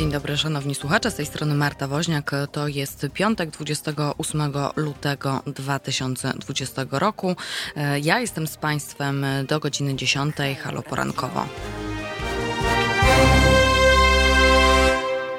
Dzień 0.00 0.10
dobry, 0.10 0.36
szanowni 0.36 0.74
słuchacze. 0.74 1.10
Z 1.10 1.14
tej 1.14 1.26
strony 1.26 1.54
Marta 1.54 1.88
Woźniak. 1.88 2.30
To 2.52 2.68
jest 2.68 3.06
piątek, 3.14 3.50
28 3.50 4.52
lutego 4.76 5.42
2020 5.46 6.86
roku. 6.90 7.36
E, 7.76 8.00
ja 8.00 8.20
jestem 8.20 8.46
z 8.46 8.56
Państwem 8.56 9.26
do 9.48 9.60
godziny 9.60 9.94
10. 9.94 10.36
Halo 10.62 10.82
porankowo. 10.82 11.46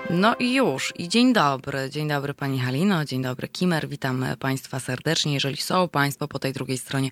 No 0.09 0.35
i 0.35 0.53
już. 0.53 0.93
I 0.95 1.09
dzień 1.09 1.33
dobry. 1.33 1.89
Dzień 1.89 2.07
dobry 2.07 2.33
Pani 2.33 2.59
Halino, 2.59 3.05
dzień 3.05 3.21
dobry 3.21 3.47
Kimer. 3.47 3.89
Witam 3.89 4.25
Państwa 4.39 4.79
serdecznie. 4.79 5.33
Jeżeli 5.33 5.57
są 5.57 5.87
Państwo 5.87 6.27
po 6.27 6.39
tej 6.39 6.53
drugiej 6.53 6.77
stronie, 6.77 7.09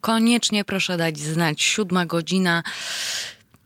koniecznie 0.00 0.64
proszę 0.64 0.96
dać 0.96 1.18
znać. 1.18 1.62
Siódma 1.62 2.06
godzina 2.06 2.62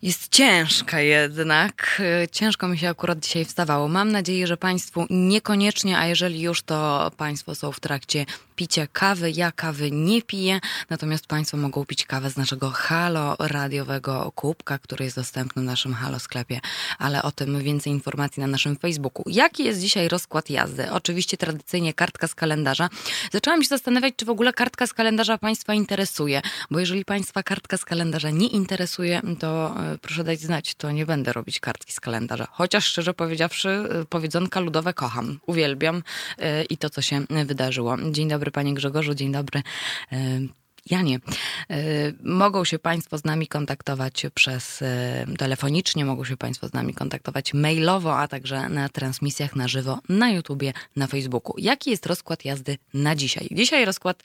jest 0.06 0.28
ciężka 0.28 1.00
jednak. 1.00 2.02
Ciężko 2.32 2.68
mi 2.68 2.78
się 2.78 2.88
akurat 2.88 3.18
dzisiaj 3.18 3.44
wstawało. 3.44 3.88
Mam 3.88 4.12
nadzieję, 4.12 4.46
że 4.46 4.56
Państwu 4.56 5.06
niekoniecznie, 5.10 5.98
a 5.98 6.06
jeżeli 6.06 6.40
już, 6.40 6.62
to 6.62 7.10
Państwo 7.16 7.54
są 7.54 7.72
w 7.72 7.80
trakcie 7.80 8.26
picia 8.56 8.86
kawy. 8.86 9.30
Ja 9.30 9.52
kawy 9.52 9.90
nie 9.90 10.22
piję, 10.22 10.60
natomiast 10.90 11.26
Państwo 11.26 11.56
mogą 11.56 11.84
pić 11.84 12.06
kawę 12.06 12.30
z 12.30 12.36
naszego 12.36 12.70
halo 12.70 13.36
radiowego 13.38 14.32
kubka, 14.34 14.78
który 14.78 15.04
jest 15.04 15.16
dostępny 15.16 15.62
w 15.62 15.64
naszym 15.64 15.94
halo 15.94 16.18
sklepie, 16.18 16.60
ale 16.98 17.22
o 17.22 17.32
tym 17.32 17.62
więcej 17.62 17.92
informacji 17.92 18.40
na 18.40 18.46
naszym 18.46 18.76
Facebooku. 18.76 19.24
Jaki 19.26 19.64
jest 19.64 19.80
dzisiaj 19.80 20.08
rozkład 20.08 20.50
jazdy? 20.50 20.90
Oczywiście 20.90 21.36
tradycyjnie 21.36 21.94
kartka 21.94 22.28
z 22.28 22.34
kalendarza. 22.34 22.88
Zaczęłam 23.32 23.62
się 23.62 23.68
zastanawiać, 23.68 24.14
czy 24.16 24.24
w 24.24 24.30
ogóle 24.30 24.52
kartka 24.52 24.86
z 24.86 24.92
kalendarza 24.94 25.38
Państwa 25.38 25.74
interesuje, 25.74 26.42
bo 26.70 26.80
jeżeli 26.80 27.04
Państwa 27.04 27.42
kartka 27.42 27.76
z 27.76 27.84
kalendarza 27.84 28.30
nie 28.30 28.46
interesuje, 28.46 29.20
to 29.40 29.74
e, 29.80 29.95
proszę 30.02 30.24
dać 30.24 30.40
znać, 30.40 30.74
to 30.74 30.90
nie 30.90 31.06
będę 31.06 31.32
robić 31.32 31.60
kartki 31.60 31.92
z 31.92 32.00
kalendarza. 32.00 32.46
Chociaż 32.50 32.84
szczerze 32.84 33.14
powiedziawszy, 33.14 33.68
e, 33.68 34.04
powiedzonka 34.04 34.60
ludowe 34.60 34.94
kocham, 34.94 35.40
uwielbiam 35.46 36.02
e, 36.38 36.64
i 36.64 36.76
to, 36.76 36.90
co 36.90 37.02
się 37.02 37.20
wydarzyło. 37.46 37.96
Dzień 38.10 38.28
dobry 38.28 38.46
dobry 38.46 38.50
panie 38.50 38.74
Grzegorzu, 38.74 39.14
dzień 39.14 39.32
dobry. 39.32 39.62
E, 40.90 40.94
Janie, 40.94 41.18
e, 41.70 41.76
mogą 42.22 42.64
się 42.64 42.78
Państwo 42.78 43.18
z 43.18 43.24
nami 43.24 43.46
kontaktować 43.46 44.26
przez 44.34 44.82
e, 44.82 45.26
telefonicznie, 45.38 46.04
mogą 46.04 46.24
się 46.24 46.36
Państwo 46.36 46.68
z 46.68 46.72
nami 46.72 46.94
kontaktować 46.94 47.54
mailowo, 47.54 48.18
a 48.18 48.28
także 48.28 48.68
na 48.68 48.88
transmisjach 48.88 49.56
na 49.56 49.68
żywo 49.68 49.98
na 50.08 50.30
YouTubie, 50.30 50.72
na 50.96 51.06
Facebooku. 51.06 51.54
Jaki 51.58 51.90
jest 51.90 52.06
rozkład 52.06 52.44
jazdy 52.44 52.78
na 52.94 53.16
dzisiaj? 53.16 53.48
Dzisiaj 53.50 53.84
rozkład 53.84 54.22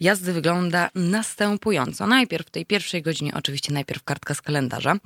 jazdy 0.00 0.32
wygląda 0.32 0.90
następująco. 0.94 2.06
Najpierw 2.06 2.46
w 2.46 2.50
tej 2.50 2.66
pierwszej 2.66 3.02
godzinie, 3.02 3.32
oczywiście 3.34 3.72
najpierw 3.72 4.04
kartka 4.04 4.34
z 4.34 4.42
kalendarza. 4.42 4.96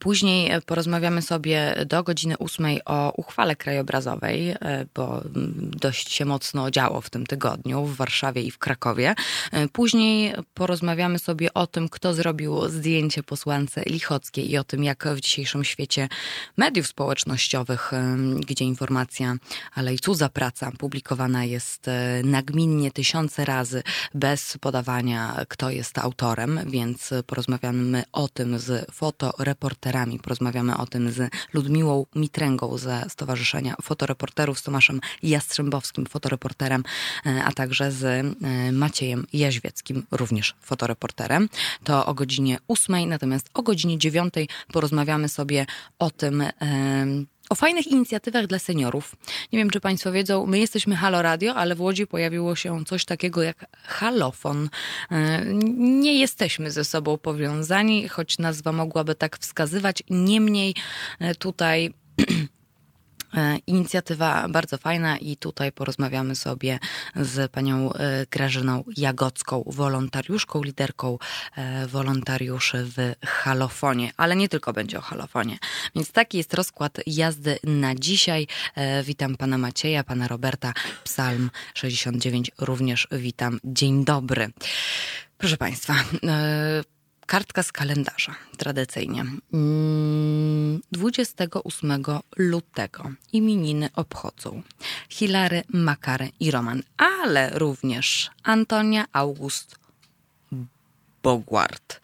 Później 0.00 0.50
porozmawiamy 0.66 1.22
sobie 1.22 1.74
do 1.86 2.02
godziny 2.02 2.38
ósmej 2.38 2.80
o 2.84 3.12
uchwale 3.16 3.56
krajobrazowej, 3.56 4.50
e, 4.50 4.86
bo 4.94 5.22
dość 5.60 6.12
się 6.12 6.24
mocno 6.24 6.70
działo 6.70 7.00
w 7.00 7.10
tym 7.10 7.26
tygodniu 7.26 7.84
w 7.84 7.96
Warszawie 7.96 8.42
i 8.42 8.50
w 8.50 8.58
Krakowie. 8.58 9.14
E, 9.52 9.68
później 9.68 10.34
porozmawiamy 10.54 11.18
sobie 11.18 11.54
o 11.54 11.66
tym, 11.66 11.88
kto 11.88 12.14
zrobił 12.14 12.68
zdjęcie 12.68 13.22
posłance 13.22 13.82
Lichockiej 13.86 14.50
i 14.50 14.58
o 14.58 14.64
tym, 14.64 14.84
jak 14.84 15.08
w 15.08 15.20
dzisiejszym 15.20 15.64
świecie 15.64 16.08
mediów 16.56 16.86
społecznościowych, 16.86 17.92
e, 17.92 18.16
gdzie 18.46 18.64
informacja, 18.64 19.36
ale 19.74 19.94
i 19.94 19.98
cudza 19.98 20.28
praca 20.28 20.72
publikowana 20.78 21.44
jest 21.44 21.86
nagminnie 22.24 22.90
tysiące 22.90 23.44
razy 23.44 23.82
bez 24.14 24.58
podawania, 24.60 25.36
kto 25.48 25.70
jest 25.70 25.98
autorem, 25.98 26.60
więc 26.66 27.10
porozmawiamy 27.26 28.04
o 28.12 28.28
tym 28.28 28.58
z 28.58 28.90
fotoreporterem 28.92 29.67
fotoreporterami. 29.68 30.18
Porozmawiamy 30.18 30.76
o 30.76 30.86
tym 30.86 31.10
z 31.10 31.30
Ludmiłą 31.52 32.06
Mitręgą 32.14 32.78
ze 32.78 33.04
Stowarzyszenia 33.08 33.74
Fotoreporterów, 33.82 34.58
z 34.58 34.62
Tomaszem 34.62 35.00
Jastrzębowskim, 35.22 36.06
fotoreporterem, 36.06 36.84
e, 37.26 37.44
a 37.44 37.52
także 37.52 37.92
z 37.92 38.04
e, 38.04 38.72
Maciejem 38.72 39.26
Jaźwieckim, 39.32 40.06
również 40.10 40.54
fotoreporterem. 40.60 41.48
To 41.84 42.06
o 42.06 42.14
godzinie 42.14 42.58
ósmej, 42.68 43.06
natomiast 43.06 43.50
o 43.54 43.62
godzinie 43.62 43.98
dziewiątej 43.98 44.48
porozmawiamy 44.72 45.28
sobie 45.28 45.66
o 45.98 46.10
tym, 46.10 46.42
o 47.50 47.54
fajnych 47.54 47.86
inicjatywach 47.86 48.46
dla 48.46 48.58
seniorów. 48.58 49.16
Nie 49.52 49.58
wiem, 49.58 49.70
czy 49.70 49.80
Państwo 49.80 50.12
wiedzą, 50.12 50.46
my 50.46 50.58
jesteśmy 50.58 50.96
Halo 50.96 51.22
Radio, 51.22 51.54
ale 51.54 51.74
w 51.74 51.80
Łodzi 51.80 52.06
pojawiło 52.06 52.56
się 52.56 52.84
coś 52.84 53.04
takiego 53.04 53.42
jak 53.42 53.66
halofon. 53.82 54.68
E, 55.10 55.44
nie 55.78 56.18
jesteśmy 56.18 56.70
ze 56.70 56.84
sobą 56.84 57.18
powiązani, 57.18 58.08
choć 58.08 58.38
nazwa 58.38 58.72
mogłaby 58.72 59.14
tak 59.14 59.38
wskazywać. 59.38 60.02
Niemniej 60.10 60.74
e, 61.20 61.34
tutaj 61.34 61.94
inicjatywa 63.66 64.48
bardzo 64.48 64.78
fajna 64.78 65.18
i 65.18 65.36
tutaj 65.36 65.72
porozmawiamy 65.72 66.36
sobie 66.36 66.78
z 67.16 67.52
panią 67.52 67.92
e, 67.92 68.26
Grażyną 68.30 68.84
Jagodzką, 68.96 69.64
wolontariuszką, 69.66 70.62
liderką 70.62 71.18
e, 71.56 71.86
wolontariuszy 71.86 72.84
w 72.84 73.26
halofonie, 73.26 74.12
ale 74.16 74.36
nie 74.36 74.48
tylko 74.48 74.72
będzie 74.72 74.98
o 74.98 75.00
halofonie. 75.00 75.58
Więc 75.94 76.12
taki 76.12 76.38
jest 76.38 76.54
rozkład 76.54 76.98
jazdy 77.06 77.58
na 77.64 77.94
dzisiaj. 77.94 78.46
Witam 79.04 79.36
pana 79.36 79.58
Macieja, 79.58 80.04
pana 80.04 80.28
Roberta, 80.28 80.72
Psalm 81.04 81.50
69 81.74 82.50
również 82.58 83.08
witam. 83.12 83.60
Dzień 83.64 84.04
dobry. 84.04 84.50
Proszę 85.38 85.56
państwa, 85.56 85.94
kartka 87.28 87.62
z 87.62 87.72
kalendarza, 87.72 88.34
tradycyjnie. 88.56 89.24
28 90.92 91.92
mm, 91.92 92.20
lutego 92.36 93.10
imieniny 93.32 93.88
obchodzą 93.94 94.62
Hilary, 95.08 95.62
Makary 95.68 96.28
i 96.40 96.50
Roman, 96.50 96.82
ale 96.96 97.50
również 97.58 98.30
Antonia, 98.42 99.04
August, 99.12 99.77
Bogwart. 101.28 102.00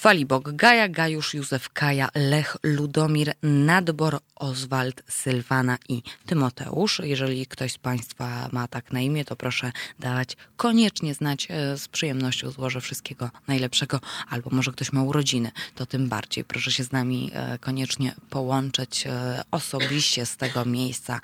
Falibok, 0.00 0.52
Gaja, 0.52 0.88
Gajusz, 0.88 1.34
Józef, 1.34 1.68
Kaja, 1.68 2.08
Lech, 2.14 2.56
Ludomir, 2.62 3.32
Nadbor, 3.42 4.18
Oswald, 4.36 5.02
Sylwana 5.08 5.78
i 5.88 6.02
Tymoteusz. 6.26 7.00
Jeżeli 7.04 7.46
ktoś 7.46 7.72
z 7.72 7.78
Państwa 7.78 8.48
ma 8.52 8.68
tak 8.68 8.92
na 8.92 9.00
imię, 9.00 9.24
to 9.24 9.36
proszę 9.36 9.72
dawać 9.98 10.36
koniecznie 10.56 11.14
znać. 11.14 11.46
E, 11.50 11.78
z 11.78 11.88
przyjemnością 11.88 12.50
złożę 12.50 12.80
wszystkiego 12.80 13.30
najlepszego. 13.48 14.00
Albo 14.28 14.50
może 14.50 14.72
ktoś 14.72 14.92
ma 14.92 15.02
urodziny, 15.02 15.50
to 15.74 15.86
tym 15.86 16.08
bardziej. 16.08 16.44
Proszę 16.44 16.72
się 16.72 16.84
z 16.84 16.92
nami 16.92 17.30
e, 17.34 17.58
koniecznie 17.58 18.14
połączyć 18.30 19.06
e, 19.06 19.42
osobiście 19.50 20.26
z 20.26 20.36
tego 20.36 20.64
miejsca 20.64 21.20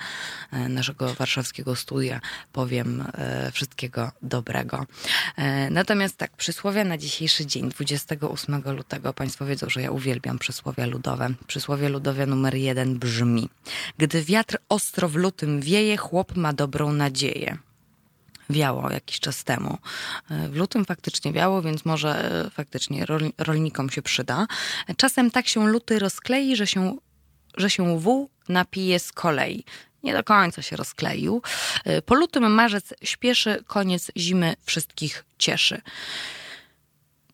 naszego 0.52 1.14
warszawskiego 1.14 1.76
studia. 1.76 2.20
Powiem 2.52 3.04
wszystkiego 3.52 4.10
dobrego. 4.22 4.86
Natomiast 5.70 6.16
tak, 6.16 6.36
przysłowie 6.36 6.84
na 6.84 6.98
dzisiejszy 7.26 7.46
dzień, 7.46 7.68
28 7.68 8.62
lutego. 8.76 9.12
Państwo 9.12 9.46
wiedzą, 9.46 9.66
że 9.70 9.82
ja 9.82 9.90
uwielbiam 9.90 10.38
przysłowia 10.38 10.86
ludowe. 10.86 11.28
Przysłowie 11.46 11.88
ludowe 11.88 12.26
numer 12.26 12.54
jeden 12.54 12.98
brzmi: 12.98 13.48
Gdy 13.98 14.22
wiatr 14.22 14.58
ostro 14.68 15.08
w 15.08 15.14
lutym 15.14 15.60
wieje, 15.60 15.96
chłop 15.96 16.36
ma 16.36 16.52
dobrą 16.52 16.92
nadzieję 16.92 17.58
wiało 18.50 18.90
jakiś 18.90 19.20
czas 19.20 19.44
temu. 19.44 19.78
W 20.30 20.56
lutym 20.56 20.84
faktycznie 20.84 21.32
wiało, 21.32 21.62
więc 21.62 21.84
może 21.84 22.44
e, 22.46 22.50
faktycznie 22.50 23.06
rolnikom 23.38 23.90
się 23.90 24.02
przyda. 24.02 24.46
Czasem 24.96 25.30
tak 25.30 25.48
się 25.48 25.68
luty 25.68 25.98
rozklei, 25.98 26.56
że 26.56 26.66
się, 26.66 26.96
że 27.56 27.70
się 27.70 28.00
wół 28.00 28.30
napije 28.48 28.98
z 28.98 29.12
kolei. 29.12 29.64
Nie 30.02 30.12
do 30.12 30.24
końca 30.24 30.62
się 30.62 30.76
rozkleił. 30.76 31.42
E, 31.84 32.02
po 32.02 32.14
lutym 32.14 32.52
marzec 32.52 32.94
śpieszy, 33.02 33.64
koniec 33.66 34.10
zimy 34.16 34.54
wszystkich 34.64 35.24
cieszy. 35.38 35.82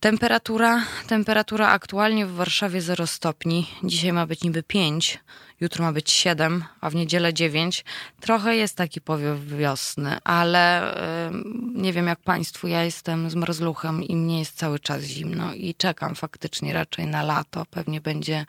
Temperatura, 0.03 0.83
temperatura 1.07 1.69
aktualnie 1.69 2.27
w 2.27 2.33
Warszawie 2.33 2.81
0 2.81 3.07
stopni. 3.07 3.67
Dzisiaj 3.85 4.13
ma 4.13 4.27
być 4.27 4.43
niby 4.43 4.63
5, 4.63 5.21
jutro 5.61 5.85
ma 5.85 5.93
być 5.93 6.11
7, 6.11 6.65
a 6.81 6.91
w 6.91 6.95
niedzielę 6.95 7.35
9. 7.35 7.85
Trochę 8.21 8.57
jest 8.57 8.77
taki 8.77 9.01
powiew 9.01 9.47
wiosny, 9.47 10.17
ale 10.25 10.95
yy, 11.33 11.83
nie 11.83 11.93
wiem 11.93 12.07
jak 12.07 12.19
Państwu, 12.19 12.69
ja 12.69 12.85
jestem 12.85 13.31
z 13.31 13.35
mrzluchem 13.35 14.03
i 14.03 14.17
mnie 14.17 14.39
jest 14.39 14.57
cały 14.57 14.79
czas 14.79 15.03
zimno 15.03 15.55
i 15.55 15.75
czekam 15.75 16.15
faktycznie 16.15 16.73
raczej 16.73 17.07
na 17.07 17.23
lato. 17.23 17.67
Pewnie 17.71 18.01
będzie 18.01 18.47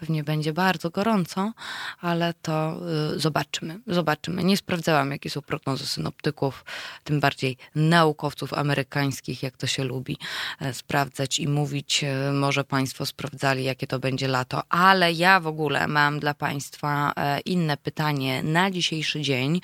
Pewnie 0.00 0.24
będzie 0.24 0.52
bardzo 0.52 0.90
gorąco, 0.90 1.52
ale 2.00 2.34
to 2.42 2.80
y, 3.14 3.20
zobaczymy. 3.20 3.80
Zobaczymy. 3.86 4.44
Nie 4.44 4.56
sprawdzałam, 4.56 5.10
jakie 5.10 5.30
są 5.30 5.42
prognozy 5.42 5.86
synoptyków, 5.86 6.64
tym 7.04 7.20
bardziej 7.20 7.56
naukowców 7.74 8.52
amerykańskich, 8.52 9.42
jak 9.42 9.56
to 9.56 9.66
się 9.66 9.84
lubi 9.84 10.18
e, 10.60 10.74
sprawdzać 10.74 11.38
i 11.38 11.48
mówić. 11.48 12.04
E, 12.04 12.32
może 12.32 12.64
Państwo 12.64 13.06
sprawdzali, 13.06 13.64
jakie 13.64 13.86
to 13.86 13.98
będzie 13.98 14.28
lato, 14.28 14.62
ale 14.68 15.12
ja 15.12 15.40
w 15.40 15.46
ogóle 15.46 15.88
mam 15.88 16.20
dla 16.20 16.34
Państwa 16.34 17.12
e, 17.16 17.40
inne 17.40 17.76
pytanie 17.76 18.42
na 18.42 18.70
dzisiejszy 18.70 19.20
dzień, 19.20 19.60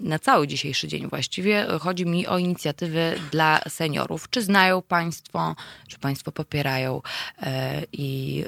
na 0.00 0.18
cały 0.18 0.46
dzisiejszy 0.46 0.88
dzień 0.88 1.08
właściwie. 1.08 1.66
Chodzi 1.80 2.06
mi 2.06 2.26
o 2.26 2.38
inicjatywy 2.38 3.20
dla 3.30 3.60
seniorów. 3.68 4.30
Czy 4.30 4.42
znają 4.42 4.82
Państwo, 4.82 5.56
czy 5.88 5.98
Państwo 5.98 6.32
popierają 6.32 7.02
i 7.92 8.44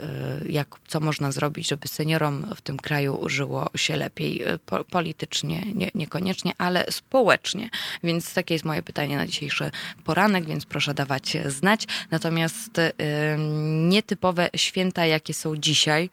jak 0.48 0.68
co 0.88 0.97
co 0.98 1.04
można 1.04 1.32
zrobić, 1.32 1.68
żeby 1.68 1.88
seniorom 1.88 2.46
w 2.56 2.60
tym 2.60 2.76
kraju 2.76 3.28
żyło 3.28 3.70
się 3.76 3.96
lepiej. 3.96 4.42
Po, 4.66 4.84
politycznie 4.84 5.62
nie, 5.74 5.90
niekoniecznie, 5.94 6.52
ale 6.58 6.86
społecznie. 6.90 7.70
Więc 8.04 8.34
takie 8.34 8.54
jest 8.54 8.64
moje 8.64 8.82
pytanie 8.82 9.16
na 9.16 9.26
dzisiejszy 9.26 9.70
poranek, 10.04 10.44
więc 10.44 10.66
proszę 10.66 10.94
dawać 10.94 11.36
znać. 11.46 11.86
Natomiast 12.10 12.78
y, 12.78 12.92
nietypowe 13.88 14.50
święta, 14.56 15.06
jakie 15.06 15.34
są 15.34 15.56
dzisiaj, 15.56 16.10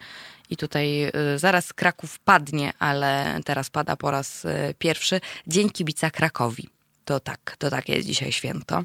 i 0.50 0.58
tutaj 0.58 1.06
y, 1.06 1.40
zaraz 1.40 1.74
Kraków 1.74 2.20
padnie, 2.20 2.74
ale 2.80 3.40
teraz 3.46 3.70
pada 3.70 3.96
po 3.96 4.12
raz 4.12 4.48
pierwszy. 4.80 5.22
Dzień 5.48 5.70
kibica 5.70 6.12
Krakowi. 6.12 6.75
To 7.06 7.19
tak, 7.19 7.56
to 7.60 7.69
takie 7.69 7.96
jest 7.96 8.07
dzisiaj 8.07 8.31
święto. 8.31 8.84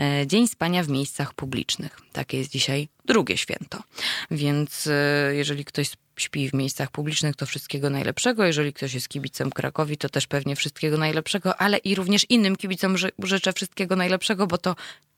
E, 0.00 0.26
Dzień 0.26 0.48
spania 0.48 0.82
w 0.82 0.88
miejscach 0.88 1.34
publicznych. 1.34 2.00
Takie 2.12 2.38
jest 2.38 2.50
dzisiaj 2.50 2.88
drugie 3.04 3.36
święto. 3.36 3.82
Więc 4.30 4.86
e, 4.86 5.34
jeżeli 5.34 5.64
ktoś 5.64 5.90
śpi 6.16 6.50
w 6.50 6.54
miejscach 6.54 6.90
publicznych, 6.90 7.36
to 7.36 7.46
wszystkiego 7.46 7.90
najlepszego. 7.90 8.44
Jeżeli 8.44 8.72
ktoś 8.72 8.94
jest 8.94 9.08
kibicem 9.08 9.50
Krakowi, 9.50 9.96
to 9.96 10.08
też 10.08 10.26
pewnie 10.26 10.56
wszystkiego 10.56 10.98
najlepszego, 10.98 11.56
ale 11.56 11.78
i 11.78 11.94
również 11.94 12.26
innym 12.28 12.56
kibicom 12.56 12.96
życzę 13.18 13.52
wszystkiego 13.52 13.96
najlepszego, 13.96 14.46
bo 14.46 14.58
to 14.58 14.76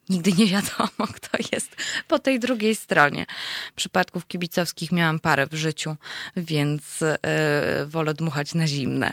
nigdy 0.09 0.33
nie 0.33 0.47
wiadomo, 0.47 1.07
kto 1.17 1.39
jest 1.53 1.77
po 2.09 2.19
tej 2.19 2.41
drugiej 2.41 2.77
stronie. 2.77 3.27
Przypadków 3.77 4.27
kibicowskich 4.27 4.93
miałam 4.93 5.21
parę 5.21 5.47
w 5.47 5.55
życiu, 5.55 5.97
więc 6.37 7.01
yy, 7.01 7.87
wolę 7.87 8.15
dmuchać 8.15 8.55
na 8.55 8.67
zimne. 8.67 9.13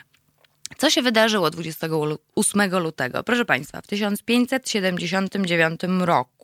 Co 0.77 0.89
się 0.89 1.01
wydarzyło 1.01 1.49
28 1.49 2.77
lutego? 2.79 3.23
Proszę 3.23 3.45
Państwa, 3.45 3.81
w 3.81 3.87
1579 3.87 5.81
roku 5.99 6.36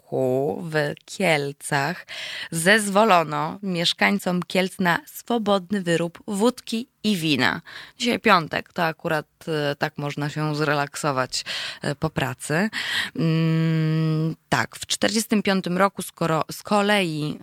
w 0.61 0.93
Kielcach 1.05 2.07
zezwolono 2.51 3.59
mieszkańcom 3.63 4.43
Kielc 4.43 4.79
na 4.79 4.99
swobodny 5.05 5.81
wyrób 5.81 6.19
wódki 6.27 6.87
i 7.03 7.17
wina. 7.17 7.61
Dzisiaj 7.97 8.19
piątek, 8.19 8.73
to 8.73 8.83
akurat 8.83 9.25
e, 9.47 9.75
tak 9.75 9.97
można 9.97 10.29
się 10.29 10.55
zrelaksować 10.55 11.45
e, 11.81 11.95
po 11.95 12.09
pracy. 12.09 12.69
Mm, 13.15 14.35
tak, 14.49 14.75
w 14.75 14.85
1945 14.85 15.79
roku 15.79 16.01
skoro, 16.01 16.43
z 16.51 16.63
kolei 16.63 17.39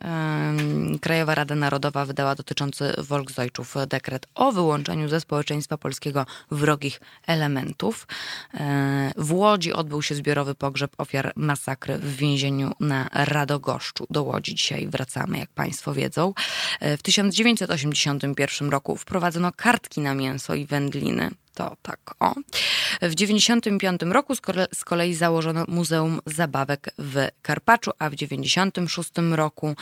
Krajowa 1.01 1.35
Rada 1.35 1.55
Narodowa 1.55 2.05
wydała 2.05 2.35
dotyczący 2.35 2.95
Volksdeutschów 2.99 3.75
dekret 3.89 4.27
o 4.35 4.53
wyłączeniu 4.53 5.09
ze 5.09 5.21
społeczeństwa 5.21 5.79
polskiego 5.79 6.27
wrogich 6.51 7.01
elementów. 7.27 8.07
E, 8.55 9.13
w 9.17 9.33
Łodzi 9.33 9.73
odbył 9.73 10.03
się 10.03 10.15
zbiorowy 10.15 10.55
pogrzeb 10.55 10.93
ofiar 10.99 11.33
masakry 11.37 11.99
w 11.99 12.17
więzieniu 12.17 12.60
na 12.81 13.09
Radogoszczu. 13.13 14.07
Do 14.11 14.23
Łodzi 14.23 14.55
dzisiaj 14.55 14.87
wracamy, 14.87 15.39
jak 15.39 15.51
Państwo 15.51 15.95
wiedzą. 15.95 16.35
W 16.81 17.03
1981 17.03 18.71
roku 18.71 18.97
wprowadzono 18.97 19.53
kartki 19.57 20.01
na 20.01 20.15
mięso 20.15 20.55
i 20.55 20.67
wędliny. 20.67 21.31
To 21.55 21.77
tak, 21.83 22.01
o. 22.21 22.35
W 23.03 23.15
95 23.15 24.03
roku 24.03 24.35
z 24.75 24.85
kolei 24.85 25.15
założono 25.15 25.65
Muzeum 25.69 26.21
Zabawek 26.27 26.95
w 26.99 27.29
Karpaczu, 27.43 27.91
a 27.99 28.11
w 28.11 28.15
96 28.15 29.11
roku 29.31 29.75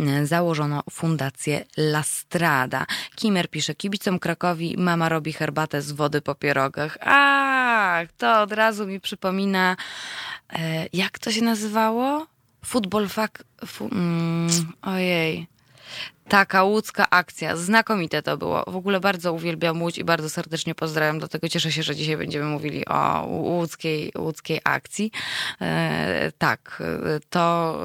e, 0.00 0.26
założono 0.26 0.82
Fundację 0.90 1.64
Lastrada. 1.76 2.86
Kimer 3.16 3.50
pisze, 3.50 3.74
kibicom 3.74 4.18
Krakowi 4.18 4.74
mama 4.78 5.08
robi 5.08 5.32
herbatę 5.32 5.82
z 5.82 5.92
wody 5.92 6.20
po 6.20 6.34
pierogach. 6.34 6.98
A, 7.00 8.00
to 8.18 8.42
od 8.42 8.52
razu 8.52 8.86
mi 8.86 9.00
przypomina, 9.00 9.76
e, 10.52 10.86
jak 10.92 11.18
to 11.18 11.32
się 11.32 11.42
nazywało? 11.42 12.26
Futbol 12.64 13.08
fak... 13.08 13.44
Fu, 13.66 13.88
mm, 13.92 14.72
ojej. 14.82 15.46
Taka 16.28 16.64
łódzka 16.64 17.10
akcja, 17.10 17.56
znakomite 17.56 18.22
to 18.22 18.36
było. 18.36 18.64
W 18.66 18.76
ogóle 18.76 19.00
bardzo 19.00 19.32
uwielbiam 19.32 19.82
Łódź 19.82 19.98
i 19.98 20.04
bardzo 20.04 20.30
serdecznie 20.30 20.74
pozdrawiam. 20.74 21.18
Dlatego 21.18 21.48
cieszę 21.48 21.72
się, 21.72 21.82
że 21.82 21.96
dzisiaj 21.96 22.16
będziemy 22.16 22.44
mówili 22.44 22.86
o 22.86 23.26
łódzkiej, 23.26 24.12
łódzkiej 24.18 24.60
akcji. 24.64 25.10
E, 25.60 26.32
tak, 26.38 26.82
to 27.30 27.76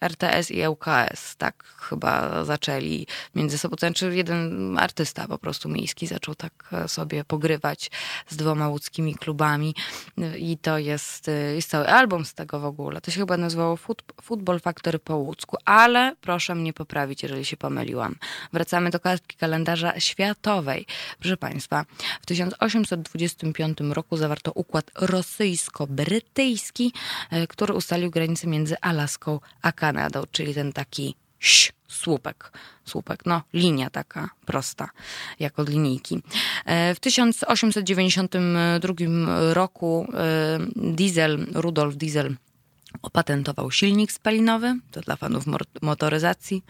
e, 0.00 0.06
RTS 0.06 0.50
i 0.50 0.68
ŁKS 0.68 1.36
tak 1.36 1.64
chyba 1.64 2.44
zaczęli 2.44 3.06
między 3.34 3.58
sobą. 3.58 3.76
To 3.76 3.86
znaczy 3.86 4.16
jeden 4.16 4.78
artysta 4.78 5.28
po 5.28 5.38
prostu 5.38 5.68
miejski 5.68 6.06
zaczął 6.06 6.34
tak 6.34 6.70
sobie 6.86 7.24
pogrywać 7.24 7.90
z 8.28 8.36
dwoma 8.36 8.68
łódzkimi 8.68 9.14
klubami 9.14 9.74
i 10.38 10.58
to 10.58 10.78
jest, 10.78 11.30
jest 11.54 11.70
cały 11.70 11.88
album 11.88 12.24
z 12.24 12.34
tego 12.34 12.60
w 12.60 12.64
ogóle. 12.64 13.00
To 13.00 13.10
się 13.10 13.20
chyba 13.20 13.36
nazywało 13.36 13.78
Football 14.22 14.60
Factory 14.60 14.98
po 14.98 15.16
łódzku, 15.16 15.56
ale 15.64 16.16
proszę 16.20 16.54
mnie 16.54 16.72
poprawić, 16.72 17.22
jeżeli 17.22 17.44
się. 17.44 17.56
Wracamy 18.52 18.90
do 18.90 19.00
kartki 19.00 19.36
kalendarza 19.36 20.00
światowej. 20.00 20.86
Proszę 21.20 21.36
Państwa, 21.36 21.84
w 22.20 22.26
1825 22.26 23.78
roku 23.80 24.16
zawarto 24.16 24.52
układ 24.52 24.90
rosyjsko-brytyjski, 24.94 26.92
e, 27.30 27.46
który 27.46 27.74
ustalił 27.74 28.10
granice 28.10 28.46
między 28.46 28.80
Alaską 28.80 29.40
a 29.62 29.72
Kanadą, 29.72 30.22
czyli 30.32 30.54
ten 30.54 30.72
taki 30.72 31.14
ś, 31.40 31.72
słupek, 31.88 32.52
słupek, 32.84 33.26
no 33.26 33.42
linia 33.54 33.90
taka 33.90 34.30
prosta, 34.46 34.88
jak 35.40 35.58
od 35.58 35.68
linijki. 35.68 36.22
E, 36.64 36.94
w 36.94 37.00
1892 37.00 38.94
roku 39.54 40.08
e, 40.14 40.58
Diesel, 40.76 41.46
Rudolf 41.54 41.96
Diesel 41.96 42.36
opatentował 43.02 43.70
silnik 43.70 44.12
spalinowy, 44.12 44.78
to 44.90 45.00
dla 45.00 45.16
fanów 45.16 45.44
motoryzacji. 45.82 46.64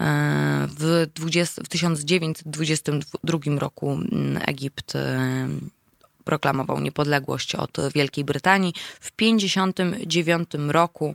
E, 0.00 0.68
w, 0.78 1.06
20, 1.14 1.62
w 1.62 1.68
1922 1.68 3.38
roku 3.58 3.92
mm, 3.92 4.42
Egipt 4.46 4.96
e, 4.96 5.48
proklamował 6.26 6.80
niepodległość 6.80 7.54
od 7.54 7.78
Wielkiej 7.94 8.24
Brytanii. 8.24 8.74
W 9.00 9.10
1959 9.10 10.50
roku 10.68 11.14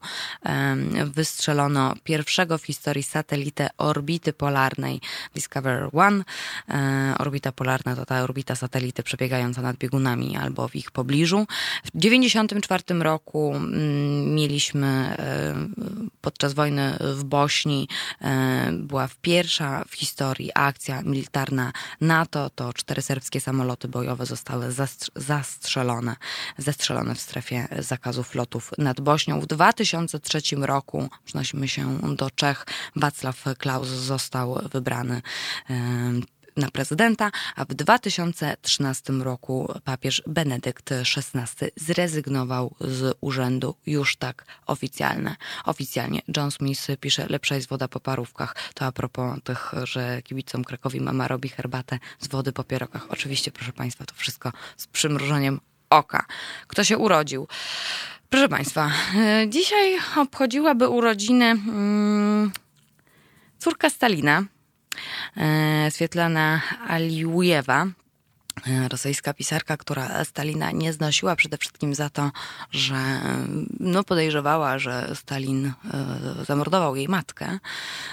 wystrzelono 1.05 1.93
pierwszego 2.03 2.57
w 2.57 2.65
historii 2.65 3.03
satelitę 3.03 3.69
orbity 3.77 4.33
polarnej 4.33 5.01
Discover 5.35 5.89
One. 5.93 6.23
E, 6.69 7.15
orbita 7.19 7.51
polarna 7.51 7.95
to 7.95 8.05
ta 8.05 8.23
orbita 8.23 8.55
satelity 8.55 9.03
przebiegająca 9.03 9.61
nad 9.61 9.77
biegunami 9.77 10.37
albo 10.37 10.67
w 10.67 10.75
ich 10.75 10.91
pobliżu. 10.91 11.47
W 11.83 11.91
1994 11.91 13.03
roku 13.03 13.53
mm, 13.55 14.35
mieliśmy 14.35 14.87
e, 14.87 15.55
podczas 16.21 16.53
wojny 16.53 16.97
w 16.99 17.23
Bośni 17.23 17.87
e, 18.21 18.71
była 18.71 19.09
pierwsza 19.21 19.83
w 19.87 19.93
historii 19.93 20.51
akcja 20.55 21.01
militarna 21.01 21.71
NATO. 22.01 22.49
To 22.49 22.73
cztery 22.73 23.01
serbskie 23.01 23.41
samoloty 23.41 23.87
bojowe 23.87 24.25
zostały 24.25 24.71
zastrzelone 24.71 25.00
zastrzelone, 25.15 26.15
zestrzelone 26.57 27.15
w 27.15 27.21
strefie 27.21 27.67
zakazu 27.79 28.23
lotów 28.35 28.71
nad 28.77 29.01
Bośnią. 29.01 29.41
W 29.41 29.45
2003 29.45 30.41
roku, 30.55 31.09
przenosimy 31.25 31.67
się 31.67 32.15
do 32.15 32.29
Czech, 32.29 32.65
Wacław 32.95 33.43
Klaus 33.57 33.87
został 33.87 34.59
wybrany 34.71 35.21
na 36.57 36.71
prezydenta, 36.71 37.31
a 37.55 37.65
w 37.65 37.73
2013 37.73 39.13
roku 39.13 39.73
papież 39.83 40.23
Benedykt 40.27 40.91
XVI 40.91 41.67
zrezygnował 41.75 42.75
z 42.79 43.17
urzędu 43.21 43.75
już 43.85 44.15
tak 44.15 44.45
oficjalne. 44.65 45.35
Oficjalnie 45.65 46.21
John 46.37 46.51
Smith 46.51 46.87
pisze, 46.99 47.25
lepsza 47.29 47.55
jest 47.55 47.69
woda 47.69 47.87
po 47.87 47.99
parówkach. 47.99 48.55
To 48.73 48.85
a 48.85 48.91
propos 48.91 49.39
tych, 49.43 49.71
że 49.83 50.21
kibicom 50.21 50.63
Krakowi 50.63 51.01
mama 51.01 51.27
robi 51.27 51.49
herbatę 51.49 51.99
z 52.19 52.27
wody 52.27 52.51
po 52.51 52.63
pierogach. 52.63 53.05
Oczywiście, 53.09 53.51
proszę 53.51 53.73
Państwa, 53.73 54.05
to 54.05 54.15
wszystko 54.15 54.51
z 54.77 54.87
przymrużeniem 54.87 55.59
oka. 55.89 56.25
Kto 56.67 56.83
się 56.83 56.97
urodził? 56.97 57.47
Proszę 58.29 58.49
Państwa, 58.49 58.91
e, 59.15 59.49
dzisiaj 59.49 59.97
obchodziłaby 60.17 60.89
urodziny 60.89 61.45
mm, 61.45 62.51
córka 63.59 63.89
Stalina, 63.89 64.43
Swietlana 65.91 66.61
Aliujewa, 66.89 67.87
E, 67.87 67.91
rosyjska 68.89 69.33
pisarka, 69.33 69.77
która 69.77 70.25
Stalina 70.25 70.71
nie 70.71 70.93
znosiła 70.93 71.35
przede 71.35 71.57
wszystkim 71.57 71.95
za 71.95 72.09
to, 72.09 72.31
że 72.71 72.95
no, 73.79 74.03
podejrzewała, 74.03 74.79
że 74.79 75.15
Stalin 75.15 75.65
e, 75.65 75.73
zamordował 76.45 76.95
jej 76.95 77.07
matkę. 77.07 77.59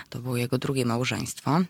To 0.08 0.18
było 0.18 0.36
jego 0.36 0.58
drugie 0.58 0.84
małżeństwo. 0.84 1.50
E, 1.50 1.64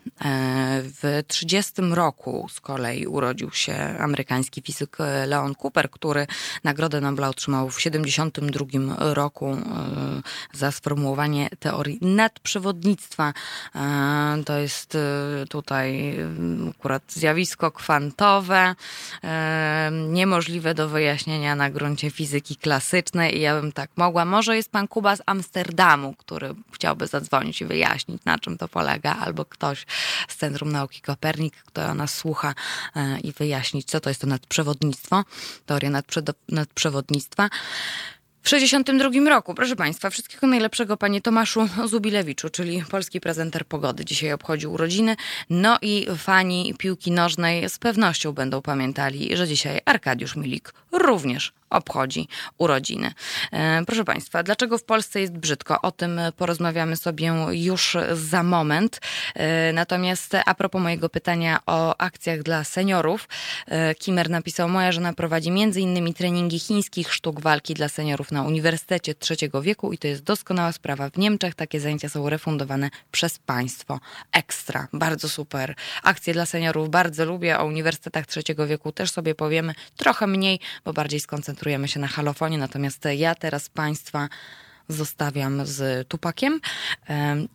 w 0.83 1.23
30 1.27 1.73
roku 1.91 2.49
z 2.53 2.61
kolei 2.61 3.07
urodził 3.07 3.51
się 3.51 3.75
amerykański 4.01 4.63
fizyk 4.63 4.97
Leon 5.27 5.55
Cooper, 5.63 5.91
który 5.91 6.27
Nagrodę 6.65 7.01
Nobla 7.01 7.29
otrzymał 7.29 7.71
w 7.71 7.81
72 7.81 8.67
roku 9.15 9.57
za 10.53 10.73
sformułowanie 10.73 11.49
teorii 11.61 11.99
nadprzewodnictwa. 12.01 13.33
To 14.45 14.59
jest 14.59 14.99
tutaj 15.49 16.17
akurat 16.71 17.03
zjawisko 17.13 17.71
kwantowe, 17.71 18.58
ogóle 18.59 18.75
e, 19.25 19.91
niemożliwe 19.93 20.75
do 20.75 20.89
wyjaśnienia 20.89 21.57
na 21.57 21.71
gruncie 21.71 22.11
fizyki 22.11 22.57
klasycznej 22.57 23.37
i 23.37 23.41
ja 23.41 23.61
bym 23.61 23.73
tak 23.73 23.91
mogła. 23.97 24.25
Może 24.25 24.57
jest 24.57 24.71
pan 24.71 24.89
Kuba 24.89 25.17
z 25.17 25.23
Amsterdamu, 25.27 26.15
który 26.15 26.55
chciałby 26.73 27.07
zadzwonić 27.07 27.61
i 27.61 27.65
wyjaśnić, 27.65 28.25
na 28.25 28.39
czym 28.39 28.59
to 28.59 28.69
polega, 28.69 29.17
albo 29.21 29.45
ktoś 29.45 29.87
z 30.29 30.37
Centrum 30.37 30.73
Nauki 30.73 31.01
Kopernik, 31.01 31.57
kto 31.57 31.95
nas 31.95 32.15
słucha 32.15 32.55
e, 32.97 33.19
i 33.21 33.33
wyjaśnić, 33.33 33.87
co 33.87 34.01
to 34.01 34.11
jest 34.11 34.21
to 34.21 34.27
nadprzewodnictwo, 34.27 35.25
teoria 35.67 35.91
nadprzewodnictwa. 36.49 37.49
W 38.43 38.51
1962 38.51 39.31
roku, 39.31 39.55
proszę 39.55 39.77
Państwa, 39.77 40.11
wszystkiego 40.11 40.47
najlepszego 40.47 40.97
Panie 40.97 41.21
Tomaszu 41.21 41.69
Zubilewiczu, 41.85 42.51
czyli 42.51 42.85
polski 42.91 43.21
prezenter 43.21 43.67
pogody. 43.67 44.05
Dzisiaj 44.05 44.33
obchodził 44.33 44.73
urodziny. 44.73 45.17
No 45.51 45.79
i 45.83 46.07
fani 46.17 46.75
piłki 46.79 47.11
nożnej 47.11 47.69
z 47.69 47.79
pewnością 47.79 48.33
będą 48.33 48.63
pamiętali, 48.63 49.37
że 49.37 49.49
dzisiaj 49.49 49.81
Arkadiusz 49.85 50.37
Milik 50.37 50.75
również 50.93 51.53
obchodzi 51.71 52.29
urodziny. 52.59 53.13
E, 53.53 53.83
proszę 53.87 54.05
Państwa, 54.05 54.43
dlaczego 54.43 54.79
w 54.79 54.85
Polsce 54.85 55.21
jest 55.21 55.33
brzydko? 55.33 55.81
O 55.83 55.93
tym 55.93 56.21
porozmawiamy 56.37 56.97
sobie 56.97 57.33
już 57.51 57.97
za 58.13 58.43
moment. 58.43 59.01
E, 59.35 59.73
natomiast 59.73 60.37
a 60.47 60.55
propos 60.55 60.83
mojego 60.83 61.09
pytania 61.09 61.61
o 61.67 62.01
akcjach 62.01 62.43
dla 62.43 62.65
seniorów, 62.65 63.29
e, 63.67 63.95
Kimer 63.95 64.31
napisał, 64.31 64.69
moja 64.69 64.93
żona 64.93 65.13
prowadzi 65.13 65.49
innymi 65.77 66.15
treningi 66.15 66.59
chińskich 66.59 67.13
sztuk 67.13 67.41
walki 67.41 67.75
dla 67.75 67.89
seniorów 67.89 68.33
na 68.33 68.43
Uniwersytecie 68.43 69.15
Trzeciego 69.15 69.63
Wieku 69.63 69.93
i 69.93 69.99
to 69.99 70.09
jest 70.09 70.23
doskonała 70.23 70.73
sprawa. 70.73 71.11
W 71.11 71.19
Niemczech 71.19 71.55
takie 71.55 71.81
zajęcia 71.81 72.09
są 72.09 72.29
refundowane 72.29 72.91
przez 73.13 73.39
państwo. 73.39 74.01
Ekstra, 74.33 74.89
bardzo 74.93 75.29
super. 75.29 75.75
Akcje 76.03 76.33
dla 76.35 76.47
seniorów 76.47 76.91
bardzo 76.91 77.25
lubię, 77.25 77.59
o 77.59 77.65
Uniwersytetach 77.65 78.27
Trzeciego 78.27 78.67
Wieku 78.67 78.93
też 78.93 79.11
sobie 79.11 79.35
powiemy 79.35 79.75
trochę 79.97 80.27
mniej, 80.27 80.61
bo 80.85 80.93
bardziej 80.93 81.21
skoncentrujemy 81.59 81.89
się 81.89 82.01
na 82.01 82.09
halofonie, 82.09 82.59
natomiast 82.59 83.05
ja 83.17 83.35
teraz 83.35 83.69
Państwa 83.69 84.29
zostawiam 84.89 85.67
z 85.67 86.09
Tupakiem 86.09 86.61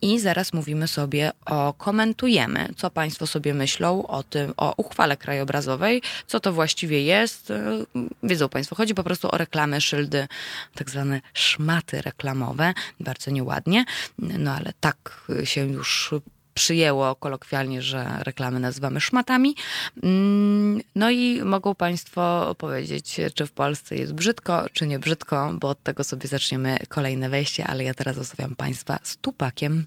i 0.01 0.19
zaraz 0.19 0.53
mówimy 0.53 0.87
sobie 0.87 1.31
o, 1.45 1.73
komentujemy, 1.73 2.69
co 2.77 2.89
Państwo 2.89 3.27
sobie 3.27 3.53
myślą 3.53 4.07
o 4.07 4.23
tym, 4.23 4.53
o 4.57 4.73
uchwale 4.77 5.17
krajobrazowej, 5.17 6.01
co 6.27 6.39
to 6.39 6.53
właściwie 6.53 7.03
jest. 7.03 7.51
E, 7.51 7.85
wiedzą 8.23 8.49
Państwo, 8.49 8.75
chodzi 8.75 8.93
po 8.93 9.03
prostu 9.03 9.27
o 9.31 9.37
reklamy, 9.37 9.81
szyldy, 9.81 10.27
tak 10.75 10.89
zwane 10.89 11.21
szmaty 11.33 12.01
reklamowe, 12.01 12.73
bardzo 12.99 13.31
nieładnie, 13.31 13.85
no 14.19 14.51
ale 14.51 14.73
tak 14.79 15.27
się 15.43 15.65
już 15.65 16.13
przyjęło 16.53 17.15
kolokwialnie, 17.15 17.81
że 17.81 18.19
reklamy 18.19 18.59
nazywamy 18.59 19.01
szmatami. 19.01 19.55
Mm, 20.03 20.81
no 20.95 21.11
i 21.11 21.41
mogą 21.43 21.75
Państwo 21.75 22.55
powiedzieć, 22.57 23.21
czy 23.33 23.45
w 23.45 23.51
Polsce 23.51 23.95
jest 23.95 24.13
brzydko, 24.13 24.65
czy 24.73 24.87
nie 24.87 24.99
brzydko, 24.99 25.53
bo 25.53 25.69
od 25.69 25.83
tego 25.83 26.03
sobie 26.03 26.27
zaczniemy 26.27 26.77
kolejne 26.89 27.29
wejście, 27.29 27.67
ale 27.67 27.83
ja 27.83 27.93
teraz 27.93 28.15
zostawiam 28.15 28.55
Państwa 28.55 28.99
z 29.03 29.17
Tupakiem. 29.17 29.85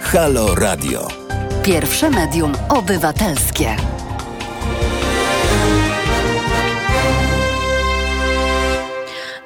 Halo 0.00 0.54
Radio. 0.54 1.08
Pierwsze 1.62 2.10
medium 2.10 2.52
obywatelskie. 2.68 3.89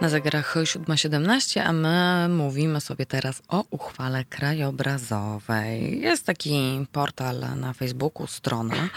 Na 0.04 0.10
zegarach 0.10 0.56
7.17, 0.56 1.60
a 1.60 1.72
my 1.72 2.28
mówimy 2.28 2.80
sobie 2.80 3.06
teraz 3.06 3.42
o 3.48 3.64
uchwale 3.70 4.24
krajobrazowej. 4.24 6.00
Jest 6.00 6.26
taki 6.26 6.86
portal 6.92 7.40
na 7.56 7.72
Facebooku, 7.72 8.26
strona, 8.26 8.88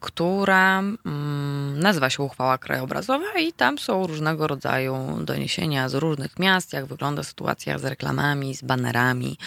która 0.00 0.78
mm, 0.78 1.78
nazywa 1.78 2.10
się 2.10 2.22
Uchwała 2.22 2.58
Krajobrazowa 2.58 3.38
i 3.38 3.52
tam 3.52 3.78
są 3.78 4.06
różnego 4.06 4.46
rodzaju 4.46 5.18
doniesienia 5.24 5.88
z 5.88 5.94
różnych 5.94 6.38
miast, 6.38 6.72
jak 6.72 6.86
wygląda 6.86 7.22
sytuacja 7.22 7.78
z 7.78 7.84
reklamami, 7.84 8.54
z 8.54 8.62
banerami 8.62 9.38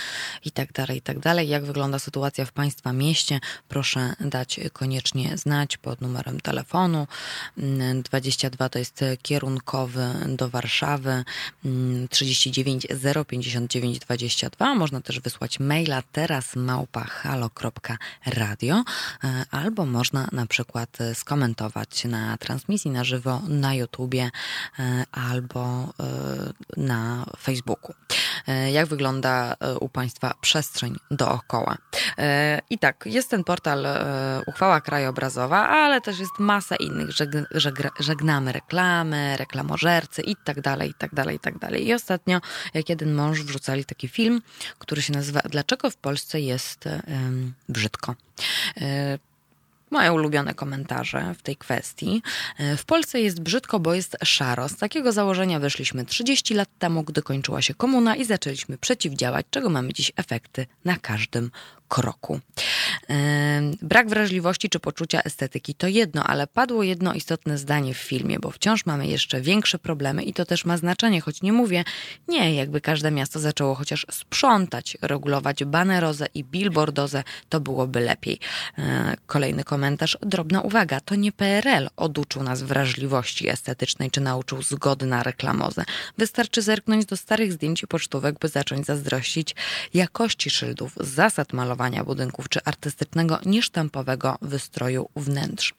itd., 0.45 0.73
tak 0.73 0.89
itd. 0.89 1.21
Tak 1.21 1.47
jak 1.47 1.65
wygląda 1.65 1.99
sytuacja 1.99 2.45
w 2.45 2.51
Państwa 2.51 2.93
mieście, 2.93 3.39
proszę 3.67 4.13
dać 4.19 4.59
koniecznie 4.73 5.37
znać 5.37 5.77
pod 5.77 6.01
numerem 6.01 6.39
telefonu. 6.39 7.07
22 8.03 8.69
to 8.69 8.79
jest 8.79 9.03
kierunkowy 9.21 10.05
do 10.27 10.49
Warszawy 10.49 11.23
39 12.09 12.87
059 13.27 13.99
22. 13.99 14.75
Można 14.75 15.01
też 15.01 15.19
wysłać 15.19 15.59
maila 15.59 16.03
teraz 16.11 16.55
małpa 16.55 17.03
halo.radio 17.03 18.83
e, 19.23 19.45
albo 19.75 19.85
można 19.85 20.27
na 20.31 20.45
przykład 20.45 20.97
skomentować 21.13 22.05
na 22.05 22.37
transmisji 22.37 22.91
na 22.91 23.03
żywo 23.03 23.41
na 23.47 23.73
YouTubie 23.73 24.31
e, 24.79 25.03
albo 25.11 25.93
e, 25.99 26.03
na 26.77 27.25
Facebooku. 27.39 27.95
Jak 28.71 28.87
wygląda 28.87 29.55
u 29.79 29.89
Państwa 29.89 30.33
przestrzeń 30.41 30.95
dookoła? 31.11 31.77
I 32.69 32.79
tak, 32.79 33.03
jest 33.05 33.29
ten 33.29 33.43
portal 33.43 33.87
Uchwała 34.47 34.81
Krajobrazowa, 34.81 35.69
ale 35.69 36.01
też 36.01 36.19
jest 36.19 36.39
masa 36.39 36.75
innych. 36.75 37.09
Żegnamy 37.99 38.51
reklamy, 38.51 39.37
reklamożercy, 39.37 40.21
i 40.21 40.35
tak 40.45 40.61
dalej, 40.61 40.89
i 40.89 40.93
tak 40.93 41.15
dalej, 41.15 41.35
i 41.35 41.39
tak 41.39 41.57
dalej. 41.57 41.87
I 41.87 41.93
ostatnio, 41.93 42.41
jak 42.73 42.89
jeden 42.89 43.13
mąż 43.13 43.41
wrzucali 43.41 43.85
taki 43.85 44.07
film, 44.07 44.41
który 44.79 45.01
się 45.01 45.13
nazywa 45.13 45.41
Dlaczego 45.49 45.89
w 45.89 45.97
Polsce 45.97 46.41
jest 46.41 46.89
brzydko? 47.69 48.15
Moje 49.95 50.11
ulubione 50.11 50.53
komentarze 50.53 51.35
w 51.39 51.41
tej 51.41 51.55
kwestii. 51.55 52.21
E, 52.57 52.77
w 52.77 52.85
Polsce 52.85 53.21
jest 53.21 53.41
brzydko, 53.41 53.79
bo 53.79 53.93
jest 53.93 54.17
szaro. 54.23 54.69
Z 54.69 54.75
takiego 54.77 55.11
założenia 55.11 55.59
wyszliśmy 55.59 56.05
30 56.05 56.53
lat 56.53 56.69
temu, 56.79 57.03
gdy 57.03 57.21
kończyła 57.21 57.61
się 57.61 57.73
komuna 57.73 58.15
i 58.15 58.25
zaczęliśmy 58.25 58.77
przeciwdziałać, 58.77 59.45
czego 59.49 59.69
mamy 59.69 59.93
dziś 59.93 60.11
efekty 60.15 60.67
na 60.85 60.97
każdym 60.97 61.51
kroku. 61.87 62.39
Brak 63.81 64.09
wrażliwości 64.09 64.69
czy 64.69 64.79
poczucia 64.79 65.21
estetyki 65.23 65.75
to 65.75 65.87
jedno, 65.87 66.23
ale 66.23 66.47
padło 66.47 66.83
jedno 66.83 67.13
istotne 67.13 67.57
zdanie 67.57 67.93
w 67.93 67.97
filmie, 67.97 68.39
bo 68.39 68.51
wciąż 68.51 68.85
mamy 68.85 69.07
jeszcze 69.07 69.41
większe 69.41 69.79
problemy 69.79 70.23
i 70.23 70.33
to 70.33 70.45
też 70.45 70.65
ma 70.65 70.77
znaczenie, 70.77 71.21
choć 71.21 71.41
nie 71.41 71.53
mówię, 71.53 71.83
nie, 72.27 72.55
jakby 72.55 72.81
każde 72.81 73.11
miasto 73.11 73.39
zaczęło 73.39 73.75
chociaż 73.75 74.05
sprzątać, 74.11 74.97
regulować 75.01 75.63
banerozę 75.63 76.25
i 76.33 76.43
billboardozę, 76.43 77.23
to 77.49 77.59
byłoby 77.59 77.99
lepiej. 77.99 78.39
E, 78.77 79.15
kolejny 79.25 79.63
komentarz, 79.63 80.17
drobna 80.21 80.61
uwaga, 80.61 80.99
to 80.99 81.15
nie 81.15 81.31
PRL 81.31 81.89
oduczył 81.97 82.43
nas 82.43 82.63
wrażliwości 82.63 83.49
estetycznej 83.49 84.11
czy 84.11 84.21
nauczył 84.21 84.63
zgody 84.63 85.05
na 85.05 85.23
reklamozę. 85.23 85.83
Wystarczy 86.17 86.61
zerknąć 86.61 87.05
do 87.05 87.17
starych 87.17 87.53
zdjęć 87.53 87.83
i 87.83 87.87
pocztówek, 87.87 88.39
by 88.39 88.47
zacząć 88.47 88.85
zazdrościć 88.85 89.55
jakości 89.93 90.49
szyldów, 90.49 90.93
zasad 90.99 91.53
malowania 91.53 91.74
budynków 92.03 92.49
czy 92.49 92.59
artystycznego, 92.65 93.39
niesztampowego 93.45 94.37
wystroju 94.41 95.09
wnętrz. 95.15 95.73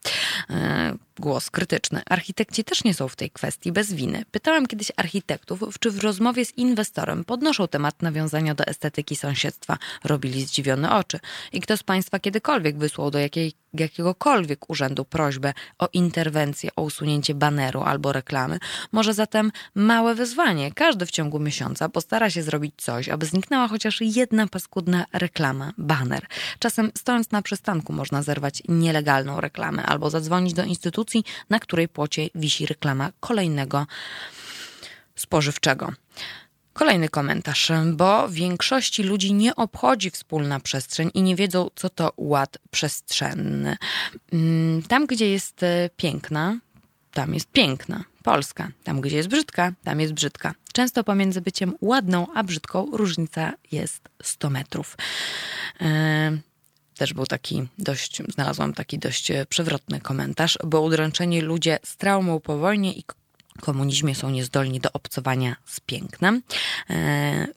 Głos 1.19 1.49
krytyczny. 1.51 2.01
Architekci 2.09 2.63
też 2.63 2.83
nie 2.83 2.93
są 2.93 3.07
w 3.07 3.15
tej 3.15 3.31
kwestii 3.31 3.71
bez 3.71 3.93
winy. 3.93 4.23
Pytałam 4.31 4.65
kiedyś 4.65 4.91
architektów, 4.95 5.79
czy 5.79 5.91
w 5.91 6.03
rozmowie 6.03 6.45
z 6.45 6.57
inwestorem 6.57 7.25
podnoszą 7.25 7.67
temat 7.67 8.01
nawiązania 8.01 8.55
do 8.55 8.65
estetyki 8.65 9.15
sąsiedztwa. 9.15 9.77
Robili 10.03 10.45
zdziwione 10.45 10.95
oczy. 10.95 11.19
I 11.53 11.61
kto 11.61 11.77
z 11.77 11.83
Państwa 11.83 12.19
kiedykolwiek 12.19 12.77
wysłał 12.77 13.11
do 13.11 13.19
jakiej, 13.19 13.53
jakiegokolwiek 13.73 14.69
urzędu 14.69 15.05
prośbę 15.05 15.53
o 15.79 15.89
interwencję, 15.93 16.69
o 16.75 16.81
usunięcie 16.81 17.35
baneru 17.35 17.81
albo 17.81 18.13
reklamy? 18.13 18.59
Może 18.91 19.13
zatem 19.13 19.51
małe 19.75 20.15
wyzwanie. 20.15 20.71
Każdy 20.71 21.05
w 21.05 21.11
ciągu 21.11 21.39
miesiąca 21.39 21.89
postara 21.89 22.29
się 22.29 22.43
zrobić 22.43 22.73
coś, 22.77 23.09
aby 23.09 23.25
zniknęła 23.25 23.67
chociaż 23.67 24.01
jedna 24.01 24.47
paskudna 24.47 25.05
reklama, 25.13 25.73
baner. 25.77 26.25
Czasem 26.59 26.91
stojąc 26.97 27.31
na 27.31 27.41
przystanku 27.41 27.93
można 27.93 28.23
zerwać 28.23 28.63
nielegalną 28.67 29.41
reklamę 29.41 29.83
albo 29.83 30.09
zadzwonić 30.09 30.53
do 30.53 30.63
instytucji 30.63 31.06
instytucji, 31.15 31.23
na 31.49 31.59
której 31.59 31.87
płocie 31.87 32.29
wisi 32.35 32.65
reklama 32.65 33.11
kolejnego 33.19 33.87
spożywczego. 35.15 35.93
Kolejny 36.73 37.09
komentarz, 37.09 37.71
bo 37.93 38.29
większości 38.29 39.03
ludzi 39.03 39.33
nie 39.33 39.55
obchodzi 39.55 40.11
wspólna 40.11 40.59
przestrzeń 40.59 41.11
i 41.13 41.21
nie 41.21 41.35
wiedzą, 41.35 41.69
co 41.75 41.89
to 41.89 42.13
ład 42.17 42.57
przestrzenny. 42.71 43.77
Mm, 44.33 44.83
tam, 44.83 45.05
gdzie 45.05 45.29
jest 45.29 45.63
e, 45.63 45.89
piękna, 45.97 46.57
tam 47.11 47.33
jest 47.33 47.51
piękna. 47.51 48.03
Polska. 48.23 48.71
Tam, 48.83 49.01
gdzie 49.01 49.17
jest 49.17 49.29
brzydka, 49.29 49.71
tam 49.83 49.99
jest 49.99 50.13
brzydka. 50.13 50.53
Często 50.73 51.03
pomiędzy 51.03 51.41
byciem 51.41 51.73
ładną 51.81 52.27
a 52.35 52.43
brzydką 52.43 52.89
różnica 52.91 53.53
jest 53.71 54.09
100 54.23 54.49
metrów. 54.49 54.97
Też 56.97 57.13
był 57.13 57.25
taki 57.25 57.67
dość, 57.77 58.21
znalazłam 58.33 58.73
taki 58.73 58.99
dość 58.99 59.31
e, 59.31 59.45
przewrotny 59.45 60.01
komentarz, 60.01 60.57
bo 60.63 60.81
udręczeni 60.81 61.41
ludzie 61.41 61.79
z 61.83 61.97
traumą 61.97 62.39
po 62.39 62.57
wojnie 62.57 62.93
i 62.93 63.03
komunizmie 63.61 64.15
są 64.15 64.29
niezdolni 64.29 64.79
do 64.79 64.91
obcowania 64.93 65.55
z 65.65 65.79
pięknem. 65.79 66.41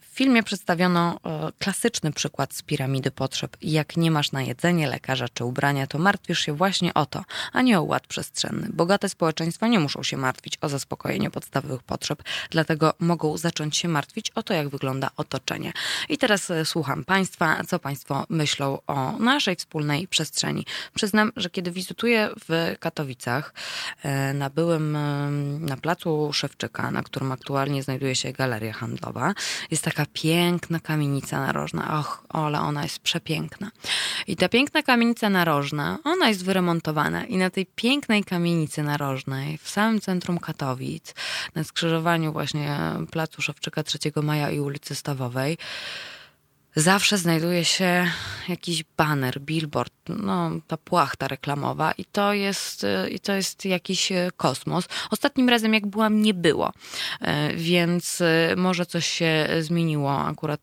W 0.00 0.14
filmie 0.20 0.42
przedstawiono 0.42 1.20
klasyczny 1.58 2.12
przykład 2.12 2.54
z 2.54 2.62
piramidy 2.62 3.10
potrzeb. 3.10 3.56
Jak 3.62 3.96
nie 3.96 4.10
masz 4.10 4.32
na 4.32 4.42
jedzenie, 4.42 4.88
lekarza 4.88 5.28
czy 5.28 5.44
ubrania, 5.44 5.86
to 5.86 5.98
martwisz 5.98 6.40
się 6.40 6.52
właśnie 6.52 6.94
o 6.94 7.06
to, 7.06 7.24
a 7.52 7.62
nie 7.62 7.78
o 7.78 7.82
ład 7.82 8.06
przestrzenny. 8.06 8.68
Bogate 8.72 9.08
społeczeństwa 9.08 9.66
nie 9.68 9.80
muszą 9.80 10.02
się 10.02 10.16
martwić 10.16 10.58
o 10.60 10.68
zaspokojenie 10.68 11.30
podstawowych 11.30 11.82
potrzeb, 11.82 12.22
dlatego 12.50 12.94
mogą 12.98 13.36
zacząć 13.36 13.76
się 13.76 13.88
martwić 13.88 14.30
o 14.30 14.42
to, 14.42 14.54
jak 14.54 14.68
wygląda 14.68 15.10
otoczenie. 15.16 15.72
I 16.08 16.18
teraz 16.18 16.52
słucham 16.64 17.04
Państwa, 17.04 17.64
co 17.68 17.78
Państwo 17.78 18.26
myślą 18.28 18.78
o 18.86 19.12
naszej 19.18 19.56
wspólnej 19.56 20.08
przestrzeni. 20.08 20.66
Przyznam, 20.94 21.32
że 21.36 21.50
kiedy 21.50 21.70
wizytuję 21.70 22.30
w 22.48 22.76
Katowicach, 22.80 23.54
e, 24.02 24.34
na 24.34 24.50
byłym, 24.50 24.96
e, 24.96 25.30
na 25.60 25.76
placu 25.76 25.89
Szewczyka, 26.32 26.90
na 26.90 27.02
którym 27.02 27.32
aktualnie 27.32 27.82
znajduje 27.82 28.16
się 28.16 28.32
galeria 28.32 28.72
handlowa, 28.72 29.34
jest 29.70 29.84
taka 29.84 30.06
piękna 30.12 30.80
kamienica 30.80 31.40
narożna. 31.40 31.98
Och, 32.00 32.24
ale 32.28 32.60
ona 32.60 32.82
jest 32.82 32.98
przepiękna. 32.98 33.70
I 34.26 34.36
ta 34.36 34.48
piękna 34.48 34.82
kamienica 34.82 35.30
narożna, 35.30 35.98
ona 36.04 36.28
jest 36.28 36.44
wyremontowana 36.44 37.24
i 37.24 37.36
na 37.36 37.50
tej 37.50 37.66
pięknej 37.66 38.24
kamienicy 38.24 38.82
narożnej, 38.82 39.58
w 39.58 39.70
samym 39.70 40.00
centrum 40.00 40.38
Katowic, 40.38 41.14
na 41.54 41.64
skrzyżowaniu 41.64 42.32
właśnie 42.32 42.78
placu 43.10 43.42
Szewczyka 43.42 43.82
3 43.82 43.98
Maja 44.22 44.50
i 44.50 44.60
ulicy 44.60 44.94
Stawowej, 44.94 45.58
zawsze 46.80 47.18
znajduje 47.18 47.64
się 47.64 48.06
jakiś 48.48 48.84
banner, 48.96 49.40
billboard, 49.40 49.92
no, 50.08 50.50
ta 50.66 50.76
płachta 50.76 51.28
reklamowa 51.28 51.92
i 51.92 52.04
to 52.04 52.32
jest, 52.32 52.86
i 53.10 53.20
to 53.20 53.32
jest 53.32 53.64
jakiś 53.64 54.12
e, 54.12 54.30
kosmos. 54.36 54.88
Ostatnim 55.10 55.48
razem 55.48 55.74
jak 55.74 55.86
byłam 55.86 56.22
nie 56.22 56.34
było, 56.34 56.72
e, 57.20 57.54
więc 57.54 58.20
e, 58.20 58.54
może 58.56 58.86
coś 58.86 59.06
się 59.06 59.48
zmieniło. 59.60 60.20
Akurat 60.20 60.60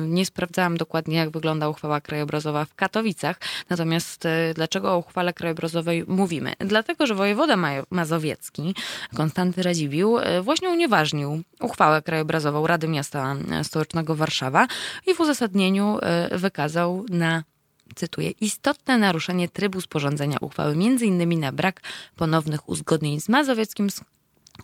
nie 0.00 0.26
sprawdzałam 0.26 0.76
dokładnie 0.76 1.16
jak 1.16 1.30
wygląda 1.30 1.68
uchwała 1.68 2.00
krajobrazowa 2.00 2.64
w 2.64 2.74
Katowicach, 2.74 3.40
natomiast 3.70 4.24
dlaczego 4.54 4.92
o 4.92 4.98
uchwale 4.98 5.32
krajobrazowej 5.32 6.04
mówimy? 6.08 6.52
Dlatego, 6.58 7.06
że 7.06 7.14
wojewoda 7.14 7.56
mazowiecki, 7.90 8.74
Konstanty 9.16 9.62
Radziwił, 9.62 10.16
właśnie 10.42 10.70
unieważnił 10.70 11.42
uchwałę 11.60 12.02
krajobrazową 12.02 12.66
Rady 12.66 12.88
Miasta 12.88 13.36
Stołecznego 13.62 14.14
Warszawa 14.14 14.66
i 15.06 15.14
w 15.14 15.20
uzasadnieniu 15.26 15.98
e, 16.02 16.38
wykazał 16.38 17.04
na 17.08 17.44
cytuję, 17.94 18.30
istotne 18.30 18.98
naruszenie 18.98 19.48
trybu 19.48 19.80
sporządzenia 19.80 20.36
uchwały, 20.40 20.76
innymi 21.06 21.36
na 21.36 21.52
brak 21.52 21.80
ponownych 22.16 22.68
uzgodnień 22.68 23.20
z 23.20 23.28
Mazowieckim 23.28 23.90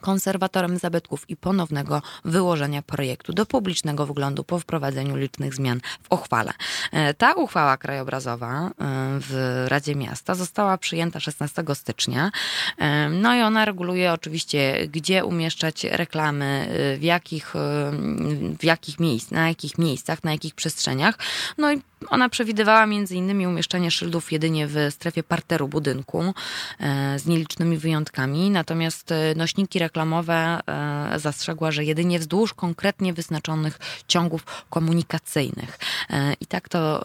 konserwatorem 0.01 0.79
zabytków 0.79 1.31
i 1.31 1.37
ponownego 1.37 2.03
wyłożenia 2.25 2.83
projektu 2.83 3.33
do 3.33 3.47
publicznego 3.47 4.07
wglądu 4.07 4.45
po 4.45 4.59
wprowadzeniu 4.59 5.17
licznych 5.17 5.55
zmian 5.55 5.81
w 6.03 6.13
uchwale. 6.13 6.53
E, 6.93 7.15
ta 7.15 7.33
uchwała 7.33 7.77
krajobrazowa 7.77 8.67
e, 8.67 8.71
w 9.21 9.65
Radzie 9.69 9.95
Miasta 9.95 10.35
została 10.35 10.79
przyjęta 10.79 11.21
16 11.21 11.65
stycznia. 11.75 12.31
E, 12.79 13.09
no 13.09 13.35
i 13.35 13.41
ona 13.41 13.65
reguluje 13.65 14.13
oczywiście, 14.13 14.89
gdzie 14.89 15.25
umieszczać 15.25 15.85
reklamy, 15.85 16.69
w 16.99 17.03
jakich, 17.03 17.53
w 18.59 18.65
jakich 18.65 19.01
miejsc, 19.01 19.31
na 19.31 19.49
jakich 19.49 19.79
miejscach, 19.79 20.25
na 20.25 20.33
jakich 20.33 20.55
przestrzeniach. 20.55 21.19
No 21.59 21.73
i 21.73 21.83
ona 22.09 22.29
przewidywała 22.29 22.85
m.in. 22.85 23.47
umieszczenie 23.47 23.91
szyldów 23.91 24.33
jedynie 24.33 24.67
w 24.67 24.77
strefie 24.91 25.23
parteru 25.23 25.69
budynku 25.69 26.35
e, 26.81 27.19
z 27.19 27.27
nielicznymi 27.27 27.79
wyjątkami, 27.79 28.51
natomiast 28.51 29.13
e, 29.13 29.35
nośniki 29.35 29.79
reklamowe 29.79 30.61
e, 30.67 31.19
zastrzegła, 31.19 31.71
że 31.71 31.85
jedynie 31.85 32.19
wzdłuż 32.19 32.55
konkretnie 32.55 33.13
wyznaczonych 33.13 33.79
ciągów 34.09 34.65
komunikacyjnych. 34.71 35.79
I 36.41 36.47
tak 36.47 36.69
to 36.69 37.05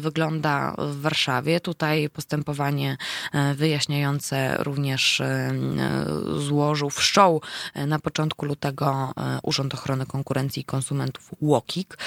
wygląda 0.00 0.74
w 0.78 1.00
Warszawie. 1.00 1.60
Tutaj 1.60 2.10
postępowanie 2.10 2.96
wyjaśniające 3.54 4.56
również 4.58 5.22
złożył, 6.38 6.90
wszczął 6.90 7.40
na 7.86 7.98
początku 7.98 8.46
lutego 8.46 9.12
Urząd 9.42 9.74
Ochrony 9.74 10.06
Konkurencji 10.06 10.62
i 10.62 10.64
Konsumentów 10.64 11.30
UOKiK. 11.40 11.98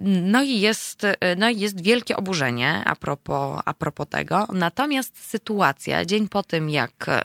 No 0.00 0.42
i 0.42 0.60
jest, 0.60 1.02
no 1.36 1.50
jest 1.60 1.82
wielkie 1.82 2.16
oburzenie 2.16 2.82
a 2.84 2.96
propos, 2.96 3.60
a 3.64 3.74
propos 3.74 4.06
tego. 4.08 4.46
Natomiast 4.52 5.30
sytuacja, 5.30 6.04
dzień 6.04 6.28
po 6.28 6.42
tym, 6.42 6.70
jak 6.70 7.08
e, 7.08 7.22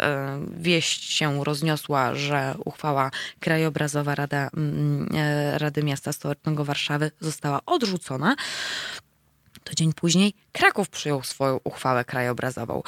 wieść 0.57 1.13
się 1.13 1.43
rozniosła, 1.43 2.15
że 2.15 2.55
uchwała 2.65 3.11
krajobrazowa 3.39 4.15
Rada, 4.15 4.49
mm, 4.57 5.09
e, 5.15 5.57
Rady 5.57 5.83
Miasta 5.83 6.13
Stołecznego 6.13 6.65
Warszawy 6.65 7.11
została 7.19 7.59
odrzucona, 7.65 8.35
to 9.63 9.73
dzień 9.73 9.93
później 9.93 10.33
Kraków 10.51 10.89
przyjął 10.89 11.23
swoją 11.23 11.59
uchwałę 11.63 12.05
krajobrazową. 12.05 12.81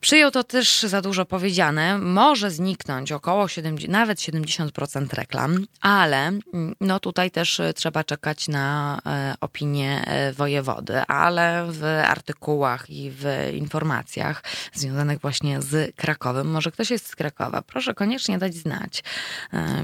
Przyjął 0.00 0.30
to 0.30 0.44
też 0.44 0.82
za 0.82 1.02
dużo 1.02 1.24
powiedziane. 1.24 1.98
Może 1.98 2.50
zniknąć 2.50 3.12
około 3.12 3.48
70, 3.48 3.92
nawet 3.92 4.18
70% 4.18 5.14
reklam, 5.14 5.66
ale 5.80 6.26
mm, 6.26 6.74
no 6.80 7.00
tutaj 7.00 7.30
też 7.30 7.60
e, 7.60 7.74
trzeba 7.74 8.04
czekać 8.04 8.48
na 8.48 8.98
e, 9.06 9.34
opinię 9.40 10.04
e, 10.06 10.32
wojewody, 10.32 11.00
ale 11.00 11.66
w 11.70 11.84
artykułach 12.06 12.90
i 12.90 13.10
w 13.10 13.24
informacjach 13.54 14.42
związanych 14.74 15.20
właśnie 15.20 15.62
z 15.62 15.96
Krakowem, 15.96 16.50
może 16.50 16.72
ktoś 16.72 16.90
jest 16.90 17.08
z 17.08 17.16
Krakowa, 17.16 17.62
proszę 17.62 17.94
koniecznie 17.94 18.38
dać 18.38 18.54
znać. 18.54 19.04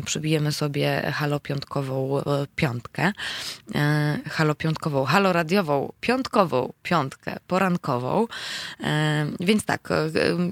Przybijemy 0.04 0.52
sobie 0.52 1.12
halopiątkową 1.14 2.22
piątkę, 2.56 3.12
halopiątkową, 4.30 5.04
haloradiową 5.04 5.92
piątkową 6.00 6.72
piątkę 6.82 7.36
porankową. 7.46 8.26
Więc 9.40 9.64
tak, 9.64 9.88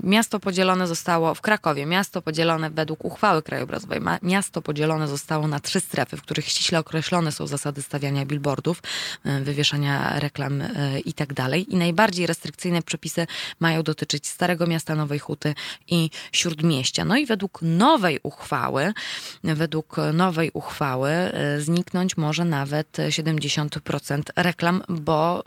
miasto 0.03 0.41
podzielone 0.41 0.87
zostało 0.87 1.35
w 1.35 1.41
Krakowie, 1.41 1.87
miasto 1.87 2.23
podzielone 2.23 2.71
według 2.71 3.05
uchwały 3.05 3.43
krajobrazowej, 3.43 4.01
miasto 4.23 4.63
podzielone 4.63 5.09
zostało 5.09 5.49
na 5.49 5.61
trzy 5.61 5.81
strefy, 5.81 6.17
w 6.17 6.23
których 6.23 6.49
ściśle 6.49 6.79
określone 6.79 7.33
są 7.33 7.47
zasady 7.47 7.83
stawiania 7.83 8.27
billboardów, 8.27 8.83
e, 9.25 9.41
wywieszania 9.41 10.21
reklam 10.21 10.61
e, 10.63 11.01
i 11.01 11.13
tak 11.13 11.35
dalej. 11.35 11.75
I 11.75 11.77
najbardziej 11.77 12.27
restrykcyjne 12.27 12.83
przepisy 12.83 13.27
mają 13.61 13.83
dotyczyć 13.83 14.27
Starego 14.27 14.67
Miasta, 14.67 14.95
Nowej 14.95 15.19
Huty 15.19 15.55
i 15.89 16.11
Śródmieścia. 16.33 17.05
No 17.05 17.17
i 17.17 17.27
według 17.27 17.59
nowej 17.63 18.21
uchwały, 18.23 18.93
według 19.45 19.97
nowej 20.13 20.51
uchwały 20.55 21.11
e, 21.11 21.61
zniknąć 21.61 22.17
może 22.17 22.45
nawet 22.45 22.97
70% 23.09 24.23
reklam, 24.37 24.83
bo 24.89 25.43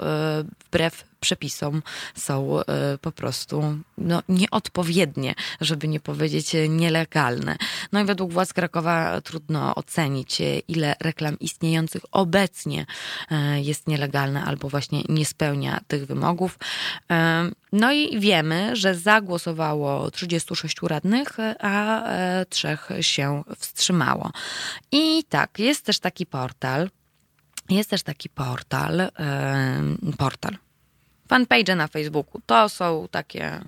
wbrew 0.66 1.13
przepisom 1.24 1.82
są 2.16 2.60
e, 2.60 2.98
po 2.98 3.12
prostu 3.12 3.64
no, 3.98 4.24
nieodpowiednie, 4.30 5.36
żeby 5.62 5.88
nie 5.88 6.00
powiedzieć 6.00 6.56
nielegalne. 6.70 7.56
No 7.92 8.02
i 8.02 8.06
według 8.06 8.34
władz 8.34 8.54
Krakowa 8.54 9.22
trudno 9.22 9.76
ocenić, 9.76 10.42
ile 10.68 10.96
reklam 11.00 11.40
istniejących 11.40 12.02
obecnie 12.12 12.86
e, 13.32 13.62
jest 13.62 13.88
nielegalne 13.88 14.44
albo 14.44 14.70
właśnie 14.70 15.02
nie 15.10 15.26
spełnia 15.26 15.82
tych 15.88 16.06
wymogów. 16.06 16.60
E, 17.12 17.50
no 17.72 17.92
i 17.92 18.20
wiemy, 18.20 18.76
że 18.76 18.96
zagłosowało 18.96 20.12
36 20.12 20.78
radnych, 20.82 21.38
a 21.60 22.04
trzech 22.50 22.90
się 23.02 23.44
wstrzymało. 23.58 24.32
I 24.92 25.24
tak, 25.30 25.60
jest 25.60 25.86
też 25.86 26.00
taki 26.00 26.26
portal, 26.26 26.90
jest 27.70 27.90
też 27.90 28.04
taki 28.04 28.30
portal, 28.30 29.12
portal, 30.18 30.58
fanpage 31.28 31.76
na 31.76 31.88
Facebooku. 31.88 32.42
To 32.46 32.70
są 32.70 33.08
takie 33.12 33.60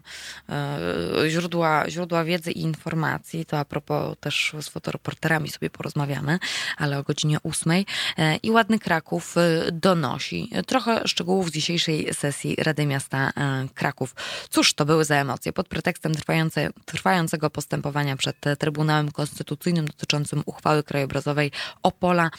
e, 0.50 0.80
źródła, 1.28 1.90
źródła 1.90 2.24
wiedzy 2.24 2.52
i 2.52 2.62
informacji. 2.62 3.46
To 3.46 3.60
a 3.60 3.66
propos 3.66 4.18
też 4.20 4.56
z 4.62 4.70
fotoreporterami 4.70 5.50
sobie 5.50 5.70
porozmawiamy, 5.70 6.40
ale 6.78 7.00
o 7.00 7.04
godzinie 7.04 7.38
ósmej. 7.44 7.86
E, 8.18 8.36
I 8.36 8.52
Ładny 8.52 8.80
Kraków 8.80 9.36
e, 9.38 9.72
donosi 9.72 10.50
trochę 10.68 11.08
szczegółów 11.08 11.50
z 11.50 11.52
dzisiejszej 11.52 12.14
sesji 12.14 12.56
Rady 12.56 12.86
Miasta 12.86 13.32
Kraków. 13.74 14.16
Cóż 14.50 14.74
to 14.74 14.86
były 14.86 15.06
za 15.06 15.16
emocje? 15.16 15.54
Pod 15.54 15.68
pretekstem 15.68 16.16
trwające, 16.16 16.70
trwającego 16.86 17.50
postępowania 17.50 18.16
przed 18.16 18.36
Trybunałem 18.60 19.12
Konstytucyjnym 19.12 19.86
dotyczącym 19.86 20.44
uchwały 20.46 20.84
krajobrazowej 20.84 21.52
Opola, 21.84 22.30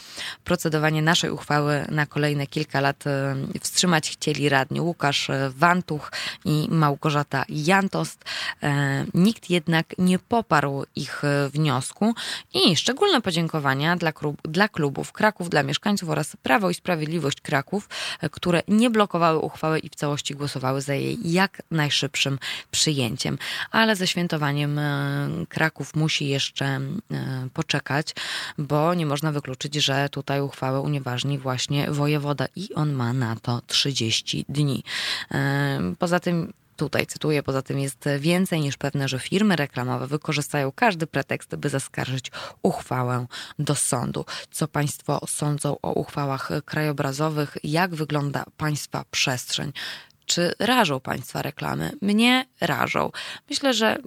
procedowanie 0.44 1.02
naszej 1.02 1.30
uchwały 1.30 1.86
na 1.90 2.06
kolejne 2.06 2.46
kilka 2.46 2.80
lat 2.80 3.04
wstrzymać 3.60 4.10
chcieli 4.10 4.48
radni 4.48 4.80
Łukasz 4.80 5.05
Łukasz 5.06 5.30
Wantuch 5.50 6.12
i 6.44 6.66
Małgorzata 6.70 7.44
Jantost. 7.48 8.24
Nikt 9.14 9.50
jednak 9.50 9.86
nie 9.98 10.18
poparł 10.18 10.84
ich 10.96 11.22
wniosku 11.52 12.14
i 12.54 12.76
szczególne 12.76 13.20
podziękowania 13.20 13.96
dla, 13.96 14.12
klub, 14.12 14.48
dla 14.48 14.68
klubów 14.68 15.12
Kraków, 15.12 15.50
dla 15.50 15.62
mieszkańców 15.62 16.08
oraz 16.08 16.36
Prawo 16.42 16.70
i 16.70 16.74
Sprawiedliwość 16.74 17.40
Kraków, 17.40 17.88
które 18.30 18.62
nie 18.68 18.90
blokowały 18.90 19.38
uchwały 19.38 19.78
i 19.78 19.88
w 19.88 19.94
całości 19.94 20.34
głosowały 20.34 20.80
za 20.80 20.94
jej 20.94 21.32
jak 21.32 21.62
najszybszym 21.70 22.38
przyjęciem. 22.70 23.38
Ale 23.70 23.96
ze 23.96 24.06
świętowaniem 24.06 24.80
Kraków 25.48 25.94
musi 25.94 26.28
jeszcze 26.28 26.80
poczekać, 27.54 28.14
bo 28.58 28.94
nie 28.94 29.06
można 29.06 29.32
wykluczyć, 29.32 29.74
że 29.74 30.08
tutaj 30.08 30.40
uchwałę 30.40 30.80
unieważni 30.80 31.38
właśnie 31.38 31.90
wojewoda 31.90 32.46
i 32.56 32.74
on 32.74 32.92
ma 32.92 33.12
na 33.12 33.36
to 33.36 33.60
30 33.66 34.44
dni. 34.48 34.84
Poza 35.98 36.20
tym 36.20 36.52
Tutaj 36.76 37.06
cytuję, 37.06 37.42
poza 37.42 37.62
tym 37.62 37.78
jest 37.78 38.04
więcej 38.18 38.60
niż 38.60 38.76
pewne, 38.76 39.08
że 39.08 39.18
firmy 39.18 39.56
reklamowe 39.56 40.06
wykorzystają 40.06 40.72
każdy 40.72 41.06
pretekst, 41.06 41.56
by 41.56 41.68
zaskarżyć 41.68 42.30
uchwałę 42.62 43.26
do 43.58 43.74
sądu. 43.74 44.24
Co 44.50 44.68
Państwo 44.68 45.20
sądzą 45.26 45.76
o 45.82 45.92
uchwałach 45.92 46.50
krajobrazowych? 46.64 47.56
Jak 47.64 47.94
wygląda 47.94 48.44
Państwa 48.56 49.04
przestrzeń? 49.10 49.72
Czy 50.26 50.54
rażą 50.58 51.00
Państwa 51.00 51.42
reklamy? 51.42 51.92
Mnie 52.02 52.46
rażą. 52.60 53.10
Myślę, 53.50 53.74
że 53.74 53.98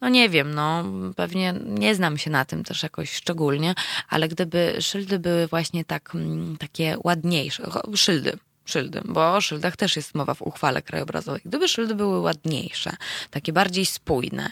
no 0.00 0.08
nie 0.08 0.28
wiem, 0.28 0.54
no 0.54 0.84
pewnie 1.16 1.54
nie 1.64 1.94
znam 1.94 2.18
się 2.18 2.30
na 2.30 2.44
tym 2.44 2.64
też 2.64 2.82
jakoś 2.82 3.12
szczególnie, 3.12 3.74
ale 4.08 4.28
gdyby 4.28 4.76
szyldy 4.80 5.18
były 5.18 5.46
właśnie 5.46 5.84
tak, 5.84 6.14
mm, 6.14 6.56
takie 6.56 6.96
ładniejsze, 7.04 7.70
szyldy, 7.94 8.38
szyldy, 8.66 9.00
bo 9.04 9.34
o 9.34 9.40
szyldach 9.40 9.76
też 9.76 9.96
jest 9.96 10.14
mowa 10.14 10.34
w 10.34 10.42
uchwale 10.42 10.82
krajobrazowej. 10.82 11.40
Gdyby 11.44 11.68
szyldy 11.68 11.94
były 11.94 12.20
ładniejsze, 12.20 12.90
takie 13.30 13.52
bardziej 13.52 13.86
spójne 13.86 14.50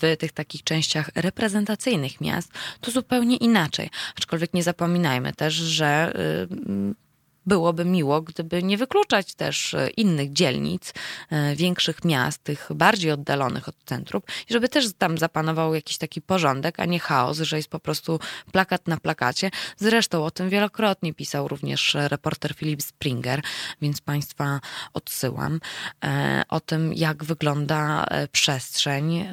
w 0.00 0.16
tych 0.18 0.32
takich 0.32 0.64
częściach 0.64 1.10
reprezentacyjnych 1.14 2.20
miast, 2.20 2.52
to 2.80 2.90
zupełnie 2.90 3.36
inaczej. 3.36 3.90
Aczkolwiek 4.16 4.54
nie 4.54 4.62
zapominajmy 4.62 5.32
też, 5.32 5.54
że 5.54 6.12
y, 6.50 7.09
byłoby 7.46 7.84
miło, 7.84 8.22
gdyby 8.22 8.62
nie 8.62 8.78
wykluczać 8.78 9.34
też 9.34 9.74
e, 9.74 9.90
innych 9.90 10.32
dzielnic, 10.32 10.92
e, 11.30 11.56
większych 11.56 12.04
miast, 12.04 12.44
tych 12.44 12.68
bardziej 12.74 13.10
oddalonych 13.10 13.68
od 13.68 13.74
centrum, 13.84 14.22
i 14.50 14.52
żeby 14.52 14.68
też 14.68 14.86
tam 14.98 15.18
zapanował 15.18 15.74
jakiś 15.74 15.98
taki 15.98 16.22
porządek, 16.22 16.80
a 16.80 16.84
nie 16.84 16.98
chaos, 16.98 17.38
że 17.38 17.56
jest 17.56 17.68
po 17.68 17.80
prostu 17.80 18.20
plakat 18.52 18.88
na 18.88 18.96
plakacie. 18.96 19.50
Zresztą 19.76 20.24
o 20.24 20.30
tym 20.30 20.48
wielokrotnie 20.48 21.14
pisał 21.14 21.48
również 21.48 21.94
reporter 21.94 22.54
Philip 22.54 22.82
Springer, 22.82 23.40
więc 23.82 24.00
Państwa 24.00 24.60
odsyłam. 24.92 25.60
E, 26.04 26.42
o 26.48 26.60
tym, 26.60 26.94
jak 26.94 27.24
wygląda 27.24 28.06
przestrzeń, 28.32 29.28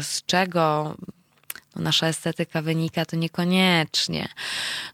z 0.00 0.22
czego 0.26 0.94
no, 1.76 1.82
nasza 1.82 2.06
estetyka 2.06 2.62
wynika, 2.62 3.04
to 3.04 3.16
niekoniecznie. 3.16 4.28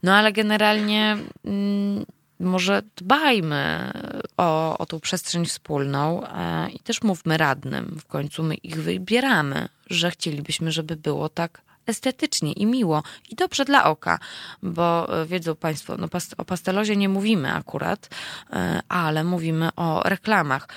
No 0.02 0.14
ale 0.14 0.32
generalnie 0.32 1.16
mm, 1.44 2.06
może 2.40 2.82
dbajmy 2.96 3.92
o, 4.36 4.78
o 4.78 4.86
tą 4.86 5.00
przestrzeń 5.00 5.46
wspólną 5.46 6.26
e, 6.26 6.70
i 6.70 6.78
też 6.78 7.02
mówmy 7.02 7.36
radnym, 7.36 7.96
w 8.00 8.06
końcu 8.06 8.42
my 8.42 8.54
ich 8.54 8.82
wybieramy, 8.82 9.68
że 9.90 10.10
chcielibyśmy, 10.10 10.72
żeby 10.72 10.96
było 10.96 11.28
tak 11.28 11.66
estetycznie 11.86 12.52
i 12.52 12.66
miło 12.66 13.02
i 13.30 13.34
dobrze 13.34 13.64
dla 13.64 13.84
oka, 13.84 14.18
bo 14.62 15.20
e, 15.22 15.26
wiedzą 15.26 15.54
Państwo, 15.54 15.96
no 15.96 16.08
o 16.38 16.44
pastelozie 16.44 16.96
nie 16.96 17.08
mówimy 17.08 17.52
akurat, 17.52 18.08
e, 18.50 18.80
ale 18.88 19.24
mówimy 19.24 19.68
o 19.76 20.02
reklamach 20.02 20.68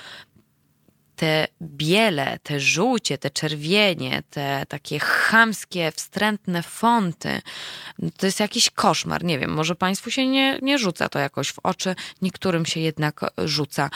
te 1.19 1.47
biele, 1.61 2.39
te 2.43 2.59
żółcie, 2.59 3.17
te 3.17 3.29
czerwienie, 3.29 4.23
te 4.29 4.65
takie 4.69 4.99
chamskie, 4.99 5.91
wstrętne 5.91 6.63
fonty, 6.63 7.41
to 8.17 8.25
jest 8.25 8.39
jakiś 8.39 8.69
koszmar. 8.69 9.23
Nie 9.23 9.39
wiem, 9.39 9.51
może 9.51 9.75
Państwu 9.75 10.11
się 10.11 10.27
nie, 10.27 10.59
nie 10.61 10.77
rzuca 10.77 11.09
to 11.09 11.19
jakoś 11.19 11.51
w 11.51 11.59
oczy, 11.63 11.95
niektórym 12.21 12.65
się 12.65 12.79
jednak 12.79 13.21
rzuca. 13.37 13.89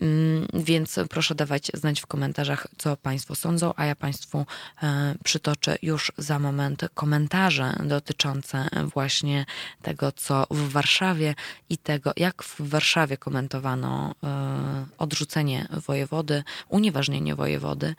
Mm, 0.00 0.46
więc 0.54 0.98
proszę 1.10 1.34
dawać 1.34 1.70
znać 1.74 2.00
w 2.00 2.06
komentarzach, 2.06 2.66
co 2.78 2.96
Państwo 2.96 3.34
sądzą, 3.34 3.72
a 3.76 3.84
ja 3.84 3.96
Państwu 3.96 4.46
e, 4.82 5.14
przytoczę 5.24 5.76
już 5.82 6.12
za 6.18 6.38
moment 6.38 6.82
komentarze 6.94 7.76
dotyczące 7.84 8.68
właśnie 8.94 9.46
tego, 9.82 10.12
co 10.12 10.46
w 10.50 10.68
Warszawie 10.72 11.34
i 11.68 11.78
tego, 11.78 12.12
jak 12.16 12.42
w 12.42 12.68
Warszawie 12.68 13.16
komentowano 13.16 14.14
e, 14.24 14.86
odrzucenie 14.98 15.68
wojewody 15.86 16.42
unieważnienie 16.70 17.34
wojewody 17.34 17.94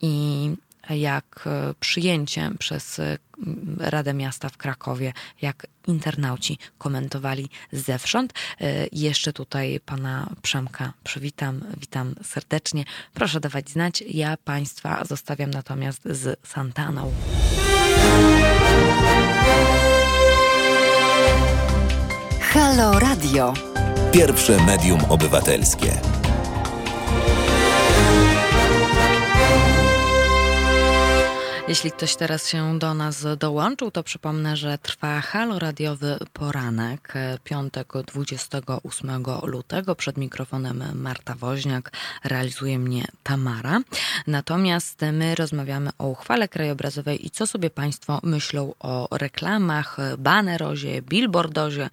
i 0.00 0.50
jak 0.96 1.44
e, 1.46 1.74
przyjęcie 1.80 2.50
przez 2.58 2.98
e, 2.98 3.18
Radę 3.78 4.14
Miasta 4.14 4.48
w 4.48 4.56
Krakowie, 4.56 5.12
jak 5.42 5.66
internauci 5.86 6.58
komentowali 6.78 7.48
zewsząd. 7.72 8.32
E, 8.60 8.86
jeszcze 8.92 9.32
tutaj 9.32 9.80
pana 9.86 10.30
Przemka 10.42 10.92
przywitam, 11.04 11.60
witam 11.80 12.14
serdecznie. 12.22 12.84
Proszę 13.14 13.40
dawać 13.40 13.70
znać. 13.70 14.04
Ja 14.08 14.36
państwa 14.36 15.04
zostawiam 15.04 15.50
natomiast 15.50 16.02
z 16.04 16.46
Santaną. 16.48 17.12
Halo 22.40 22.98
Radio. 22.98 23.54
Pierwsze 24.12 24.64
medium 24.64 25.00
obywatelskie. 25.08 26.17
Jeśli 31.68 31.92
ktoś 31.92 32.16
teraz 32.16 32.48
się 32.48 32.78
do 32.78 32.94
nas 32.94 33.26
dołączył, 33.38 33.90
to 33.90 34.02
przypomnę, 34.02 34.56
że 34.56 34.78
trwa 34.78 35.20
halo 35.20 35.58
radiowy 35.58 36.18
poranek, 36.32 37.14
piątek 37.44 37.92
28 38.06 39.24
lutego. 39.42 39.94
Przed 39.94 40.16
mikrofonem 40.16 40.84
Marta 40.94 41.34
Woźniak, 41.34 41.92
realizuje 42.24 42.78
mnie 42.78 43.04
Tamara. 43.22 43.80
Natomiast 44.26 45.00
my 45.12 45.34
rozmawiamy 45.34 45.90
o 45.98 46.06
uchwale 46.06 46.48
krajobrazowej 46.48 47.26
i 47.26 47.30
co 47.30 47.46
sobie 47.46 47.70
Państwo 47.70 48.20
myślą 48.22 48.74
o 48.80 49.08
reklamach, 49.10 49.96
banerozie, 50.18 51.02
billboardozie, 51.02 51.90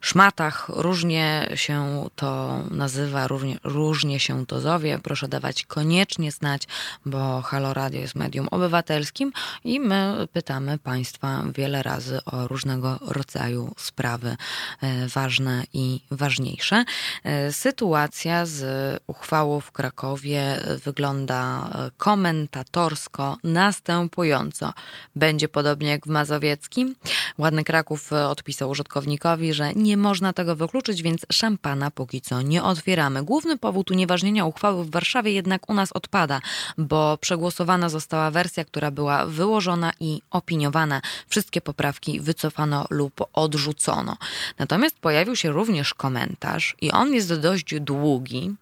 szmatach. 0.00 0.68
Różnie 0.68 1.48
się 1.54 2.08
to 2.16 2.60
nazywa, 2.70 3.28
różnie, 3.28 3.58
różnie 3.64 4.20
się 4.20 4.46
to 4.46 4.60
zowie. 4.60 4.98
Proszę 5.02 5.28
dawać 5.28 5.66
koniecznie 5.66 6.32
znać, 6.32 6.68
bo 7.06 7.42
Halo 7.42 7.74
Radio 7.74 8.00
jest 8.00 8.14
medium 8.14 8.48
obywatelskim 8.50 9.32
i 9.64 9.80
my 9.80 10.28
pytamy 10.32 10.78
Państwa 10.78 11.44
wiele 11.54 11.82
razy 11.82 12.24
o 12.24 12.48
różnego 12.48 12.98
rodzaju 13.00 13.74
sprawy 13.76 14.36
e, 14.80 15.06
ważne 15.08 15.64
i 15.72 16.00
ważniejsze. 16.10 16.84
E, 17.24 17.52
sytuacja 17.52 18.46
z 18.46 18.62
uchwałą 19.06 19.60
w 19.60 19.72
Krakowie 19.72 20.60
wygląda 20.84 21.70
e, 21.74 21.90
komentatorsko 21.96 23.36
następująco. 23.44 24.72
Będzie 25.16 25.48
podobnie 25.48 25.88
jak 25.90 26.06
w 26.06 26.10
Mazowieckim. 26.10 26.94
Ładny 27.38 27.64
Kraków 27.64 28.12
odpisał 28.12 28.70
użytkownikowi, 28.70 29.54
że 29.54 29.74
nie 29.74 29.89
nie 29.90 29.96
można 29.96 30.32
tego 30.32 30.56
wykluczyć, 30.56 31.02
więc 31.02 31.26
szampana 31.32 31.90
póki 31.90 32.20
co 32.20 32.42
nie 32.42 32.62
otwieramy. 32.62 33.22
Główny 33.22 33.58
powód 33.58 33.90
unieważnienia 33.90 34.44
uchwały 34.44 34.84
w 34.84 34.90
Warszawie 34.90 35.32
jednak 35.32 35.70
u 35.70 35.74
nas 35.74 35.92
odpada, 35.92 36.40
bo 36.78 37.18
przegłosowana 37.18 37.88
została 37.88 38.30
wersja, 38.30 38.64
która 38.64 38.90
była 38.90 39.26
wyłożona 39.26 39.92
i 40.00 40.22
opiniowana. 40.30 41.02
Wszystkie 41.28 41.60
poprawki 41.60 42.20
wycofano 42.20 42.86
lub 42.90 43.24
odrzucono. 43.32 44.16
Natomiast 44.58 44.98
pojawił 44.98 45.36
się 45.36 45.50
również 45.52 45.94
komentarz 45.94 46.76
i 46.80 46.92
on 46.92 47.14
jest 47.14 47.40
dość 47.40 47.80
długi. 47.80 48.54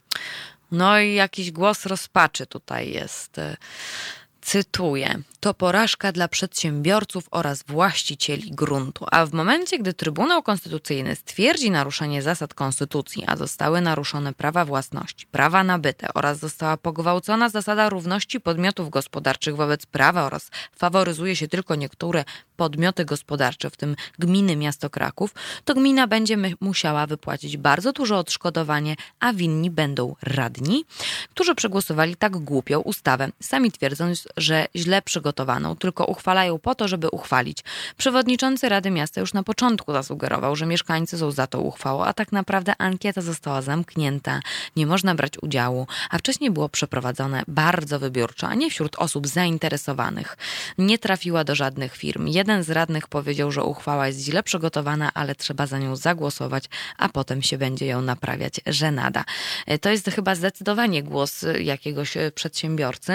No 0.72 1.00
i 1.00 1.14
jakiś 1.14 1.50
głos 1.50 1.86
rozpaczy 1.86 2.46
tutaj 2.46 2.90
jest. 2.92 3.36
Cytuję: 4.40 5.18
To 5.40 5.54
porażka 5.54 6.12
dla 6.12 6.28
przedsiębiorców 6.28 7.28
oraz 7.30 7.62
właścicieli 7.62 8.50
gruntu. 8.50 9.06
A 9.10 9.26
w 9.26 9.32
momencie, 9.32 9.78
gdy 9.78 9.94
Trybunał 9.94 10.42
Konstytucyjny 10.42 11.16
stwierdzi 11.16 11.70
naruszenie 11.70 12.22
zasad 12.22 12.54
konstytucji, 12.54 13.24
a 13.26 13.36
zostały 13.36 13.80
naruszone 13.80 14.32
prawa 14.32 14.64
własności, 14.64 15.26
prawa 15.26 15.64
nabyte 15.64 16.08
oraz 16.14 16.38
została 16.38 16.76
pogwałcona 16.76 17.48
zasada 17.48 17.88
równości 17.88 18.40
podmiotów 18.40 18.90
gospodarczych 18.90 19.56
wobec 19.56 19.86
prawa 19.86 20.24
oraz 20.24 20.50
faworyzuje 20.76 21.36
się 21.36 21.48
tylko 21.48 21.74
niektóre 21.74 22.24
podmioty 22.56 23.04
gospodarcze, 23.04 23.70
w 23.70 23.76
tym 23.76 23.96
gminy 24.18 24.56
miasto 24.56 24.90
Kraków, 24.90 25.34
to 25.64 25.74
gmina 25.74 26.06
będzie 26.06 26.36
musiała 26.60 27.06
wypłacić 27.06 27.56
bardzo 27.56 27.92
duże 27.92 28.16
odszkodowanie, 28.16 28.96
a 29.20 29.32
winni 29.32 29.70
będą 29.70 30.16
radni, 30.22 30.84
którzy 31.30 31.54
przegłosowali 31.54 32.16
tak 32.16 32.36
głupią 32.36 32.80
ustawę, 32.80 33.28
sami 33.40 33.72
twierdząc, 33.72 34.28
że 34.36 34.66
źle 34.76 35.02
przygotowali 35.02 35.27
przygotowaną, 35.28 35.76
tylko 35.76 36.04
uchwalają 36.04 36.58
po 36.58 36.74
to, 36.74 36.88
żeby 36.88 37.08
uchwalić. 37.10 37.58
Przewodniczący 37.96 38.68
Rady 38.68 38.90
Miasta 38.90 39.20
już 39.20 39.34
na 39.34 39.42
początku 39.42 39.92
zasugerował, 39.92 40.56
że 40.56 40.66
mieszkańcy 40.66 41.18
są 41.18 41.30
za 41.30 41.46
tą 41.46 41.60
uchwałą, 41.60 42.04
a 42.04 42.12
tak 42.12 42.32
naprawdę 42.32 42.74
ankieta 42.78 43.20
została 43.20 43.62
zamknięta, 43.62 44.40
nie 44.76 44.86
można 44.86 45.14
brać 45.14 45.32
udziału, 45.42 45.86
a 46.10 46.18
wcześniej 46.18 46.50
było 46.50 46.68
przeprowadzone 46.68 47.42
bardzo 47.48 47.98
wybiórczo, 47.98 48.48
a 48.48 48.54
nie 48.54 48.70
wśród 48.70 48.96
osób 48.96 49.26
zainteresowanych. 49.26 50.36
Nie 50.78 50.98
trafiła 50.98 51.44
do 51.44 51.54
żadnych 51.54 51.96
firm. 51.96 52.26
Jeden 52.26 52.64
z 52.64 52.70
radnych 52.70 53.08
powiedział, 53.08 53.52
że 53.52 53.62
uchwała 53.62 54.06
jest 54.06 54.20
źle 54.20 54.42
przygotowana, 54.42 55.10
ale 55.14 55.34
trzeba 55.34 55.66
za 55.66 55.78
nią 55.78 55.96
zagłosować, 55.96 56.64
a 56.96 57.08
potem 57.08 57.42
się 57.42 57.58
będzie 57.58 57.86
ją 57.86 58.02
naprawiać, 58.02 58.60
że 58.66 58.90
nada. 58.90 59.24
E, 59.66 59.78
to 59.78 59.90
jest 59.90 60.10
chyba 60.10 60.34
zdecydowanie 60.34 61.02
głos 61.02 61.44
jakiegoś 61.60 62.16
przedsiębiorcy. 62.34 63.12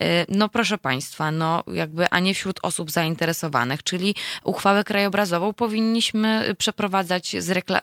E, 0.00 0.26
no 0.28 0.48
proszę 0.48 0.78
Państwa, 0.78 1.30
no 1.30 1.53
jakby, 1.66 2.08
a 2.10 2.20
nie 2.20 2.34
wśród 2.34 2.60
osób 2.62 2.90
zainteresowanych, 2.90 3.82
czyli 3.82 4.14
uchwałę 4.44 4.84
krajobrazową 4.84 5.52
powinniśmy 5.52 6.54
przeprowadzać 6.58 7.36
z, 7.42 7.50
rekla- 7.50 7.80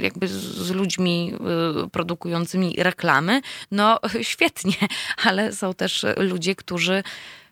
jakby 0.00 0.28
z 0.28 0.70
ludźmi 0.70 1.32
y, 1.84 1.90
produkującymi 1.90 2.74
reklamy. 2.78 3.40
No 3.70 3.98
świetnie, 4.22 4.74
ale 5.24 5.52
są 5.52 5.74
też 5.74 6.06
ludzie, 6.16 6.54
którzy 6.54 7.02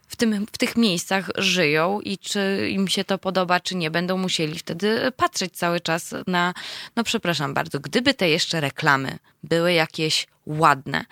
w, 0.09 0.17
tym, 0.17 0.47
w 0.53 0.59
tych 0.59 0.77
miejscach 0.77 1.31
żyją 1.39 2.01
i 2.01 2.19
czy 2.19 2.69
im 2.71 2.89
się 2.89 3.05
to 3.05 3.19
podoba, 3.19 3.61
czy 3.61 3.75
nie, 3.75 3.91
będą 3.91 4.17
musieli 4.17 4.59
wtedy 4.59 5.13
patrzeć 5.17 5.57
cały 5.57 5.81
czas 5.81 6.15
na, 6.27 6.55
no 6.97 7.05
przepraszam 7.05 7.55
bardzo, 7.55 7.81
gdyby 7.81 8.15
te 8.15 8.29
jeszcze 8.29 8.61
reklamy 8.61 9.19
były 9.43 9.73
jakieś 9.73 10.27
ładne. 10.49 11.05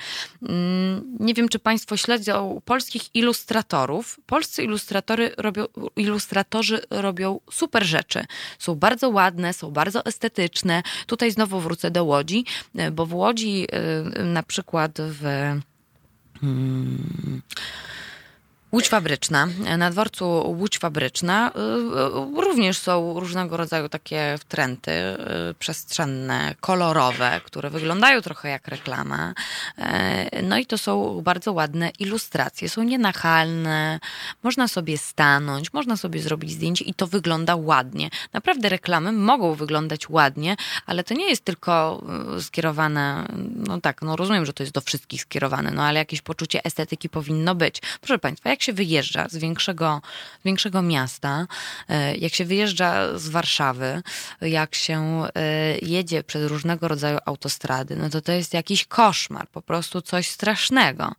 Mm, 0.43 1.17
nie 1.21 1.35
wiem, 1.35 1.49
czy 1.49 1.59
Państwo 1.59 1.97
śledzą 1.97 2.61
polskich 2.65 3.15
ilustratorów. 3.15 4.21
Polscy 4.27 4.63
ilustratory 4.63 5.31
robią, 5.39 5.65
ilustratorzy 5.97 6.81
robią 6.91 7.41
super 7.51 7.85
rzeczy. 7.85 8.25
Są 8.59 8.75
bardzo 8.75 9.09
ładne, 9.09 9.53
są 9.53 9.71
bardzo 9.71 10.05
estetyczne. 10.05 10.83
Tutaj 11.07 11.31
znowu 11.31 11.61
wrócę 11.61 11.91
do 11.91 12.05
Łodzi, 12.05 12.45
bo 12.93 13.07
w 13.07 13.15
Łodzi 13.15 13.67
y, 14.19 14.25
na 14.25 14.43
przykład 14.43 14.93
w. 14.99 15.23
Hmm, 16.41 17.43
Łódź 18.73 18.89
Fabryczna. 18.89 19.49
Na 19.79 19.91
dworcu 19.91 20.55
Łódź 20.59 20.79
Fabryczna 20.79 21.51
y, 21.51 21.61
y, 22.39 22.41
również 22.41 22.79
są 22.79 23.21
różnego 23.21 23.57
rodzaju 23.57 23.89
takie 23.89 24.39
trendy 24.49 24.91
y, 24.91 25.55
przestrzenne, 25.59 26.55
kolorowe, 26.61 27.41
które 27.45 27.71
wyglądają 27.71 28.23
trochę 28.23 28.49
jak 28.49 28.69
reklama. 28.69 29.35
No 30.43 30.59
i 30.59 30.67
to 30.67 30.79
są 30.79 31.21
bardzo 31.23 31.53
ładne 31.53 31.91
ilustracje. 31.99 32.69
Są 32.69 32.83
nienachalne, 32.83 34.01
można 34.43 34.69
sobie 34.69 34.99
stanąć, 34.99 35.73
można 35.73 35.97
sobie 35.97 36.21
zrobić 36.21 36.51
zdjęcie 36.51 36.85
i 36.85 36.95
to 36.95 37.07
wygląda 37.07 37.57
ładnie. 37.57 38.11
Naprawdę 38.33 38.69
reklamy 38.69 39.13
mogą 39.13 39.55
wyglądać 39.55 40.11
ładnie, 40.11 40.57
ale 40.87 41.05
to 41.05 41.15
nie 41.15 41.29
jest 41.29 41.45
tylko 41.45 42.05
skierowane, 42.41 43.29
no 43.57 43.81
tak, 43.81 44.03
no 44.03 44.17
rozumiem, 44.17 44.47
że 44.47 44.53
to 44.53 44.63
jest 44.63 44.73
do 44.73 44.81
wszystkich 44.81 45.23
skierowane, 45.23 45.71
no 45.71 45.83
ale 45.83 45.99
jakieś 45.99 46.23
poczucie 46.23 46.65
estetyki 46.65 47.09
powinno 47.09 47.55
być. 47.55 47.83
Proszę 48.01 48.19
Państwa, 48.19 48.51
jak 48.51 48.66
się 48.67 48.73
wyjeżdża 48.73 49.29
z 49.29 49.37
większego, 49.37 50.03
większego 50.45 50.83
miasta, 50.83 51.47
e, 51.89 52.17
jak 52.17 52.35
się 52.35 52.45
wyjeżdża 52.45 53.19
z 53.19 53.29
Warszawy, 53.29 54.03
jak 54.41 54.75
się 54.75 55.23
e, 55.35 55.79
jedzie 55.79 56.25
przez 56.25 56.51
różnego 56.51 56.89
rodzaju 56.89 57.19
autostrady, 57.27 57.97
no 57.97 58.11
to 58.11 58.21
to 58.21 58.33
jest 58.33 58.55
jakiś 58.55 58.85
koszmar, 58.85 59.49
po 59.49 59.63
prostu 59.63 60.03
coś 60.03 60.29
strasznego. 60.29 61.13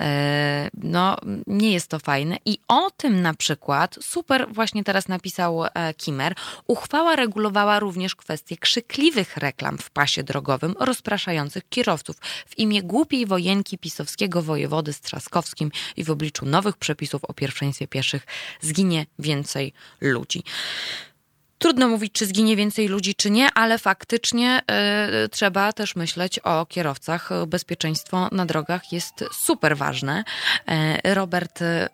E, 0.00 0.70
no, 0.74 1.16
nie 1.46 1.72
jest 1.72 1.88
to 1.88 1.98
fajne. 1.98 2.36
I 2.44 2.58
o 2.68 2.90
tym 2.90 3.22
na 3.22 3.34
przykład 3.34 3.98
super 4.00 4.46
właśnie 4.52 4.84
teraz 4.84 5.08
napisał 5.08 5.64
Kimer. 5.96 6.34
Uchwała 6.66 7.16
regulowała 7.16 7.78
również 7.80 8.16
kwestię 8.16 8.56
krzykliwych 8.56 9.36
reklam 9.36 9.78
w 9.78 9.90
pasie 9.90 10.22
drogowym 10.22 10.74
rozpraszających 10.80 11.68
kierowców 11.68 12.16
w 12.46 12.58
imię 12.58 12.82
głupiej 12.82 13.26
wojenki 13.26 13.78
pisowskiego 13.78 14.42
wojewody 14.42 14.92
z 14.92 15.00
Trzaskowskim 15.00 15.70
i 15.96 16.04
w 16.04 16.10
obliczu 16.10 16.46
nowych 16.46 16.67
nowych 16.68 16.76
przepisów 16.76 17.24
o 17.24 17.34
pierwszeństwie 17.34 17.86
pieszych 17.86 18.26
zginie 18.60 19.06
więcej 19.18 19.72
ludzi. 20.00 20.42
Trudno 21.58 21.88
mówić, 21.88 22.12
czy 22.12 22.26
zginie 22.26 22.56
więcej 22.56 22.88
ludzi, 22.88 23.14
czy 23.14 23.30
nie, 23.30 23.48
ale 23.54 23.78
faktycznie 23.78 24.60
y, 25.24 25.28
trzeba 25.28 25.72
też 25.72 25.96
myśleć 25.96 26.38
o 26.38 26.66
kierowcach. 26.66 27.30
Bezpieczeństwo 27.46 28.28
na 28.32 28.46
drogach 28.46 28.92
jest 28.92 29.24
super 29.32 29.76
ważne. 29.76 30.24
Y, 31.04 31.14
Robert 31.14 31.62
y, 31.62 31.88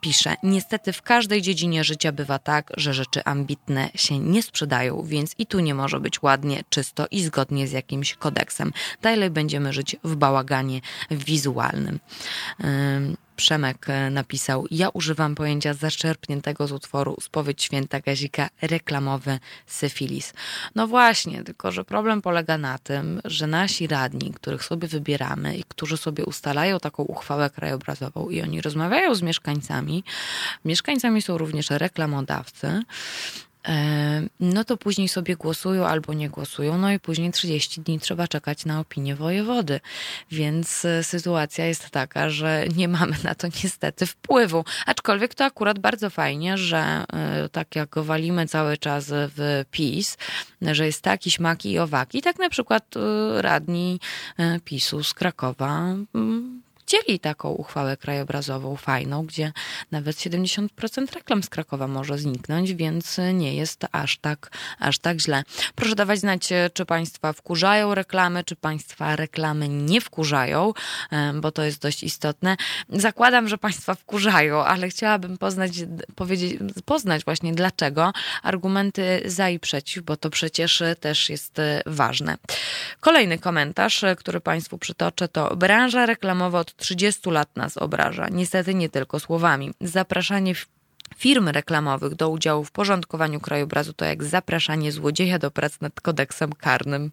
pisze: 0.00 0.34
Niestety 0.42 0.92
w 0.92 1.02
każdej 1.02 1.42
dziedzinie 1.42 1.84
życia 1.84 2.12
bywa 2.12 2.38
tak, 2.38 2.72
że 2.76 2.94
rzeczy 2.94 3.24
ambitne 3.24 3.88
się 3.94 4.18
nie 4.18 4.42
sprzedają, 4.42 5.02
więc 5.02 5.34
i 5.38 5.46
tu 5.46 5.60
nie 5.60 5.74
może 5.74 6.00
być 6.00 6.22
ładnie, 6.22 6.64
czysto 6.68 7.06
i 7.10 7.22
zgodnie 7.22 7.68
z 7.68 7.72
jakimś 7.72 8.14
kodeksem. 8.14 8.72
Dalej 9.02 9.30
będziemy 9.30 9.72
żyć 9.72 9.96
w 10.04 10.16
bałaganie 10.16 10.80
wizualnym. 11.10 11.98
Przemek 13.36 13.90
e, 13.90 14.10
napisał: 14.10 14.66
Ja 14.70 14.88
używam 14.88 15.34
pojęcia 15.34 15.74
zaczerpniętego 15.74 16.66
z 16.66 16.72
utworu 16.72 17.16
Spowiedź 17.20 17.62
Święta 17.62 18.00
Gazika 18.00 18.48
reklamowy 18.62 19.38
syfilis. 19.66 20.32
No 20.74 20.86
właśnie, 20.86 21.44
tylko 21.44 21.72
że 21.72 21.84
problem 21.84 22.22
polega 22.22 22.58
na 22.58 22.78
tym, 22.78 23.20
że 23.24 23.46
nasi 23.46 23.86
radni, 23.86 24.32
których 24.32 24.64
sobie 24.64 24.88
wybieramy 24.88 25.56
i 25.56 25.64
którzy 25.64 25.96
sobie 25.96 26.24
ustalają 26.24 26.80
taką 26.80 27.02
uchwałę 27.02 27.50
krajobrazową 27.50 28.28
i 28.28 28.42
oni 28.42 28.60
rozmawiają 28.60 29.14
z 29.14 29.22
mieszkańcami, 29.22 30.04
mieszkańcami 30.64 31.22
są 31.22 31.38
również 31.38 31.70
reklamodawcy, 31.70 32.82
no 34.40 34.64
to 34.64 34.76
później 34.76 35.08
sobie 35.08 35.36
głosują 35.36 35.86
albo 35.86 36.14
nie 36.14 36.30
głosują, 36.30 36.78
no 36.78 36.92
i 36.92 37.00
później 37.00 37.32
30 37.32 37.80
dni 37.80 38.00
trzeba 38.00 38.28
czekać 38.28 38.64
na 38.64 38.80
opinię 38.80 39.16
wojewody. 39.16 39.80
Więc 40.30 40.84
e, 40.84 41.04
sytuacja 41.04 41.66
jest 41.66 41.90
taka, 41.90 42.30
że 42.30 42.64
nie 42.76 42.88
mamy 42.88 43.16
na 43.24 43.34
to 43.34 43.48
niestety 43.64 44.06
wpływu. 44.06 44.64
Aczkolwiek 44.86 45.34
to 45.34 45.44
akurat 45.44 45.78
bardzo 45.78 46.10
fajnie, 46.10 46.58
że 46.58 47.04
e, 47.12 47.48
tak 47.48 47.76
jak 47.76 47.98
walimy 47.98 48.46
cały 48.46 48.78
czas 48.78 49.06
w 49.08 49.64
PiS, 49.70 50.16
że 50.62 50.86
jest 50.86 51.02
taki 51.02 51.30
śmaki 51.30 51.72
i 51.72 51.78
owaki, 51.78 52.22
tak 52.22 52.38
na 52.38 52.50
przykład 52.50 52.94
radni 53.40 54.00
PiSu 54.64 55.04
z 55.04 55.14
Krakowa 55.14 55.94
chcieli 56.94 57.20
taką 57.20 57.50
uchwałę 57.50 57.96
krajobrazową 57.96 58.76
fajną, 58.76 59.26
gdzie 59.26 59.52
nawet 59.90 60.16
70% 60.16 60.68
reklam 61.14 61.42
z 61.42 61.48
Krakowa 61.48 61.88
może 61.88 62.18
zniknąć, 62.18 62.74
więc 62.74 63.20
nie 63.32 63.54
jest 63.54 63.86
aż 63.92 64.18
tak, 64.18 64.50
aż 64.78 64.98
tak 64.98 65.20
źle. 65.20 65.42
Proszę 65.74 65.94
dawać 65.94 66.18
znać, 66.18 66.48
czy 66.72 66.86
Państwa 66.86 67.32
wkurzają 67.32 67.94
reklamy, 67.94 68.44
czy 68.44 68.56
Państwa 68.56 69.16
reklamy 69.16 69.68
nie 69.68 70.00
wkurzają, 70.00 70.72
bo 71.34 71.52
to 71.52 71.62
jest 71.62 71.82
dość 71.82 72.02
istotne. 72.02 72.56
Zakładam, 72.88 73.48
że 73.48 73.58
Państwa 73.58 73.94
wkurzają, 73.94 74.64
ale 74.64 74.88
chciałabym 74.88 75.38
poznać, 75.38 75.72
powiedzieć, 76.14 76.58
poznać 76.84 77.24
właśnie 77.24 77.52
dlaczego, 77.52 78.12
argumenty 78.42 79.22
za 79.24 79.50
i 79.50 79.58
przeciw, 79.58 80.04
bo 80.04 80.16
to 80.16 80.30
przecież 80.30 80.82
też 81.00 81.30
jest 81.30 81.60
ważne. 81.86 82.36
Kolejny 83.00 83.38
komentarz, 83.38 84.04
który 84.18 84.40
Państwu 84.40 84.78
przytoczę, 84.78 85.28
to 85.28 85.56
branża 85.56 86.06
reklamowa 86.06 86.60
od 86.60 86.74
30 86.84 87.30
lat 87.30 87.56
nas 87.56 87.76
obraża. 87.76 88.28
Niestety 88.28 88.74
nie 88.74 88.88
tylko 88.88 89.20
słowami. 89.20 89.70
Zapraszanie 89.80 90.54
firm 91.16 91.48
reklamowych 91.48 92.14
do 92.14 92.30
udziału 92.30 92.64
w 92.64 92.70
porządkowaniu 92.70 93.40
krajobrazu 93.40 93.92
to 93.92 94.04
jak 94.04 94.24
zapraszanie 94.24 94.92
złodzieja 94.92 95.38
do 95.38 95.50
prac 95.50 95.80
nad 95.80 96.00
kodeksem 96.00 96.52
karnym. 96.52 97.10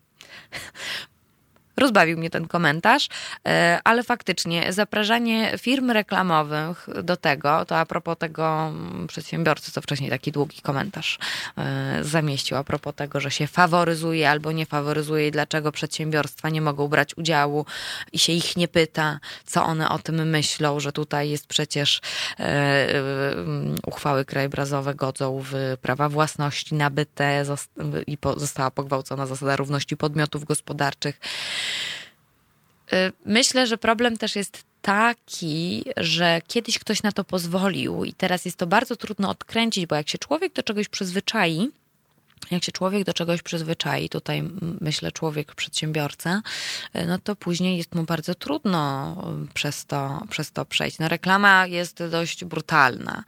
Rozbawił 1.78 2.18
mnie 2.18 2.30
ten 2.30 2.48
komentarz, 2.48 3.08
e, 3.48 3.80
ale 3.84 4.04
faktycznie 4.04 4.74
zapraszanie 4.74 5.58
firm 5.58 5.92
reklamowych 5.92 6.88
do 7.04 7.18
tego, 7.18 7.66
to 7.66 7.78
a 7.78 7.86
propos 7.86 8.18
tego 8.18 8.68
mm, 8.68 9.08
przedsiębiorcy, 9.08 9.72
co 9.72 9.82
wcześniej 9.82 10.10
taki 10.10 10.32
długi 10.32 10.62
komentarz 10.62 11.20
e, 11.58 12.04
zamieścił, 12.04 12.58
a 12.58 12.64
propos 12.64 12.96
tego, 12.96 13.20
że 13.20 13.32
się 13.32 13.48
faworyzuje 13.48 14.30
albo 14.30 14.52
nie 14.52 14.66
faworyzuje 14.66 15.28
i 15.28 15.32
dlaczego 15.32 15.72
przedsiębiorstwa 15.72 16.50
nie 16.50 16.62
mogą 16.62 16.88
brać 16.88 17.18
udziału 17.18 17.66
i 18.14 18.20
się 18.20 18.34
ich 18.34 18.58
nie 18.58 18.68
pyta, 18.68 19.20
co 19.46 19.66
one 19.66 19.90
o 19.90 20.00
tym 20.00 20.30
myślą, 20.30 20.80
że 20.80 20.92
tutaj 20.92 21.30
jest 21.30 21.48
przecież 21.48 22.02
e, 22.40 22.88
uchwały 23.86 24.26
krajobrazowe 24.26 24.96
godzą 24.96 25.44
w 25.52 25.78
prawa 25.82 26.10
własności 26.10 26.76
nabyte 26.76 27.46
i 28.08 28.18
została 28.38 28.72
pogwałcona 28.72 29.26
zasada 29.26 29.56
równości 29.56 29.98
podmiotów 29.98 30.46
gospodarczych. 30.46 31.20
Y, 32.94 33.14
myślę, 33.26 33.68
że 33.68 33.78
problem 33.78 34.18
też 34.18 34.36
jest 34.36 34.64
taki, 34.82 35.86
że 35.98 36.42
kiedyś 36.48 36.80
ktoś 36.80 37.04
na 37.04 37.12
to 37.12 37.24
pozwolił 37.24 38.06
i 38.06 38.14
teraz 38.14 38.46
jest 38.46 38.58
to 38.58 38.68
bardzo 38.68 38.96
trudno 38.96 39.30
odkręcić, 39.30 39.86
bo 39.86 39.96
jak 39.96 40.10
się 40.10 40.18
człowiek 40.18 40.54
do 40.54 40.64
czegoś 40.64 40.90
przyzwyczai, 40.90 41.72
jak 42.52 42.64
się 42.64 42.72
człowiek 42.72 43.04
do 43.04 43.14
czegoś 43.14 43.42
przyzwyczai, 43.42 44.10
tutaj 44.10 44.44
myślę 44.82 45.12
człowiek 45.12 45.56
przedsiębiorca, 45.56 46.42
e, 46.94 47.06
no 47.06 47.20
to 47.20 47.36
później 47.36 47.78
jest 47.78 47.96
mu 47.96 48.04
bardzo 48.04 48.36
trudno 48.36 49.16
przez 49.54 49.86
to, 49.86 50.22
przez 50.30 50.52
to 50.52 50.66
przejść. 50.66 51.00
No 51.00 51.08
reklama 51.08 51.68
jest 51.68 52.04
dość 52.12 52.46
brutalna. 52.46 53.24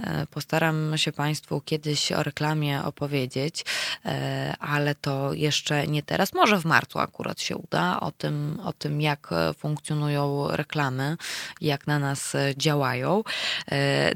E, 0.00 0.26
postaram 0.26 0.92
się 0.98 1.12
Państwu 1.12 1.60
kiedyś 1.60 2.12
o 2.12 2.22
reklamie 2.22 2.84
opowiedzieć, 2.84 3.64
e, 4.04 4.54
ale 4.60 4.94
to 4.94 5.32
jeszcze 5.32 5.86
nie 5.86 6.02
teraz. 6.02 6.32
Może 6.32 6.58
w 6.60 6.64
marcu 6.64 6.98
akurat 6.98 7.40
się 7.40 7.56
uda 7.56 8.00
o 8.00 8.12
tym, 8.12 8.60
o 8.64 8.72
tym 8.72 9.00
jak 9.00 9.30
funkcjonują 9.58 10.48
reklamy, 10.48 11.16
jak 11.60 11.86
na 11.86 11.98
nas 11.98 12.32
działają. 12.56 13.24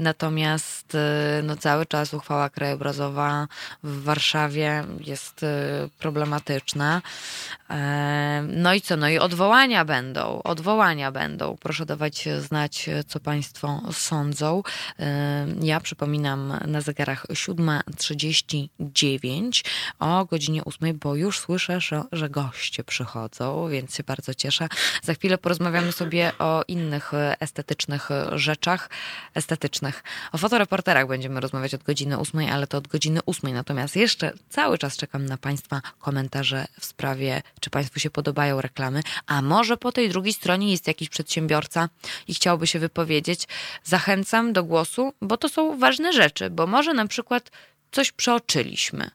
Natomiast 0.01 0.97
no, 1.43 1.57
cały 1.57 1.87
czas 1.87 2.15
uchwała 2.15 2.51
krajobrazowa 2.51 3.49
w 3.83 4.03
Warszawie 4.03 4.38
Warszawie 4.39 4.85
jest 5.01 5.43
y, 5.43 5.47
problematyczna. 5.99 7.03
E, 7.71 8.45
no 8.49 8.75
i 8.75 8.81
co? 8.81 8.97
No 8.97 9.09
i 9.09 9.19
odwołania 9.19 9.85
będą. 9.85 10.43
Odwołania 10.43 11.13
będą. 11.13 11.57
Proszę 11.61 11.87
dawać 11.87 12.29
znać, 12.39 12.91
co 13.07 13.21
Państwo 13.21 13.83
sądzą. 13.93 14.63
E, 14.99 15.47
ja 15.63 15.81
przypominam 15.81 16.53
na 16.67 16.81
zegarach 16.81 17.27
7.39 17.27 19.65
o 19.99 20.25
godzinie 20.25 20.65
8, 20.65 20.99
bo 20.99 21.17
już 21.17 21.39
słyszę, 21.39 21.79
że 22.13 22.31
goście 22.31 22.85
przychodzą, 22.85 23.69
więc 23.69 23.95
się 23.95 24.03
bardzo 24.03 24.35
cieszę. 24.35 24.69
Za 25.03 25.15
chwilę 25.15 25.39
porozmawiamy 25.39 25.93
sobie 25.93 26.33
o 26.39 26.65
innych 26.69 27.13
estetycznych 27.41 28.09
rzeczach. 28.33 28.91
Estetycznych. 29.35 30.05
O 30.33 30.39
fotoreporterach 30.39 31.07
będziemy 31.07 31.41
rozmawiać 31.41 31.75
od 31.75 31.83
godziny 31.83 32.19
8, 32.19 32.41
ale 32.53 32.67
to 32.67 32.79
od 32.79 32.89
godziny 32.89 33.21
8. 33.27 33.55
Natomiast 33.55 33.97
jeszcze 33.97 34.28
cały 34.49 34.79
czas 34.79 34.97
czekam 34.97 35.27
na 35.27 35.37
Państwa 35.37 35.81
komentarze 35.99 36.67
w 36.81 36.85
sprawie, 36.85 37.43
czy 37.61 37.71
Państwu 37.71 38.01
się 38.01 38.11
podobają 38.11 38.61
reklamy, 38.61 39.03
a 39.27 39.43
może 39.43 39.77
po 39.77 39.93
tej 39.93 40.09
drugiej 40.09 40.33
stronie 40.33 40.73
jest 40.73 40.87
jakiś 40.87 41.09
przedsiębiorca 41.09 41.89
i 42.29 42.35
chciałby 42.35 42.67
się 42.67 42.79
wypowiedzieć. 42.79 43.49
Zachęcam 43.85 44.53
do 44.53 44.65
głosu, 44.65 45.13
bo 45.23 45.37
to 45.37 45.49
są 45.49 45.79
ważne 45.79 46.13
rzeczy, 46.13 46.51
bo 46.51 46.67
może 46.67 46.95
na 46.95 47.07
przykład 47.07 47.51
coś 47.93 48.13
przeoczyliśmy 48.13 49.11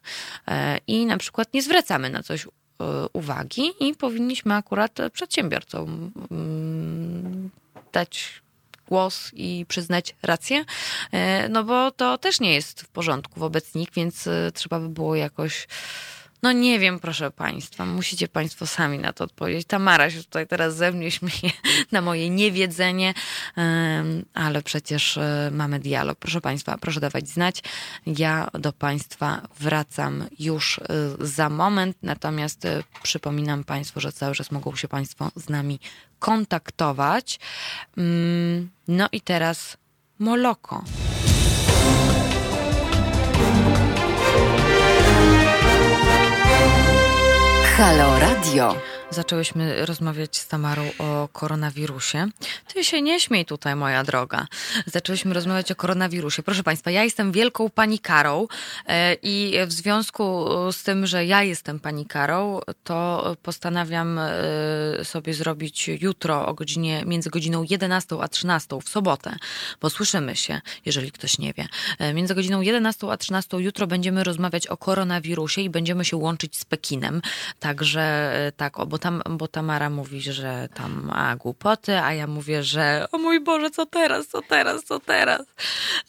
e, 0.48 0.78
i 0.86 1.06
na 1.06 1.16
przykład 1.16 1.54
nie 1.54 1.62
zwracamy 1.62 2.10
na 2.10 2.22
coś 2.22 2.46
e, 2.46 2.48
uwagi 3.12 3.72
i 3.80 3.94
powinniśmy 3.94 4.54
akurat 4.54 4.98
przedsiębiorcom 5.12 6.12
mm, 6.30 7.50
dać 7.92 8.43
głos 8.88 9.30
i 9.32 9.66
przyznać 9.68 10.14
rację, 10.22 10.64
e, 11.12 11.48
no 11.48 11.64
bo 11.64 11.90
to 11.90 12.18
też 12.18 12.40
nie 12.40 12.54
jest 12.54 12.80
w 12.80 12.88
porządku 12.88 13.40
wobec 13.40 13.74
nich, 13.74 13.88
więc 13.96 14.26
e, 14.26 14.50
trzeba 14.54 14.80
by 14.80 14.88
było 14.88 15.14
jakoś. 15.14 15.68
No 16.44 16.52
nie 16.52 16.78
wiem, 16.78 17.00
proszę 17.00 17.30
Państwa, 17.30 17.86
musicie 17.86 18.28
Państwo 18.28 18.66
sami 18.66 18.98
na 18.98 19.12
to 19.12 19.24
odpowiedzieć. 19.24 19.66
Tamara 19.66 20.10
się 20.10 20.18
tutaj 20.18 20.46
teraz 20.46 20.76
ze 20.76 20.92
mnie 20.92 21.10
śmieje 21.10 21.50
na 21.92 22.00
moje 22.00 22.30
niewiedzenie, 22.30 23.14
ale 24.34 24.62
przecież 24.62 25.16
e, 25.16 25.50
mamy 25.52 25.78
dialog. 25.80 26.18
Proszę 26.18 26.40
Państwa, 26.40 26.78
proszę 26.78 27.00
dawać 27.00 27.28
znać. 27.28 27.62
Ja 28.06 28.48
do 28.52 28.72
Państwa 28.72 29.48
wracam 29.60 30.24
już 30.38 30.80
za 31.20 31.48
moment, 31.48 31.96
natomiast 32.02 32.66
przypominam 33.02 33.64
Państwu, 33.64 34.00
że 34.00 34.12
cały 34.12 34.34
czas 34.34 34.50
mogą 34.50 34.76
się 34.76 34.88
Państwo 34.88 35.30
z 35.36 35.48
nami 35.48 35.80
kontaktować. 36.18 37.40
Mm, 37.96 38.70
no 38.88 39.08
i 39.12 39.20
teraz 39.20 39.76
Moloko. 40.18 40.84
Halo 47.76 48.16
Radio 48.20 48.80
zaczęłyśmy 49.14 49.86
rozmawiać 49.86 50.36
z 50.36 50.48
Tamarą 50.48 50.90
o 50.98 51.28
koronawirusie. 51.32 52.28
Ty 52.74 52.84
się 52.84 53.02
nie 53.02 53.20
śmiej 53.20 53.44
tutaj, 53.44 53.76
moja 53.76 54.04
droga. 54.04 54.46
Zaczęłyśmy 54.86 55.34
rozmawiać 55.34 55.72
o 55.72 55.74
koronawirusie. 55.74 56.42
Proszę 56.42 56.62
Państwa, 56.62 56.90
ja 56.90 57.04
jestem 57.04 57.32
wielką 57.32 57.70
panikarą 57.70 58.46
e, 58.86 59.14
i 59.22 59.54
w 59.66 59.72
związku 59.72 60.46
z 60.72 60.82
tym, 60.82 61.06
że 61.06 61.26
ja 61.26 61.42
jestem 61.42 61.80
panikarą, 61.80 62.60
to 62.84 63.36
postanawiam 63.42 64.18
e, 64.18 65.04
sobie 65.04 65.34
zrobić 65.34 65.88
jutro 65.88 66.46
o 66.46 66.54
godzinie, 66.54 67.02
między 67.06 67.30
godziną 67.30 67.64
11 67.70 68.16
a 68.20 68.28
13 68.28 68.78
w 68.84 68.88
sobotę, 68.88 69.36
bo 69.80 69.90
słyszymy 69.90 70.36
się, 70.36 70.60
jeżeli 70.84 71.12
ktoś 71.12 71.38
nie 71.38 71.52
wie. 71.52 71.66
E, 71.98 72.14
między 72.14 72.34
godziną 72.34 72.60
11 72.60 73.06
a 73.10 73.16
13 73.16 73.56
jutro 73.56 73.86
będziemy 73.86 74.24
rozmawiać 74.24 74.66
o 74.66 74.76
koronawirusie 74.76 75.60
i 75.60 75.70
będziemy 75.70 76.04
się 76.04 76.16
łączyć 76.16 76.56
z 76.56 76.64
Pekinem. 76.64 77.22
Także 77.60 78.04
tak, 78.56 78.76
bo 78.86 78.98
tam, 79.04 79.22
bo 79.30 79.48
Tamara 79.48 79.90
mówi, 79.90 80.20
że 80.20 80.68
tam 80.74 81.10
a 81.14 81.36
głupoty, 81.36 81.98
a 81.98 82.14
ja 82.14 82.26
mówię, 82.26 82.62
że 82.62 83.06
o 83.12 83.18
mój 83.18 83.40
Boże, 83.40 83.70
co 83.70 83.86
teraz, 83.86 84.28
co 84.28 84.42
teraz, 84.42 84.84
co 84.84 85.00
teraz. 85.00 85.42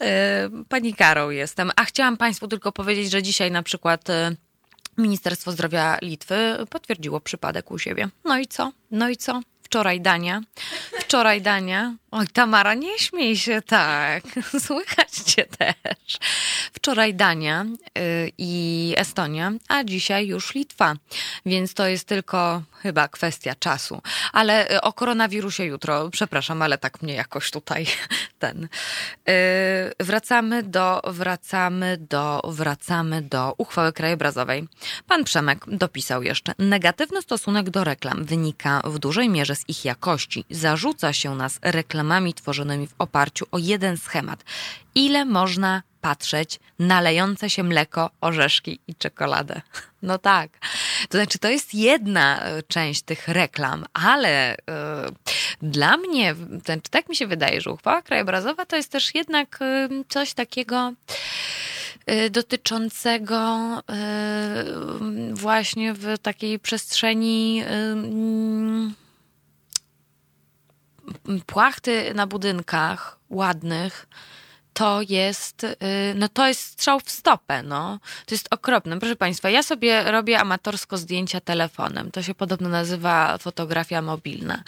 E, 0.01 0.49
panikarą 0.69 1.29
jestem. 1.29 1.71
A 1.75 1.85
chciałam 1.85 2.17
Państwu 2.17 2.47
tylko 2.47 2.71
powiedzieć, 2.71 3.11
że 3.11 3.23
dzisiaj 3.23 3.51
na 3.51 3.63
przykład 3.63 4.09
e, 4.09 4.35
Ministerstwo 4.97 5.51
Zdrowia 5.51 5.97
Litwy 6.01 6.57
potwierdziło 6.69 7.19
przypadek 7.19 7.71
u 7.71 7.79
siebie. 7.79 8.09
No 8.23 8.37
i 8.37 8.47
co? 8.47 8.71
No 8.91 9.09
i 9.09 9.17
co? 9.17 9.41
Wczoraj 9.61 10.01
Dania. 10.01 10.41
Wczoraj 10.99 11.41
Dania. 11.41 11.95
Oj, 12.11 12.27
Tamara, 12.27 12.73
nie 12.73 12.99
śmiej 12.99 13.37
się 13.37 13.61
tak. 13.61 14.23
Słychać 14.67 15.11
cię 15.11 15.45
też. 15.45 16.17
Wczoraj 16.73 17.13
Dania 17.13 17.65
yy, 17.95 18.31
i 18.37 18.93
Estonia, 18.97 19.51
a 19.67 19.83
dzisiaj 19.83 20.27
już 20.27 20.55
Litwa. 20.55 20.95
Więc 21.45 21.73
to 21.73 21.87
jest 21.87 22.07
tylko 22.07 22.63
chyba 22.85 23.07
kwestia 23.07 23.55
czasu. 23.55 24.01
Ale 24.33 24.71
y, 24.71 24.81
o 24.81 24.93
koronawirusie 24.93 25.65
jutro, 25.65 26.09
przepraszam, 26.09 26.61
ale 26.61 26.77
tak 26.77 27.01
mnie 27.01 27.13
jakoś 27.13 27.51
tutaj 27.51 27.85
ten. 28.43 28.61
Yy, 28.61 29.33
wracamy 29.99 30.63
do, 30.63 31.01
wracamy 31.07 31.97
do, 31.97 32.41
wracamy 32.43 33.21
do 33.21 33.53
uchwały 33.57 33.93
krajobrazowej. 33.93 34.67
Pan 35.07 35.23
Przemek 35.23 35.65
dopisał 35.67 36.23
jeszcze. 36.23 36.53
Negatywny 36.59 37.21
stosunek 37.21 37.69
do 37.69 37.83
reklam 37.83 38.25
wynika 38.25 38.81
w 38.83 38.99
dużej 38.99 39.29
mierze 39.29 39.55
z 39.55 39.69
ich 39.69 39.85
jakości. 39.85 40.45
Zarzuca 40.49 41.13
się 41.13 41.35
nas 41.35 41.59
reklamami 41.61 42.33
tworzonymi 42.33 42.87
w 42.87 42.95
oparciu 42.99 43.45
o 43.51 43.57
jeden 43.57 43.97
schemat. 43.97 44.43
Ile 44.95 45.25
można 45.25 45.81
patrzeć 46.01 46.59
na 46.79 47.01
lejące 47.01 47.49
się 47.49 47.63
mleko, 47.63 48.09
orzeszki 48.21 48.79
i 48.87 48.95
czekoladę? 48.95 49.61
No 50.01 50.17
tak. 50.17 50.49
To 51.09 51.17
znaczy, 51.17 51.39
to 51.39 51.49
jest 51.49 51.73
jedna 51.73 52.41
e, 52.41 52.63
część 52.63 53.01
tych 53.01 53.27
reklam, 53.27 53.85
ale 53.93 54.57
yy, 55.61 55.69
dla 55.69 55.97
mnie, 55.97 56.35
ten, 56.63 56.81
tak 56.89 57.09
mi 57.09 57.15
się 57.15 57.27
wydaje, 57.27 57.61
że 57.61 57.71
uchwała 57.71 58.01
krajobrazowa 58.01 58.65
to 58.65 58.75
jest 58.75 58.91
też 58.91 59.15
jednak 59.15 59.59
yy, 59.89 60.03
coś 60.09 60.33
takiego 60.33 60.93
dotyczącego 62.31 63.57
właśnie 65.33 65.93
w 65.93 66.17
takiej 66.21 66.59
przestrzeni 66.59 67.63
płachty 71.45 72.13
na 72.13 72.27
budynkach 72.27 73.19
ładnych, 73.29 74.07
to 74.75 75.01
jest, 75.09 75.63
y, 75.63 75.77
no 76.15 76.29
to 76.29 76.47
jest 76.47 76.61
strzał 76.61 76.99
w 76.99 77.11
stopę, 77.11 77.63
no. 77.63 77.99
To 78.25 78.35
jest 78.35 78.47
okropne. 78.51 78.99
Proszę 78.99 79.15
Państwa, 79.15 79.49
ja 79.49 79.63
sobie 79.63 80.11
robię 80.11 80.39
amatorsko 80.39 80.97
zdjęcia 80.97 81.41
telefonem. 81.41 82.11
To 82.11 82.23
się 82.23 82.35
podobno 82.35 82.69
nazywa 82.69 83.37
fotografia 83.37 84.01
mobilna. 84.01 84.63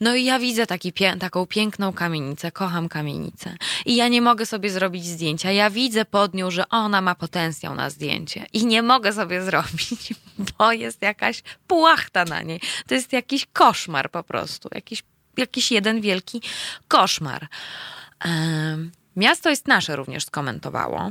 No 0.00 0.14
i 0.14 0.24
ja 0.24 0.38
widzę 0.38 0.66
taki, 0.66 0.92
taką 1.20 1.46
piękną 1.46 1.92
kamienicę, 1.92 2.52
kocham 2.52 2.88
kamienicę. 2.88 3.56
I 3.86 3.96
ja 3.96 4.08
nie 4.08 4.22
mogę 4.22 4.46
sobie 4.46 4.70
zrobić 4.70 5.06
zdjęcia. 5.06 5.52
Ja 5.52 5.70
widzę 5.70 6.04
pod 6.04 6.34
nią, 6.34 6.50
że 6.50 6.68
ona 6.68 7.00
ma 7.00 7.14
potencjał 7.14 7.74
na 7.74 7.90
zdjęcie. 7.90 8.46
I 8.52 8.66
nie 8.66 8.82
mogę 8.82 9.12
sobie 9.12 9.42
zrobić, 9.48 10.14
bo 10.58 10.72
jest 10.72 11.02
jakaś 11.02 11.42
płachta 11.66 12.24
na 12.24 12.42
niej. 12.42 12.60
To 12.86 12.94
jest 12.94 13.12
jakiś 13.12 13.46
koszmar 13.52 14.10
po 14.10 14.22
prostu. 14.22 14.68
Jakiś 14.74 15.02
jakiś 15.36 15.72
jeden 15.72 16.00
wielki 16.00 16.42
koszmar. 16.88 17.48
Miasto 19.16 19.50
jest 19.50 19.66
nasze 19.66 19.96
również 19.96 20.24
skomentowało. 20.24 21.10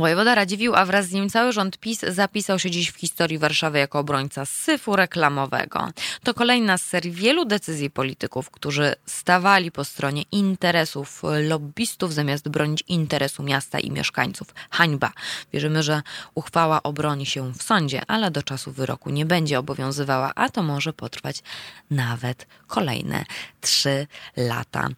Wojewoda 0.00 0.34
Radziwił, 0.34 0.76
a 0.76 0.84
wraz 0.84 1.06
z 1.06 1.12
nim 1.12 1.30
cały 1.30 1.52
rząd 1.52 1.78
PiS 1.78 2.00
zapisał 2.00 2.58
się 2.58 2.70
dziś 2.70 2.90
w 2.90 2.96
historii 2.96 3.38
Warszawy 3.38 3.78
jako 3.78 3.98
obrońca 3.98 4.46
syfu 4.46 4.96
reklamowego. 4.96 5.88
To 6.22 6.34
kolejna 6.34 6.78
z 6.78 6.82
serii 6.82 7.12
wielu 7.12 7.44
decyzji 7.44 7.90
polityków, 7.90 8.50
którzy 8.50 8.94
stawali 9.06 9.72
po 9.72 9.84
stronie 9.84 10.22
interesów 10.32 11.22
lobbystów 11.48 12.14
zamiast 12.14 12.48
bronić 12.48 12.84
interesu 12.88 13.42
miasta 13.42 13.78
i 13.78 13.90
mieszkańców. 13.90 14.54
Hańba. 14.70 15.12
Wierzymy, 15.52 15.82
że 15.82 16.02
uchwała 16.34 16.82
obroni 16.82 17.26
się 17.26 17.52
w 17.52 17.62
sądzie, 17.62 18.02
ale 18.06 18.30
do 18.30 18.42
czasu 18.42 18.72
wyroku 18.72 19.10
nie 19.10 19.26
będzie 19.26 19.58
obowiązywała, 19.58 20.32
a 20.34 20.48
to 20.48 20.62
może 20.62 20.92
potrwać 20.92 21.42
nawet 21.90 22.46
kolejne 22.66 23.24
trzy 23.60 24.06
lata. 24.36 24.88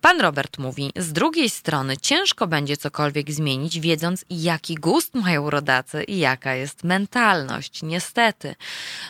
Pan 0.00 0.20
Robert 0.20 0.58
mówi, 0.58 0.92
z 0.96 1.12
drugiej 1.12 1.50
strony 1.50 1.96
ciężko 1.96 2.46
będzie 2.46 2.76
cokolwiek 2.76 3.32
zmienić, 3.32 3.80
wiedząc 3.80 4.24
jaki 4.42 4.74
gust 4.74 5.14
mają 5.14 5.50
rodacy 5.50 6.04
i 6.04 6.18
jaka 6.18 6.54
jest 6.54 6.84
mentalność. 6.84 7.82
Niestety. 7.82 8.54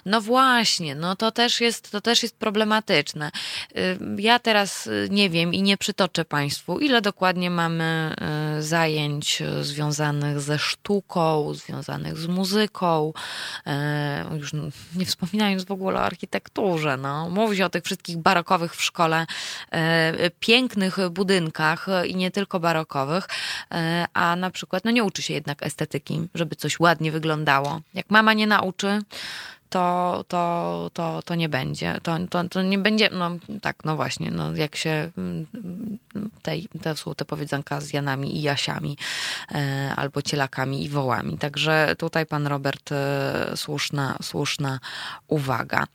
No 0.07 0.21
właśnie, 0.21 0.95
no 0.95 1.17
to 1.17 1.33
też 1.33 1.61
jest, 1.61 1.91
to 1.91 2.01
też 2.01 2.23
jest 2.23 2.37
problematyczne. 2.37 3.31
Y, 3.77 3.99
ja 4.19 4.39
teraz 4.39 4.87
y, 4.87 5.09
nie 5.11 5.31
wiem 5.31 5.55
i 5.55 5.63
nie 5.63 5.77
przytoczę 5.77 6.25
Państwu, 6.25 6.79
ile 6.79 7.01
dokładnie 7.01 7.51
mamy 7.51 8.17
y, 8.59 8.63
zajęć 8.63 9.43
związanych 9.63 10.41
ze 10.41 10.59
sztuką, 10.59 11.55
związanych 11.55 12.19
z 12.19 12.27
muzyką, 12.27 13.13
już 14.37 14.53
nie 14.97 15.07
wspominając 15.07 15.65
w 15.65 15.71
ogóle 15.71 16.01
o 16.01 16.03
architekturze. 16.03 16.97
No. 16.97 17.29
Mówi 17.31 17.57
się 17.57 17.67
o 17.67 17.69
tych 17.69 17.85
wszystkich 17.85 18.17
barokowych 18.17 18.77
w 18.77 18.83
szkole, 18.83 19.27
pięknych 20.41 20.97
budynkach 21.11 21.87
i 22.07 22.17
nie 22.17 22.31
tylko 22.31 22.61
barokowych, 22.61 23.29
a 24.15 24.37
na 24.37 24.51
przykład 24.51 24.85
no 24.85 24.91
nie 24.91 25.05
uczy 25.09 25.23
się 25.23 25.35
jednak 25.35 25.63
estetyki, 25.63 26.29
żeby 26.35 26.57
coś 26.57 26.81
ładnie 26.81 27.13
wyglądało. 27.13 27.81
Jak 27.95 28.11
mama 28.11 28.33
nie 28.33 28.47
nauczy, 28.47 29.01
to, 29.71 30.25
to, 30.29 30.91
to, 30.95 31.23
to 31.23 31.35
nie 31.35 31.49
będzie. 31.49 31.99
To, 32.03 32.17
to, 32.31 32.49
to 32.49 32.63
nie 32.63 32.79
będzie, 32.79 33.11
no 33.13 33.31
tak, 33.63 33.85
no 33.85 33.97
właśnie, 33.97 34.31
no 34.31 34.57
jak 34.57 34.77
się 34.77 35.11
mm, 35.19 35.47
tej, 36.43 36.69
te 36.83 36.95
te 37.17 37.25
powiedzonka 37.25 37.81
z 37.81 37.93
Janami 37.93 38.37
i 38.37 38.43
Jasiami, 38.43 38.99
e, 39.55 39.93
albo 39.97 40.23
cielakami 40.23 40.85
i 40.85 40.89
wołami. 40.89 41.39
Także 41.39 41.95
tutaj 41.99 42.27
pan 42.27 42.47
Robert, 42.47 42.93
e, 42.93 43.53
słuszna, 43.57 44.17
słuszna 44.23 44.81
uwaga. 45.29 45.87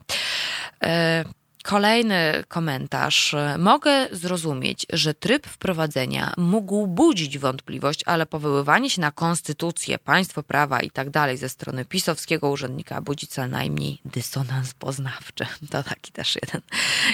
E, 0.84 1.24
Kolejny 1.64 2.44
komentarz. 2.48 3.36
Mogę 3.58 4.08
zrozumieć, 4.12 4.86
że 4.94 5.14
tryb 5.14 5.48
wprowadzenia 5.48 6.34
mógł 6.38 6.88
budzić 6.88 7.38
wątpliwość, 7.38 8.02
ale 8.06 8.26
powoływanie 8.26 8.90
się 8.90 9.02
na 9.02 9.12
konstytucję, 9.12 10.00
państwo 10.00 10.44
prawa 10.44 10.80
i 10.80 10.92
tak 10.92 11.10
dalej 11.10 11.38
ze 11.38 11.50
strony 11.50 11.86
pisowskiego 11.86 12.50
urzędnika 12.50 13.02
budzi 13.02 13.28
co 13.28 13.48
najmniej 13.48 14.00
dysonans 14.06 14.74
poznawczy. 14.74 15.46
To 15.72 15.84
taki 15.84 16.12
też 16.12 16.36
jeden, 16.36 16.62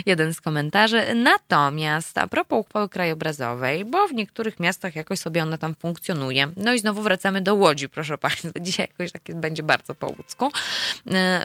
jeden 0.05 0.33
z 0.33 0.41
komentarzy. 0.41 1.15
Natomiast 1.15 2.17
a 2.17 2.27
propos 2.27 2.59
uchwały 2.59 2.89
krajobrazowej, 2.89 3.85
bo 3.85 4.07
w 4.07 4.13
niektórych 4.13 4.59
miastach 4.59 4.95
jakoś 4.95 5.19
sobie 5.19 5.43
ona 5.43 5.57
tam 5.57 5.75
funkcjonuje. 5.75 6.47
No 6.57 6.73
i 6.73 6.79
znowu 6.79 7.01
wracamy 7.01 7.41
do 7.41 7.55
Łodzi, 7.55 7.89
proszę 7.89 8.17
Państwa. 8.17 8.49
Dzisiaj 8.61 8.87
jakoś 8.91 9.11
takie 9.11 9.33
będzie 9.33 9.63
bardzo 9.63 9.95
po 9.95 10.07
łódzku. 10.07 10.51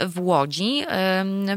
W 0.06 0.20
Łodzi, 0.20 0.82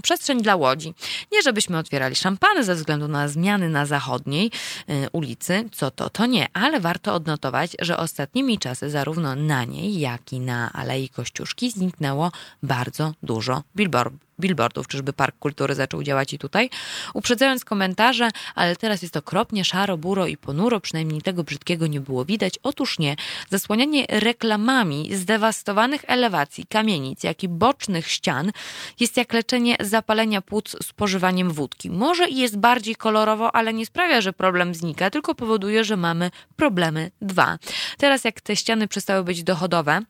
przestrzeń 0.01 0.41
dla 0.41 0.55
Łodzi. 0.55 0.93
Nie 1.31 1.36
nie 1.37 1.43
żebyśmy 1.43 1.77
otwierali 1.77 2.15
szampany 2.15 2.63
ze 2.63 2.75
względu 2.75 3.07
na 3.07 3.27
zmiany 3.27 3.69
na 3.69 3.85
zachodniej 3.85 4.51
y, 4.89 5.09
ulicy, 5.11 5.69
co 5.71 5.91
to, 5.91 6.09
to 6.09 6.25
nie, 6.25 6.47
ale 6.53 6.79
warto 6.79 7.13
odnotować, 7.13 7.75
że 7.79 7.97
ostatnimi 7.97 8.59
czasy 8.59 8.89
zarówno 8.89 9.35
na 9.35 9.63
niej, 9.63 9.99
jak 9.99 10.33
i 10.33 10.39
na 10.39 10.73
Alei 10.73 11.09
Kościuszki 11.09 11.71
zniknęło 11.71 12.31
bardzo 12.63 13.13
dużo 13.23 13.63
billboardów 13.75 14.26
billboardów, 14.39 14.87
czyżby 14.87 15.13
Park 15.13 15.35
Kultury 15.39 15.75
zaczął 15.75 16.03
działać 16.03 16.33
i 16.33 16.39
tutaj. 16.39 16.69
Uprzedzając 17.13 17.65
komentarze, 17.65 18.29
ale 18.55 18.75
teraz 18.75 19.01
jest 19.01 19.17
okropnie 19.17 19.65
szaro, 19.65 19.97
buro 19.97 20.27
i 20.27 20.37
ponuro, 20.37 20.79
przynajmniej 20.79 21.21
tego 21.21 21.43
brzydkiego 21.43 21.87
nie 21.87 22.01
było 22.01 22.25
widać. 22.25 22.53
Otóż 22.63 22.99
nie. 22.99 23.15
Zasłanianie 23.49 24.05
reklamami 24.09 25.15
zdewastowanych 25.15 26.01
elewacji, 26.07 26.65
kamienic, 26.69 27.23
jak 27.23 27.43
i 27.43 27.47
bocznych 27.47 28.07
ścian 28.07 28.51
jest 28.99 29.17
jak 29.17 29.33
leczenie 29.33 29.75
zapalenia 29.79 30.41
płuc 30.41 30.75
spożywaniem 30.83 31.51
wódki. 31.51 31.89
Może 31.89 32.29
i 32.29 32.37
jest 32.37 32.57
bardziej 32.57 32.95
kolorowo, 32.95 33.55
ale 33.55 33.73
nie 33.73 33.85
sprawia, 33.85 34.21
że 34.21 34.33
problem 34.33 34.75
znika, 34.75 35.09
tylko 35.09 35.35
powoduje, 35.35 35.83
że 35.83 35.97
mamy 35.97 36.31
problemy 36.55 37.11
dwa. 37.21 37.57
Teraz 37.97 38.23
jak 38.23 38.41
te 38.41 38.55
ściany 38.55 38.87
przestały 38.87 39.23
być 39.23 39.43
dochodowe, 39.43 40.01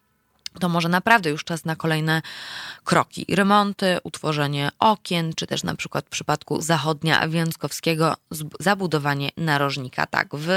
to 0.60 0.70
może 0.70 0.90
naprawdę 0.90 1.30
już 1.30 1.44
czas 1.44 1.66
na 1.66 1.76
kolejne 1.76 2.22
kroki. 2.84 3.26
Remonty, 3.36 3.98
utworzenie 4.04 4.70
okien, 4.80 5.34
czy 5.36 5.48
też 5.48 5.64
na 5.64 5.76
przykład 5.76 6.06
w 6.06 6.10
przypadku 6.10 6.62
zachodnia 6.62 7.28
Wiązkowskiego 7.28 8.14
zabudowanie 8.60 9.30
narożnika. 9.38 10.06
Tak, 10.06 10.28
w, 10.34 10.50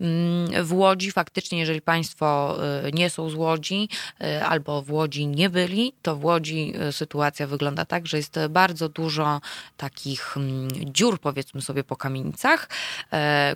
mm, 0.00 0.64
w 0.64 0.72
Łodzi 0.72 1.12
faktycznie, 1.12 1.58
jeżeli 1.58 1.80
Państwo 1.80 2.56
y, 2.86 2.92
nie 2.92 3.10
są 3.10 3.30
z 3.30 3.34
Łodzi 3.34 3.88
y, 4.20 4.44
albo 4.44 4.82
w 4.82 4.90
Łodzi 4.90 5.26
nie 5.26 5.50
byli, 5.50 5.92
to 6.02 6.16
w 6.16 6.24
Łodzi 6.24 6.74
y, 6.88 6.92
sytuacja 6.92 7.46
wygląda 7.46 7.84
tak, 7.84 8.06
że 8.06 8.16
jest 8.16 8.38
bardzo 8.50 8.88
dużo 8.88 9.40
takich 9.76 10.36
mm, 10.36 10.68
dziur, 10.94 11.20
powiedzmy 11.20 11.62
sobie, 11.62 11.84
po 11.84 11.96
kamienicach, 11.96 12.68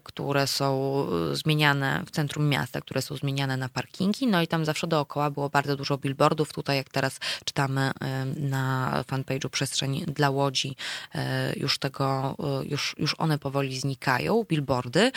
które 0.03 0.47
są 0.47 1.07
zmieniane 1.33 2.03
w 2.07 2.11
centrum 2.11 2.49
miasta, 2.49 2.81
które 2.81 3.03
są 3.03 3.17
zmieniane 3.17 3.57
na 3.57 3.69
parkingi, 3.69 4.27
no 4.27 4.43
i 4.43 4.47
tam 4.47 4.65
zawsze 4.65 4.87
dookoła 4.87 5.31
było 5.31 5.49
bardzo 5.49 5.66
bardzo 5.67 5.77
dużo 5.77 5.99
billboardów. 5.99 6.53
Tutaj, 6.53 6.77
jak 6.77 6.89
teraz 6.89 7.19
czytamy 7.45 7.91
na 8.37 9.05
fanpage'u 9.11 9.49
Przestrzeń 9.49 10.05
dla 10.07 10.31
Łodzi, 10.31 10.77
e, 11.15 11.53
już 11.57 11.79
tego, 11.79 12.37
e, 12.63 12.67
już, 12.67 12.95
już 12.99 13.15
one 13.19 13.39
powoli 13.39 13.79
znikają, 13.79 14.45
billboardy. 14.45 15.13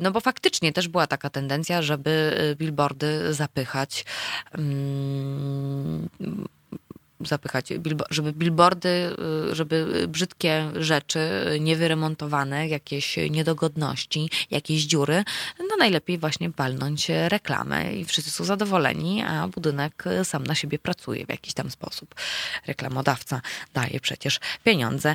No 0.00 0.10
bo 0.10 0.20
faktycznie 0.20 0.72
też 0.72 0.88
była 0.88 1.06
taka 1.06 1.30
tendencja, 1.30 1.82
żeby 1.82 2.34
billboardy 2.58 3.34
zapychać 3.34 4.04
mm, 4.52 6.08
zapychać, 7.26 7.72
żeby 8.10 8.32
billboardy, 8.32 9.16
y, 9.50 9.54
żeby 9.54 10.06
brzydkie 10.08 10.70
rzeczy 10.74 11.20
niewyremontowane, 11.60 12.68
jakieś 12.68 13.16
niedogodności, 13.30 14.30
jakieś 14.50 14.82
dziury, 14.82 15.24
no 15.58 15.76
najlepiej 15.78 16.18
właśnie 16.18 16.50
palnąć 16.50 17.08
reklamę 17.28 17.92
i 17.92 18.04
wszyscy 18.04 18.30
są 18.30 18.44
zadowoleni, 18.44 19.22
a 19.22 19.48
budynek 19.48 20.04
sam 20.24 20.44
na 20.44 20.54
siebie 20.54 20.78
pracuje 20.78 21.26
w 21.26 21.28
jakiś 21.28 21.54
tam 21.54 21.70
sposób. 21.70 22.14
Reklamodawca 22.66 23.40
daje 23.74 24.00
przecież 24.00 24.40
pieniądze. 24.64 25.14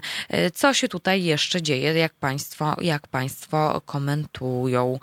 Co 0.54 0.74
się 0.74 0.88
tutaj 0.88 1.24
jeszcze 1.24 1.62
dzieje, 1.62 1.94
jak 1.94 2.14
państwo, 2.14 2.76
jak 2.82 3.08
państwo 3.08 3.82
komentują? 3.86 5.00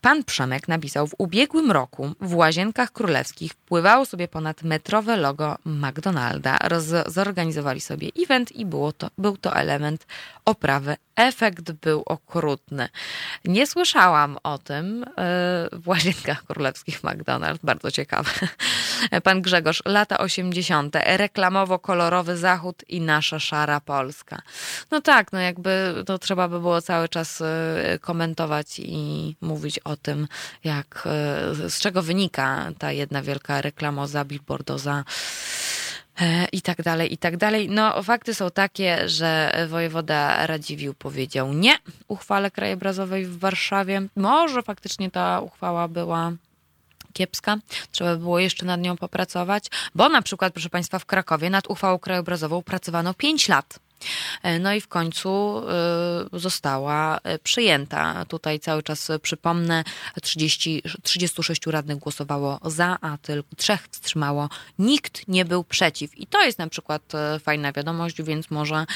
Pan 0.00 0.24
Przemek 0.24 0.68
napisał, 0.68 1.06
w 1.06 1.14
ubiegłym 1.18 1.70
roku 1.70 2.12
w 2.20 2.34
Łazienkach 2.34 2.92
Królewskich 2.92 3.52
wpływało 3.52 4.06
sobie 4.06 4.28
ponad 4.28 4.62
metrowe 4.62 5.16
logo 5.16 5.56
McDonalda. 5.90 6.58
Zorganizowali 7.06 7.80
sobie 7.80 8.08
event 8.22 8.52
i 8.52 8.66
było 8.66 8.92
to, 8.92 9.10
był 9.18 9.36
to 9.36 9.56
element 9.56 10.06
oprawy. 10.44 10.96
Efekt 11.16 11.72
był 11.72 12.02
okrutny. 12.06 12.88
Nie 13.44 13.66
słyszałam 13.66 14.38
o 14.42 14.58
tym 14.58 15.04
e, 15.04 15.06
w 15.72 15.82
Łazienkach 15.88 16.44
Królewskich 16.44 17.02
McDonald's. 17.02 17.58
Bardzo 17.62 17.90
ciekawe. 17.90 18.30
Pan 19.24 19.42
Grzegorz, 19.42 19.82
lata 19.84 20.18
80. 20.18 20.96
Reklamowo-kolorowy 20.96 22.36
Zachód 22.36 22.84
i 22.88 23.00
nasza 23.00 23.38
szara 23.40 23.80
Polska. 23.80 24.42
No 24.90 25.00
tak, 25.00 25.32
no 25.32 25.38
jakby 25.38 25.94
to 26.06 26.18
trzeba 26.18 26.48
by 26.48 26.60
było 26.60 26.82
cały 26.82 27.08
czas 27.08 27.40
e, 27.40 27.98
komentować 28.00 28.78
i 28.78 29.36
mówić 29.40 29.78
o 29.78 29.96
tym, 29.96 30.28
jak, 30.64 31.02
e, 31.06 31.70
z 31.70 31.80
czego 31.80 32.02
wynika 32.02 32.72
ta 32.78 32.92
jedna 32.92 33.22
wielka 33.22 33.60
reklamoza, 33.62 34.24
billboardoza 34.24 35.04
i 36.52 36.62
tak 36.62 36.82
dalej, 36.82 37.12
i 37.12 37.18
tak 37.18 37.36
dalej. 37.36 37.68
No, 37.68 38.02
fakty 38.02 38.34
są 38.34 38.50
takie, 38.50 39.08
że 39.08 39.52
wojewoda 39.68 40.46
Radziwił 40.46 40.94
powiedział 40.94 41.52
nie 41.52 41.78
uchwale 42.08 42.50
krajobrazowej 42.50 43.26
w 43.26 43.38
Warszawie. 43.38 44.02
Może 44.16 44.62
faktycznie 44.62 45.10
ta 45.10 45.40
uchwała 45.40 45.88
była 45.88 46.32
kiepska. 47.12 47.56
Trzeba 47.90 48.16
było 48.16 48.38
jeszcze 48.38 48.66
nad 48.66 48.80
nią 48.80 48.96
popracować, 48.96 49.66
bo 49.94 50.08
na 50.08 50.22
przykład, 50.22 50.52
proszę 50.52 50.70
Państwa, 50.70 50.98
w 50.98 51.06
Krakowie 51.06 51.50
nad 51.50 51.66
uchwałą 51.66 51.98
krajobrazową 51.98 52.62
pracowano 52.62 53.14
5 53.14 53.48
lat. 53.48 53.78
E, 54.42 54.58
no 54.58 54.74
i 54.74 54.80
w 54.80 54.88
końcu 54.88 55.62
e, 56.32 56.38
została 56.38 57.18
e, 57.18 57.38
przyjęta. 57.38 58.24
Tutaj 58.24 58.60
cały 58.60 58.82
czas 58.82 59.08
przypomnę, 59.22 59.84
30, 60.22 60.82
36 61.02 61.66
radnych 61.66 61.98
głosowało 61.98 62.60
za, 62.64 62.98
a 63.00 63.18
tylko 63.18 63.48
trzech 63.56 63.88
wstrzymało. 63.90 64.48
Nikt 64.78 65.28
nie 65.28 65.44
był 65.44 65.64
przeciw. 65.64 66.18
I 66.18 66.26
to 66.26 66.42
jest 66.42 66.58
na 66.58 66.68
przykład 66.68 67.02
fajna 67.40 67.72
wiadomość, 67.72 68.22
więc 68.22 68.50
może 68.50 68.86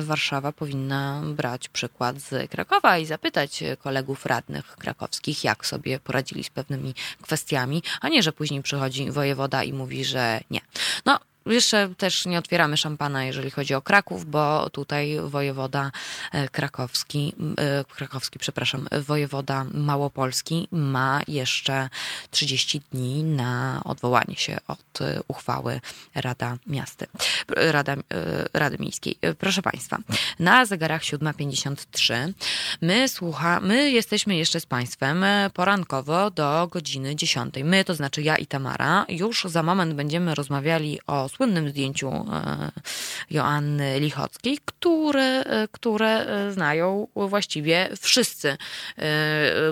Warszawa 0.00 0.52
powinna 0.52 1.22
brać 1.24 1.68
przykład 1.68 2.20
z 2.20 2.50
Krakowa 2.50 2.98
i 2.98 3.06
zapytać 3.06 3.64
kolegów 3.82 4.26
radnych 4.26 4.76
krakowskich, 4.76 5.44
jak 5.44 5.66
sobie 5.66 6.00
poradzili 6.00 6.44
z 6.44 6.50
pewnymi 6.50 6.94
kwestiami, 7.22 7.82
a 8.00 8.08
nie, 8.08 8.22
że 8.22 8.32
później 8.32 8.62
przychodzi 8.62 9.10
wojewoda 9.10 9.64
i 9.64 9.72
mówi, 9.72 10.04
że 10.04 10.40
nie. 10.50 10.60
No, 11.06 11.18
jeszcze 11.46 11.94
też 11.96 12.26
nie 12.26 12.38
otwieramy 12.38 12.76
szampana, 12.76 13.24
jeżeli 13.24 13.50
chodzi 13.50 13.74
o 13.74 13.82
Kraków, 13.82 14.30
bo 14.30 14.70
tutaj 14.70 15.16
wojewoda 15.24 15.90
e, 16.32 16.48
krakowski, 16.48 17.34
e, 17.58 17.84
krakowski, 17.84 18.38
przepraszam, 18.38 18.88
wojewoda 19.06 19.66
małopolski 19.74 20.68
ma 20.70 21.20
jeszcze 21.28 21.88
30 22.30 22.80
dni 22.92 23.24
na 23.24 23.80
odwołanie 23.84 24.36
się 24.36 24.58
od 24.68 25.00
e, 25.00 25.20
uchwały 25.28 25.80
Rada 26.14 26.56
Miasty, 26.66 27.06
Rada, 27.48 27.96
Rady 28.52 28.76
Miejskiej. 28.78 29.18
Proszę 29.38 29.62
Państwa, 29.62 29.98
na 30.38 30.66
zegarach 30.66 31.02
7.53 31.02 32.32
my 32.80 33.08
słucha, 33.08 33.60
my 33.60 33.90
jesteśmy 33.90 34.36
jeszcze 34.36 34.60
z 34.60 34.66
Państwem 34.66 35.24
porankowo 35.54 36.30
do 36.30 36.68
godziny 36.70 37.16
10. 37.16 37.54
My, 37.64 37.84
to 37.84 37.94
znaczy 37.94 38.22
ja 38.22 38.36
i 38.36 38.46
Tamara, 38.46 39.06
już 39.08 39.44
za 39.44 39.62
moment 39.62 39.94
będziemy 39.94 40.34
rozmawiali 40.34 40.98
o 41.06 41.29
słynnym 41.30 41.68
zdjęciu 41.68 42.08
e, 42.08 42.70
Joanny 43.30 44.00
Lichockiej, 44.00 44.58
które, 44.64 45.44
e, 45.44 45.68
które 45.72 46.08
e, 46.08 46.52
znają 46.52 47.06
właściwie 47.16 47.88
wszyscy, 48.00 48.56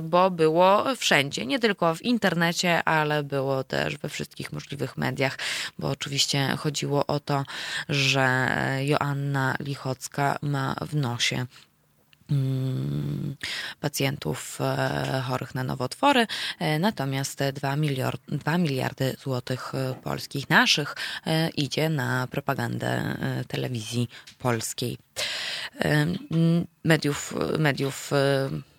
bo 0.02 0.30
było 0.30 0.84
wszędzie, 0.96 1.46
nie 1.46 1.59
tylko 1.59 1.94
w 1.94 2.02
internecie, 2.02 2.84
ale 2.84 3.22
było 3.22 3.64
też 3.64 3.96
we 3.96 4.09
wszystkich 4.09 4.52
możliwych 4.52 4.96
mediach, 4.96 5.38
bo 5.78 5.88
oczywiście 5.88 6.56
chodziło 6.59 7.06
o 7.06 7.20
to, 7.20 7.44
że 7.88 8.48
Joanna 8.84 9.56
Lichocka 9.61 10.38
ma 10.42 10.76
w 10.80 10.96
nosie 10.96 11.46
pacjentów 13.81 14.59
e, 14.61 15.22
chorych 15.26 15.55
na 15.55 15.64
nowotwory, 15.64 16.26
e, 16.59 16.79
natomiast 16.79 17.41
2, 17.55 17.76
miliard, 17.76 18.20
2 18.29 18.59
miliardy 18.59 19.16
złotych 19.22 19.74
e, 19.74 19.95
polskich 20.03 20.51
naszych 20.51 20.97
idzie 21.57 21.89
na 21.89 22.26
propagandę 22.26 23.16
telewizji 23.49 24.09
polskiej. 24.39 24.99
Mediów, 26.85 27.35
mediów 27.59 28.11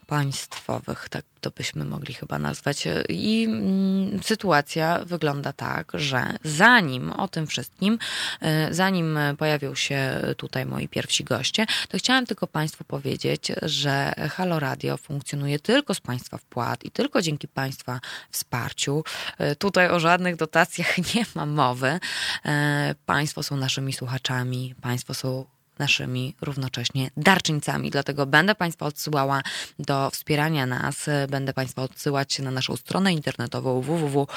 państwowych, 0.10 1.10
tak 1.10 1.26
to 1.42 1.52
byśmy 1.52 1.86
mogli 1.86 2.14
chyba 2.14 2.40
nazwać. 2.40 2.88
I 3.10 3.46
mm, 3.50 4.24
sytuacja 4.24 5.00
wygląda 5.06 5.54
tak, 5.54 5.92
że 5.94 6.38
zanim 6.44 7.12
o 7.12 7.28
tym 7.28 7.48
wszystkim, 7.48 8.00
e, 8.42 8.74
zanim 8.74 9.20
pojawią 9.38 9.76
się 9.76 10.22
tutaj 10.38 10.66
moi 10.66 10.88
pierwsi 10.88 11.24
goście, 11.24 11.66
to 11.90 11.98
chciałam 11.98 12.26
tylko 12.26 12.48
Państwu 12.48 12.84
powiedzieć, 12.84 13.52
że 13.62 14.14
Halo 14.32 14.60
Radio 14.60 14.98
funkcjonuje 14.98 15.60
tylko 15.60 15.94
z 15.94 16.00
Państwa 16.00 16.38
wpłat 16.38 16.86
i 16.86 16.92
tylko 16.92 17.22
dzięki 17.22 17.48
Państwa 17.48 18.00
wsparciu. 18.32 19.04
E, 19.38 19.56
tutaj 19.56 19.90
o 19.90 20.00
żadnych 20.00 20.36
dotacjach 20.36 20.98
nie 21.16 21.26
ma 21.36 21.46
mowy. 21.46 22.00
E, 22.46 22.96
państwo 23.06 23.44
są 23.44 23.58
naszymi 23.58 23.94
słuchaczami, 23.94 24.76
Państwo 24.82 25.14
są 25.14 25.46
naszymi 25.80 26.36
równocześnie 26.42 27.10
darczyńcami. 27.18 27.92
Dlatego 27.92 28.26
będę 28.26 28.56
Państwa 28.56 28.86
odsyłała 28.86 29.42
do 29.80 30.10
wspierania 30.10 30.66
nas. 30.66 31.06
Będę 31.30 31.54
Państwa 31.54 31.82
odsyłać 31.82 32.40
na 32.40 32.52
naszą 32.52 32.76
stronę 32.76 33.14
internetową 33.14 33.82
www 33.82 34.28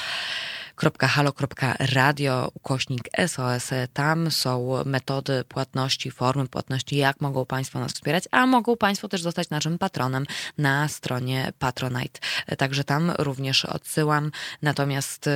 halo.radio 1.00 2.50
ukośnik 2.54 3.08
SOS. 3.26 3.70
Tam 3.92 4.30
są 4.30 4.84
metody 4.84 5.44
płatności, 5.48 6.10
formy 6.10 6.48
płatności, 6.48 6.96
jak 6.96 7.20
mogą 7.20 7.46
Państwo 7.46 7.80
nas 7.80 7.92
wspierać, 7.92 8.24
a 8.30 8.46
mogą 8.46 8.76
Państwo 8.76 9.08
też 9.08 9.22
zostać 9.22 9.50
naszym 9.50 9.78
patronem 9.78 10.26
na 10.58 10.88
stronie 10.88 11.52
Patronite. 11.58 12.20
Także 12.58 12.84
tam 12.84 13.12
również 13.18 13.64
odsyłam. 13.64 14.30
Natomiast 14.62 15.26
y, 15.26 15.30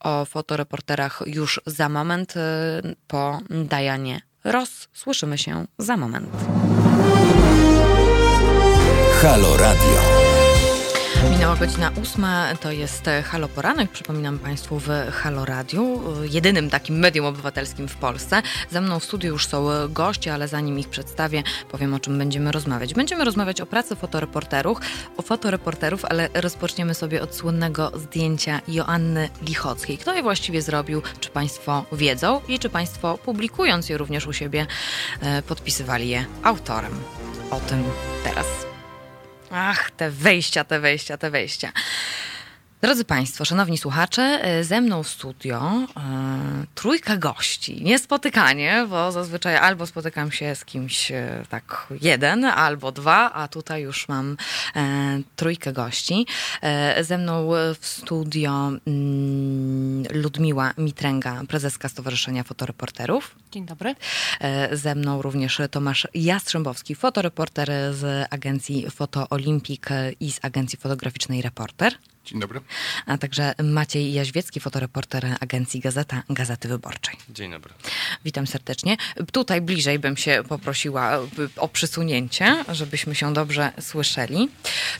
o 0.00 0.24
fotoreporterach 0.24 1.22
już 1.26 1.60
za 1.66 1.88
moment 1.88 2.34
y, 2.36 2.40
po 3.06 3.40
Dajanie 3.50 4.20
Roz. 4.44 4.88
Słyszymy 4.92 5.38
się 5.38 5.64
za 5.78 5.96
moment. 5.96 6.30
Halo 9.22 9.56
Radio. 9.56 10.33
Minęła 11.30 11.56
godzina 11.56 11.90
ósma, 12.02 12.54
to 12.60 12.72
jest 12.72 13.04
Halo 13.24 13.48
Poranek. 13.48 13.90
Przypominam 13.90 14.38
Państwu 14.38 14.78
w 14.78 14.88
Halo 15.12 15.44
Radiu, 15.44 16.02
jedynym 16.22 16.70
takim 16.70 16.98
medium 16.98 17.26
obywatelskim 17.26 17.88
w 17.88 17.96
Polsce. 17.96 18.42
Ze 18.70 18.80
mną 18.80 18.98
w 18.98 19.04
studiu 19.04 19.32
już 19.32 19.46
są 19.46 19.66
goście, 19.88 20.34
ale 20.34 20.48
zanim 20.48 20.78
ich 20.78 20.88
przedstawię, 20.88 21.42
powiem 21.70 21.94
o 21.94 22.00
czym 22.00 22.18
będziemy 22.18 22.52
rozmawiać. 22.52 22.94
Będziemy 22.94 23.24
rozmawiać 23.24 23.60
o 23.60 23.66
pracy 23.66 23.96
fotoreporterów, 23.96 24.78
o 25.16 25.22
fotoreporterów, 25.22 26.04
ale 26.04 26.28
rozpoczniemy 26.34 26.94
sobie 26.94 27.22
od 27.22 27.34
słynnego 27.34 27.92
zdjęcia 27.98 28.60
Joanny 28.68 29.28
Lichockiej. 29.42 29.98
Kto 29.98 30.14
je 30.14 30.22
właściwie 30.22 30.62
zrobił? 30.62 31.02
Czy 31.20 31.30
Państwo 31.30 31.84
wiedzą 31.92 32.40
i 32.48 32.58
czy 32.58 32.68
Państwo 32.70 33.18
publikując 33.18 33.88
je 33.88 33.98
również 33.98 34.26
u 34.26 34.32
siebie 34.32 34.66
e, 35.20 35.42
podpisywali 35.42 36.08
je 36.08 36.24
autorem? 36.42 36.92
O 37.50 37.60
tym 37.60 37.84
teraz. 38.24 38.73
Ach, 39.56 39.90
te 39.90 40.10
wejścia, 40.10 40.64
te 40.64 40.80
wejścia, 40.80 41.18
te 41.18 41.30
wejścia. 41.30 41.72
Drodzy 42.84 43.04
Państwo, 43.04 43.44
szanowni 43.44 43.78
słuchacze, 43.78 44.22
e, 44.22 44.64
ze 44.64 44.80
mną 44.80 45.02
w 45.02 45.08
studio 45.08 45.86
e, 45.96 46.66
trójka 46.74 47.16
gości. 47.16 47.84
Niespotykanie, 47.84 48.86
bo 48.90 49.12
zazwyczaj 49.12 49.56
albo 49.56 49.86
spotykam 49.86 50.32
się 50.32 50.54
z 50.54 50.64
kimś 50.64 51.10
e, 51.10 51.44
tak 51.48 51.86
jeden, 52.00 52.44
albo 52.44 52.92
dwa, 52.92 53.32
a 53.32 53.48
tutaj 53.48 53.82
już 53.82 54.08
mam 54.08 54.36
e, 54.76 55.20
trójkę 55.36 55.72
gości. 55.72 56.26
Ze 57.00 57.18
mną 57.18 57.50
w 57.80 57.86
studio 57.86 58.70
mm, 58.86 60.04
Ludmiła 60.12 60.72
Mitręga, 60.78 61.42
prezeska 61.48 61.88
Stowarzyszenia 61.88 62.42
Fotoreporterów. 62.42 63.34
Dzień 63.52 63.66
dobry. 63.66 63.94
Ze 64.72 64.94
mną 64.94 65.22
również 65.22 65.60
Tomasz 65.70 66.08
Jastrzębowski, 66.14 66.94
fotoreporter 66.94 67.70
z 67.92 68.26
agencji 68.30 68.90
Foto 68.90 69.28
Olimpik 69.30 69.88
i 70.20 70.32
z 70.32 70.38
agencji 70.42 70.78
fotograficznej 70.78 71.42
Reporter. 71.42 71.94
Dzień 72.24 72.40
dobry. 72.40 72.60
A 73.06 73.18
także 73.18 73.54
Maciej 73.62 74.12
Jaźwiecki, 74.12 74.60
fotoreporter 74.60 75.26
agencji 75.40 75.80
Gazeta, 75.80 76.22
Gazety 76.30 76.68
Wyborczej. 76.68 77.16
Dzień 77.28 77.50
dobry. 77.50 77.74
Witam 78.24 78.46
serdecznie. 78.46 78.96
Tutaj 79.32 79.60
bliżej 79.60 79.98
bym 79.98 80.16
się 80.16 80.42
poprosiła 80.48 81.18
o 81.56 81.68
przysunięcie, 81.68 82.64
żebyśmy 82.68 83.14
się 83.14 83.32
dobrze 83.32 83.72
słyszeli. 83.80 84.48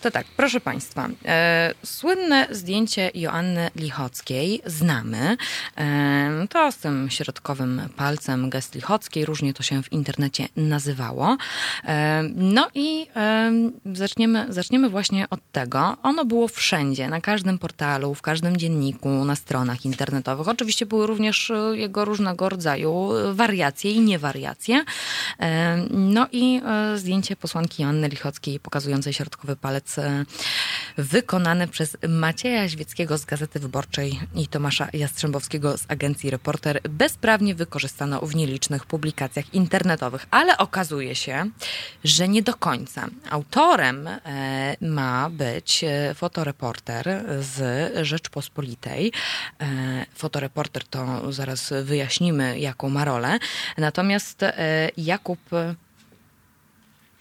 To 0.01 0.11
tak, 0.11 0.27
proszę 0.37 0.61
Państwa, 0.61 1.09
e, 1.25 1.75
słynne 1.85 2.47
zdjęcie 2.51 3.11
Joanny 3.15 3.71
Lichockiej 3.77 4.61
znamy. 4.67 5.37
E, 5.77 6.47
to 6.51 6.73
z 6.73 6.77
tym 6.77 7.11
środkowym 7.11 7.89
palcem 7.97 8.51
gest 8.51 8.75
Lichockiej, 8.75 9.25
różnie 9.25 9.55
to 9.55 9.63
się 9.63 9.83
w 9.83 9.93
internecie 9.93 10.49
nazywało. 10.57 11.37
E, 11.85 12.23
no 12.35 12.69
i 12.75 13.07
e, 13.17 13.53
zaczniemy, 13.93 14.47
zaczniemy 14.49 14.91
właśnie 14.91 15.31
od 15.31 15.41
tego. 15.53 15.97
Ono 16.03 16.25
było 16.25 16.49
wszędzie 16.49 17.14
na 17.15 17.21
każdym 17.21 17.59
portalu, 17.59 18.15
w 18.15 18.23
każdym 18.23 18.57
dzienniku, 18.57 19.09
na 19.25 19.37
stronach 19.37 19.85
internetowych. 19.85 20.49
Oczywiście 20.49 20.87
były 20.87 21.07
również 21.07 21.51
e, 21.51 21.77
jego 21.77 22.05
różnego 22.05 22.49
rodzaju 22.49 23.17
e, 23.17 23.35
wariacje 23.35 23.93
i 23.93 24.01
niewariacje. 24.01 24.85
E, 25.41 25.77
no 25.91 26.27
i 26.33 26.61
zdjęcie 26.95 27.37
posłanki 27.37 27.83
Joanny 27.83 28.09
Lichockiej 28.09 28.61
pokazującej 28.61 29.13
środkowy 29.13 29.57
palec 29.57 29.97
wykonane 30.97 31.69
przez 31.69 31.97
Macieja 32.09 32.69
Świeckiego 32.69 33.19
z 33.19 33.25
Gazety 33.25 33.61
Wyborczej 33.61 34.21
i 34.35 34.49
Tomasza 34.49 34.89
Jastrzębowskiego 34.93 35.79
z 35.79 35.85
agencji 35.89 36.31
Reporter 36.31 36.81
bezprawnie 36.89 37.55
wykorzystano 37.55 38.21
w 38.21 38.35
nielicznych 38.35 38.87
publikacjach 38.87 39.55
internetowych, 39.55 40.27
ale 40.31 40.59
okazuje 40.59 41.15
się, 41.15 41.51
że 42.05 42.29
nie 42.29 42.43
do 42.43 42.55
końca. 42.55 43.07
Autorem 43.31 44.09
ma 44.81 45.31
być 45.31 45.85
fotoreporter 46.15 47.04
z 47.41 47.93
Rzeczpospolitej. 48.07 49.13
E, 49.61 50.07
fotoreporter 50.15 50.85
to 50.85 51.33
zaraz 51.33 51.73
wyjaśnimy, 51.83 52.59
jaką 52.59 52.89
ma 52.89 53.05
rolę. 53.05 53.39
Natomiast 53.79 54.43
e, 54.43 54.91
Jakub 54.97 55.39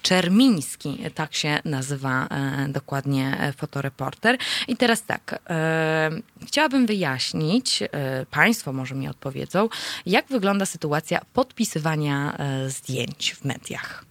Czermiński, 0.04 0.98
tak 1.16 1.36
się 1.36 1.60
nazywa 1.66 2.28
e, 2.28 2.68
dokładnie 2.70 3.54
fotoreporter. 3.58 4.38
I 4.68 4.78
teraz 4.78 5.04
tak, 5.04 5.40
e, 5.50 6.10
chciałabym 6.48 6.86
wyjaśnić, 6.86 7.82
e, 7.82 7.88
Państwo 8.32 8.74
może 8.74 8.96
mi 8.96 9.08
odpowiedzą, 9.08 9.70
jak 10.06 10.28
wygląda 10.28 10.66
sytuacja 10.66 11.22
podpisywania 11.34 12.38
zdjęć 12.68 13.36
w 13.36 13.46
mediach. 13.46 14.06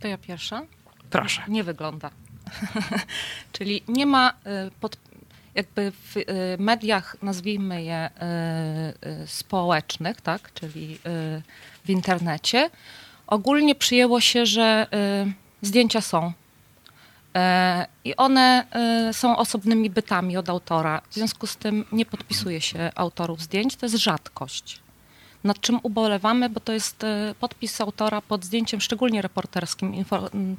To 0.00 0.08
ja 0.08 0.18
pierwsza? 0.18 0.62
Proszę. 1.10 1.42
Nie 1.48 1.64
wygląda. 1.64 2.10
Czyli 3.52 3.82
nie 3.88 4.06
ma 4.06 4.30
y, 4.30 4.70
pod, 4.80 4.96
jakby 5.54 5.92
w 5.92 6.16
y, 6.16 6.24
mediach, 6.58 7.16
nazwijmy 7.22 7.82
je 7.82 8.10
y, 9.22 9.26
społecznych, 9.26 10.20
tak, 10.20 10.54
czyli 10.54 10.98
w 11.84 11.90
internecie, 11.90 12.70
ogólnie 13.26 13.74
przyjęło 13.74 14.20
się, 14.20 14.46
że 14.46 14.86
zdjęcia 15.62 16.00
są. 16.00 16.32
I 18.04 18.16
one 18.16 18.66
są 19.12 19.36
osobnymi 19.36 19.90
bytami 19.90 20.36
od 20.36 20.48
autora. 20.48 21.02
W 21.10 21.14
związku 21.14 21.46
z 21.46 21.56
tym 21.56 21.84
nie 21.92 22.06
podpisuje 22.06 22.60
się 22.60 22.90
autorów 22.94 23.42
zdjęć. 23.42 23.76
To 23.76 23.86
jest 23.86 23.96
rzadkość. 23.96 24.79
Nad 25.44 25.60
czym 25.60 25.80
ubolewamy, 25.82 26.48
bo 26.48 26.60
to 26.60 26.72
jest 26.72 27.04
e, 27.04 27.34
podpis 27.40 27.80
autora 27.80 28.20
pod 28.20 28.44
zdjęciem 28.44 28.80
szczególnie 28.80 29.22
reporterskim, 29.22 30.04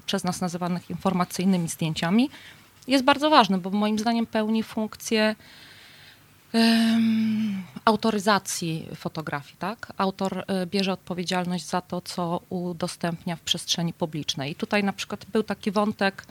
przez 0.05 0.23
nas 0.23 0.41
nazywanych 0.41 0.89
informacyjnymi 0.89 1.67
zdjęciami. 1.67 2.29
Jest 2.87 3.03
bardzo 3.03 3.29
ważny, 3.29 3.57
bo 3.57 3.69
moim 3.69 3.99
zdaniem 3.99 4.25
pełni 4.25 4.63
funkcję 4.63 5.35
autoryzacji 7.85 8.87
fotografii. 8.95 9.55
Tak? 9.59 9.93
Autor 9.97 10.43
e, 10.47 10.65
bierze 10.65 10.93
odpowiedzialność 10.93 11.65
za 11.65 11.81
to, 11.81 12.01
co 12.01 12.41
udostępnia 12.49 13.35
w 13.35 13.41
przestrzeni 13.41 13.93
publicznej. 13.93 14.51
I 14.51 14.55
tutaj 14.55 14.83
na 14.83 14.93
przykład 14.93 15.25
był 15.25 15.43
taki 15.43 15.71
wątek, 15.71 16.25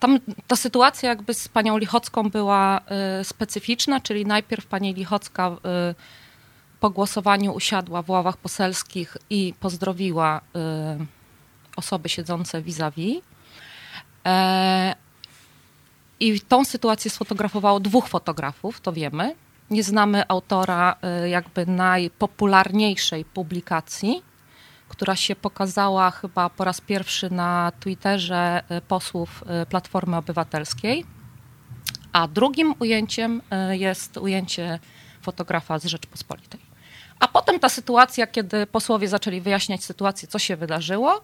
tam 0.00 0.18
ta 0.46 0.56
sytuacja 0.56 1.08
jakby 1.08 1.34
z 1.34 1.48
panią 1.48 1.78
Lichocką 1.78 2.30
była 2.30 2.80
y, 3.20 3.24
specyficzna, 3.24 4.00
czyli 4.00 4.26
najpierw 4.26 4.66
pani 4.66 4.94
Lichocka 4.94 5.56
po 6.82 6.90
głosowaniu 6.90 7.52
usiadła 7.52 8.02
w 8.02 8.10
ławach 8.10 8.36
poselskich 8.36 9.16
i 9.30 9.54
pozdrowiła 9.60 10.40
y, 10.40 11.06
osoby 11.76 12.08
siedzące 12.08 12.62
vis-a-vis. 12.62 13.22
E, 14.26 14.94
I 16.20 16.40
tą 16.40 16.64
sytuację 16.64 17.10
sfotografowało 17.10 17.80
dwóch 17.80 18.08
fotografów, 18.08 18.80
to 18.80 18.92
wiemy. 18.92 19.34
Nie 19.70 19.82
znamy 19.82 20.28
autora 20.28 20.96
jakby 21.28 21.66
najpopularniejszej 21.66 23.24
publikacji, 23.24 24.22
która 24.88 25.16
się 25.16 25.36
pokazała 25.36 26.10
chyba 26.10 26.50
po 26.50 26.64
raz 26.64 26.80
pierwszy 26.80 27.30
na 27.30 27.72
Twitterze 27.80 28.62
y, 28.70 28.80
posłów 28.80 29.44
y, 29.62 29.66
Platformy 29.66 30.16
Obywatelskiej. 30.16 31.04
A 32.12 32.28
drugim 32.28 32.74
ujęciem 32.78 33.42
y, 33.70 33.76
jest 33.76 34.16
ujęcie 34.16 34.78
fotografa 35.22 35.78
z 35.78 35.84
Rzeczpospolitej. 35.84 36.71
A 37.22 37.28
potem 37.28 37.60
ta 37.60 37.68
sytuacja, 37.68 38.26
kiedy 38.26 38.66
posłowie 38.66 39.08
zaczęli 39.08 39.40
wyjaśniać 39.40 39.84
sytuację, 39.84 40.28
co 40.28 40.38
się 40.38 40.56
wydarzyło, 40.56 41.22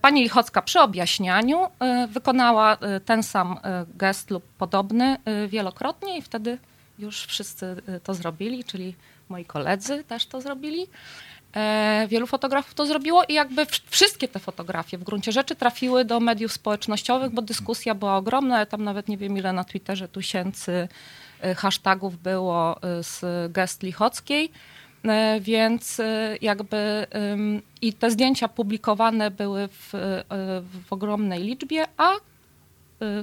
pani 0.00 0.22
Lichocka 0.22 0.62
przy 0.62 0.80
objaśnianiu 0.80 1.58
wykonała 2.08 2.78
ten 3.04 3.22
sam 3.22 3.58
gest 3.94 4.30
lub 4.30 4.44
podobny 4.58 5.16
wielokrotnie 5.48 6.18
i 6.18 6.22
wtedy 6.22 6.58
już 6.98 7.26
wszyscy 7.26 7.76
to 8.02 8.14
zrobili, 8.14 8.64
czyli 8.64 8.94
moi 9.28 9.44
koledzy 9.44 10.04
też 10.04 10.26
to 10.26 10.40
zrobili. 10.40 10.86
E, 11.56 12.06
wielu 12.08 12.26
fotografów 12.26 12.74
to 12.74 12.86
zrobiło 12.86 13.24
i 13.24 13.34
jakby 13.34 13.66
wszystkie 13.86 14.28
te 14.28 14.38
fotografie 14.38 14.98
w 14.98 15.04
gruncie 15.04 15.32
rzeczy 15.32 15.56
trafiły 15.56 16.04
do 16.04 16.20
mediów 16.20 16.52
społecznościowych, 16.52 17.30
bo 17.30 17.42
dyskusja 17.42 17.94
była 17.94 18.16
ogromna. 18.16 18.58
Ja 18.58 18.66
tam 18.66 18.84
nawet 18.84 19.08
nie 19.08 19.16
wiem 19.16 19.38
ile 19.38 19.52
na 19.52 19.64
Twitterze 19.64 20.08
tysięcy 20.08 20.88
e, 21.40 21.54
hashtagów 21.54 22.18
było 22.22 22.82
e, 22.82 23.02
z 23.02 23.52
gest 23.52 23.82
Lichockiej. 23.82 24.52
Więc 25.40 26.00
jakby 26.40 27.06
i 27.82 27.92
te 27.92 28.10
zdjęcia 28.10 28.48
publikowane 28.48 29.30
były 29.30 29.68
w, 29.68 29.90
w 30.86 30.92
ogromnej 30.92 31.42
liczbie, 31.42 31.84
a 31.96 32.12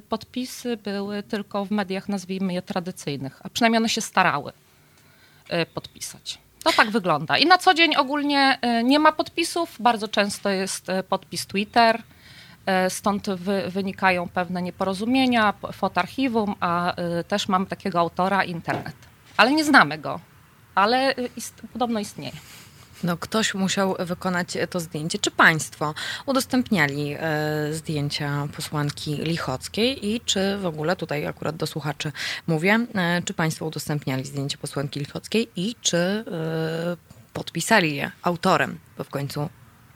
podpisy 0.09 0.77
były 0.77 1.23
tylko 1.23 1.65
w 1.65 1.71
mediach, 1.71 2.09
nazwijmy 2.09 2.53
je 2.53 2.61
tradycyjnych, 2.61 3.41
a 3.43 3.49
przynajmniej 3.49 3.77
one 3.77 3.89
się 3.89 4.01
starały 4.01 4.51
podpisać. 5.73 6.39
To 6.63 6.71
tak 6.71 6.91
wygląda. 6.91 7.37
I 7.37 7.45
na 7.45 7.57
co 7.57 7.73
dzień 7.73 7.95
ogólnie 7.95 8.57
e, 8.61 8.83
nie 8.83 8.99
ma 8.99 9.11
podpisów. 9.11 9.75
Bardzo 9.79 10.07
często 10.07 10.49
jest 10.49 10.89
e, 10.89 11.03
podpis 11.03 11.45
Twitter. 11.45 12.01
E, 12.65 12.89
stąd 12.89 13.29
wy, 13.29 13.63
wynikają 13.69 14.29
pewne 14.29 14.61
nieporozumienia, 14.61 15.53
fotarchiwum, 15.73 16.55
a 16.59 16.93
też 17.27 17.47
mamy 17.47 17.65
takiego 17.65 17.99
autora 17.99 18.43
internet. 18.43 18.95
Ale 19.37 19.51
nie 19.51 19.63
znamy 19.63 19.97
go, 19.97 20.19
ale 20.75 21.15
ist, 21.35 21.61
podobno 21.73 21.99
istnieje. 21.99 22.31
No, 23.03 23.17
ktoś 23.17 23.53
musiał 23.53 23.95
wykonać 23.99 24.57
to 24.69 24.79
zdjęcie. 24.79 25.19
Czy 25.19 25.31
państwo 25.31 25.93
udostępniali 26.25 27.15
e, 27.19 27.73
zdjęcia 27.73 28.47
posłanki 28.55 29.15
Lichockiej 29.15 30.07
i 30.07 30.21
czy 30.21 30.57
w 30.57 30.65
ogóle, 30.65 30.95
tutaj 30.95 31.27
akurat 31.27 31.55
do 31.55 31.67
słuchaczy 31.67 32.11
mówię, 32.47 32.79
e, 32.95 33.21
czy 33.21 33.33
państwo 33.33 33.65
udostępniali 33.65 34.25
zdjęcie 34.25 34.57
posłanki 34.57 34.99
Lichockiej 34.99 35.49
i 35.55 35.75
czy 35.81 35.97
e, 35.97 36.23
podpisali 37.33 37.95
je 37.95 38.11
autorem, 38.21 38.79
bo 38.97 39.03
w 39.03 39.09
końcu 39.09 39.49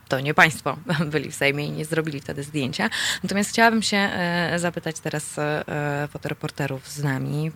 to 0.08 0.20
nie 0.20 0.34
państwo 0.34 0.78
byli 1.14 1.32
w 1.32 1.36
Sejmie 1.36 1.68
i 1.68 1.72
nie 1.72 1.86
zrobili 1.86 2.22
wtedy 2.22 2.44
zdjęcia. 2.44 2.90
Natomiast 3.24 3.50
chciałabym 3.50 3.82
się 3.82 3.98
e, 3.98 4.60
zapytać 4.60 5.00
teraz 5.00 5.40
e, 5.40 6.08
fotoreporterów 6.12 6.88
z 6.88 7.04
nami, 7.04 7.52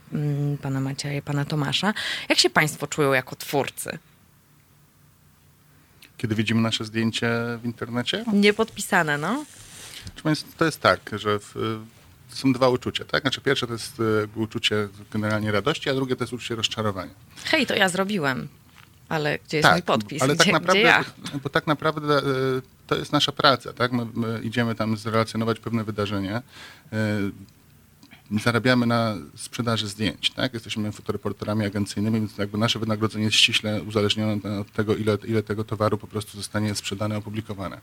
pana 0.62 0.80
Macieja 0.80 1.14
i 1.18 1.22
pana 1.22 1.46
Tomasza, 1.46 1.94
jak 2.30 2.40
się 2.40 2.50
państwo 2.50 2.88
czują 2.88 3.14
jako 3.14 3.36
twórcy 3.36 4.00
kiedy 6.20 6.36
widzimy 6.36 6.62
nasze 6.62 6.86
zdjęcie 6.86 7.30
w 7.62 7.66
internecie? 7.66 8.26
Niepodpisane, 8.34 9.18
no. 9.18 9.46
To 10.58 10.66
jest 10.66 10.82
tak, 10.82 11.12
że 11.14 11.40
w, 11.40 11.80
są 12.30 12.54
dwa 12.54 12.70
uczucia, 12.70 13.06
tak? 13.06 13.22
Znaczy 13.22 13.42
pierwsze 13.42 13.68
to 13.68 13.74
jest 13.74 14.00
e, 14.00 14.40
uczucie 14.40 14.88
generalnie 15.12 15.52
radości, 15.52 15.90
a 15.90 15.94
drugie 15.94 16.16
to 16.16 16.24
jest 16.24 16.34
uczucie 16.34 16.56
rozczarowania. 16.56 17.14
Hej, 17.46 17.68
to 17.68 17.76
ja 17.76 17.90
zrobiłem. 17.90 18.48
Ale 19.10 19.40
gdzie 19.40 19.58
jest 19.58 19.66
tak, 19.66 19.74
mój 19.74 19.82
podpis? 19.82 20.22
Ale 20.22 20.36
tak 20.36 20.46
gdzie, 20.46 20.52
tak 20.52 20.62
naprawdę, 20.62 20.82
ja? 20.82 21.06
bo 21.44 21.50
tak 21.50 21.68
naprawdę 21.68 22.18
e, 22.18 22.22
to 22.88 22.96
jest 22.96 23.12
nasza 23.12 23.32
praca, 23.32 23.74
tak? 23.74 23.92
My, 23.92 24.08
my 24.14 24.40
idziemy 24.44 24.76
tam 24.76 24.98
zrelacjonować 24.98 25.60
pewne 25.60 25.84
wydarzenie. 25.84 26.36
E, 26.36 26.42
zarabiamy 28.38 28.86
na 28.86 29.16
sprzedaży 29.36 29.88
zdjęć, 29.88 30.32
tak? 30.32 30.54
Jesteśmy 30.54 30.92
fotoreporterami 30.92 31.66
agencyjnymi, 31.66 32.20
więc 32.20 32.38
jakby 32.38 32.58
nasze 32.58 32.80
wynagrodzenie 32.80 33.26
jest 33.26 33.38
ściśle 33.38 33.84
uzależnione 33.84 34.60
od 34.60 34.72
tego, 34.72 34.96
ile, 34.96 35.18
ile 35.28 35.44
tego 35.44 35.64
towaru 35.64 35.98
po 35.98 36.08
prostu 36.08 36.38
zostanie 36.38 36.76
sprzedane, 36.76 37.18
opublikowane. 37.18 37.82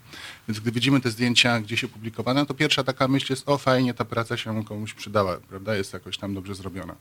Więc 0.48 0.60
gdy 0.60 0.72
widzimy 0.72 1.00
te 1.00 1.10
zdjęcia 1.10 1.60
gdzieś 1.60 1.84
opublikowane, 1.84 2.46
to 2.46 2.54
pierwsza 2.54 2.84
taka 2.84 3.08
myśl 3.08 3.32
jest, 3.32 3.48
o 3.48 3.58
fajnie, 3.58 3.94
ta 3.94 4.04
praca 4.04 4.36
się 4.36 4.64
komuś 4.64 4.94
przydała, 4.94 5.36
prawda? 5.36 5.76
Jest 5.76 5.92
jakoś 5.92 6.18
tam 6.18 6.34
dobrze 6.34 6.54
zrobiona. 6.54 6.94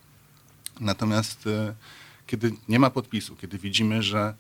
Natomiast 0.80 1.48
e, 1.48 1.74
kiedy 2.28 2.52
nie 2.68 2.80
ma 2.80 2.90
podpisu, 2.90 3.36
kiedy 3.36 3.58
widzimy, 3.58 4.04
że 4.04 4.34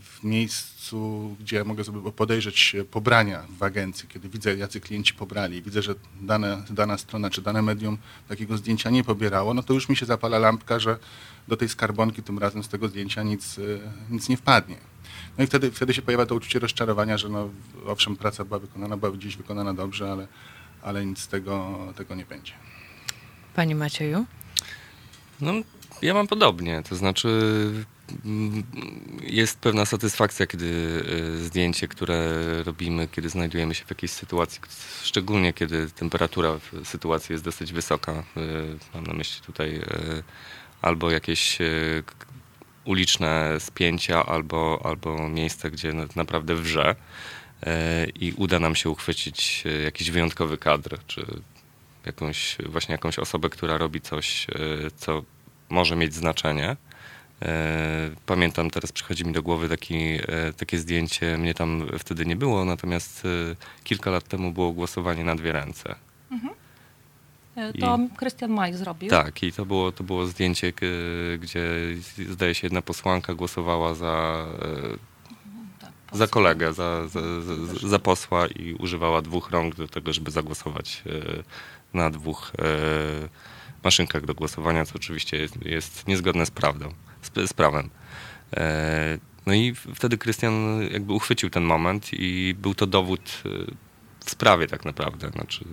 w 0.00 0.24
miejscu, 0.24 1.36
gdzie 1.40 1.64
mogę 1.64 1.84
sobie 1.84 2.12
podejrzeć 2.12 2.76
pobrania 2.90 3.42
w 3.58 3.62
agencji, 3.62 4.08
kiedy 4.08 4.28
widzę, 4.28 4.56
jacy 4.56 4.80
klienci 4.80 5.14
pobrali, 5.14 5.62
widzę, 5.62 5.82
że 5.82 5.94
dane, 6.20 6.62
dana 6.70 6.98
strona 6.98 7.30
czy 7.30 7.42
dane 7.42 7.62
medium 7.62 7.98
takiego 8.28 8.56
zdjęcia 8.56 8.90
nie 8.90 9.04
pobierało, 9.04 9.54
no 9.54 9.62
to 9.62 9.74
już 9.74 9.88
mi 9.88 9.96
się 9.96 10.06
zapala 10.06 10.38
lampka, 10.38 10.78
że 10.78 10.98
do 11.48 11.56
tej 11.56 11.68
skarbonki 11.68 12.22
tym 12.22 12.38
razem 12.38 12.62
z 12.62 12.68
tego 12.68 12.88
zdjęcia 12.88 13.22
nic, 13.22 13.60
nic 14.10 14.28
nie 14.28 14.36
wpadnie. 14.36 14.76
No 15.38 15.44
i 15.44 15.46
wtedy, 15.46 15.70
wtedy 15.70 15.94
się 15.94 16.02
pojawia 16.02 16.26
to 16.26 16.34
uczucie 16.34 16.58
rozczarowania, 16.58 17.18
że 17.18 17.28
no, 17.28 17.48
owszem, 17.86 18.16
praca 18.16 18.44
była 18.44 18.58
wykonana, 18.58 18.96
była 18.96 19.12
gdzieś 19.12 19.36
wykonana 19.36 19.74
dobrze, 19.74 20.12
ale, 20.12 20.28
ale 20.82 21.06
nic 21.06 21.18
z 21.18 21.28
tego, 21.28 21.78
tego 21.96 22.14
nie 22.14 22.24
będzie. 22.24 22.52
Panie 23.54 23.74
Macieju? 23.74 24.26
No, 25.40 25.52
ja 26.02 26.14
mam 26.14 26.26
podobnie. 26.26 26.82
To 26.88 26.96
znaczy, 26.96 27.28
jest 29.22 29.58
pewna 29.58 29.84
satysfakcja, 29.84 30.46
kiedy 30.46 31.02
e, 31.34 31.36
zdjęcie, 31.36 31.88
które 31.88 32.42
robimy, 32.64 33.08
kiedy 33.08 33.28
znajdujemy 33.28 33.74
się 33.74 33.84
w 33.84 33.90
jakiejś 33.90 34.12
sytuacji, 34.12 34.60
szczególnie 35.02 35.52
kiedy 35.52 35.90
temperatura 35.90 36.58
w 36.72 36.88
sytuacji 36.88 37.32
jest 37.32 37.44
dosyć 37.44 37.72
wysoka. 37.72 38.12
E, 38.12 38.22
mam 38.94 39.06
na 39.06 39.12
myśli 39.12 39.42
tutaj 39.46 39.76
e, 39.76 39.82
albo 40.82 41.10
jakieś 41.10 41.58
uliczne 42.84 43.60
spięcia, 43.60 44.26
albo, 44.26 44.80
albo 44.84 45.28
miejsce, 45.28 45.70
gdzie 45.70 45.92
naprawdę 46.16 46.54
wrze 46.54 46.94
i 48.20 48.32
uda 48.36 48.58
nam 48.58 48.74
się 48.74 48.90
uchwycić 48.90 49.64
jakiś 49.84 50.10
wyjątkowy 50.10 50.58
kadr, 50.58 50.98
czy 51.06 51.26
jakąś, 52.06 52.56
właśnie 52.66 52.92
jakąś 52.92 53.18
osobę, 53.18 53.48
która 53.50 53.78
robi 53.78 54.00
coś, 54.00 54.46
co 54.96 55.22
może 55.70 55.96
mieć 55.96 56.14
znaczenie 56.14 56.76
E, 57.42 58.10
pamiętam, 58.26 58.70
teraz 58.70 58.92
przychodzi 58.92 59.24
mi 59.24 59.32
do 59.32 59.42
głowy 59.42 59.68
taki, 59.68 59.96
e, 59.96 60.52
takie 60.56 60.78
zdjęcie, 60.78 61.38
mnie 61.38 61.54
tam 61.54 61.86
wtedy 61.98 62.26
nie 62.26 62.36
było, 62.36 62.64
natomiast 62.64 63.24
e, 63.24 63.56
kilka 63.84 64.10
lat 64.10 64.24
temu 64.24 64.52
było 64.52 64.72
głosowanie 64.72 65.24
na 65.24 65.34
dwie 65.34 65.52
ręce. 65.52 65.94
Mhm. 66.30 66.54
To 67.80 67.98
Krystian 68.16 68.50
Maj 68.50 68.74
zrobił. 68.74 69.10
Tak, 69.10 69.42
i 69.42 69.52
to 69.52 69.66
było, 69.66 69.92
to 69.92 70.04
było 70.04 70.26
zdjęcie, 70.26 70.72
gdzie 71.38 71.64
zdaje 72.28 72.54
się 72.54 72.66
jedna 72.66 72.82
posłanka 72.82 73.34
głosowała 73.34 73.94
za, 73.94 74.46
tak, 75.80 75.90
za 76.12 76.26
kolegę, 76.26 76.72
za, 76.72 77.08
za, 77.08 77.20
za, 77.42 77.88
za, 77.88 77.98
posła 77.98 78.46
i 78.46 78.74
używała 78.74 79.22
dwóch 79.22 79.50
rąk 79.50 79.74
do 79.74 79.88
tego, 79.88 80.12
żeby 80.12 80.30
zagłosować 80.30 81.02
na 81.94 82.10
dwóch 82.10 82.52
maszynkach 83.86 84.26
do 84.26 84.34
głosowania, 84.34 84.84
co 84.84 84.94
oczywiście 84.94 85.36
jest, 85.36 85.64
jest 85.64 86.08
niezgodne 86.08 86.46
z 86.46 86.50
prawdą 86.50 86.94
z, 87.22 87.50
z 87.50 87.52
prawem. 87.52 87.90
E, 88.56 89.18
no 89.46 89.54
i 89.54 89.74
wtedy 89.94 90.18
Krystian 90.18 90.82
jakby 90.92 91.12
uchwycił 91.12 91.50
ten 91.50 91.64
moment 91.64 92.10
i 92.12 92.54
był 92.58 92.74
to 92.74 92.86
dowód 92.86 93.42
e, 93.46 93.48
w 94.24 94.30
sprawie 94.30 94.66
tak 94.66 94.84
naprawdę. 94.84 95.30
Znaczy, 95.30 95.64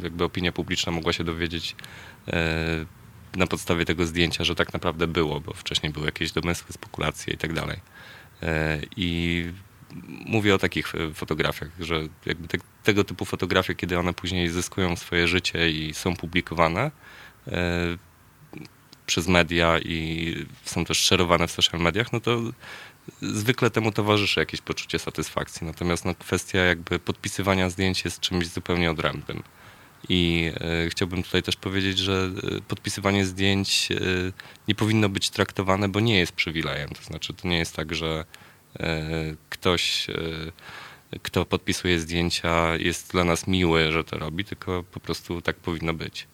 jakby 0.00 0.24
opinia 0.24 0.52
publiczna 0.52 0.92
mogła 0.92 1.12
się 1.12 1.24
dowiedzieć 1.24 1.76
e, 2.28 2.86
na 3.36 3.46
podstawie 3.46 3.84
tego 3.84 4.06
zdjęcia, 4.06 4.44
że 4.44 4.54
tak 4.54 4.72
naprawdę 4.72 5.06
było, 5.06 5.40
bo 5.40 5.52
wcześniej 5.52 5.92
były 5.92 6.06
jakieś 6.06 6.32
domysły, 6.32 6.72
spekulacje 6.72 7.34
i 7.34 7.36
tak 7.36 7.52
dalej. 7.52 7.80
I 8.96 9.44
mówię 10.26 10.54
o 10.54 10.58
takich 10.58 10.92
fotografiach, 11.14 11.68
że 11.80 12.02
jakby 12.26 12.48
te, 12.48 12.58
tego 12.82 13.04
typu 13.04 13.24
fotografie, 13.24 13.74
kiedy 13.74 13.98
one 13.98 14.14
później 14.14 14.48
zyskują 14.48 14.96
swoje 14.96 15.28
życie 15.28 15.70
i 15.70 15.94
są 15.94 16.16
publikowane 16.16 16.90
przez 19.06 19.28
media 19.28 19.78
i 19.78 20.34
są 20.64 20.84
też 20.84 20.98
szerowane 20.98 21.48
w 21.48 21.52
social 21.52 21.80
mediach, 21.80 22.12
no 22.12 22.20
to 22.20 22.40
zwykle 23.22 23.70
temu 23.70 23.92
towarzyszy 23.92 24.40
jakieś 24.40 24.60
poczucie 24.60 24.98
satysfakcji. 24.98 25.66
Natomiast 25.66 26.04
no, 26.04 26.14
kwestia 26.14 26.58
jakby 26.58 26.98
podpisywania 26.98 27.70
zdjęć 27.70 28.04
jest 28.04 28.20
czymś 28.20 28.46
zupełnie 28.46 28.90
odrębnym. 28.90 29.42
I 30.08 30.52
e, 30.54 30.90
chciałbym 30.90 31.22
tutaj 31.22 31.42
też 31.42 31.56
powiedzieć, 31.56 31.98
że 31.98 32.30
e, 32.56 32.60
podpisywanie 32.60 33.26
zdjęć 33.26 33.88
e, 33.92 33.96
nie 34.68 34.74
powinno 34.74 35.08
być 35.08 35.30
traktowane, 35.30 35.88
bo 35.88 36.00
nie 36.00 36.18
jest 36.18 36.32
przywilejem. 36.32 36.90
To 36.90 37.02
znaczy, 37.02 37.34
to 37.34 37.48
nie 37.48 37.58
jest 37.58 37.76
tak, 37.76 37.94
że 37.94 38.24
e, 38.80 39.10
ktoś, 39.50 40.10
e, 40.10 40.14
kto 41.22 41.44
podpisuje 41.44 42.00
zdjęcia, 42.00 42.76
jest 42.76 43.12
dla 43.12 43.24
nas 43.24 43.46
miły, 43.46 43.92
że 43.92 44.04
to 44.04 44.18
robi, 44.18 44.44
tylko 44.44 44.82
po 44.82 45.00
prostu 45.00 45.42
tak 45.42 45.56
powinno 45.56 45.94
być. 45.94 46.26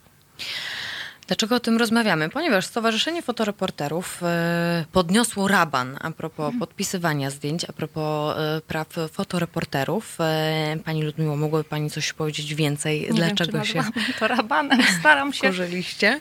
Dlaczego 1.31 1.57
o 1.57 1.61
tym 1.61 1.77
rozmawiamy? 1.77 2.29
Ponieważ 2.29 2.67
Stowarzyszenie 2.67 3.23
Fotoreporterów 3.23 4.23
e, 4.23 4.85
podniosło 4.93 5.49
raban 5.49 5.97
a 6.01 6.11
propos 6.11 6.45
Mhm. 6.45 6.59
podpisywania 6.59 7.31
zdjęć, 7.31 7.65
a 7.65 7.73
propos 7.73 8.37
e, 8.39 8.61
praw 8.61 8.89
fotoreporterów. 9.13 10.17
E, 10.21 10.77
Pani 10.85 11.03
Ludmiło, 11.03 11.37
mogłaby 11.37 11.65
Pani 11.65 11.91
coś 11.91 12.13
powiedzieć 12.13 12.55
więcej? 12.55 13.01
Nie 13.01 13.13
Dlaczego 13.13 13.53
wiem, 13.53 13.65
się 13.65 13.83
to 14.19 14.29
rabanem. 14.29 14.79
Staram 15.01 15.33
się. 15.33 15.47
korzyliście? 15.47 16.21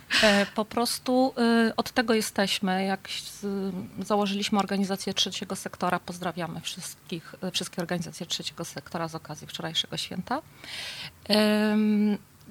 Po 0.56 0.66
prostu 0.66 1.34
od 1.78 1.92
tego 1.92 2.14
jesteśmy. 2.14 2.86
Jak 2.86 3.10
założyliśmy 4.00 4.60
organizację 4.60 5.14
trzeciego 5.14 5.56
sektora, 5.56 6.00
pozdrawiamy 6.00 6.62
wszystkich, 6.62 7.36
wszystkie 7.54 7.82
organizacje 7.82 8.26
trzeciego 8.26 8.66
sektora 8.66 9.08
z 9.08 9.16
okazji 9.16 9.48
wczorajszego 9.48 9.98
święta. 9.98 10.42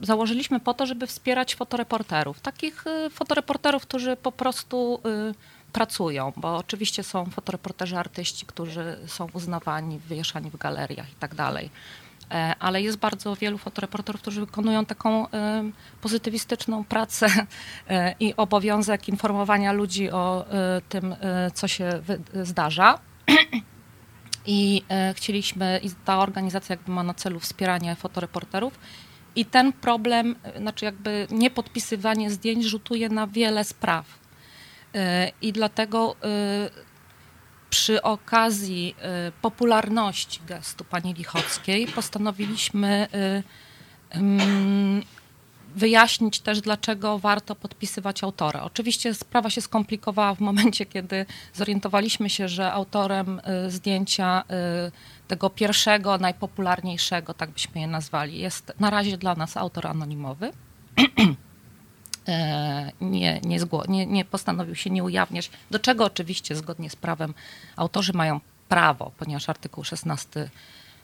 Założyliśmy 0.03 0.61
po 0.61 0.75
to, 0.75 0.87
żeby 0.87 1.07
wspierać 1.07 1.55
fotoreporterów. 1.55 2.41
Takich 2.41 2.87
e, 2.87 3.11
fotoreporterów, 3.11 3.83
którzy 3.83 4.17
po 4.17 4.33
prostu 4.33 5.01
e, 5.05 5.35
pracują, 5.73 6.33
bo 6.37 6.57
oczywiście 6.57 7.03
są 7.03 7.27
fotoreporterzy 7.27 7.99
artyści, 7.99 8.47
którzy 8.47 8.99
są 9.07 9.27
uznawani, 9.33 9.99
wywieszani 9.99 10.51
w 10.51 10.57
galeriach 10.57 11.13
i 11.13 11.15
tak 11.15 11.35
dalej. 11.35 11.71
E, 12.31 12.55
ale 12.59 12.83
jest 12.83 12.99
bardzo 12.99 13.37
wielu 13.37 13.59
fotoreporterów, 13.59 14.21
którzy 14.21 14.41
wykonują 14.41 14.85
taką 14.85 15.29
e, 15.29 15.65
pozytywistyczną 16.01 16.85
pracę 16.85 17.27
e, 17.89 18.15
i 18.21 18.37
obowiązek 18.37 19.09
informowania 19.09 19.73
ludzi 19.73 20.11
o 20.11 20.45
tym, 20.89 21.17
co 21.55 21.69
się 21.69 22.03
zdarza. 22.43 22.99
I 24.47 24.83
chcieliśmy, 25.15 25.81
i 25.83 25.91
ta 26.05 26.19
organizacja 26.19 26.73
jakby 26.73 26.93
ma 26.93 27.03
na 27.03 27.15
celu 27.15 27.41
wspieranie 27.41 27.97
fotoreporterów. 27.97 28.79
I 29.39 29.45
ten 29.45 29.73
problem, 29.73 30.37
e, 30.43 30.59
znaczy 30.61 30.85
jakby 30.85 31.27
niepodpisywanie 31.31 32.31
zdjęć 32.31 32.65
rzutuje 32.65 33.09
na 33.09 33.27
wiele 33.27 33.65
spraw. 33.65 34.07
E, 34.95 35.33
I 35.43 35.53
dlatego 35.53 36.17
e, 36.23 36.71
przy 37.71 38.03
okazji 38.03 38.95
popularności 39.43 40.41
gestu 40.47 40.85
pani 40.85 41.15
Lichockiej 41.15 41.87
postanowiliśmy 41.87 43.07
mm, 44.11 45.03
wyjaśnić 45.77 46.41
też, 46.41 46.61
dlaczego 46.61 47.19
warto 47.19 47.55
podpisywać 47.55 48.25
autora. 48.25 48.63
Oczywiście 48.63 49.15
sprawa 49.15 49.51
się 49.51 49.61
skomplikowała 49.61 50.35
w 50.35 50.41
momencie, 50.41 50.87
kiedy 50.87 51.27
zorientowaliśmy 51.55 52.31
się, 52.31 52.49
że 52.49 52.73
autorem 52.73 53.41
y, 53.67 53.71
zdjęcia 53.71 54.45
y, 54.87 55.29
tego 55.29 55.51
pierwszego, 55.51 56.19
najpopularniejszego, 56.19 57.35
tak 57.35 57.51
byśmy 57.51 57.81
je 57.81 57.87
nazwali, 57.87 58.39
jest 58.39 58.73
na 58.81 58.91
razie 58.91 59.19
dla 59.19 59.35
nas 59.35 59.57
autor 59.57 59.87
anonimowy. 59.87 60.51
E, 62.29 62.93
Nie, 63.01 63.41
nie, 63.41 63.59
nie, 63.89 64.07
nie 64.07 64.25
postanowił 64.25 64.75
się 64.75 64.91
nie 64.91 65.05
ujawniać, 65.05 65.51
do 65.71 65.79
czego 65.79 66.05
oczywiście 66.05 66.57
zgodnie 66.57 66.91
z 66.91 66.97
prawem 66.97 67.35
autorzy 67.77 68.13
mają 68.13 68.41
prawo, 68.69 69.13
ponieważ 69.19 69.49
artykuł 69.49 69.85
16 69.85 70.51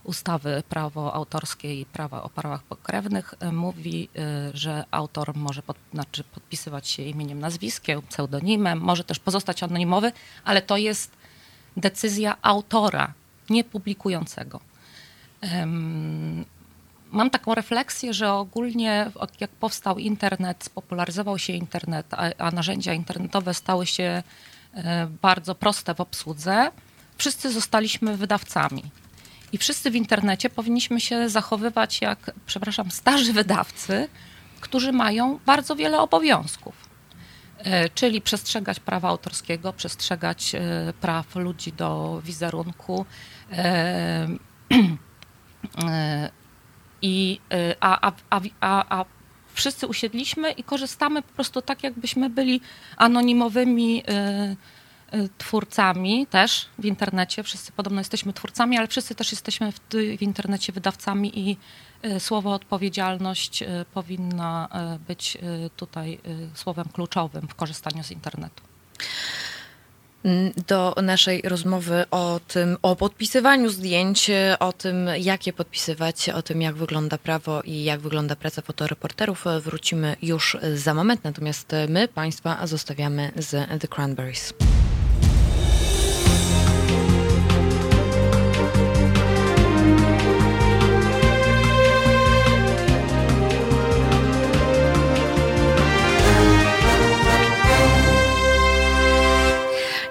ustawy 0.04 0.62
prawo 0.68 1.14
autorskie 1.14 1.80
i 1.80 1.86
prawa 1.86 2.22
o 2.22 2.28
prawach 2.28 2.62
pokrewnych 2.62 3.34
e, 3.40 3.52
mówi, 3.52 4.08
e, 4.16 4.50
że 4.54 4.84
autor 4.90 5.36
może 5.36 5.62
pod, 5.62 5.76
znaczy 5.92 6.24
podpisywać 6.24 6.88
się 6.88 7.02
imieniem, 7.02 7.40
nazwiskiem, 7.40 8.02
pseudonimem, 8.02 8.80
może 8.80 9.04
też 9.04 9.18
pozostać 9.18 9.62
anonimowy, 9.62 10.12
ale 10.44 10.62
to 10.62 10.76
jest 10.76 11.10
decyzja 11.76 12.36
autora, 12.42 13.12
nie 13.50 13.64
publikującego. 13.64 14.60
Mam 17.10 17.30
taką 17.30 17.54
refleksję, 17.54 18.14
że 18.14 18.32
ogólnie 18.32 19.10
jak 19.40 19.50
powstał 19.50 19.98
internet, 19.98 20.64
spopularyzował 20.64 21.38
się 21.38 21.52
internet, 21.52 22.14
a, 22.14 22.30
a 22.38 22.50
narzędzia 22.50 22.92
internetowe 22.92 23.54
stały 23.54 23.86
się 23.86 24.22
e, 24.74 25.06
bardzo 25.22 25.54
proste 25.54 25.94
w 25.94 26.00
obsłudze, 26.00 26.70
wszyscy 27.18 27.52
zostaliśmy 27.52 28.16
wydawcami. 28.16 28.82
I 29.54 29.58
wszyscy 29.58 29.90
w 29.90 29.96
internecie 29.96 30.50
powinniśmy 30.50 31.00
się 31.00 31.28
zachowywać 31.28 32.00
jak, 32.00 32.30
przepraszam, 32.46 32.90
starzy 32.90 33.32
wydawcy, 33.32 34.08
którzy 34.60 34.92
mają 34.92 35.38
bardzo 35.46 35.76
wiele 35.76 36.00
obowiązków. 36.00 36.74
E, 37.58 37.88
Czyli 37.88 38.20
przestrzegać 38.20 38.80
prawa 38.80 39.08
autorskiego, 39.08 39.72
przestrzegać 39.72 40.54
e, 40.54 40.60
praw 41.00 41.36
ludzi 41.36 41.72
do 41.72 42.20
wizerunku. 42.24 43.06
e, 43.52 44.28
I, 47.02 47.40
a, 47.80 48.10
a, 48.30 48.40
a, 48.60 48.98
a, 48.98 49.04
wszyscy 49.54 49.86
usiedliśmy 49.86 50.50
i 50.52 50.64
korzystamy 50.64 51.22
po 51.22 51.32
prostu 51.32 51.62
tak, 51.62 51.82
jakbyśmy 51.82 52.30
byli 52.30 52.60
anonimowymi 52.96 54.02
twórcami 55.38 56.26
też 56.26 56.66
w 56.78 56.84
internecie. 56.84 57.42
Wszyscy 57.42 57.72
podobno 57.72 58.00
jesteśmy 58.00 58.32
twórcami, 58.32 58.78
ale 58.78 58.88
wszyscy 58.88 59.14
też 59.14 59.32
jesteśmy 59.32 59.72
w, 59.72 59.80
w 60.18 60.22
internecie 60.22 60.72
wydawcami 60.72 61.38
i 61.38 61.56
e, 62.02 62.20
słowo 62.20 62.52
odpowiedzialność 62.52 63.62
e, 63.62 63.84
powinna 63.94 64.68
być 65.08 65.38
tutaj 65.76 66.18
słowem 66.54 66.88
kluczowym 66.92 67.48
w 67.48 67.54
korzystaniu 67.54 68.04
z 68.04 68.10
internetu. 68.10 68.62
Mm, 70.24 70.52
Do 70.66 70.94
naszej 71.02 71.42
rozmowy 71.42 72.04
o 72.10 72.40
tym, 72.48 72.76
o 72.82 72.96
podpisywaniu 72.96 73.70
zdjęć, 73.70 74.30
o 74.58 74.72
tym, 74.72 75.08
jak 75.18 75.46
je 75.46 75.52
podpisywać, 75.52 76.28
o 76.28 76.42
tym, 76.42 76.62
jak 76.62 76.74
wygląda 76.74 77.18
prawo 77.18 77.62
i 77.62 77.84
jak 77.84 78.00
wygląda 78.00 78.36
praca 78.36 78.62
fotoreporterów, 78.62 79.44
wrócimy 79.60 80.16
już 80.22 80.56
za 80.74 80.94
moment. 80.94 81.24
Natomiast 81.24 81.72
my 81.88 82.08
Państwa 82.08 82.66
zostawiamy 82.66 83.32
z 83.36 83.80
The 83.80 83.88
Cranberries. 83.88 84.54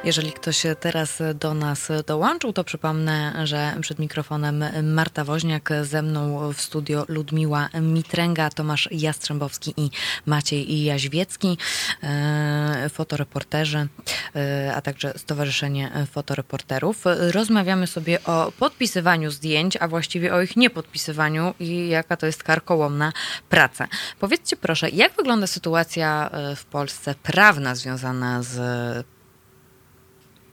Jeżeli 0.03 0.33
ktoś 0.33 0.63
teraz 0.79 1.21
do 1.35 1.53
nas 1.53 1.89
dołączył, 2.07 2.53
to 2.53 2.63
przypomnę, 2.63 3.33
że 3.43 3.75
przed 3.81 3.99
mikrofonem 3.99 4.63
Marta 4.83 5.23
Woźniak, 5.23 5.69
ze 5.83 6.01
mną 6.01 6.53
w 6.53 6.61
studio 6.61 7.05
Ludmiła 7.07 7.69
Mitręga, 7.81 8.49
Tomasz 8.49 8.89
Jastrzębowski 8.91 9.73
i 9.77 9.89
Maciej 10.25 10.83
Jaźwiecki, 10.83 11.57
e, 12.03 12.89
fotoreporterzy, 12.89 13.87
e, 14.35 14.73
a 14.75 14.81
także 14.81 15.13
Stowarzyszenie 15.17 15.91
Fotoreporterów. 16.11 17.03
Rozmawiamy 17.31 17.87
sobie 17.87 18.23
o 18.23 18.51
podpisywaniu 18.59 19.31
zdjęć, 19.31 19.77
a 19.77 19.87
właściwie 19.87 20.33
o 20.33 20.41
ich 20.41 20.55
niepodpisywaniu 20.55 21.53
i 21.59 21.89
jaka 21.89 22.17
to 22.17 22.25
jest 22.25 22.43
karkołomna 22.43 23.13
praca. 23.49 23.87
Powiedzcie 24.19 24.55
proszę, 24.55 24.89
jak 24.89 25.15
wygląda 25.15 25.47
sytuacja 25.47 26.29
e, 26.31 26.55
w 26.55 26.65
Polsce 26.65 27.15
prawna 27.23 27.75
związana 27.75 28.43
z 28.43 29.12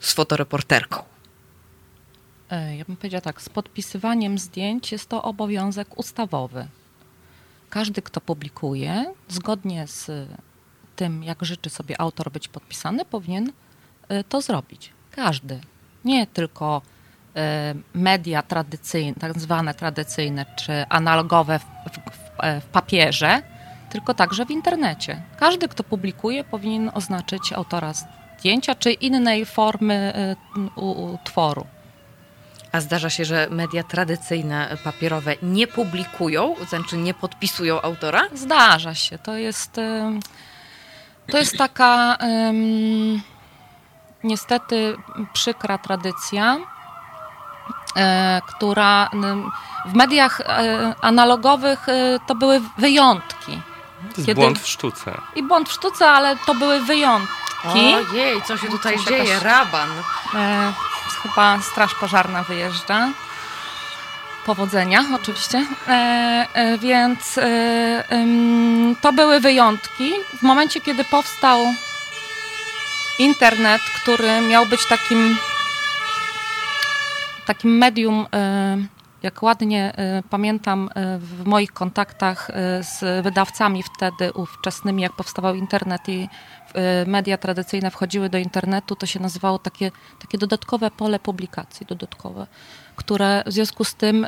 z 0.01 0.13
fotoreporterką. 0.13 1.03
E, 2.51 2.77
Ja 2.77 2.85
bym 2.85 2.97
powiedziała 2.97 3.21
tak, 3.21 3.43
z 3.43 3.49
podpisywaniem 3.49 4.39
zdjęć 4.39 4.93
jest 4.93 5.09
to 5.09 5.23
obowiązek 5.23 5.99
ustawowy. 5.99 6.67
Każdy, 7.71 8.03
kto 8.03 8.21
publikuje, 8.21 9.15
zgodnie 9.29 9.87
z 9.87 10.29
tym, 10.97 11.25
jak 11.25 11.45
życzy 11.45 11.71
sobie 11.71 12.01
autor 12.01 12.31
być 12.31 12.49
podpisany, 12.49 13.05
powinien 13.05 13.53
e, 14.09 14.25
to 14.25 14.41
zrobić. 14.41 14.93
Każdy. 15.11 15.61
Nie 16.05 16.27
tylko 16.27 16.83
e, 17.37 17.75
media 17.95 18.43
tradycyjne, 18.43 19.15
tak 19.15 19.39
zwane 19.39 19.75
tradycyjne 19.75 20.47
czy 20.57 20.87
analogowe 20.89 21.59
w, 21.59 21.63
w, 21.63 22.61
w, 22.61 22.67
papierze, 22.67 23.43
tylko 23.91 24.15
także 24.15 24.47
w 24.47 24.51
internecie. 24.51 25.23
Każdy, 25.39 25.69
kto 25.69 25.85
publikuje, 25.85 26.45
powinien 26.45 26.91
oznaczyć 26.95 27.53
autora 27.53 27.93
zdjęcia 28.41 28.75
czy 28.75 28.93
innej 28.93 29.47
formy 29.47 30.13
utworu. 30.77 31.67
A 32.73 32.81
zdarza 32.81 33.11
się, 33.11 33.25
że 33.25 33.49
media 33.51 33.83
tradycyjne, 33.83 34.77
papierowe 34.85 35.35
nie 35.43 35.67
publikują, 35.67 36.55
znaczy 36.69 36.97
nie 36.97 37.15
podpisują 37.15 37.83
autora? 37.83 38.23
Zdarza 38.35 38.95
się. 38.95 39.19
To 39.19 39.35
jest, 39.35 39.73
to 41.31 41.39
jest 41.39 41.59
taka 41.59 42.17
um, 42.21 43.23
niestety 44.25 44.97
przykra 45.33 45.79
tradycja, 45.79 46.57
e, 47.97 48.41
która 48.47 49.11
w 49.87 49.95
mediach 49.95 50.41
analogowych 51.01 51.87
to 52.27 52.35
były 52.35 52.61
wyjątki. 52.79 53.53
To 54.01 54.07
jest 54.17 54.27
Kiedy... 54.27 54.41
błąd 54.41 54.59
w 54.59 54.69
sztuce. 54.69 55.21
I 55.37 55.43
błąd 55.43 55.69
w 55.69 55.73
sztuce, 55.73 56.11
ale 56.11 56.37
to 56.37 56.55
były 56.55 56.81
wyjątki. 56.81 57.40
Ojej, 57.65 58.43
co 58.43 58.57
się 58.57 58.69
tutaj 58.69 58.97
Coś 58.97 59.05
dzieje? 59.05 59.25
Jakaś... 59.25 59.43
Raban. 59.45 59.89
E, 60.35 60.73
chyba 61.23 61.63
straż 61.63 61.95
pożarna 61.95 62.43
wyjeżdża. 62.43 63.09
Powodzenia, 64.47 65.05
oczywiście. 65.15 65.67
E, 65.89 65.93
e, 66.55 66.79
więc 66.79 67.39
e, 67.39 68.05
to 69.01 69.13
były 69.13 69.41
wyjątki. 69.41 70.13
W 70.39 70.43
momencie, 70.43 70.81
kiedy 70.81 71.05
powstał 71.05 71.59
internet, 73.19 73.83
który 73.83 74.41
miał 74.41 74.67
być 74.67 74.87
takim, 74.89 75.37
takim 77.47 77.79
medium 77.79 78.27
e, 78.35 78.77
jak 79.23 79.43
ładnie 79.43 79.93
y, 80.19 80.23
pamiętam 80.31 80.91
w 81.19 81.47
moich 81.47 81.73
kontaktach 81.73 82.51
z 82.81 83.25
wydawcami 83.25 83.83
wtedy 83.83 84.33
ówczesnymi, 84.33 85.03
jak 85.03 85.13
powstawał 85.13 85.55
internet 85.55 86.09
i 86.09 86.29
media 87.07 87.39
tradycyjne 87.39 87.91
wchodziły 87.91 88.29
do 88.29 88.39
internetu, 88.39 88.97
to 88.97 89.07
się 89.07 89.21
nazywało 89.21 89.59
takie, 89.59 89.91
takie 90.19 90.39
dodatkowe 90.39 90.91
pole 90.91 91.19
publikacji, 91.19 91.87
dodatkowe, 91.87 92.47
które 92.97 93.43
w 93.47 93.53
związku 93.53 93.85
z 93.85 93.95
tym 93.95 94.27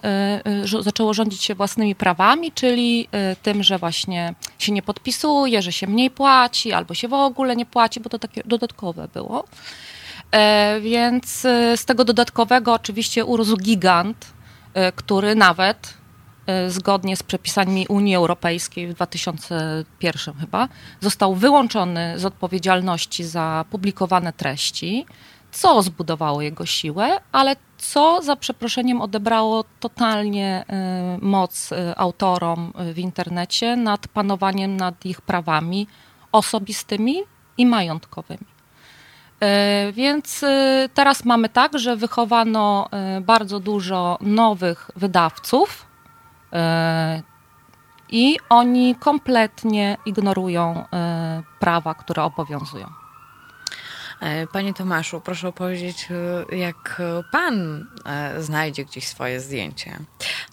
zaczęło 0.81 1.15
rządzić 1.15 1.45
się 1.45 1.55
własnymi 1.55 1.95
prawami, 1.95 2.53
czyli 2.53 3.09
tym, 3.43 3.63
że 3.63 3.79
właśnie 3.79 4.35
się 4.59 4.73
nie 4.73 4.83
podpisuje, 4.83 5.63
że 5.63 5.73
się 5.73 5.87
mniej 5.87 6.11
płaci, 6.11 6.73
albo 6.73 6.95
się 6.95 7.09
w 7.09 7.15
ogóle 7.15 7.57
nie 7.57 7.67
płaci, 7.67 8.01
bo 8.01 8.11
to 8.11 8.19
takie 8.19 8.43
dodatkowe 8.45 9.09
było. 9.15 9.45
E, 10.31 10.81
więc 10.81 11.41
z 11.77 11.85
tego 11.85 12.05
dodatkowego 12.05 12.75
oczywiście 12.75 13.25
urósł 13.25 13.57
gigant, 13.57 14.33
E, 14.75 14.93
który 14.93 15.35
nawet 15.35 15.77
e, 15.87 16.02
zgodnie 16.69 17.17
z 17.17 17.23
przepisami 17.23 17.87
Unii 17.89 18.15
Europejskiej 18.15 18.87
w 18.87 18.95
2001 18.95 20.35
chyba 20.35 20.69
został 21.01 21.35
wyłączony 21.35 22.19
z 22.19 22.25
odpowiedzialności 22.25 23.25
za 23.25 23.65
publikowane 23.71 24.33
treści, 24.33 25.07
co 25.53 25.83
zbudowało 25.83 26.43
jego 26.43 26.67
siłę, 26.67 27.21
ale 27.33 27.57
co 27.79 28.23
za 28.23 28.37
przeproszeniem 28.37 29.01
odebrało 29.01 29.65
totalnie 29.81 30.65
e, 30.69 31.19
moc 31.23 31.71
autorom 31.97 32.73
w 32.95 32.99
internecie 32.99 33.77
nad 33.77 34.09
panowaniem 34.09 34.77
nad 34.77 35.07
ich 35.07 35.21
prawami 35.21 35.87
osobistymi 36.33 37.23
i 37.59 37.67
majątkowymi. 37.67 38.47
E, 39.43 39.93
więc 39.93 40.43
e, 40.43 40.89
teraz 40.95 41.25
mamy 41.25 41.49
tak, 41.49 41.79
że 41.79 41.97
wychowano 41.97 42.89
e, 42.91 43.21
bardzo 43.21 43.61
dużo 43.61 44.19
nowych 44.21 44.91
wydawców 44.97 45.87
i 48.09 48.37
oni 48.49 48.95
kompletnie 48.95 49.97
ignorują 50.07 50.85
prawa, 51.61 51.95
które 51.95 52.23
obowiązują. 52.23 52.87
Panie 54.53 54.75
Tomaszu, 54.75 55.21
proszę 55.21 55.49
opowiedzieć, 55.49 56.09
jak 56.53 57.03
pan 57.33 57.87
znajdzie 58.39 58.85
gdzieś 58.85 59.09
swoje 59.09 59.41
zdjęcie, 59.41 59.99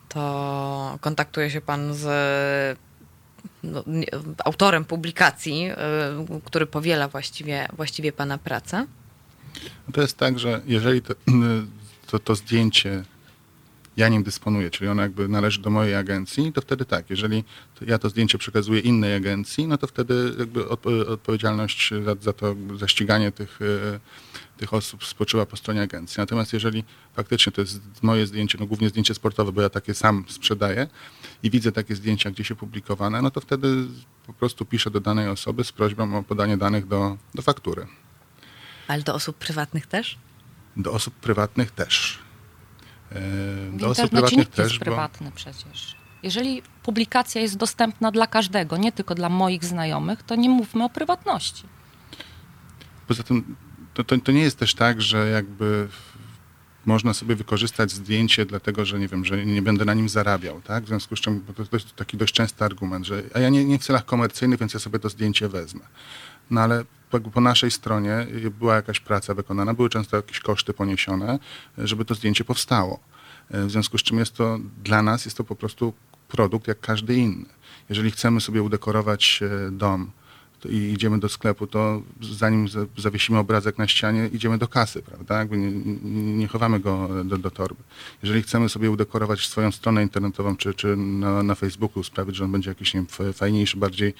to 0.09 0.97
kontaktuje 1.01 1.51
się 1.51 1.61
pan 1.61 1.93
z 1.93 2.07
no, 3.63 3.83
autorem 4.45 4.85
publikacji, 4.85 5.69
który 6.45 6.65
powiela 6.65 7.07
właściwie, 7.07 7.67
właściwie 7.73 8.11
pana 8.11 8.37
pracę? 8.37 8.85
To 9.93 10.01
jest 10.01 10.17
tak, 10.17 10.39
że 10.39 10.61
jeżeli 10.65 11.01
to, 11.01 11.13
to, 12.11 12.19
to 12.19 12.35
zdjęcie 12.35 13.03
ja 13.99 14.09
nim 14.09 14.23
dysponuję, 14.23 14.69
czyli 14.69 14.89
ono 14.89 15.01
jakby 15.01 15.27
należy 15.27 15.61
do 15.61 15.69
mojej 15.69 15.95
agencji, 15.95 16.53
to 16.53 16.61
wtedy 16.61 16.85
tak, 16.85 17.09
jeżeli 17.09 17.43
ja 17.81 17.97
to 17.97 18.09
zdjęcie 18.09 18.37
przekazuję 18.37 18.79
innej 18.79 19.15
agencji, 19.15 19.67
no 19.67 19.77
to 19.77 19.87
wtedy 19.87 20.33
jakby 20.39 20.69
odpowiedzialność 21.07 21.93
za, 22.05 22.15
za 22.21 22.33
to, 22.33 22.55
za 22.77 22.87
ściganie 22.87 23.31
tych, 23.31 23.61
y, 23.61 23.99
tych 24.57 24.73
osób 24.73 25.05
spoczywa 25.05 25.45
po 25.45 25.57
stronie 25.57 25.81
agencji. 25.81 26.15
Natomiast 26.17 26.53
jeżeli 26.53 26.83
faktycznie 27.13 27.51
to 27.51 27.61
jest 27.61 27.81
moje 28.01 28.27
zdjęcie, 28.27 28.57
no 28.61 28.65
głównie 28.65 28.89
zdjęcie 28.89 29.13
sportowe, 29.13 29.51
bo 29.51 29.61
ja 29.61 29.69
takie 29.69 29.93
sam 29.93 30.25
sprzedaję 30.27 30.87
i 31.43 31.49
widzę 31.49 31.71
takie 31.71 31.95
zdjęcia 31.95 32.31
gdzieś 32.31 32.51
opublikowane, 32.51 33.21
no 33.21 33.31
to 33.31 33.41
wtedy 33.41 33.87
po 34.27 34.33
prostu 34.33 34.65
piszę 34.65 34.91
do 34.91 34.99
danej 34.99 35.29
osoby 35.29 35.63
z 35.63 35.71
prośbą 35.71 36.17
o 36.17 36.23
podanie 36.23 36.57
danych 36.57 36.87
do, 36.87 37.17
do 37.35 37.41
faktury. 37.41 37.87
Ale 38.87 39.03
do 39.03 39.13
osób 39.13 39.35
prywatnych 39.35 39.87
też? 39.87 40.17
Do 40.77 40.91
osób 40.91 41.13
prywatnych 41.13 41.71
też. 41.71 42.28
Do 43.73 43.87
osób 43.87 44.09
prywatnych 44.09 44.39
nikt 44.39 44.55
też. 44.55 44.73
Jest 44.73 44.83
prywatny 44.83 45.29
bo... 45.29 45.35
przecież. 45.35 45.95
Jeżeli 46.23 46.61
publikacja 46.83 47.41
jest 47.41 47.57
dostępna 47.57 48.11
dla 48.11 48.27
każdego, 48.27 48.77
nie 48.77 48.91
tylko 48.91 49.15
dla 49.15 49.29
moich 49.29 49.65
znajomych, 49.65 50.23
to 50.23 50.35
nie 50.35 50.49
mówmy 50.49 50.83
o 50.83 50.89
prywatności. 50.89 51.63
Poza 53.07 53.23
tym 53.23 53.55
to, 53.93 54.03
to, 54.03 54.17
to 54.17 54.31
nie 54.31 54.41
jest 54.41 54.59
też 54.59 54.75
tak, 54.75 55.01
że 55.01 55.29
jakby 55.29 55.87
można 56.85 57.13
sobie 57.13 57.35
wykorzystać 57.35 57.91
zdjęcie, 57.91 58.45
dlatego 58.45 58.85
że 58.85 58.99
nie 58.99 59.07
wiem, 59.07 59.25
że 59.25 59.45
nie 59.45 59.61
będę 59.61 59.85
na 59.85 59.93
nim 59.93 60.09
zarabiał, 60.09 60.61
tak? 60.61 60.83
W 60.83 60.87
związku 60.87 61.15
z 61.15 61.19
czym 61.19 61.45
to 61.55 61.63
jest 61.73 61.95
taki 61.95 62.17
dość 62.17 62.33
częsty 62.33 62.65
argument, 62.65 63.05
że 63.05 63.23
a 63.33 63.39
ja 63.39 63.49
nie, 63.49 63.65
nie 63.65 63.79
w 63.79 63.83
celach 63.83 64.05
komercyjnych, 64.05 64.59
więc 64.59 64.73
ja 64.73 64.79
sobie 64.79 64.99
to 64.99 65.09
zdjęcie 65.09 65.47
wezmę. 65.49 65.81
No 66.49 66.61
ale 66.61 66.85
po 67.33 67.41
naszej 67.41 67.71
stronie 67.71 68.27
była 68.59 68.75
jakaś 68.75 68.99
praca 68.99 69.33
wykonana, 69.33 69.73
były 69.73 69.89
często 69.89 70.17
jakieś 70.17 70.39
koszty 70.39 70.73
poniesione, 70.73 71.39
żeby 71.77 72.05
to 72.05 72.15
zdjęcie 72.15 72.43
powstało. 72.43 72.99
W 73.49 73.71
związku 73.71 73.97
z 73.97 74.03
czym 74.03 74.19
jest 74.19 74.35
to 74.35 74.59
dla 74.83 75.01
nas 75.01 75.25
jest 75.25 75.37
to 75.37 75.43
po 75.43 75.55
prostu 75.55 75.93
produkt 76.27 76.67
jak 76.67 76.79
każdy 76.79 77.15
inny. 77.15 77.45
Jeżeli 77.89 78.11
chcemy 78.11 78.41
sobie 78.41 78.63
udekorować 78.63 79.43
dom, 79.71 80.11
i 80.65 80.75
idziemy 80.75 81.19
do 81.19 81.29
sklepu, 81.29 81.67
to 81.67 82.01
zanim 82.21 82.67
zawiesimy 82.97 83.39
obrazek 83.39 83.77
na 83.77 83.87
ścianie, 83.87 84.29
idziemy 84.33 84.57
do 84.57 84.67
kasy, 84.67 85.01
prawda? 85.01 85.39
Jakby 85.39 85.57
nie, 85.57 85.71
nie 86.37 86.47
chowamy 86.47 86.79
go 86.79 87.09
do, 87.25 87.37
do, 87.37 87.51
torby. 87.51 87.83
Jeżeli 88.23 88.41
chcemy 88.41 88.69
sobie 88.69 88.91
udekorować 88.91 89.47
swoją 89.47 89.71
stronę 89.71 90.03
internetową, 90.03 90.55
czy, 90.55 90.73
czy 90.73 90.95
na, 90.97 91.43
na 91.43 91.55
Facebooku 91.55 92.03
sprawić, 92.03 92.35
że 92.35 92.45
on 92.45 92.51
będzie 92.51 92.71
jakiś 92.71 92.93
nie 92.93 93.03
wiem, 93.19 93.33
fajniejszy, 93.33 93.77
bardziej 93.77 94.13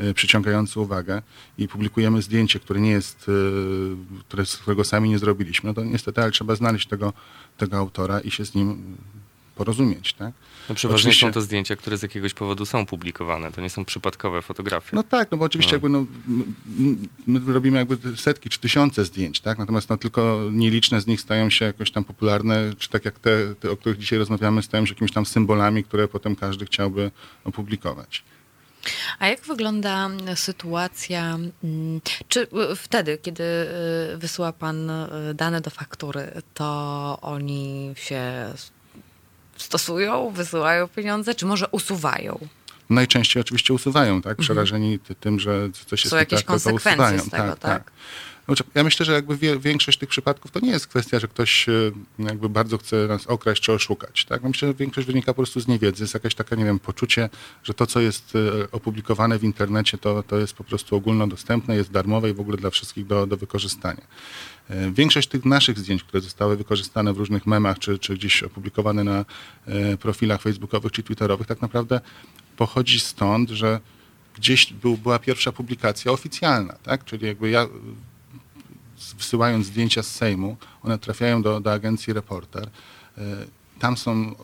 y, 0.00 0.14
przyciągający 0.14 0.80
uwagę 0.80 1.22
i 1.58 1.68
publikujemy 1.68 2.22
zdjęcie, 2.22 2.60
które 2.60 2.80
nie 2.80 2.90
jest, 2.90 3.28
y, 3.28 4.22
które, 4.28 4.44
którego 4.62 4.84
sami 4.84 5.10
nie 5.10 5.18
zrobiliśmy, 5.18 5.68
no 5.68 5.74
to 5.74 5.84
niestety, 5.84 6.22
ale 6.22 6.30
trzeba 6.30 6.54
znaleźć 6.54 6.86
tego, 6.86 7.12
tego 7.56 7.76
autora 7.76 8.20
i 8.20 8.30
się 8.30 8.44
z 8.44 8.54
nim 8.54 8.96
porozumieć, 9.54 10.12
tak? 10.12 10.32
No 10.68 10.74
przeważnie 10.74 11.00
oczywiście... 11.00 11.26
są 11.26 11.32
to 11.32 11.40
zdjęcia, 11.40 11.76
które 11.76 11.98
z 11.98 12.02
jakiegoś 12.02 12.34
powodu 12.34 12.66
są 12.66 12.86
publikowane, 12.86 13.52
to 13.52 13.60
nie 13.60 13.70
są 13.70 13.84
przypadkowe 13.84 14.42
fotografie. 14.42 14.96
No 14.96 15.02
tak, 15.02 15.30
no 15.30 15.38
bo 15.38 15.44
oczywiście 15.44 15.72
no. 15.72 15.74
jakby 15.74 15.88
no, 15.88 16.06
my 17.26 17.52
robimy 17.52 17.78
jakby 17.78 18.16
setki 18.16 18.48
czy 18.48 18.58
tysiące 18.58 19.04
zdjęć, 19.04 19.40
tak? 19.40 19.58
Natomiast 19.58 19.90
no, 19.90 19.96
tylko 19.96 20.40
nieliczne 20.52 21.00
z 21.00 21.06
nich 21.06 21.20
stają 21.20 21.50
się 21.50 21.64
jakoś 21.64 21.90
tam 21.90 22.04
popularne, 22.04 22.72
czy 22.78 22.88
tak 22.88 23.04
jak 23.04 23.18
te, 23.18 23.54
te, 23.54 23.70
o 23.70 23.76
których 23.76 23.98
dzisiaj 23.98 24.18
rozmawiamy, 24.18 24.62
stają 24.62 24.86
się 24.86 24.92
jakimiś 24.92 25.12
tam 25.12 25.26
symbolami, 25.26 25.84
które 25.84 26.08
potem 26.08 26.36
każdy 26.36 26.66
chciałby 26.66 27.10
opublikować. 27.44 28.24
A 29.18 29.26
jak 29.28 29.40
wygląda 29.40 30.10
sytuacja, 30.34 31.38
mm, 31.64 32.00
czy 32.28 32.46
wtedy, 32.76 33.18
kiedy 33.22 33.44
y, 34.14 34.18
wysyła 34.18 34.52
Pan 34.52 34.90
y, 34.90 35.34
dane 35.34 35.60
do 35.60 35.70
faktury, 35.70 36.42
to 36.54 37.18
oni 37.22 37.92
się 37.96 38.22
stosują, 39.56 40.30
wysyłają 40.30 40.88
pieniądze, 40.88 41.34
czy 41.34 41.46
może 41.46 41.68
usuwają? 41.68 42.38
Najczęściej 42.90 43.40
oczywiście 43.40 43.74
usuwają, 43.74 44.22
tak? 44.22 44.30
Mhm. 44.30 44.44
Przerażeni 44.44 44.98
tym, 45.20 45.40
że 45.40 45.68
coś 45.86 46.04
jest 46.04 46.10
Są 46.10 46.16
jakieś 46.16 46.38
tak, 46.38 46.46
konsekwencje 46.46 46.96
to 46.96 47.02
usuwają. 47.02 47.18
z 47.18 47.30
tego, 47.30 47.42
tak? 47.42 47.58
tak. 47.58 47.84
tak. 47.84 47.92
Znaczy, 48.46 48.64
ja 48.74 48.84
myślę, 48.84 49.06
że 49.06 49.12
jakby 49.12 49.58
większość 49.58 49.98
tych 49.98 50.08
przypadków 50.08 50.50
to 50.50 50.60
nie 50.60 50.70
jest 50.70 50.86
kwestia, 50.86 51.18
że 51.18 51.28
ktoś 51.28 51.68
e, 51.68 51.72
jakby 52.18 52.48
bardzo 52.48 52.78
chce 52.78 53.06
nas 53.06 53.26
okraść 53.26 53.62
czy 53.62 53.72
oszukać. 53.72 54.24
Tak? 54.24 54.42
Myślę, 54.42 54.68
że 54.68 54.74
większość 54.74 55.06
wynika 55.06 55.26
po 55.26 55.34
prostu 55.34 55.60
z 55.60 55.68
niewiedzy. 55.68 56.02
Jest 56.02 56.14
jakaś 56.14 56.34
taka, 56.34 56.56
nie 56.56 56.64
wiem, 56.64 56.78
poczucie, 56.78 57.30
że 57.62 57.74
to, 57.74 57.86
co 57.86 58.00
jest 58.00 58.32
e, 58.36 58.70
opublikowane 58.72 59.38
w 59.38 59.44
internecie, 59.44 59.98
to, 59.98 60.22
to 60.22 60.38
jest 60.38 60.54
po 60.54 60.64
prostu 60.64 60.96
ogólnodostępne, 60.96 61.76
jest 61.76 61.90
darmowe 61.90 62.30
i 62.30 62.34
w 62.34 62.40
ogóle 62.40 62.56
dla 62.56 62.70
wszystkich 62.70 63.06
do, 63.06 63.26
do 63.26 63.36
wykorzystania. 63.36 64.02
E, 64.70 64.90
większość 64.90 65.28
tych 65.28 65.44
naszych 65.44 65.78
zdjęć, 65.78 66.04
które 66.04 66.20
zostały 66.20 66.56
wykorzystane 66.56 67.12
w 67.12 67.18
różnych 67.18 67.46
memach, 67.46 67.78
czy, 67.78 67.98
czy 67.98 68.14
gdzieś 68.14 68.42
opublikowane 68.42 69.04
na 69.04 69.24
profilach 70.00 70.42
facebookowych 70.42 70.92
czy 70.92 71.02
twitterowych, 71.02 71.46
tak 71.46 71.62
naprawdę 71.62 72.00
pochodzi 72.56 73.00
stąd, 73.00 73.50
że 73.50 73.80
gdzieś 74.36 74.72
był, 74.72 74.96
była 74.96 75.18
pierwsza 75.18 75.52
publikacja 75.52 76.12
oficjalna, 76.12 76.72
tak? 76.82 77.04
Czyli 77.04 77.26
jakby 77.26 77.50
ja 77.50 77.66
wysyłając 79.12 79.66
zdjęcia 79.66 80.02
z 80.02 80.10
Sejmu, 80.10 80.56
one 80.82 80.98
trafiają 80.98 81.42
do, 81.42 81.60
do 81.60 81.72
agencji 81.72 82.12
Reporter. 82.12 82.68
E, 83.18 83.20
tam 83.78 83.96
są 83.96 84.34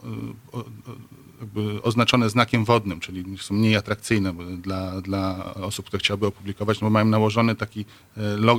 jakby 1.40 1.82
oznaczone 1.82 2.30
znakiem 2.30 2.64
wodnym, 2.64 3.00
czyli 3.00 3.38
są 3.38 3.54
mniej 3.54 3.76
atrakcyjne 3.76 4.34
dla, 4.62 5.00
dla 5.00 5.54
osób, 5.54 5.86
które 5.86 6.00
chciałyby 6.00 6.26
opublikować, 6.26 6.80
no 6.80 6.86
bo 6.86 6.90
mają 6.90 7.06
nałożony 7.06 7.56
taki 7.56 7.84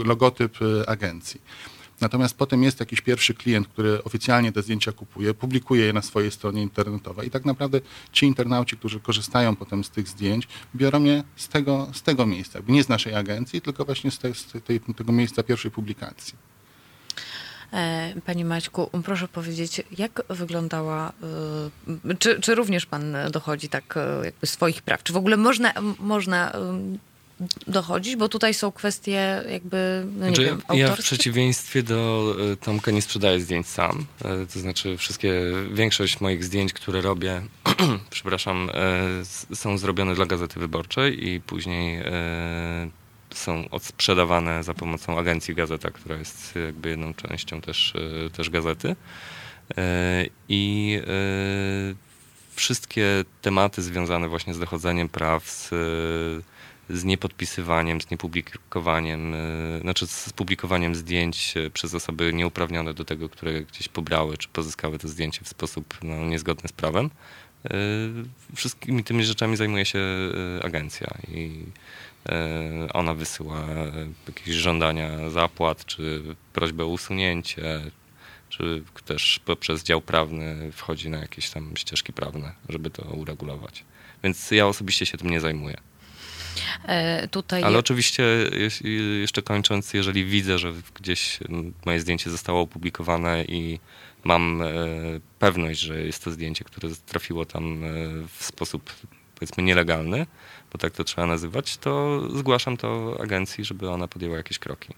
logotyp 0.06 0.58
agencji. 0.88 1.42
Natomiast 2.02 2.38
potem 2.38 2.64
jest 2.64 2.80
jakiś 2.80 3.02
pierwszy 3.02 3.34
klient, 3.34 3.68
który 3.68 4.04
oficjalnie 4.04 4.52
te 4.52 4.62
zdjęcia 4.62 4.92
kupuje, 4.92 5.34
publikuje 5.34 5.86
je 5.86 5.94
na 5.94 6.02
swojej 6.02 6.32
stronie 6.32 6.62
internetowej 6.62 7.28
i 7.28 7.32
tak 7.32 7.46
naprawdę 7.46 7.82
ci 8.12 8.26
internauci, 8.26 8.78
którzy 8.78 9.00
korzystają 9.00 9.56
potem 9.56 9.84
z 9.84 9.90
tych 9.90 10.08
zdjęć, 10.08 10.48
biorą 10.76 11.04
je 11.04 11.24
z 11.36 11.48
tego, 11.48 11.88
z 11.94 12.02
tego 12.02 12.26
miejsca, 12.26 12.60
nie 12.68 12.84
z 12.84 12.90
naszej 12.90 13.16
agencji, 13.16 13.62
tylko 13.62 13.86
właśnie 13.86 14.12
z, 14.12 14.20
te, 14.20 14.34
z 14.34 14.46
tej, 14.64 14.80
tego 14.80 15.12
miejsca 15.12 15.44
pierwszej 15.44 15.72
publikacji. 15.72 16.34
E, 17.74 18.14
Panie 18.26 18.46
Maćku, 18.46 18.90
proszę 19.04 19.28
powiedzieć, 19.28 19.82
jak 19.98 20.22
wyglądała, 20.30 21.14
e, 22.10 22.16
czy, 22.16 22.40
czy 22.40 22.56
również 22.56 22.86
pan 22.86 23.16
dochodzi 23.32 23.70
tak 23.70 23.98
e, 23.98 24.26
jakby 24.26 24.48
swoich 24.48 24.82
praw? 24.82 25.04
Czy 25.04 25.14
w 25.14 25.18
ogóle 25.18 25.38
można, 25.38 25.74
można 26.00 26.52
dochodzić, 27.68 28.16
bo 28.16 28.30
tutaj 28.30 28.54
są 28.54 28.72
kwestie 28.72 29.44
jakby, 29.50 30.06
no 30.18 30.26
znaczy, 30.26 30.46
wiem. 30.46 30.62
Ja 30.74 30.96
w 30.96 31.00
przeciwieństwie 31.00 31.84
do 31.84 32.36
e, 32.52 32.56
Tomka 32.56 32.92
nie 32.92 33.02
sprzedaję 33.02 33.40
zdjęć 33.40 33.68
sam. 33.68 34.06
E, 34.26 34.46
to 34.54 34.60
znaczy 34.60 34.98
wszystkie, 34.98 35.34
większość 35.74 36.22
moich 36.22 36.44
zdjęć, 36.44 36.74
które 36.74 37.02
robię, 37.02 37.42
przepraszam, 38.10 38.70
e, 38.74 39.56
są 39.56 39.78
zrobione 39.78 40.16
dla 40.16 40.26
Gazety 40.26 40.60
Wyborczej 40.60 41.28
i 41.28 41.42
później 41.42 42.04
są 43.34 43.70
odsprzedawane 43.70 44.64
za 44.64 44.74
pomocą 44.74 45.20
agencji 45.20 45.56
Gazeta, 45.56 45.92
która 45.92 46.18
jest 46.18 46.56
jakby 46.66 46.90
jedną 46.90 47.14
częścią 47.14 47.62
też, 47.62 47.94
też 48.34 48.50
Gazety. 48.50 48.96
I 50.50 51.00
wszystkie 52.56 53.06
tematy 53.42 53.82
związane 53.82 54.30
właśnie 54.30 54.54
z 54.54 54.60
dochodzeniem 54.60 55.10
praw, 55.10 55.50
z 55.50 55.70
z 56.94 57.04
niepodpisywaniem, 57.04 58.02
z 58.02 58.12
niepublikowaniem, 58.12 59.34
e, 59.34 59.80
znaczy 59.82 60.08
z 60.08 60.34
publikowaniem 60.34 60.96
zdjęć 60.96 61.58
e, 61.58 61.70
przez 61.70 61.96
osoby 61.96 62.34
nieuprawnione 62.34 62.94
do 62.94 63.06
tego, 63.06 63.30
które 63.30 63.62
gdzieś 63.62 63.88
pobrały 63.88 64.38
czy 64.38 64.48
pozyskały 64.48 65.00
to 65.00 65.08
zdjęcie 65.08 65.42
w 65.44 65.48
sposób 65.48 65.98
no, 66.04 66.26
niezgodny 66.26 66.70
z 66.70 66.72
prawem. 66.72 67.10
E, 67.66 67.70
wszystkimi 68.56 69.04
tymi 69.04 69.24
rzeczami 69.24 69.58
zajmuje 69.58 69.86
się 69.86 70.00
agencja 70.64 71.08
i 71.28 71.66
ona 72.94 73.14
wysyła 73.14 73.66
jakieś 74.28 74.56
żądania 74.56 75.30
zapłat, 75.30 75.86
czy 75.86 76.24
prośbę 76.54 76.84
o 76.84 76.88
usunięcie, 76.88 77.82
czy 78.50 78.84
też 79.06 79.40
poprzez 79.46 79.84
dział 79.84 80.02
prawny 80.02 80.72
wchodzi 80.72 81.10
na 81.10 81.18
jakieś 81.18 81.50
tam 81.50 81.78
ścieżki 81.78 82.14
prawne, 82.14 82.54
żeby 82.70 82.90
to 82.90 83.04
uregulować. 83.04 83.84
Więc 84.24 84.52
ja 84.52 84.68
osobiście 84.68 85.06
się 85.06 85.18
tym 85.18 85.30
nie 85.30 85.40
zajmuję. 85.40 85.78
E, 86.86 87.28
tutaj... 87.28 87.64
Ale 87.64 87.78
oczywiście, 87.78 88.24
jeszcze 89.22 89.42
kończąc, 89.42 89.94
jeżeli 89.94 90.26
widzę, 90.26 90.60
że 90.60 90.74
gdzieś 90.96 91.40
moje 91.86 92.00
zdjęcie 92.00 92.30
zostało 92.30 92.62
opublikowane 92.62 93.44
i 93.44 93.80
mam 94.24 94.62
e, 94.62 94.68
pewność, 95.40 95.80
że 95.80 96.02
jest 96.02 96.24
to 96.24 96.32
zdjęcie, 96.32 96.64
które 96.64 96.90
trafiło 97.06 97.46
tam 97.46 97.84
e, 97.84 97.88
w 98.38 98.44
sposób 98.44 98.94
powiedzmy 99.36 99.64
nielegalny, 99.64 100.26
bo 100.72 100.78
tak 100.78 100.94
to 100.94 101.04
trzeba 101.04 101.28
nazywać, 101.28 101.78
to 101.78 102.22
zgłaszam 102.38 102.78
to 102.78 103.18
agencji, 103.24 103.66
żeby 103.66 103.90
ona 103.90 104.08
podjęła 104.08 104.38
jakieś 104.38 104.60
kroki. 104.60 104.94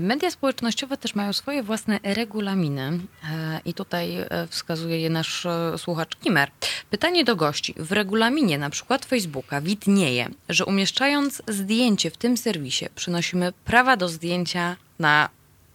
Media 0.00 0.30
społecznościowe 0.30 0.96
też 0.96 1.14
mają 1.14 1.32
swoje 1.32 1.62
własne 1.62 2.00
regulaminy 2.02 3.00
e, 3.24 3.60
i 3.64 3.74
tutaj 3.74 4.16
e, 4.16 4.46
wskazuje 4.50 5.00
je 5.00 5.10
nasz 5.10 5.46
e, 5.46 5.78
słuchacz 5.78 6.16
Kimer. 6.16 6.50
Pytanie 6.90 7.24
do 7.24 7.36
gości. 7.36 7.74
W 7.76 7.92
regulaminie 7.92 8.58
na 8.58 8.70
przykład 8.70 9.04
Facebooka 9.04 9.60
widnieje, 9.60 10.28
że 10.48 10.64
umieszczając 10.64 11.42
zdjęcie 11.48 12.10
w 12.10 12.16
tym 12.16 12.36
serwisie 12.36 12.86
przynosimy 12.94 13.52
prawa 13.64 13.96
do 13.96 14.08
zdjęcia 14.08 14.76
na 14.98 15.28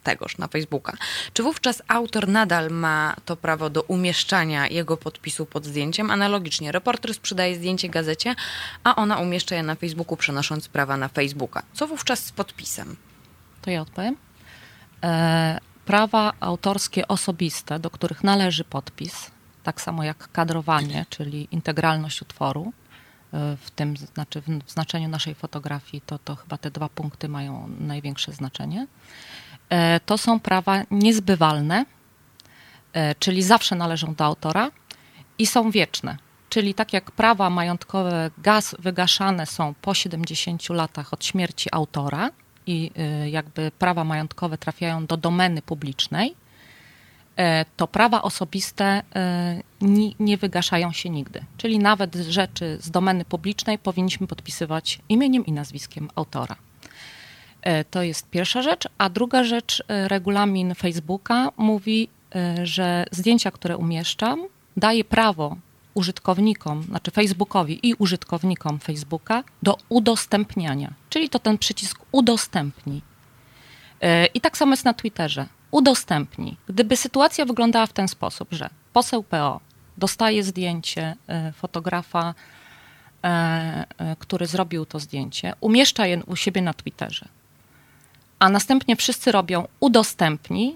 tegoż 0.03 0.37
na 0.37 0.47
Facebooka. 0.47 0.93
Czy 1.33 1.43
wówczas 1.43 1.81
autor 1.87 2.27
nadal 2.27 2.69
ma 2.71 3.15
to 3.25 3.35
prawo 3.35 3.69
do 3.69 3.81
umieszczania 3.81 4.67
jego 4.67 4.97
podpisu 4.97 5.45
pod 5.45 5.65
zdjęciem? 5.65 6.11
Analogicznie, 6.11 6.71
reporter 6.71 7.13
sprzedaje 7.13 7.55
zdjęcie 7.55 7.89
gazecie, 7.89 8.35
a 8.83 8.95
ona 8.95 9.17
umieszcza 9.17 9.55
je 9.55 9.63
na 9.63 9.75
Facebooku, 9.75 10.17
przenosząc 10.17 10.67
prawa 10.67 10.97
na 10.97 11.07
Facebooka. 11.07 11.63
Co 11.73 11.87
wówczas 11.87 12.25
z 12.25 12.31
podpisem? 12.31 12.95
To 13.63 13.71
ja 13.71 13.81
odpowiem. 13.81 14.15
E, 15.03 15.59
prawa 15.85 16.33
autorskie 16.39 17.07
osobiste, 17.07 17.79
do 17.79 17.89
których 17.89 18.23
należy 18.23 18.63
podpis, 18.63 19.31
tak 19.63 19.81
samo 19.81 20.03
jak 20.03 20.31
kadrowanie, 20.31 21.05
czyli 21.09 21.47
integralność 21.51 22.21
utworu, 22.21 22.73
e, 23.33 23.57
w 23.57 23.71
tym 23.71 23.97
znaczy 23.97 24.41
w 24.41 24.71
znaczeniu 24.71 25.09
naszej 25.09 25.35
fotografii, 25.35 26.01
to, 26.05 26.19
to 26.19 26.35
chyba 26.35 26.57
te 26.57 26.71
dwa 26.71 26.89
punkty 26.89 27.29
mają 27.29 27.69
największe 27.79 28.31
znaczenie. 28.31 28.87
E, 29.69 29.99
to 29.99 30.17
są 30.17 30.39
prawa 30.39 30.81
niezbywalne, 30.91 31.85
czyli 33.19 33.43
zawsze 33.43 33.75
należą 33.75 34.15
do 34.15 34.25
autora 34.25 34.71
i 35.37 35.47
są 35.47 35.71
wieczne. 35.71 36.17
Czyli 36.49 36.73
tak 36.73 36.93
jak 36.93 37.11
prawa 37.11 37.49
majątkowe 37.49 38.31
gaz 38.37 38.75
wygaszane 38.79 39.45
są 39.45 39.73
po 39.81 39.93
70 39.93 40.69
latach 40.69 41.13
od 41.13 41.25
śmierci 41.25 41.69
autora, 41.71 42.29
i 42.67 42.91
y, 43.25 43.29
jakby 43.29 43.71
prawa 43.79 44.03
majątkowe 44.03 44.57
trafiają 44.57 45.05
do 45.05 45.17
domeny 45.17 45.61
publicznej, 45.61 46.35
e, 47.35 47.65
to 47.77 47.87
prawa 47.87 48.21
osobiste 48.21 49.01
y, 49.81 49.83
nie 50.19 50.37
wygaszają 50.37 50.91
się 50.91 51.09
nigdy. 51.09 51.45
Czyli 51.57 51.79
nawet 51.79 52.15
rzeczy 52.15 52.77
z 52.81 52.91
domeny 52.91 53.25
publicznej 53.25 53.79
powinniśmy 53.79 54.27
podpisywać 54.27 54.99
imieniem 55.09 55.45
i 55.45 55.51
nazwiskiem 55.51 56.09
autora. 56.15 56.55
To 57.91 58.03
jest 58.03 58.29
pierwsza 58.29 58.61
rzecz. 58.61 58.87
A 58.97 59.09
druga 59.09 59.43
rzecz, 59.43 59.79
y, 59.79 60.07
regulamin 60.07 60.75
Facebooka 60.75 61.51
mówi, 61.57 62.09
że 62.63 63.05
zdjęcia, 63.11 63.51
które 63.51 63.77
umieszczam, 63.77 64.47
daje 64.77 65.03
prawo 65.03 65.57
użytkownikom, 65.93 66.83
znaczy 66.83 67.11
Facebookowi 67.11 67.89
i 67.89 67.93
użytkownikom 67.93 68.79
Facebooka 68.79 69.43
do 69.63 69.77
udostępniania, 69.89 70.93
czyli 71.09 71.29
to 71.29 71.39
ten 71.39 71.57
przycisk 71.57 71.99
udostępnij. 72.11 73.01
E, 74.01 74.25
I 74.25 74.41
tak 74.41 74.57
samo 74.57 74.73
jest 74.73 74.85
na 74.85 74.93
Twitterze. 74.93 75.47
Udostępnij. 75.71 76.57
Gdyby 76.67 76.97
sytuacja 76.97 77.45
wyglądała 77.45 77.85
w 77.85 77.93
ten 77.93 78.07
sposób, 78.07 78.47
że 78.51 78.69
poseł 78.93 79.23
PO 79.23 79.59
dostaje 79.97 80.43
zdjęcie 80.43 81.15
e, 81.27 81.51
fotografa, 81.51 82.33
e, 83.23 84.15
który 84.19 84.47
zrobił 84.47 84.85
to 84.85 84.99
zdjęcie, 84.99 85.53
umieszcza 85.61 86.05
je 86.07 86.23
u 86.25 86.35
siebie 86.35 86.61
na 86.61 86.73
Twitterze, 86.73 87.27
a 88.39 88.49
następnie 88.49 88.95
wszyscy 88.95 89.31
robią 89.31 89.67
udostępnij, 89.79 90.75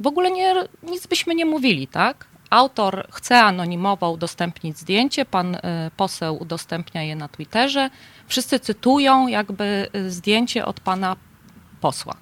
w 0.00 0.06
ogóle 0.06 0.30
nie, 0.30 0.54
nic 0.82 1.06
byśmy 1.06 1.34
nie 1.34 1.46
mówili, 1.46 1.86
tak? 1.86 2.26
Autor 2.50 3.06
chce 3.12 3.40
anonimowo 3.40 4.10
udostępnić 4.10 4.78
zdjęcie, 4.78 5.24
pan 5.24 5.54
y, 5.54 5.60
poseł 5.96 6.42
udostępnia 6.42 7.02
je 7.02 7.16
na 7.16 7.28
Twitterze. 7.28 7.90
Wszyscy 8.26 8.60
cytują 8.60 9.26
jakby 9.26 9.88
y, 9.96 10.10
zdjęcie 10.10 10.66
od 10.66 10.80
pana 10.80 11.16
posła. 11.80 12.14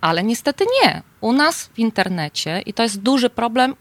Ale 0.00 0.22
niestety 0.22 0.64
nie. 0.82 1.02
U 1.20 1.32
nas 1.32 1.66
w 1.66 1.78
internecie, 1.78 2.62
i 2.66 2.72
to 2.72 2.82
jest 2.82 3.02
duży 3.02 3.30
problem 3.30 3.74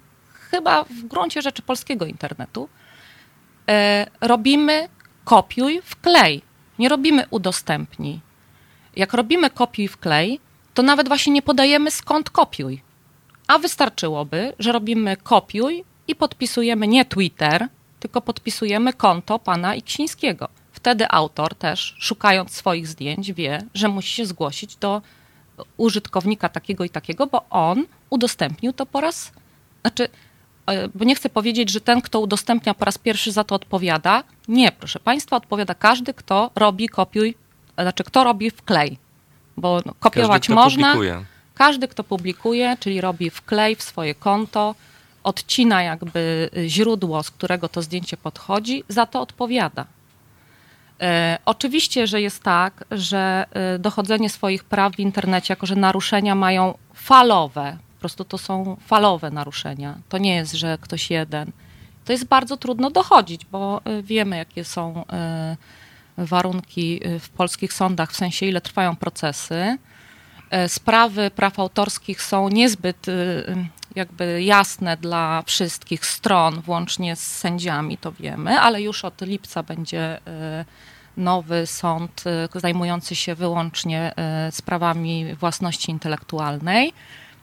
chyba 0.51 0.83
w 0.83 1.03
gruncie 1.03 1.41
rzeczy 1.41 1.61
polskiego 1.61 2.05
internetu, 2.05 2.69
y, 2.69 3.73
robimy 4.21 4.89
kopiuj, 5.23 5.81
wklej. 5.83 6.41
Nie 6.79 6.89
robimy 6.89 7.25
udostępnij. 7.29 8.19
Jak 8.95 9.13
robimy 9.13 9.49
kopiuj, 9.49 9.87
wklej, 9.87 10.39
to 10.73 10.83
nawet 10.83 11.07
właśnie 11.07 11.33
nie 11.33 11.41
podajemy 11.41 11.91
skąd 11.91 12.29
kopiuj 12.29 12.86
a 13.47 13.59
wystarczyłoby, 13.59 14.53
że 14.59 14.71
robimy 14.71 15.17
kopiuj 15.17 15.83
i 16.07 16.15
podpisujemy 16.15 16.87
nie 16.87 17.05
Twitter, 17.05 17.67
tylko 17.99 18.21
podpisujemy 18.21 18.93
konto 18.93 19.39
pana 19.39 19.75
Iksińskiego. 19.75 20.49
Wtedy 20.71 21.05
autor 21.09 21.55
też, 21.55 21.95
szukając 21.99 22.51
swoich 22.51 22.87
zdjęć, 22.87 23.33
wie, 23.33 23.63
że 23.73 23.87
musi 23.87 24.13
się 24.13 24.25
zgłosić 24.25 24.75
do 24.75 25.01
użytkownika 25.77 26.49
takiego 26.49 26.83
i 26.83 26.89
takiego, 26.89 27.27
bo 27.27 27.45
on 27.49 27.85
udostępnił 28.09 28.73
to 28.73 28.85
po 28.85 29.01
raz. 29.01 29.31
Znaczy, 29.81 30.09
e, 30.67 30.87
bo 30.87 31.05
nie 31.05 31.15
chcę 31.15 31.29
powiedzieć, 31.29 31.71
że 31.71 31.81
ten, 31.81 32.01
kto 32.01 32.19
udostępnia 32.19 32.73
po 32.73 32.85
raz 32.85 32.97
pierwszy 32.97 33.31
za 33.31 33.43
to 33.43 33.55
odpowiada. 33.55 34.23
Nie, 34.47 34.71
proszę 34.71 34.99
Państwa, 34.99 35.35
odpowiada 35.35 35.75
każdy, 35.75 36.13
kto 36.13 36.51
robi 36.55 36.89
kopiuj, 36.89 37.35
znaczy 37.77 38.03
kto 38.03 38.23
robi 38.23 38.51
wklej. 38.51 38.97
Bo 39.57 39.81
no, 39.85 39.93
kopiować 39.99 40.47
każdy, 40.47 40.55
można. 40.55 40.93
Publikuje 40.93 41.36
każdy, 41.57 41.87
kto 41.87 42.03
publikuje, 42.03 42.77
czyli 42.79 43.01
robi 43.01 43.29
wklej 43.29 43.75
w 43.75 43.83
swoje 43.83 44.15
konto, 44.15 44.75
odcina 45.23 45.83
jakby 45.83 46.49
źródło, 46.67 47.23
z 47.23 47.31
którego 47.31 47.69
to 47.69 47.81
zdjęcie 47.81 48.17
podchodzi, 48.17 48.83
za 48.89 49.05
to 49.05 49.21
odpowiada. 49.21 49.85
E, 51.01 51.37
oczywiście, 51.45 52.07
że 52.07 52.21
jest 52.21 52.43
tak, 52.43 52.85
że 52.91 53.45
e, 53.51 53.79
dochodzenie 53.79 54.29
swoich 54.29 54.63
praw 54.63 54.95
w 54.95 54.99
internecie, 54.99 55.51
jako 55.51 55.65
że 55.65 55.75
naruszenia 55.75 56.35
mają 56.35 56.77
falowe, 56.93 57.77
po 57.95 57.99
prostu 57.99 58.25
to 58.25 58.37
są 58.37 58.77
falowe 58.87 59.31
naruszenia. 59.31 59.97
To 60.09 60.17
nie 60.17 60.35
jest, 60.35 60.53
że 60.53 60.77
ktoś 60.81 61.09
jeden. 61.09 61.51
To 62.05 62.11
jest 62.11 62.25
bardzo 62.25 62.57
trudno 62.57 62.89
dochodzić, 62.89 63.45
bo 63.45 63.81
e, 63.85 64.01
wiemy, 64.01 64.37
jakie 64.37 64.63
są 64.63 65.05
e, 65.13 65.57
warunki 66.17 67.01
w 67.19 67.29
polskich 67.29 67.73
sądach, 67.73 68.11
w 68.11 68.15
sensie 68.15 68.45
ile 68.45 68.61
trwają 68.61 68.95
procesy. 68.95 69.77
E, 70.49 70.69
Sprawy 70.69 71.31
praw 71.31 71.59
autorskich 71.59 72.21
są 72.21 72.49
niezbyt 72.49 73.09
e, 73.09 73.13
jakby 73.95 74.43
jasne 74.43 74.97
dla 74.97 75.43
wszystkich 75.45 76.05
stron, 76.05 76.61
włącznie 76.61 77.15
z 77.15 77.37
sędziami, 77.37 77.97
to 77.97 78.11
wiemy, 78.11 78.59
ale 78.59 78.81
już 78.81 79.05
od 79.05 79.21
lipca 79.21 79.63
będzie 79.63 80.27
e, 80.27 80.65
nowy 81.17 81.67
sąd 81.67 82.23
e, 82.55 82.59
zajmujący 82.59 83.15
się 83.15 83.35
wyłącznie 83.35 84.13
sprawami 84.51 85.35
własności 85.35 85.91
intelektualnej 85.91 86.93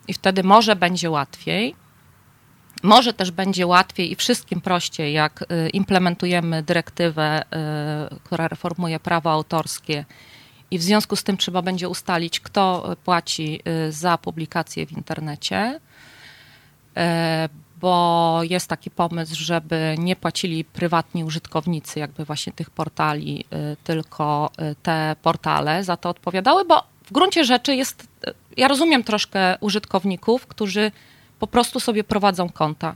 i 0.09 0.15
wtedy 0.15 0.43
może 0.43 0.77
będzie 0.77 1.11
łatwiej. 1.11 1.75
Może 2.83 3.13
też 3.13 3.31
będzie 3.31 3.67
łatwiej 3.67 4.13
i 4.13 4.17
wszystkim 4.17 4.61
prościej, 4.61 5.13
jak 5.13 5.43
y, 5.43 5.71
implementujemy 5.71 6.63
dyrektywę, 6.63 7.43
y, 7.43 8.21
która 8.25 8.49
reformuje 8.49 9.01
prawo 9.01 9.31
autorskie 9.31 10.05
i 10.75 10.79
w 10.79 10.83
związku 10.83 11.17
z 11.17 11.25
tym 11.25 11.37
trzeba 11.37 11.63
będzie 11.63 11.89
ustalić, 11.89 12.41
kto 12.41 12.97
płaci 13.05 13.61
y, 13.89 13.93
za 13.93 14.19
publikację 14.19 14.87
w 14.87 14.93
internecie, 14.93 15.81
E, 16.97 17.49
bo 17.81 18.41
jest 18.43 18.69
taki 18.69 18.91
pomysł, 18.91 19.35
żeby 19.35 19.95
nie 19.99 20.17
płacili 20.17 20.65
prywatni 20.65 21.25
użytkownicy 21.25 21.99
jakby 21.99 22.25
właśnie 22.25 22.53
tych 22.53 22.71
portali, 22.71 23.45
y, 23.73 23.77
tylko 23.85 24.51
y, 24.73 24.75
te 24.83 25.17
portale 25.23 25.85
za 25.85 25.97
to 25.97 26.09
odpowiadały, 26.09 26.65
bo 26.65 26.83
w 27.05 27.13
gruncie 27.13 27.45
rzeczy 27.45 27.75
jest, 27.75 28.09
y, 28.29 28.35
ja 28.57 28.69
rozumiem 28.69 29.05
troszkę 29.05 29.59
użytkowników, 29.61 30.47
którzy 30.47 30.93
po 31.39 31.47
prostu 31.47 31.81
sobie 31.81 32.05
prowadzą 32.05 32.49
konta. 32.49 32.95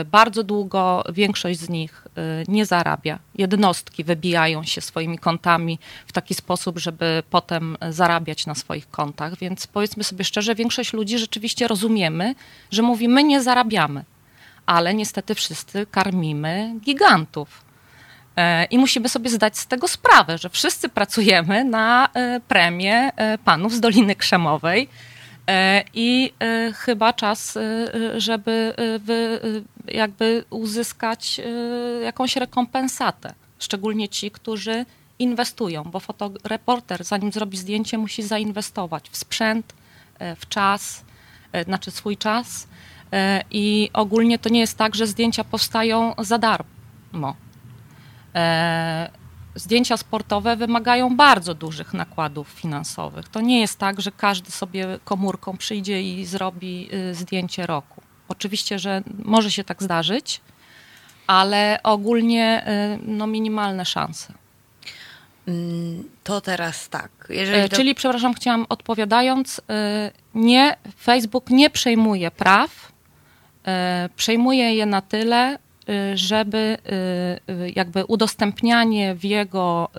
Y, 0.00 0.04
Bardzo 0.04 0.42
długo 0.42 1.04
większość 1.12 1.60
z 1.60 1.68
nich 1.68 2.06
y, 2.06 2.44
nie 2.48 2.66
zarabia. 2.66 3.18
Jednostki 3.34 4.04
wybijają 4.04 4.64
się 4.64 4.80
swoimi 4.80 5.18
kontami 5.18 5.78
w 6.06 6.12
taki 6.12 6.34
sposób, 6.34 6.78
żeby 6.78 7.22
potem 7.30 7.76
zarabiać 7.90 8.46
na 8.46 8.54
swoich 8.54 8.90
kontach. 8.90 9.38
Więc 9.38 9.66
powiedzmy 9.66 10.04
sobie 10.04 10.24
szczerze, 10.24 10.54
większość 10.54 10.92
ludzi 10.92 11.18
rzeczywiście 11.18 11.68
rozumiemy, 11.68 12.34
że 12.70 12.82
mówimy 12.82 13.24
nie 13.24 13.42
zarabiamy, 13.42 14.04
ale 14.66 14.94
niestety 14.94 15.34
wszyscy 15.34 15.86
karmimy 15.86 16.74
gigantów. 16.80 17.64
E, 18.36 18.64
I 18.64 18.78
musimy 18.78 19.08
sobie 19.08 19.30
zdać 19.30 19.58
z 19.58 19.66
tego 19.66 19.88
sprawę, 19.88 20.38
że 20.38 20.50
wszyscy 20.50 20.88
pracujemy 20.88 21.64
na 21.64 22.08
e, 22.14 22.40
premię 22.48 23.12
e, 23.16 23.38
panów 23.38 23.72
z 23.72 23.80
Doliny 23.80 24.14
Krzemowej. 24.16 24.88
E, 25.46 25.84
I 25.94 26.32
e, 26.40 26.72
chyba 26.72 27.12
czas, 27.12 27.56
e, 27.56 27.60
żeby 28.20 28.74
jakby 29.88 30.44
uzyskać 30.50 31.40
jakąś 32.04 32.36
rekompensatę. 32.36 33.34
Szczególnie 33.58 34.08
ci, 34.08 34.30
którzy 34.30 34.86
inwestują, 35.18 35.84
bo 35.84 36.00
fotoreporter, 36.00 37.04
zanim 37.04 37.32
zrobi 37.32 37.56
zdjęcie, 37.56 37.98
musi 37.98 38.22
zainwestować 38.22 39.10
w 39.10 39.16
sprzęt, 39.16 39.74
w 40.36 40.48
czas, 40.48 41.04
znaczy 41.64 41.90
swój 41.90 42.16
czas. 42.16 42.68
I 43.50 43.90
ogólnie 43.92 44.38
to 44.38 44.48
nie 44.48 44.60
jest 44.60 44.78
tak, 44.78 44.94
że 44.94 45.06
zdjęcia 45.06 45.44
powstają 45.44 46.14
za 46.18 46.38
darmo. 46.38 47.36
Zdjęcia 49.54 49.96
sportowe 49.96 50.56
wymagają 50.56 51.16
bardzo 51.16 51.54
dużych 51.54 51.94
nakładów 51.94 52.48
finansowych. 52.48 53.28
To 53.28 53.40
nie 53.40 53.60
jest 53.60 53.78
tak, 53.78 54.00
że 54.00 54.12
każdy 54.12 54.50
sobie 54.50 54.98
komórką 55.04 55.56
przyjdzie 55.56 56.02
i 56.02 56.24
zrobi 56.24 56.88
y, 56.94 57.14
zdjęcie 57.14 57.66
roku. 57.66 58.02
Oczywiście, 58.28 58.78
że 58.78 59.02
może 59.24 59.50
się 59.50 59.64
tak 59.64 59.82
zdarzyć, 59.82 60.40
ale 61.26 61.80
ogólnie 61.82 62.66
y, 62.94 62.98
no, 63.06 63.26
minimalne 63.26 63.84
szanse. 63.84 64.32
Mm, 65.48 66.04
To 66.24 66.40
teraz 66.40 66.88
tak. 66.88 67.10
To... 67.70 67.76
Czyli, 67.76 67.94
przepraszam, 67.94 68.34
chciałam 68.34 68.66
odpowiadając, 68.68 69.58
y, 69.58 69.62
nie, 70.34 70.76
Facebook 71.00 71.50
nie 71.50 71.70
przejmuje 71.70 72.30
praw, 72.30 72.92
y, 74.06 74.08
przejmuje 74.16 74.74
je 74.74 74.86
na 74.86 75.00
tyle, 75.00 75.54
y, 75.54 75.58
żeby 76.14 76.78
y, 77.48 77.52
y, 77.52 77.72
jakby 77.76 78.04
udostępnianie 78.04 79.14
w 79.14 79.24
jego 79.24 79.88
y, 79.88 79.98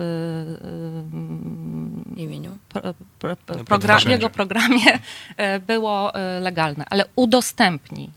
w 2.15 2.17
imieniu. 2.17 2.57
pro, 2.69 2.81
pro, 3.19 3.35
pro, 3.35 3.55
No, 3.57 3.63
program, 3.63 3.99
w 3.99 4.09
jego 4.09 4.29
programie 4.29 4.99
było 5.67 6.11
legalne, 6.41 6.85
ale 6.89 7.05
udostępnij, 7.15 8.09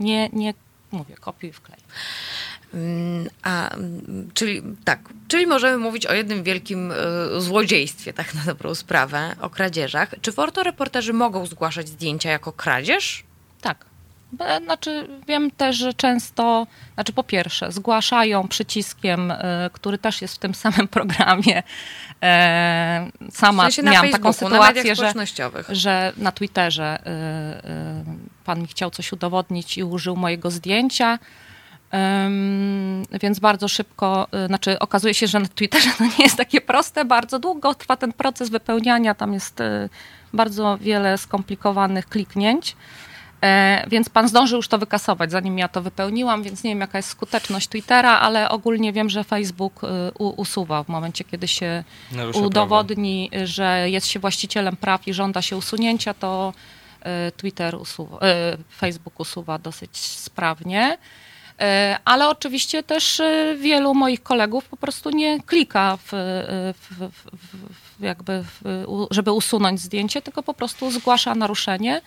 nie, 0.00 0.28
nie 0.32 0.54
mówię, 0.92 1.14
kopiuj 1.20 1.52
wklej. 1.52 1.78
Mm, 2.74 3.28
A, 3.42 3.74
mm, 3.74 4.30
czyli 4.34 4.62
tak, 4.84 5.00
czyli 5.28 5.46
możemy 5.46 5.78
mówić 5.78 6.06
o 6.06 6.12
jednym 6.12 6.42
wielkim 6.42 6.92
złodziejstwie, 7.38 8.12
tak 8.12 8.34
na 8.34 8.44
dobrą 8.44 8.74
sprawę, 8.74 9.36
o 9.40 9.50
kradzieżach. 9.50 10.14
Czy 10.22 10.32
fotoreporterzy 10.32 11.12
mogą 11.12 11.46
zgłaszać 11.46 11.88
zdjęcia 11.88 12.30
jako 12.30 12.52
kradzież? 12.52 13.24
Tak. 13.60 13.93
Be- 14.36 14.60
Znaczy, 14.64 15.08
wiem 15.28 15.50
też, 15.50 15.76
że 15.76 15.94
często, 15.94 16.66
znaczy 16.94 17.12
po 17.12 17.22
pierwsze, 17.24 17.72
zgłaszają 17.72 18.48
przyciskiem, 18.48 19.30
y, 19.30 19.36
który 19.72 19.98
też 19.98 20.22
jest 20.22 20.34
w 20.34 20.38
tym 20.38 20.54
samym 20.54 20.88
programie. 20.88 21.62
E, 22.22 23.10
W 23.30 23.36
sama 23.36 23.62
sensie 23.62 23.82
na 23.82 23.90
miałam 23.90 24.06
taką 24.12 24.32
sytuację, 24.32 24.94
że, 24.96 25.12
że 25.68 26.12
na 26.16 26.32
Twitterze 26.32 26.98
pan 28.44 28.60
mi 28.60 28.66
chciał 28.66 28.90
coś 28.90 29.12
udowodnić 29.12 29.78
i 29.78 29.84
użył 29.84 30.16
mojego 30.16 30.50
zdjęcia. 30.50 31.18
Ym, 32.26 33.02
więc 33.20 33.38
bardzo 33.38 33.68
szybko, 33.68 34.28
znaczy 34.46 34.78
okazuje 34.78 35.14
się, 35.14 35.26
że 35.26 35.40
na 35.40 35.48
Twitterze 35.48 35.90
to 35.98 36.04
nie 36.04 36.10
jest 36.24 36.36
takie 36.36 36.60
proste, 36.60 37.04
bardzo 37.04 37.38
długo 37.38 37.74
trwa 37.74 37.96
ten 37.96 38.12
proces 38.12 38.48
wypełniania, 38.50 39.14
tam 39.14 39.32
jest 39.32 39.58
bardzo 40.32 40.78
wiele 40.78 41.18
skomplikowanych 41.18 42.08
kliknięć. 42.08 42.76
E, 43.44 43.84
Więc 43.90 44.08
pan 44.08 44.28
zdążył 44.28 44.56
już 44.56 44.68
to 44.68 44.78
wykasować, 44.78 45.30
zanim 45.30 45.58
ja 45.58 45.68
to 45.68 45.82
wypełniłam, 45.82 46.42
więc 46.42 46.64
nie 46.64 46.70
wiem, 46.70 46.80
jaka 46.80 46.98
jest 46.98 47.08
skuteczność 47.08 47.68
Twittera, 47.68 48.18
ale 48.18 48.48
ogólnie 48.48 48.92
wiem, 48.92 49.10
że 49.10 49.24
Facebook 49.24 49.80
y, 49.84 49.88
usuwa 50.18 50.84
w 50.84 50.88
momencie, 50.88 51.24
kiedy 51.24 51.48
się 51.48 51.84
Narusza 52.12 52.40
udowodni, 52.40 53.30
że 53.44 53.90
jest 53.90 54.06
się 54.06 54.20
właścicielem 54.20 54.76
praw 54.76 55.08
i 55.08 55.14
żąda 55.14 55.42
się 55.42 55.56
usunięcia, 55.56 56.14
to 56.14 56.52
y, 57.28 57.32
Twitter 57.32 57.74
usuwa, 57.74 58.16
y, 58.16 58.20
Facebook 58.76 59.20
usuwa 59.20 59.58
dosyć 59.58 59.96
sprawnie. 59.98 60.98
Ale 62.04 62.28
oczywiście 62.28 62.82
też 62.82 63.22
wielu 63.60 63.94
moich 63.94 64.22
kolegów 64.22 64.64
po 64.64 64.76
prostu 64.76 65.10
nie 65.10 65.42
klika 65.42 65.96
w, 65.96 66.08
w, 66.80 67.10
w, 67.10 68.00
jakby 68.00 68.44
żeby 69.10 69.32
usunąć 69.32 69.80
zdjęcie, 69.80 70.22
tylko 70.22 70.42
po 70.42 70.54
prostu 70.54 70.90
zgłasza 70.90 71.34
naruszenie. 71.34 72.00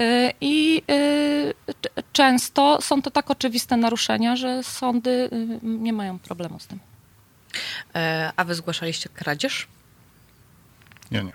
Y, 0.00 0.32
I 0.40 0.82
y, 0.90 1.54
często 2.12 2.78
są 2.82 3.02
to 3.02 3.10
tak 3.10 3.30
oczywiste 3.30 3.76
naruszenia, 3.76 4.36
że 4.36 4.62
sądy 4.62 5.10
y, 5.10 5.58
nie 5.62 5.92
mają 5.92 6.18
problemu 6.18 6.58
z 6.60 6.66
tym. 6.66 6.78
E, 7.94 8.32
A 8.36 8.44
wy 8.44 8.54
zgłaszaliście 8.54 9.08
kradzież? 9.08 9.68
Nie, 11.10 11.24
nie. 11.24 11.32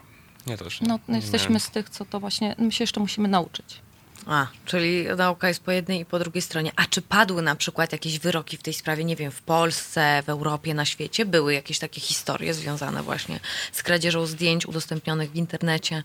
Nie, 0.47 0.57
też 0.57 0.81
nie. 0.81 0.87
No, 0.87 0.99
no 1.07 1.13
Nie 1.13 1.19
jesteśmy 1.21 1.49
miałem. 1.49 1.59
z 1.59 1.69
tych, 1.69 1.89
co 1.89 2.05
to 2.05 2.19
właśnie, 2.19 2.55
my 2.57 2.71
się 2.71 2.83
jeszcze 2.83 2.99
musimy 2.99 3.27
nauczyć. 3.27 3.81
A, 4.25 4.47
czyli 4.65 5.05
nauka 5.17 5.47
jest 5.47 5.63
po 5.63 5.71
jednej 5.71 5.99
i 5.99 6.05
po 6.05 6.19
drugiej 6.19 6.41
stronie. 6.41 6.71
A 6.75 6.85
czy 6.85 7.01
padły 7.01 7.41
na 7.41 7.55
przykład 7.55 7.91
jakieś 7.91 8.19
wyroki 8.19 8.57
w 8.57 8.63
tej 8.63 8.73
sprawie, 8.73 9.03
nie 9.03 9.15
wiem, 9.15 9.31
w 9.31 9.41
Polsce, 9.41 10.23
w 10.25 10.29
Europie, 10.29 10.73
na 10.73 10.85
świecie? 10.85 11.25
Były 11.25 11.53
jakieś 11.53 11.79
takie 11.79 12.01
historie 12.01 12.53
związane 12.53 13.03
właśnie 13.03 13.39
z 13.71 13.83
kradzieżą 13.83 14.25
zdjęć 14.25 14.65
udostępnionych 14.65 15.31
w 15.31 15.35
internecie, 15.35 16.03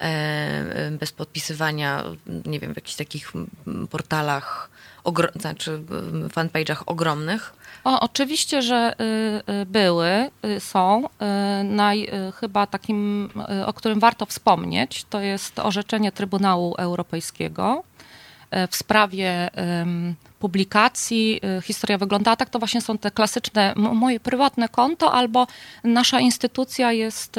e, 0.00 0.04
e, 0.04 0.90
bez 0.90 1.12
podpisywania, 1.12 2.04
nie 2.46 2.60
wiem, 2.60 2.72
w 2.72 2.76
jakichś 2.76 2.96
takich 2.96 3.32
portalach, 3.90 4.70
ogro- 5.04 5.40
znaczy 5.40 5.80
fanpage'ach 6.28 6.82
ogromnych? 6.86 7.54
O, 7.84 8.00
oczywiście, 8.00 8.62
że 8.62 8.94
y, 9.46 9.52
y, 9.52 9.66
były, 9.66 10.30
y, 10.44 10.60
są. 10.60 11.08
Naj, 11.64 12.10
chyba 12.40 12.66
takim, 12.66 13.30
o 13.66 13.72
którym 13.72 14.00
warto 14.00 14.26
wspomnieć, 14.26 15.04
to 15.10 15.20
jest 15.20 15.58
orzeczenie 15.58 16.12
Trybunału 16.12 16.74
Europejskiego 16.74 17.84
w 18.70 18.76
sprawie 18.76 19.50
publikacji. 20.38 21.40
Historia 21.62 21.98
wyglądała 21.98 22.36
tak, 22.36 22.50
to 22.50 22.58
właśnie 22.58 22.80
są 22.80 22.98
te 22.98 23.10
klasyczne 23.10 23.72
moje 23.76 24.20
prywatne 24.20 24.68
konto 24.68 25.12
albo 25.12 25.46
nasza 25.84 26.20
instytucja 26.20 26.92
jest, 26.92 27.32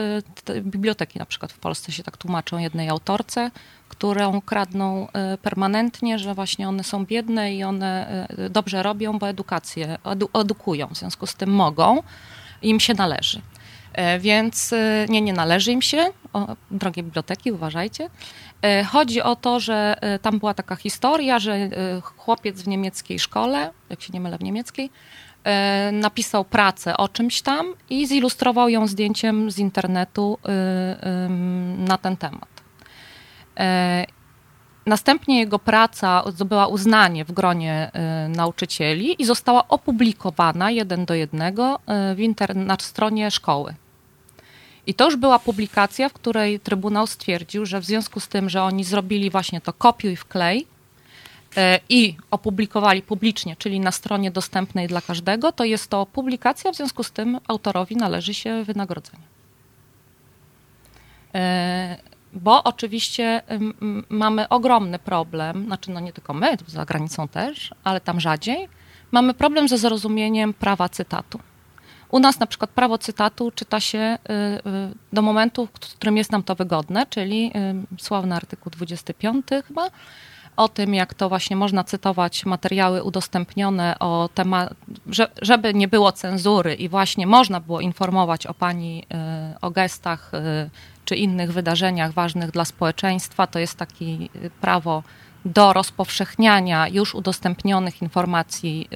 te 0.43 0.61
biblioteki 0.61 1.19
na 1.19 1.25
przykład 1.25 1.51
w 1.51 1.57
Polsce 1.57 1.91
się 1.91 2.03
tak 2.03 2.17
tłumaczą 2.17 2.57
jednej 2.57 2.89
autorce, 2.89 3.51
którą 3.97 4.41
kradną 4.41 5.07
y, 5.33 5.37
permanentnie, 5.37 6.19
że 6.19 6.33
właśnie 6.33 6.69
one 6.69 6.83
są 6.83 7.05
biedne 7.05 7.55
i 7.55 7.63
one 7.63 8.27
y, 8.39 8.49
dobrze 8.49 8.83
robią, 8.83 9.19
bo 9.19 9.29
edukację, 9.29 9.97
edu, 10.05 10.29
edukują, 10.33 10.87
w 10.87 10.97
związku 10.97 11.27
z 11.27 11.35
tym 11.35 11.49
mogą. 11.49 12.03
im 12.61 12.79
się 12.79 12.93
należy. 12.93 13.41
E, 13.95 14.19
więc 14.19 14.73
e, 14.73 15.05
nie, 15.09 15.21
nie 15.21 15.33
należy 15.33 15.71
im 15.71 15.81
się. 15.81 16.09
O, 16.33 16.55
drogie 16.71 17.03
biblioteki, 17.03 17.51
uważajcie. 17.51 18.09
E, 18.61 18.83
chodzi 18.83 19.21
o 19.21 19.35
to, 19.35 19.59
że 19.59 19.95
tam 20.21 20.39
była 20.39 20.53
taka 20.53 20.75
historia, 20.75 21.39
że 21.39 21.69
chłopiec 22.01 22.61
w 22.61 22.67
niemieckiej 22.67 23.19
szkole, 23.19 23.71
jak 23.89 24.01
się 24.01 24.13
nie 24.13 24.19
mylę 24.19 24.37
w 24.37 24.43
niemieckiej, 24.43 24.89
napisał 25.91 26.45
pracę 26.45 26.97
o 26.97 27.09
czymś 27.09 27.41
tam 27.41 27.73
i 27.89 28.07
zilustrował 28.07 28.69
ją 28.69 28.87
zdjęciem 28.87 29.51
z 29.51 29.59
internetu 29.59 30.37
na 31.77 31.97
ten 31.97 32.17
temat. 32.17 32.54
Następnie 34.85 35.39
jego 35.39 35.59
praca 35.59 36.23
zdobyła 36.31 36.67
uznanie 36.67 37.25
w 37.25 37.31
gronie 37.31 37.91
nauczycieli 38.29 39.21
i 39.21 39.25
została 39.25 39.67
opublikowana 39.67 40.71
jeden 40.71 41.05
do 41.05 41.13
jednego 41.13 41.79
w 41.87 42.17
inter- 42.19 42.55
na 42.55 42.77
stronie 42.79 43.31
szkoły. 43.31 43.75
I 44.87 44.93
to 44.93 45.05
już 45.05 45.15
była 45.15 45.39
publikacja, 45.39 46.09
w 46.09 46.13
której 46.13 46.59
Trybunał 46.59 47.07
stwierdził, 47.07 47.65
że 47.65 47.79
w 47.79 47.85
związku 47.85 48.19
z 48.19 48.27
tym, 48.27 48.49
że 48.49 48.63
oni 48.63 48.83
zrobili 48.83 49.29
właśnie 49.29 49.61
to 49.61 49.73
kopiuj 49.73 50.15
wklej 50.15 50.67
e, 51.57 51.79
i 51.89 52.17
opublikowali 52.31 53.01
publicznie, 53.01 53.55
czyli 53.55 53.79
na 53.79 53.91
stronie 53.91 54.31
dostępnej 54.31 54.87
dla 54.87 55.01
każdego, 55.01 55.51
to 55.51 55.63
jest 55.63 55.89
to 55.89 56.05
publikacja, 56.05 56.71
w 56.71 56.75
związku 56.75 57.03
z 57.03 57.11
tym 57.11 57.39
autorowi 57.47 57.95
należy 57.95 58.33
się 58.33 58.63
wynagrodzenie. 58.63 59.23
Bo 62.35 62.63
oczywiście 62.63 63.41
mamy 64.09 64.49
ogromny 64.49 64.99
problem, 64.99 65.65
znaczy 65.65 65.91
no 65.91 65.99
nie 65.99 66.13
tylko 66.13 66.33
my, 66.33 66.57
za 66.67 66.85
granicą 66.85 67.27
też, 67.27 67.71
ale 67.83 68.01
tam 68.01 68.19
rzadziej, 68.19 68.67
mamy 69.11 69.33
problem 69.33 69.67
ze 69.67 69.77
zrozumieniem 69.77 70.53
prawa 70.53 70.89
cytatu. 70.89 71.39
U 72.09 72.19
nas 72.19 72.39
na 72.39 72.47
przykład 72.47 72.69
prawo 72.69 72.97
cytatu 72.97 73.51
czyta 73.51 73.79
się 73.79 73.99
y, 73.99 74.33
y, 74.33 74.95
do 75.13 75.21
momentu, 75.21 75.65
w 75.65 75.71
którym 75.71 76.17
jest 76.17 76.31
nam 76.31 76.43
to 76.43 76.55
wygodne, 76.55 77.05
czyli 77.09 77.51
sławny 77.99 78.35
artykuł 78.35 78.71
25 78.71 79.45
chyba, 79.67 79.89
o 80.57 80.69
tym, 80.69 80.93
jak 80.93 81.13
to 81.13 81.29
właśnie 81.29 81.55
można 81.55 81.83
cytować 81.83 82.45
materiały 82.45 83.03
udostępnione 83.03 83.99
o 83.99 84.29
temat, 84.33 84.73
żeby 85.41 85.73
nie 85.73 85.87
było 85.87 86.11
cenzury 86.11 86.73
i 86.73 86.89
właśnie 86.89 87.27
można 87.27 87.59
było 87.59 87.81
informować 87.81 88.47
o 88.47 88.53
pani, 88.53 89.05
o 89.61 89.71
gestach 89.71 90.31
czy 91.05 91.15
innych 91.15 91.53
wydarzeniach 91.53 92.13
ważnych 92.13 92.51
dla 92.51 92.65
społeczeństwa. 92.65 93.47
To 93.47 93.59
jest 93.59 93.77
takie 93.77 94.05
prawo 94.61 95.03
do 95.45 95.73
rozpowszechniania 95.73 96.87
już 96.87 97.15
udostępnionych 97.15 98.01
informacji 98.01 98.89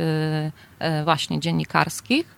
właśnie 1.04 1.40
dziennikarskich. 1.40 2.36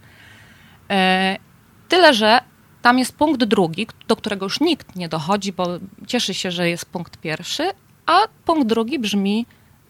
Tyle, 1.89 2.13
że 2.13 2.39
tam 2.81 2.99
jest 2.99 3.17
punkt 3.17 3.43
drugi, 3.43 3.87
do 4.07 4.15
którego 4.15 4.45
już 4.45 4.59
nikt 4.59 4.95
nie 4.95 5.09
dochodzi, 5.09 5.53
bo 5.53 5.67
cieszy 6.07 6.33
się, 6.33 6.51
że 6.51 6.69
jest 6.69 6.85
punkt 6.85 7.17
pierwszy, 7.17 7.71
a 8.11 8.27
punkt 8.45 8.67
drugi 8.67 8.99
brzmi: 8.99 9.45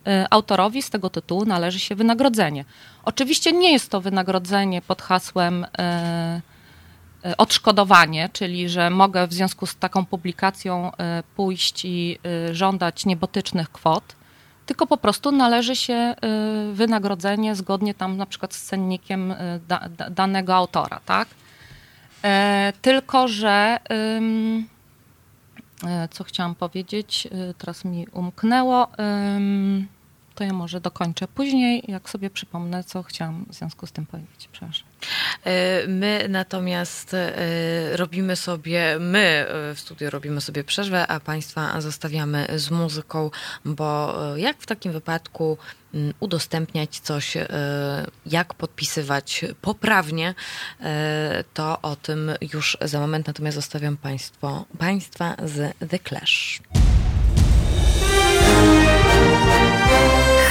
e, 0.07 0.27
autorowi 0.29 0.81
z 0.81 0.89
tego 0.89 1.09
tytułu 1.09 1.45
należy 1.45 1.79
się 1.79 1.95
wynagrodzenie. 1.95 2.65
Oczywiście 3.03 3.51
nie 3.51 3.71
jest 3.71 3.89
to 3.89 4.01
wynagrodzenie 4.01 4.81
pod 4.81 5.01
hasłem 5.01 5.65
e, 5.77 6.41
odszkodowanie, 7.37 8.29
czyli 8.33 8.69
że 8.69 8.89
mogę 8.89 9.27
w 9.27 9.33
związku 9.33 9.65
z 9.65 9.75
taką 9.75 10.05
publikacją 10.05 10.91
pójść 11.35 11.85
i 11.85 12.19
żądać 12.51 13.05
niebotycznych 13.05 13.71
kwot 13.71 14.15
tylko 14.71 14.87
po 14.87 14.97
prostu 14.97 15.31
należy 15.31 15.75
się 15.75 16.15
y, 16.71 16.73
wynagrodzenie 16.73 17.55
zgodnie 17.55 17.93
tam 17.93 18.17
na 18.17 18.25
przykład 18.25 18.53
z 18.53 18.63
cennikiem 18.63 19.31
y, 19.31 19.35
da, 19.67 19.89
da, 19.97 20.09
danego 20.09 20.55
autora, 20.55 20.99
tak? 21.05 21.27
E, 22.23 22.73
tylko, 22.81 23.27
że 23.27 23.79
co 26.11 26.23
chciałam 26.23 26.55
powiedzieć, 26.55 27.27
y, 27.49 27.53
teraz 27.57 27.85
mi 27.85 28.07
umknęło 28.11 28.87
to 30.41 30.45
ja 30.45 30.53
może 30.53 30.81
dokończę 30.81 31.27
później, 31.27 31.83
jak 31.87 32.09
sobie 32.09 32.29
przypomnę, 32.29 32.83
co 32.83 33.03
chciałam 33.03 33.45
w 33.49 33.53
związku 33.53 33.87
z 33.87 33.91
tym 33.91 34.05
powiedzieć. 34.05 34.49
Przepraszam. 34.51 34.87
E, 35.43 35.87
my 35.87 36.25
natomiast 36.29 37.13
e, 37.13 37.33
robimy 37.97 38.35
sobie, 38.35 38.97
my 38.99 39.45
w 39.75 39.79
studiu 39.79 40.09
robimy 40.09 40.41
sobie 40.41 40.63
przerwę, 40.63 41.07
a 41.07 41.19
Państwa 41.19 41.81
zostawiamy 41.81 42.47
z 42.55 42.71
muzyką, 42.71 43.31
bo 43.65 44.17
e, 44.35 44.39
jak 44.39 44.57
w 44.57 44.65
takim 44.65 44.91
wypadku 44.91 45.57
mm, 45.93 46.13
udostępniać 46.19 46.99
coś, 46.99 47.37
jak 48.25 48.53
podpisywać 48.53 49.45
poprawnie, 49.61 50.33
to 51.53 51.81
o 51.81 51.95
tym 51.95 52.31
już 52.53 52.77
za 52.81 52.99
moment, 52.99 53.27
natomiast 53.27 53.55
zostawiam 53.55 53.97
Państwo, 53.97 54.65
Państwa 54.77 55.35
z 55.45 55.75
The 55.89 55.99
Clash. 55.99 56.61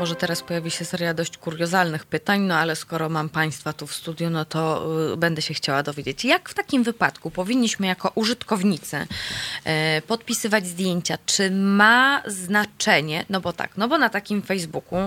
Może 0.00 0.16
teraz 0.16 0.42
pojawi 0.42 0.70
się 0.70 0.84
seria 0.84 1.14
dość 1.14 1.38
kuriozalnych 1.38 2.06
pytań, 2.06 2.40
no 2.40 2.54
ale 2.54 2.76
skoro 2.76 3.08
mam 3.08 3.28
Państwa 3.28 3.72
tu 3.72 3.86
w 3.86 3.94
studiu, 3.94 4.30
no 4.30 4.44
to 4.44 4.86
y, 5.12 5.16
będę 5.16 5.42
się 5.42 5.54
chciała 5.54 5.82
dowiedzieć, 5.82 6.24
jak 6.24 6.48
w 6.48 6.54
takim 6.54 6.82
wypadku 6.82 7.30
powinniśmy 7.30 7.86
jako 7.86 8.12
użytkownicy 8.14 8.96
y, 8.96 10.02
podpisywać 10.02 10.66
zdjęcia? 10.66 11.18
Czy 11.26 11.50
ma 11.50 12.22
znaczenie, 12.26 13.24
no 13.30 13.40
bo 13.40 13.52
tak, 13.52 13.76
no 13.76 13.88
bo 13.88 13.98
na 13.98 14.08
takim 14.08 14.42
Facebooku 14.42 14.98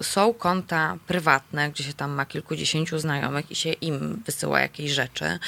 y, 0.00 0.04
są 0.04 0.34
konta 0.34 0.96
prywatne, 1.06 1.70
gdzie 1.70 1.84
się 1.84 1.92
tam 1.92 2.10
ma 2.10 2.26
kilkudziesięciu 2.26 2.98
znajomych 2.98 3.50
i 3.50 3.54
się 3.54 3.72
im 3.72 4.22
wysyła 4.26 4.60
jakieś 4.60 4.90
rzeczy, 4.90 5.38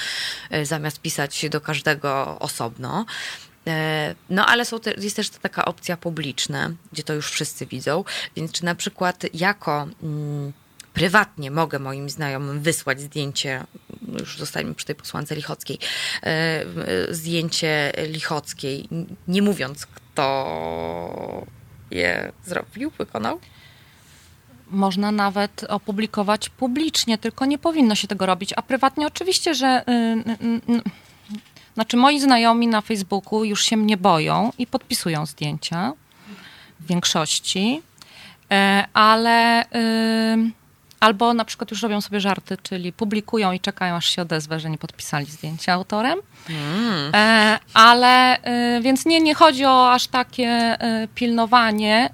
zamiast 0.62 1.00
pisać 1.00 1.48
do 1.50 1.60
każdego 1.60 2.38
osobno. 2.38 3.06
E, 3.68 4.14
no 4.30 4.46
ale 4.46 4.64
są 4.64 4.80
te, 4.80 4.94
jest 4.98 5.16
też 5.16 5.30
taka 5.30 5.64
opcja 5.64 5.96
publiczna, 5.96 6.70
gdzie 6.92 7.02
to 7.02 7.14
już 7.14 7.30
wszyscy 7.30 7.66
widzą, 7.66 8.04
więc 8.36 8.52
czy 8.52 8.64
na 8.64 8.74
przykład 8.74 9.24
jako 9.34 9.88
mm, 10.02 10.52
prywatnie 10.94 11.50
mogę 11.50 11.78
moim 11.78 12.10
znajomym 12.10 12.60
wysłać 12.60 13.00
zdjęcie, 13.00 13.64
już 14.20 14.38
zostańmy 14.38 14.74
przy 14.74 14.86
tej 14.86 14.94
posłance 14.94 15.34
Lichockiej, 15.34 15.78
e, 16.22 16.64
zdjęcie 17.10 17.92
Lichockiej, 18.06 18.88
nie 19.28 19.42
mówiąc 19.42 19.86
kto 19.86 21.46
je 21.90 22.32
zrobił, 22.44 22.90
wykonał? 22.98 23.40
Można 24.70 25.12
nawet 25.12 25.64
opublikować 25.68 26.48
publicznie, 26.48 27.18
tylko 27.18 27.46
nie 27.46 27.58
powinno 27.58 27.94
się 27.94 28.08
tego 28.08 28.26
robić. 28.26 28.52
A 28.56 28.62
prywatnie 28.62 29.06
oczywiście, 29.06 29.54
że 29.54 29.84
y, 29.88 31.07
znaczy, 31.78 31.96
moi 31.96 32.20
znajomi 32.20 32.68
na 32.68 32.80
Facebooku 32.80 33.44
już 33.44 33.64
się 33.64 33.76
mnie 33.76 33.96
boją 33.96 34.52
i 34.58 34.66
podpisują 34.66 35.26
zdjęcia 35.26 35.92
w 36.80 36.86
większości, 36.86 37.82
e, 38.50 38.84
ale 38.92 39.64
albo 41.00 41.34
na 41.34 41.44
przykład 41.44 41.70
już 41.70 41.82
robią 41.82 42.00
sobie 42.00 42.20
żarty, 42.20 42.56
czyli 42.62 42.92
publikują 42.92 43.52
i 43.52 43.60
czekają, 43.60 43.94
aż 43.94 44.10
się 44.10 44.22
odezwę, 44.22 44.60
że 44.60 44.70
nie 44.70 44.78
podpisali 44.78 45.26
zdjęcia 45.26 45.72
autorem. 45.72 46.18
Mm. 46.50 47.14
E, 47.14 47.58
ale 47.74 48.38
y, 48.76 48.80
więc 48.82 49.06
nie, 49.06 49.20
nie 49.20 49.34
chodzi 49.34 49.64
o 49.64 49.92
aż 49.92 50.06
takie 50.06 50.76
y, 51.04 51.08
pilnowanie, 51.14 52.10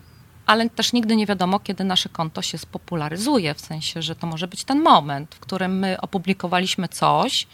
ale 0.47 0.71
też 0.71 0.93
nigdy 0.93 1.17
nie 1.17 1.27
wiadomo, 1.27 1.61
kiedy 1.61 1.85
nasze 1.85 2.09
konto 2.09 2.43
się 2.43 2.59
spopularyzuje, 2.59 3.55
w 3.55 3.61
sensie, 3.61 4.03
że 4.03 4.17
to 4.17 4.27
może 4.27 4.49
być 4.49 4.65
ten 4.65 4.81
moment, 4.81 5.35
w 5.35 5.41
którym 5.41 5.79
my 5.79 6.01
opublikowaliśmy 6.01 6.89
coś 6.89 7.47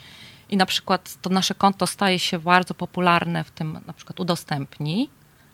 i 0.50 0.56
na 0.56 0.66
przykład 0.66 1.16
to 1.22 1.30
nasze 1.30 1.54
konto 1.54 1.86
staje 1.86 2.18
się 2.18 2.38
bardzo 2.38 2.74
popularne 2.74 3.44
w 3.44 3.50
tym 3.50 3.78
na 3.86 3.92
przykład 3.92 4.20
udostępnij, 4.20 5.08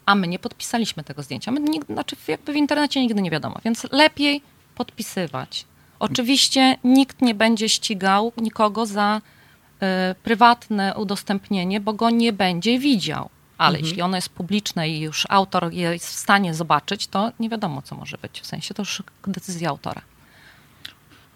a 0.07 0.15
my 0.15 0.29
nie 0.29 0.39
podpisaliśmy 0.39 1.05
tego 1.05 1.23
zdjęcia. 1.23 1.51
My 1.53 1.61
nigdy, 1.61 1.95
znaczy 1.95 2.17
jakby 2.29 2.53
w 2.53 2.57
internecie 2.57 3.01
nigdy 3.01 3.23
nie 3.23 3.31
wiadomo, 3.31 3.61
więc 3.65 3.87
lepiej 3.93 4.43
podpisywać. 4.75 5.65
Oczywiście 5.99 6.79
nikt 6.85 7.23
nie 7.23 7.35
będzie 7.35 7.69
ścigał 7.69 8.33
nikogo 8.37 8.87
za 8.87 9.21
y, 9.21 10.15
prywatne 10.15 10.95
udostępnienie, 10.95 11.81
bo 11.81 11.93
go 11.93 12.11
nie 12.11 12.33
będzie 12.33 12.79
widział. 12.79 13.31
Ale 13.59 13.79
mhm. 13.79 13.85
jeśli 13.85 14.03
ono 14.03 14.17
jest 14.17 14.29
publiczne 14.29 14.89
i 14.89 15.01
już 15.01 15.27
autor 15.29 15.73
jest 15.73 16.07
w 16.07 16.19
stanie 16.19 16.55
zobaczyć, 16.55 17.07
to 17.07 17.33
nie 17.41 17.49
wiadomo, 17.49 17.83
co 17.83 17.97
może 17.97 18.19
być. 18.19 18.41
W 18.41 18.47
sensie 18.47 18.75
to 18.75 18.83
już 18.83 19.03
decyzja 19.27 19.69
autora. 19.69 20.03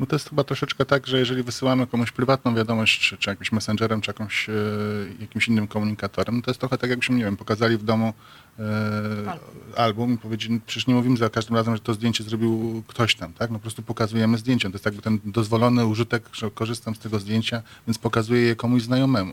No 0.01 0.06
to 0.06 0.16
jest 0.16 0.28
chyba 0.28 0.44
troszeczkę 0.44 0.85
tak, 0.85 1.06
że 1.06 1.18
jeżeli 1.18 1.43
wysyłamy 1.43 1.86
komuś 1.86 2.12
prywatną 2.12 2.55
wiadomość, 2.55 3.14
czy, 3.18 3.31
jakimś 3.31 3.52
messengerem, 3.52 4.01
czy 4.01 4.10
jakąś, 4.10 4.48
e, 4.48 4.52
jakimś 5.20 5.48
innym 5.48 5.66
komunikatorem, 5.68 6.43
to 6.43 6.51
jest 6.51 6.60
trochę 6.60 6.78
tak, 6.78 6.90
jakbyśmy, 6.90 7.16
nie 7.16 7.24
wiem, 7.24 7.36
pokazali 7.36 7.77
w 7.77 7.82
domu 7.82 8.12
album 9.77 10.15
i 10.15 10.19
powiedzieli, 10.19 10.61
przecież 10.66 10.87
nie 10.87 10.95
mówimy 10.95 11.16
za 11.16 11.31
każdym 11.31 11.57
razem, 11.57 11.77
że 11.77 11.82
to 11.82 11.95
zdjęcie 11.95 12.24
zrobił 12.24 12.82
ktoś 12.87 13.15
tam, 13.15 13.32
tak? 13.32 13.51
No 13.51 13.59
po 13.59 13.62
prostu 13.62 13.82
pokazujemy 13.82 14.39
zdjęcie. 14.39 14.69
To 14.70 14.74
jest 14.74 14.85
jakby 14.85 15.03
ten 15.03 15.19
dozwolony 15.24 15.87
użytek, 15.87 16.28
że 16.32 16.51
korzystam 16.51 16.95
z 16.95 16.99
tego 16.99 17.19
zdjęcia, 17.19 17.62
więc 17.87 17.99
pokazuję 17.99 18.43
je 18.43 18.57
komuś 18.57 18.82
znajomemu. 18.82 19.32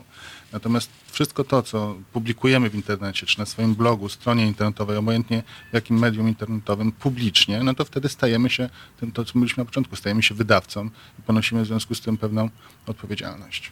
Natomiast 0.53 0.89
wszystko 1.11 1.43
to, 1.43 1.63
co 1.63 1.95
publikujemy 2.13 2.69
w 2.69 2.75
internecie, 2.75 3.25
czy 3.25 3.39
na 3.39 3.45
swoim 3.45 3.75
blogu, 3.75 4.09
stronie 4.09 4.47
internetowej, 4.47 4.97
obojętnie 4.97 5.43
w 5.71 5.73
jakim 5.73 5.99
medium 5.99 6.27
internetowym, 6.27 6.91
publicznie, 6.91 7.63
no 7.63 7.73
to 7.73 7.85
wtedy 7.85 8.09
stajemy 8.09 8.49
się, 8.49 8.69
tym, 8.99 9.11
to 9.11 9.25
co 9.25 9.31
mówiliśmy 9.35 9.61
na 9.61 9.65
początku, 9.65 9.95
stajemy 9.95 10.23
się 10.23 10.35
wydawcą 10.35 10.89
i 11.19 11.21
ponosimy 11.21 11.63
w 11.63 11.67
związku 11.67 11.95
z 11.95 12.01
tym 12.01 12.17
pewną 12.17 12.49
odpowiedzialność. 12.87 13.71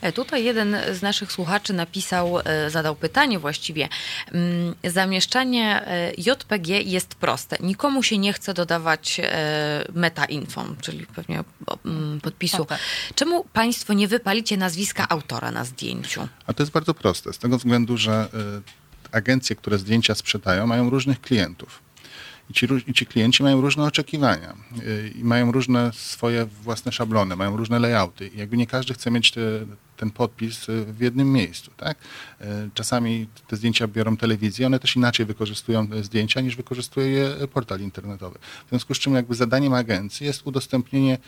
E, 0.00 0.12
tutaj 0.12 0.44
jeden 0.44 0.76
z 0.92 1.02
naszych 1.02 1.32
słuchaczy 1.32 1.72
napisał, 1.72 2.40
e, 2.44 2.70
zadał 2.70 2.96
pytanie 2.96 3.38
właściwie. 3.38 3.88
Mm, 4.32 4.74
zamieszczanie 4.84 5.86
e, 5.86 6.12
JPG 6.16 6.82
jest 6.82 7.14
proste. 7.14 7.56
Nikomu 7.60 8.02
się 8.02 8.18
nie 8.18 8.32
chce 8.32 8.54
dodawać 8.54 9.20
meta-info, 9.94 10.64
czyli 10.80 11.06
pewnie 11.06 11.44
mm, 11.84 12.20
podpisu. 12.20 12.64
Tak. 12.64 12.78
Czemu 13.14 13.44
Państwo 13.44 13.92
nie 13.92 14.08
wypalicie 14.08 14.56
nazwiska 14.56 15.08
autora 15.08 15.50
na 15.50 15.64
zdjęciu? 15.64 16.28
A 16.46 16.52
to 16.52 16.62
jest 16.62 16.72
bardzo 16.72 16.94
proste, 16.94 17.32
z 17.32 17.38
tego 17.38 17.58
względu, 17.58 17.96
że 17.96 18.28
agencje, 19.12 19.56
które 19.56 19.78
zdjęcia 19.78 20.14
sprzedają, 20.14 20.66
mają 20.66 20.90
różnych 20.90 21.20
klientów. 21.20 21.82
I 22.50 22.52
ci, 22.52 22.66
I 22.86 22.92
ci, 22.92 23.06
klienci 23.06 23.42
mają 23.42 23.60
różne 23.60 23.84
oczekiwania 23.84 24.54
y, 24.78 25.12
i 25.14 25.24
mają 25.24 25.52
różne 25.52 25.90
swoje 25.92 26.46
własne 26.46 26.92
szablony, 26.92 27.36
mają 27.36 27.56
różne 27.56 27.78
layouty. 27.78 28.28
I 28.28 28.38
jakby 28.38 28.56
nie 28.56 28.66
każdy 28.66 28.94
chce 28.94 29.10
mieć 29.10 29.30
te, 29.30 29.40
ten 29.96 30.10
podpis 30.10 30.68
y, 30.68 30.84
w 30.84 31.00
jednym 31.00 31.32
miejscu. 31.32 31.70
Tak? 31.76 31.98
Y, 32.40 32.44
czasami 32.74 33.28
te 33.46 33.56
zdjęcia 33.56 33.88
biorą 33.88 34.16
telewizję, 34.16 34.66
one 34.66 34.78
też 34.78 34.96
inaczej 34.96 35.26
wykorzystują 35.26 35.88
zdjęcia 36.02 36.40
niż 36.40 36.56
wykorzystuje 36.56 37.06
je 37.08 37.48
portal 37.52 37.80
internetowy. 37.80 38.38
W 38.66 38.68
związku 38.68 38.94
z 38.94 38.98
czym 38.98 39.14
jakby 39.14 39.34
zadaniem 39.34 39.74
agencji 39.74 40.26
jest 40.26 40.46
udostępnienie 40.46 41.18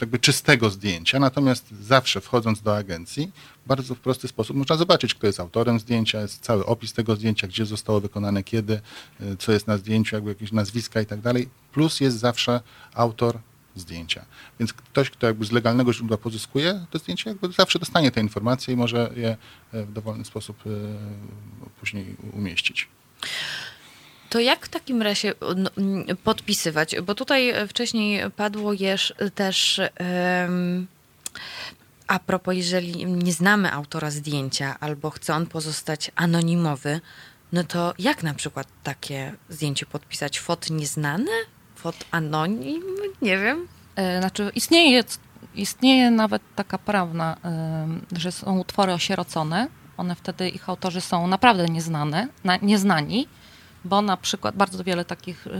jakby 0.00 0.18
czystego 0.18 0.70
zdjęcia, 0.70 1.18
natomiast 1.18 1.70
zawsze 1.80 2.20
wchodząc 2.20 2.62
do 2.62 2.76
agencji, 2.76 3.32
bardzo 3.66 3.94
w 3.94 4.00
prosty 4.00 4.28
sposób 4.28 4.56
można 4.56 4.76
zobaczyć, 4.76 5.14
kto 5.14 5.26
jest 5.26 5.40
autorem 5.40 5.80
zdjęcia, 5.80 6.20
jest 6.20 6.40
cały 6.40 6.66
opis 6.66 6.92
tego 6.92 7.16
zdjęcia, 7.16 7.46
gdzie 7.46 7.66
zostało 7.66 8.00
wykonane, 8.00 8.42
kiedy, 8.42 8.80
y, 9.20 9.36
co 9.36 9.52
jest 9.52 9.66
na 9.66 9.76
zdjęciu, 9.76 10.16
jakby 10.16 10.30
jakieś 10.30 10.52
nazwiska 10.52 11.00
i 11.00 11.06
tak 11.06 11.20
dalej. 11.20 11.48
Plus 11.72 12.00
jest 12.00 12.18
zawsze 12.18 12.60
autor 12.94 13.38
zdjęcia. 13.76 14.24
Więc 14.60 14.72
ktoś, 14.72 15.10
kto 15.10 15.26
jakby 15.26 15.44
z 15.44 15.52
legalnego 15.52 15.92
źródła 15.92 16.18
pozyskuje 16.18 16.86
to 16.90 16.98
zdjęcie, 16.98 17.30
jakby 17.30 17.52
zawsze 17.52 17.78
dostanie 17.78 18.10
te 18.10 18.20
informacje 18.20 18.74
i 18.74 18.76
może 18.76 19.10
je 19.16 19.36
y, 19.74 19.84
w 19.86 19.92
dowolny 19.92 20.24
sposób 20.24 20.66
y, 20.66 20.70
później 21.80 22.16
umieścić. 22.32 22.88
To 24.30 24.40
jak 24.40 24.66
w 24.66 24.68
takim 24.68 25.02
razie 25.02 25.34
podpisywać? 26.24 26.96
Bo 27.02 27.14
tutaj 27.14 27.52
wcześniej 27.68 28.30
padło 28.30 28.72
jeż, 28.72 29.14
też. 29.34 29.80
A 32.06 32.18
propos, 32.18 32.54
jeżeli 32.56 33.06
nie 33.06 33.32
znamy 33.32 33.72
autora 33.72 34.10
zdjęcia 34.10 34.76
albo 34.80 35.10
chce 35.10 35.34
on 35.34 35.46
pozostać 35.46 36.10
anonimowy, 36.16 37.00
no 37.52 37.64
to 37.64 37.94
jak 37.98 38.22
na 38.22 38.34
przykład 38.34 38.68
takie 38.82 39.34
zdjęcie 39.48 39.86
podpisać? 39.86 40.40
Fot 40.40 40.70
nieznany? 40.70 41.30
Fot 41.74 41.96
anonim? 42.10 42.82
Nie 43.22 43.38
wiem. 43.38 43.68
E, 43.96 44.20
znaczy, 44.20 44.50
istnieje, 44.54 45.04
istnieje 45.54 46.10
nawet 46.10 46.42
taka 46.56 46.78
prawna, 46.78 47.36
że 48.12 48.32
są 48.32 48.58
utwory 48.58 48.92
osierocone. 48.92 49.68
One 49.96 50.14
wtedy, 50.14 50.48
ich 50.48 50.68
autorzy 50.68 51.00
są 51.00 51.26
naprawdę 51.26 51.66
nieznane, 51.66 52.28
nieznani 52.62 53.28
bo 53.84 54.02
na 54.02 54.16
przykład 54.16 54.56
bardzo 54.56 54.84
wiele 54.84 55.04
takich 55.04 55.46
y, 55.46 55.50
y, 55.50 55.54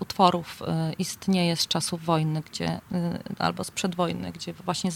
utworów 0.00 0.62
y, 0.62 0.92
istnieje 0.92 1.56
z 1.56 1.66
czasów 1.66 2.04
wojny, 2.04 2.42
gdzie, 2.50 2.80
albo 3.38 3.64
sprzed 3.64 3.94
wojny, 3.94 4.32
gdzie 4.32 4.52
właśnie 4.52 4.90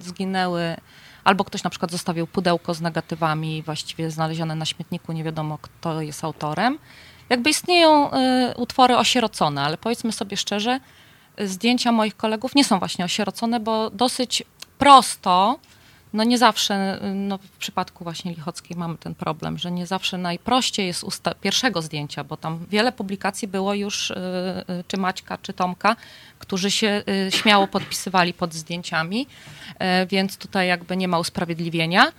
zginęły, 0.00 0.76
albo 1.24 1.44
ktoś 1.44 1.62
na 1.62 1.70
przykład 1.70 1.90
zostawił 1.90 2.26
pudełko 2.26 2.74
z 2.74 2.80
negatywami, 2.80 3.62
właściwie 3.62 4.10
znalezione 4.10 4.54
na 4.54 4.64
śmietniku, 4.64 5.12
nie 5.12 5.24
wiadomo 5.24 5.58
kto 5.58 6.00
jest 6.00 6.24
autorem. 6.24 6.78
Jakby 7.28 7.50
istnieją 7.50 8.10
utwory 8.56 8.96
osierocone, 8.96 9.62
ale 9.62 9.76
powiedzmy 9.76 10.12
sobie 10.12 10.36
szczerze, 10.36 10.80
zdjęcia 11.38 11.92
moich 11.92 12.16
kolegów 12.16 12.54
nie 12.54 12.64
są 12.64 12.78
właśnie 12.78 13.04
osierocone, 13.04 13.60
bo 13.60 13.90
dosyć 13.90 14.42
prosto 14.78 15.58
no 16.12 16.24
nie 16.24 16.38
zawsze, 16.38 17.00
no 17.14 17.38
w 17.38 17.50
przypadku 17.50 18.04
właśnie 18.04 18.32
Lichockiej 18.32 18.76
mamy 18.76 18.98
ten 18.98 19.14
problem, 19.14 19.58
że 19.58 19.70
nie 19.70 19.86
zawsze 19.86 20.18
najprościej 20.18 20.86
jest 20.86 21.04
usta 21.04 21.34
pierwszego 21.34 21.82
zdjęcia, 21.82 22.24
bo 22.24 22.36
tam 22.36 22.66
wiele 22.70 22.92
publikacji 22.92 23.48
było 23.48 23.74
już, 23.74 24.10
y, 24.10 24.14
y, 24.14 24.84
czy 24.88 24.96
Maćka, 24.96 25.38
czy 25.38 25.52
Tomka, 25.52 25.96
którzy 26.38 26.70
się 26.70 27.02
y, 27.28 27.32
śmiało 27.32 27.66
podpisywali 27.66 28.34
pod 28.34 28.54
zdjęciami, 28.54 29.26
więc 30.08 30.36
tutaj 30.36 30.68
jakby 30.68 30.96
nie 30.96 31.08
ma 31.08 31.18
usprawiedliwienia. 31.18 32.12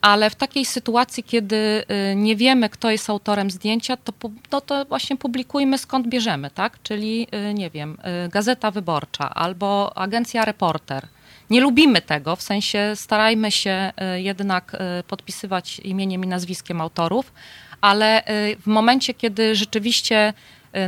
Ale 0.00 0.30
w 0.30 0.34
takiej 0.34 0.64
sytuacji, 0.64 1.24
kiedy 1.24 1.84
nie 2.16 2.36
wiemy, 2.36 2.68
kto 2.68 2.90
jest 2.90 3.10
autorem 3.10 3.50
zdjęcia, 3.50 3.96
to, 3.96 4.12
no 4.52 4.60
to 4.60 4.84
właśnie 4.84 5.16
publikujmy 5.16 5.78
skąd 5.78 6.08
bierzemy, 6.08 6.50
tak? 6.50 6.82
Czyli, 6.82 7.28
nie 7.54 7.70
wiem, 7.70 7.98
Gazeta 8.30 8.70
Wyborcza 8.70 9.34
albo 9.34 9.96
Agencja 9.98 10.44
Reporter 10.44 11.08
nie 11.50 11.60
lubimy 11.60 12.02
tego, 12.02 12.36
w 12.36 12.42
sensie 12.42 12.92
starajmy 12.94 13.50
się 13.50 13.92
e, 13.96 14.20
jednak 14.22 14.74
e, 14.74 15.02
podpisywać 15.02 15.78
imieniem 15.78 16.24
i 16.24 16.26
nazwiskiem 16.26 16.80
autorów, 16.80 17.32
ale 17.80 18.24
e, 18.24 18.56
w 18.56 18.66
momencie, 18.66 19.14
kiedy 19.14 19.54
rzeczywiście 19.54 20.32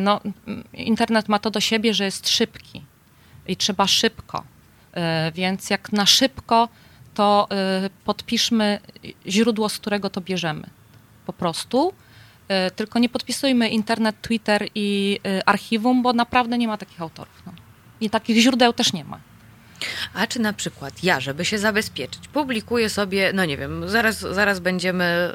no, 0.00 0.20
internet 0.74 1.28
ma 1.28 1.38
to 1.38 1.50
do 1.50 1.60
siebie, 1.60 1.94
że 1.94 2.04
jest 2.04 2.28
szybki 2.28 2.82
i 3.46 3.56
trzeba 3.56 3.86
szybko, 3.86 4.44
więc 5.34 5.70
jak 5.70 5.92
na 5.92 6.06
szybko, 6.06 6.68
to 7.14 7.48
podpiszmy 8.04 8.80
źródło, 9.26 9.68
z 9.68 9.78
którego 9.78 10.10
to 10.10 10.20
bierzemy. 10.20 10.66
Po 11.26 11.32
prostu. 11.32 11.92
Tylko 12.76 12.98
nie 12.98 13.08
podpisujmy 13.08 13.68
internet, 13.68 14.16
Twitter 14.22 14.68
i 14.74 15.20
archiwum, 15.46 16.02
bo 16.02 16.12
naprawdę 16.12 16.58
nie 16.58 16.68
ma 16.68 16.76
takich 16.76 17.02
autorów. 17.02 17.42
No. 17.46 17.52
I 18.00 18.10
takich 18.10 18.36
źródeł 18.36 18.72
też 18.72 18.92
nie 18.92 19.04
ma. 19.04 19.20
A 20.14 20.26
czy 20.26 20.40
na 20.40 20.52
przykład 20.52 21.04
ja, 21.04 21.20
żeby 21.20 21.44
się 21.44 21.58
zabezpieczyć, 21.58 22.28
publikuję 22.28 22.90
sobie, 22.90 23.32
no 23.34 23.44
nie 23.44 23.56
wiem, 23.56 23.88
zaraz, 23.88 24.18
zaraz 24.18 24.60
będziemy 24.60 25.32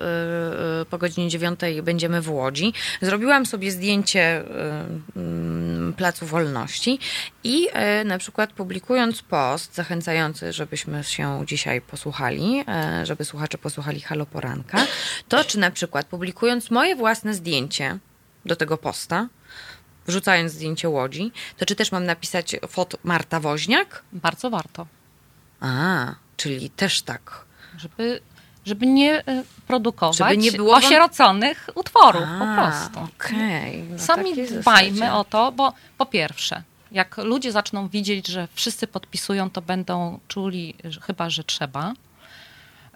yy, 0.80 0.86
po 0.86 0.98
godzinie 0.98 1.30
dziewiątej 1.30 1.84
będziemy 1.84 2.22
w 2.22 2.30
Łodzi. 2.30 2.74
Zrobiłam 3.02 3.46
sobie 3.46 3.72
zdjęcie 3.72 4.44
yy, 5.16 5.94
Placu 5.94 6.26
Wolności 6.26 7.00
i 7.44 7.62
yy, 7.62 8.06
na 8.06 8.18
przykład 8.18 8.54
publikując 8.54 9.22
post 9.22 9.76
zachęcający, 9.76 10.54
żebyśmy 10.54 11.04
się 11.04 11.44
dzisiaj 11.48 11.82
posłuchali, 11.82 12.64
żeby 13.04 13.26
słuchacze 13.26 13.58
posłuchali 13.58 14.02
Halo 14.02 14.26
Poranka, 14.26 14.78
to 15.28 15.44
czy 15.44 15.60
na 15.60 15.72
przykład 15.72 16.06
publikując 16.06 16.72
moje 16.72 16.96
własne 16.96 17.34
zdjęcie 17.34 17.98
do 18.46 18.56
tego 18.56 18.78
posta, 18.78 19.28
wrzucając 20.08 20.52
zdjęcie 20.52 20.90
łodzi, 20.90 21.32
to 21.58 21.66
czy 21.66 21.76
też 21.76 21.92
mam 21.92 22.06
napisać 22.06 22.56
fot 22.68 22.96
Marta 23.04 23.40
Woźniak? 23.40 24.04
Bardzo 24.14 24.50
warto. 24.50 24.88
A, 25.60 26.16
czyli 26.38 26.70
też 26.70 27.02
tak. 27.02 27.46
Żeby, 27.78 28.22
żeby 28.66 28.88
nie 28.88 29.26
e, 29.28 29.44
produkować 29.68 30.18
żeby 30.18 30.38
nie 30.38 30.52
było 30.52 30.76
osieroconych 30.76 31.70
utworów 31.76 32.24
A, 32.24 32.40
po 32.40 32.62
prostu. 32.62 33.00
Okay. 33.16 33.84
No 33.90 34.00
Sami 34.00 34.34
dbajmy 34.48 35.14
o 35.14 35.24
to, 35.24 35.52
bo 35.52 35.74
po 35.98 36.06
pierwsze, 36.06 36.64
jak 36.92 37.18
ludzie 37.18 37.52
zaczną 37.52 37.88
widzieć, 37.88 38.28
że 38.28 38.48
wszyscy 38.54 38.88
podpisują, 38.88 39.50
to 39.50 39.62
będą 39.62 40.20
czuli, 40.28 40.76
że 40.84 41.02
chyba, 41.02 41.30
że 41.30 41.44
trzeba. 41.44 41.94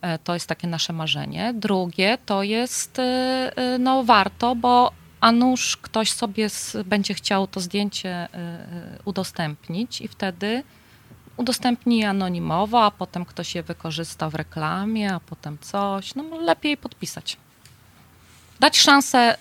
E, 0.02 0.18
to 0.19 0.34
jest 0.34 0.48
takie 0.48 0.68
nasze 0.68 0.94
marzenie. 0.94 1.53
Drugie 1.56 2.18
to 2.26 2.44
jest, 2.44 2.99
e, 2.99 3.77
no 3.80 4.03
warto, 4.03 4.56
bo 4.56 4.91
a 5.21 5.31
nuż 5.31 5.77
ktoś 5.77 6.11
sobie 6.11 6.49
z, 6.49 6.77
będzie 6.85 7.13
chciał 7.13 7.47
to 7.47 7.59
zdjęcie 7.59 8.25
y, 8.25 8.37
y, 8.37 8.99
udostępnić 9.05 10.01
i 10.01 10.07
wtedy 10.07 10.63
udostępni 11.37 12.05
anonimowo, 12.05 12.83
a 12.83 12.91
potem 12.91 13.25
ktoś 13.25 13.55
je 13.55 13.63
wykorzysta 13.63 14.29
w 14.29 14.35
reklamie, 14.35 15.13
a 15.13 15.19
potem 15.19 15.57
coś. 15.61 16.15
No 16.15 16.23
lepiej 16.23 16.77
podpisać. 16.77 17.37
Dać 18.59 18.77
szansę 18.77 19.37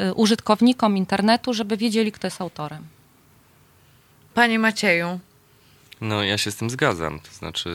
y, 0.00 0.14
użytkownikom 0.14 0.96
internetu, 0.96 1.54
żeby 1.54 1.76
wiedzieli, 1.76 2.12
kto 2.12 2.26
jest 2.26 2.40
autorem. 2.40 2.84
Panie 4.34 4.58
Macieju. 4.58 5.20
No, 6.00 6.22
ja 6.22 6.38
się 6.38 6.50
z 6.50 6.56
tym 6.56 6.70
zgadzam. 6.70 7.20
To 7.20 7.32
znaczy, 7.32 7.70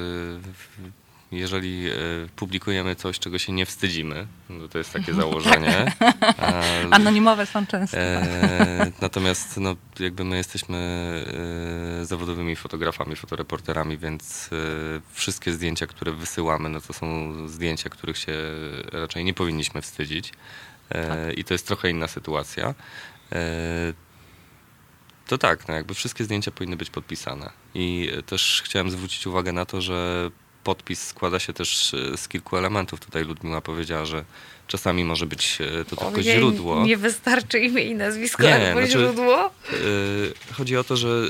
jeżeli 1.32 1.90
e, 1.90 1.94
publikujemy 2.36 2.96
coś, 2.96 3.20
czego 3.20 3.40
się 3.40 3.54
nie 3.54 3.66
wstydzimy, 3.66 4.28
no 4.50 4.68
to 4.68 4.78
jest 4.78 4.94
takie 4.94 5.14
założenie. 5.22 5.92
Anonimowe 6.92 7.46
są 7.46 7.66
często. 7.66 7.98
E, 7.98 8.92
natomiast 9.02 9.58
no, 9.58 9.76
jakby 10.00 10.24
my 10.24 10.38
jesteśmy 10.38 10.80
zawodowymi 12.04 12.56
fotografami, 12.56 13.16
fotoreporterami, 13.16 13.98
więc 13.98 14.50
wszystkie 15.14 15.52
zdjęcia, 15.54 15.88
które 15.88 16.12
wysyłamy, 16.12 16.70
no 16.70 16.82
to 16.82 16.94
są 16.94 17.34
zdjęcia, 17.48 17.90
których 17.90 18.18
się 18.18 18.34
raczej 18.92 19.24
nie 19.24 19.34
powinniśmy 19.34 19.82
wstydzić. 19.82 20.34
Tak. 20.90 21.38
I 21.38 21.44
to 21.44 21.54
jest 21.54 21.68
trochę 21.68 21.90
inna 21.90 22.08
sytuacja. 22.08 22.74
To 25.28 25.38
tak, 25.38 25.68
no 25.68 25.74
jakby 25.74 25.94
wszystkie 25.94 26.24
zdjęcia 26.24 26.52
powinny 26.52 26.76
być 26.76 26.90
podpisane. 26.90 27.50
I 27.76 28.12
też 28.26 28.62
chciałem 28.66 28.92
zwrócić 28.92 29.28
uwagę 29.28 29.52
na 29.52 29.66
to, 29.66 29.82
że 29.82 30.30
podpis 30.64 31.08
składa 31.08 31.40
się 31.40 31.54
też 31.54 31.94
e, 31.94 32.18
z 32.18 32.28
kilku 32.28 32.58
elementów. 32.58 33.00
Tutaj 33.00 33.24
Ludmiła 33.24 33.62
powiedziała, 33.62 34.06
że 34.06 34.26
czasami 34.68 35.06
może 35.06 35.26
być 35.26 35.58
e, 35.62 35.86
to 35.86 35.96
tylko 35.96 36.08
Ojej, 36.08 36.38
źródło. 36.38 36.86
Nie 36.86 36.98
wystarczy 36.98 37.60
imię 37.60 37.84
i 37.84 37.96
nazwisko 37.96 38.44
nie, 38.44 38.56
albo 38.56 38.80
znaczy, 38.80 38.92
źródło? 38.92 39.52
Yy, 39.72 40.54
chodzi 40.54 40.78
o 40.78 40.84
to, 40.84 40.98
że 40.98 41.24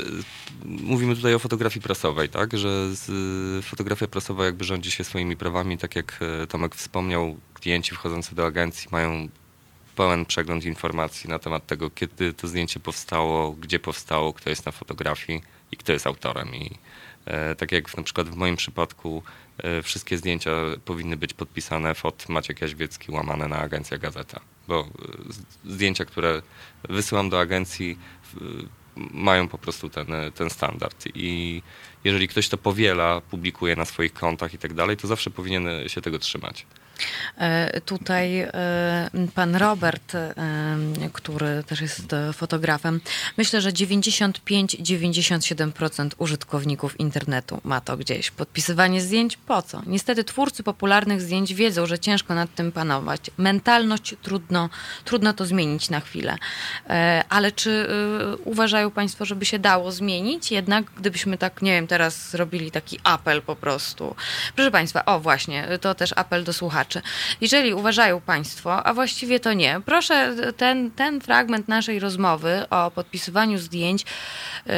mówimy 0.65 1.15
tutaj 1.15 1.33
o 1.33 1.39
fotografii 1.39 1.81
prasowej, 1.81 2.29
tak? 2.29 2.57
Że 2.57 2.95
z, 2.95 3.65
fotografia 3.65 4.07
prasowa 4.07 4.45
jakby 4.45 4.63
rządzi 4.63 4.91
się 4.91 5.03
swoimi 5.03 5.37
prawami, 5.37 5.77
tak 5.77 5.95
jak 5.95 6.19
Tomek 6.49 6.75
wspomniał, 6.75 7.37
klienci 7.53 7.95
wchodzący 7.95 8.35
do 8.35 8.45
agencji 8.45 8.87
mają 8.91 9.27
pełen 9.95 10.25
przegląd 10.25 10.65
informacji 10.65 11.29
na 11.29 11.39
temat 11.39 11.65
tego, 11.65 11.89
kiedy 11.89 12.33
to 12.33 12.47
zdjęcie 12.47 12.79
powstało, 12.79 13.51
gdzie 13.51 13.79
powstało, 13.79 14.33
kto 14.33 14.49
jest 14.49 14.65
na 14.65 14.71
fotografii 14.71 15.41
i 15.71 15.77
kto 15.77 15.93
jest 15.93 16.07
autorem. 16.07 16.55
I 16.55 16.77
tak 17.57 17.71
jak 17.71 17.97
na 17.97 18.03
przykład 18.03 18.29
w 18.29 18.35
moim 18.35 18.55
przypadku 18.55 19.23
e, 19.57 19.81
wszystkie 19.81 20.17
zdjęcia 20.17 20.51
powinny 20.85 21.17
być 21.17 21.33
podpisane 21.33 21.95
fot 21.95 22.29
Maciek 22.29 22.61
Jaźwiecki 22.61 23.11
łamane 23.11 23.47
na 23.47 23.57
agencja 23.57 23.97
Gazeta, 23.97 24.39
bo 24.67 24.79
e, 24.79 25.71
zdjęcia, 25.73 26.05
które 26.05 26.41
wysyłam 26.89 27.29
do 27.29 27.39
agencji 27.39 27.97
mają 28.95 29.47
po 29.47 29.57
prostu 29.57 29.89
ten, 29.89 30.07
ten 30.35 30.49
standard 30.49 31.05
i 31.15 31.61
jeżeli 32.03 32.27
ktoś 32.27 32.49
to 32.49 32.57
powiela, 32.57 33.21
publikuje 33.21 33.75
na 33.75 33.85
swoich 33.85 34.13
kontach 34.13 34.53
i 34.53 34.57
tak 34.57 34.73
dalej, 34.73 34.97
to 34.97 35.07
zawsze 35.07 35.29
powinien 35.29 35.67
się 35.87 36.01
tego 36.01 36.19
trzymać. 36.19 36.65
E, 37.37 37.81
tutaj 37.81 38.39
e, 38.39 38.49
pan 39.35 39.55
Robert, 39.55 40.15
e, 40.15 40.35
który 41.13 41.63
też 41.63 41.81
jest 41.81 42.15
fotografem, 42.33 43.01
myślę, 43.37 43.61
że 43.61 43.71
95-97% 43.71 46.09
użytkowników 46.17 46.99
internetu 46.99 47.61
ma 47.63 47.81
to 47.81 47.97
gdzieś. 47.97 48.31
Podpisywanie 48.31 49.01
zdjęć 49.01 49.37
po 49.37 49.61
co? 49.61 49.81
Niestety 49.85 50.23
twórcy 50.23 50.63
popularnych 50.63 51.21
zdjęć 51.21 51.53
wiedzą, 51.53 51.85
że 51.85 51.99
ciężko 51.99 52.35
nad 52.35 52.55
tym 52.55 52.71
panować. 52.71 53.21
Mentalność 53.37 54.15
trudno, 54.21 54.69
trudno 55.05 55.33
to 55.33 55.45
zmienić 55.45 55.89
na 55.89 55.99
chwilę. 55.99 56.37
Ale 57.29 57.51
czy 57.51 57.87
uważają 58.45 58.91
Państwo, 58.91 59.25
żeby 59.25 59.45
się 59.45 59.59
dało 59.59 59.91
zmienić? 59.91 60.51
Jednak 60.51 60.85
gdybyśmy 60.97 61.37
tak, 61.37 61.61
nie 61.61 61.71
wiem, 61.71 61.87
teraz 61.87 62.29
zrobili 62.29 62.71
taki 62.71 62.99
apel 63.03 63.41
po 63.41 63.55
prostu. 63.55 64.15
Proszę 64.55 64.71
Państwa, 64.71 65.05
o 65.05 65.19
właśnie, 65.19 65.67
to 65.81 65.95
też 65.95 66.13
apel 66.15 66.43
do 66.43 66.53
słuchaczy 66.53 66.88
słuchaczy. 66.93 67.01
Jeżeli 67.41 67.73
uważają 67.73 68.21
Państwo, 68.21 68.85
a 68.85 68.93
właściwie 68.93 69.39
to 69.39 69.53
nie, 69.53 69.81
proszę 69.85 70.35
ten, 70.57 70.91
ten 70.91 71.21
fragment 71.21 71.67
naszej 71.67 71.99
rozmowy 71.99 72.65
o 72.69 72.91
podpisywaniu 72.91 73.57
zdjęć 73.57 74.05
yy, 74.65 74.73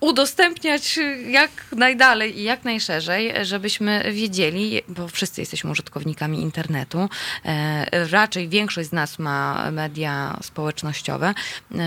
udostępniać 0.00 0.98
jak 1.26 1.50
najdalej 1.76 2.38
i 2.38 2.42
jak 2.42 2.64
najszerzej, 2.64 3.32
żebyśmy 3.42 4.12
wiedzieli, 4.12 4.82
bo 4.88 5.08
wszyscy 5.08 5.40
jesteśmy 5.40 5.70
użytkownikami 5.70 6.40
internetu, 6.40 7.08
yy, 7.44 8.08
raczej 8.10 8.48
większość 8.48 8.88
z 8.88 8.92
nas 8.92 9.18
ma 9.18 9.70
media 9.70 10.38
społecznościowe, 10.42 11.34
yy, 11.70 11.78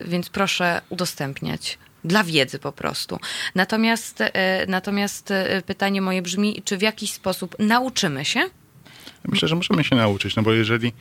więc 0.00 0.28
proszę 0.28 0.80
udostępniać 0.88 1.78
dla 2.04 2.24
wiedzy 2.24 2.58
po 2.58 2.72
prostu. 2.72 3.18
Natomiast, 3.54 4.22
natomiast 4.68 5.32
pytanie 5.66 6.00
moje 6.00 6.22
brzmi, 6.22 6.62
czy 6.64 6.76
w 6.76 6.82
jakiś 6.82 7.12
sposób 7.12 7.56
nauczymy 7.58 8.24
się 8.24 8.40
Myślę, 9.28 9.48
że 9.48 9.56
możemy 9.56 9.84
się 9.84 9.96
nauczyć, 9.96 10.36
no 10.36 10.42
bo 10.42 10.52
jeżeli, 10.52 10.92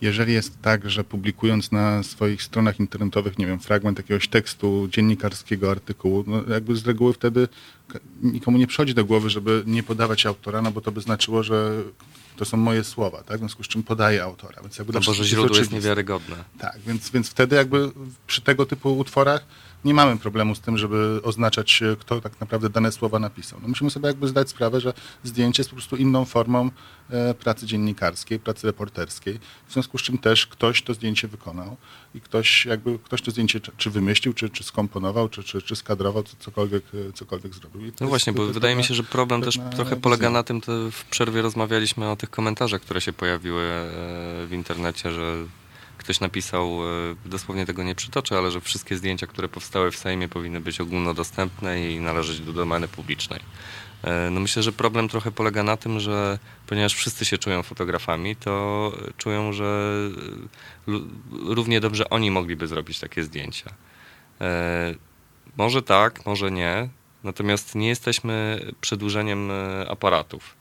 jeżeli 0.00 0.32
jest 0.32 0.62
tak, 0.62 0.90
że 0.90 1.04
publikując 1.04 1.72
na 1.72 2.02
swoich 2.02 2.42
stronach 2.42 2.80
internetowych, 2.80 3.38
nie 3.38 3.46
wiem, 3.46 3.60
fragment 3.60 3.98
jakiegoś 3.98 4.28
tekstu, 4.28 4.88
dziennikarskiego 4.90 5.70
artykułu, 5.70 6.24
no 6.26 6.42
jakby 6.48 6.76
z 6.76 6.86
reguły 6.86 7.12
wtedy 7.12 7.48
nikomu 8.22 8.58
nie 8.58 8.66
przychodzi 8.66 8.94
do 8.94 9.04
głowy, 9.04 9.30
żeby 9.30 9.62
nie 9.66 9.82
podawać 9.82 10.26
autora, 10.26 10.62
no 10.62 10.70
bo 10.70 10.80
to 10.80 10.92
by 10.92 11.00
znaczyło, 11.00 11.42
że 11.42 11.82
to 12.36 12.44
są 12.44 12.56
moje 12.56 12.84
słowa, 12.84 13.22
tak? 13.22 13.36
W 13.36 13.38
związku 13.38 13.64
z 13.64 13.68
czym 13.68 13.82
podaję 13.82 14.22
autora. 14.22 14.62
Więc 14.62 14.78
jakby 14.78 14.92
no 14.92 15.00
bo 15.06 15.14
że 15.14 15.24
źródło 15.24 15.58
jest 15.58 15.72
niewiarygodne. 15.72 16.36
Tak, 16.58 16.78
więc, 16.86 17.10
więc 17.10 17.28
wtedy 17.28 17.56
jakby 17.56 17.90
przy 18.26 18.40
tego 18.40 18.66
typu 18.66 18.98
utworach 18.98 19.46
nie 19.84 19.94
mamy 19.94 20.16
problemu 20.16 20.54
z 20.54 20.60
tym, 20.60 20.78
żeby 20.78 21.20
oznaczać, 21.22 21.82
e, 21.82 21.96
kto 21.96 22.20
tak 22.20 22.40
naprawdę 22.40 22.70
dane 22.70 22.92
słowa 22.92 23.18
napisał. 23.18 23.58
No 23.62 23.68
musimy 23.68 23.90
sobie 23.90 24.06
jakby 24.06 24.28
zdać 24.28 24.48
sprawę, 24.48 24.80
że 24.80 24.92
zdjęcie 25.24 25.60
jest 25.60 25.70
po 25.70 25.76
prostu 25.76 25.96
inną 25.96 26.24
formą 26.24 26.70
e, 27.10 27.34
pracy 27.34 27.66
dziennikarskiej, 27.66 28.38
pracy 28.38 28.66
reporterskiej, 28.66 29.40
w 29.68 29.72
związku 29.72 29.98
z 29.98 30.02
czym 30.02 30.18
też 30.18 30.46
ktoś 30.46 30.82
to 30.82 30.94
zdjęcie 30.94 31.28
wykonał 31.28 31.76
i 32.14 32.20
ktoś 32.20 32.66
jakby, 32.66 32.98
ktoś 32.98 33.22
to 33.22 33.30
zdjęcie 33.30 33.60
czy 33.76 33.90
wymyślił, 33.90 34.34
czy, 34.34 34.50
czy 34.50 34.64
skomponował, 34.64 35.28
czy, 35.28 35.42
czy, 35.42 35.62
czy 35.62 35.76
skadrował, 35.76 36.22
cokolwiek, 36.38 36.84
e, 37.08 37.12
cokolwiek 37.12 37.54
zrobił. 37.54 37.92
No 38.00 38.06
właśnie, 38.06 38.32
bo 38.32 38.46
wydaje 38.46 38.76
mi 38.76 38.84
się, 38.84 38.94
że 38.94 39.02
problem 39.02 39.42
też 39.42 39.58
trochę 39.76 39.96
polega 39.96 40.30
na 40.30 40.42
tym, 40.42 40.60
to 40.60 40.72
w 40.90 41.04
przerwie 41.04 41.42
rozmawialiśmy 41.42 42.10
o 42.10 42.16
tych 42.16 42.30
komentarzach, 42.30 42.80
które 42.80 43.00
się 43.00 43.12
pojawiły 43.12 43.70
w 44.46 44.48
internecie, 44.52 45.12
że 45.12 45.44
ktoś 46.04 46.20
napisał, 46.20 46.80
e, 46.82 47.14
dosłownie 47.24 47.66
tego 47.66 47.82
nie 47.82 47.94
przytoczę, 47.94 48.38
ale 48.38 48.50
że 48.50 48.60
wszystkie 48.60 48.96
zdjęcia, 48.96 49.26
które 49.26 49.48
powstały 49.48 49.90
w 49.90 49.96
Sejmie 49.96 50.28
powinny 50.28 50.60
być 50.60 50.80
ogólnodostępne 50.80 51.90
i 51.90 52.00
należeć 52.00 52.40
do 52.40 52.52
domeny 52.52 52.88
publicznej. 52.88 53.40
E, 54.02 54.30
no 54.30 54.40
myślę, 54.40 54.62
że 54.62 54.72
problem 54.72 55.08
trochę 55.08 55.32
polega 55.32 55.62
na 55.62 55.76
tym, 55.76 56.00
że 56.00 56.38
ponieważ 56.66 56.94
wszyscy 56.94 57.24
się 57.24 57.38
czują 57.38 57.62
fotografami, 57.62 58.36
to 58.36 58.92
czują, 59.16 59.52
że 59.52 59.90
e, 60.88 60.92
równie 61.54 61.80
dobrze 61.80 62.10
oni 62.10 62.30
mogliby 62.30 62.66
zrobić 62.66 63.00
takie 63.00 63.24
zdjęcia. 63.24 63.74
Może 65.56 65.82
tak, 65.82 66.26
może 66.26 66.50
nie, 66.50 66.88
natomiast 67.24 67.74
nie 67.74 67.88
jesteśmy 67.88 68.60
przedłużeniem 68.80 69.50
aparatów. 69.88 70.56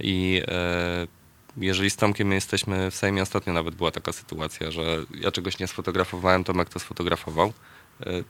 I 0.00 0.42
jeżeli 1.56 1.90
z 1.90 1.96
Tomkiem 1.96 2.32
jesteśmy 2.32 2.90
w 2.90 2.94
Sejmie, 2.94 3.22
ostatnio 3.22 3.52
nawet 3.52 3.74
była 3.74 3.90
taka 3.90 4.12
sytuacja, 4.12 4.70
że 4.70 4.82
ja 5.14 5.32
czegoś 5.32 5.58
nie 5.58 5.66
sfotografowałem, 5.66 6.44
Tomek 6.44 6.68
to 6.68 6.78
sfotografował. 6.78 7.52
E, 8.06 8.22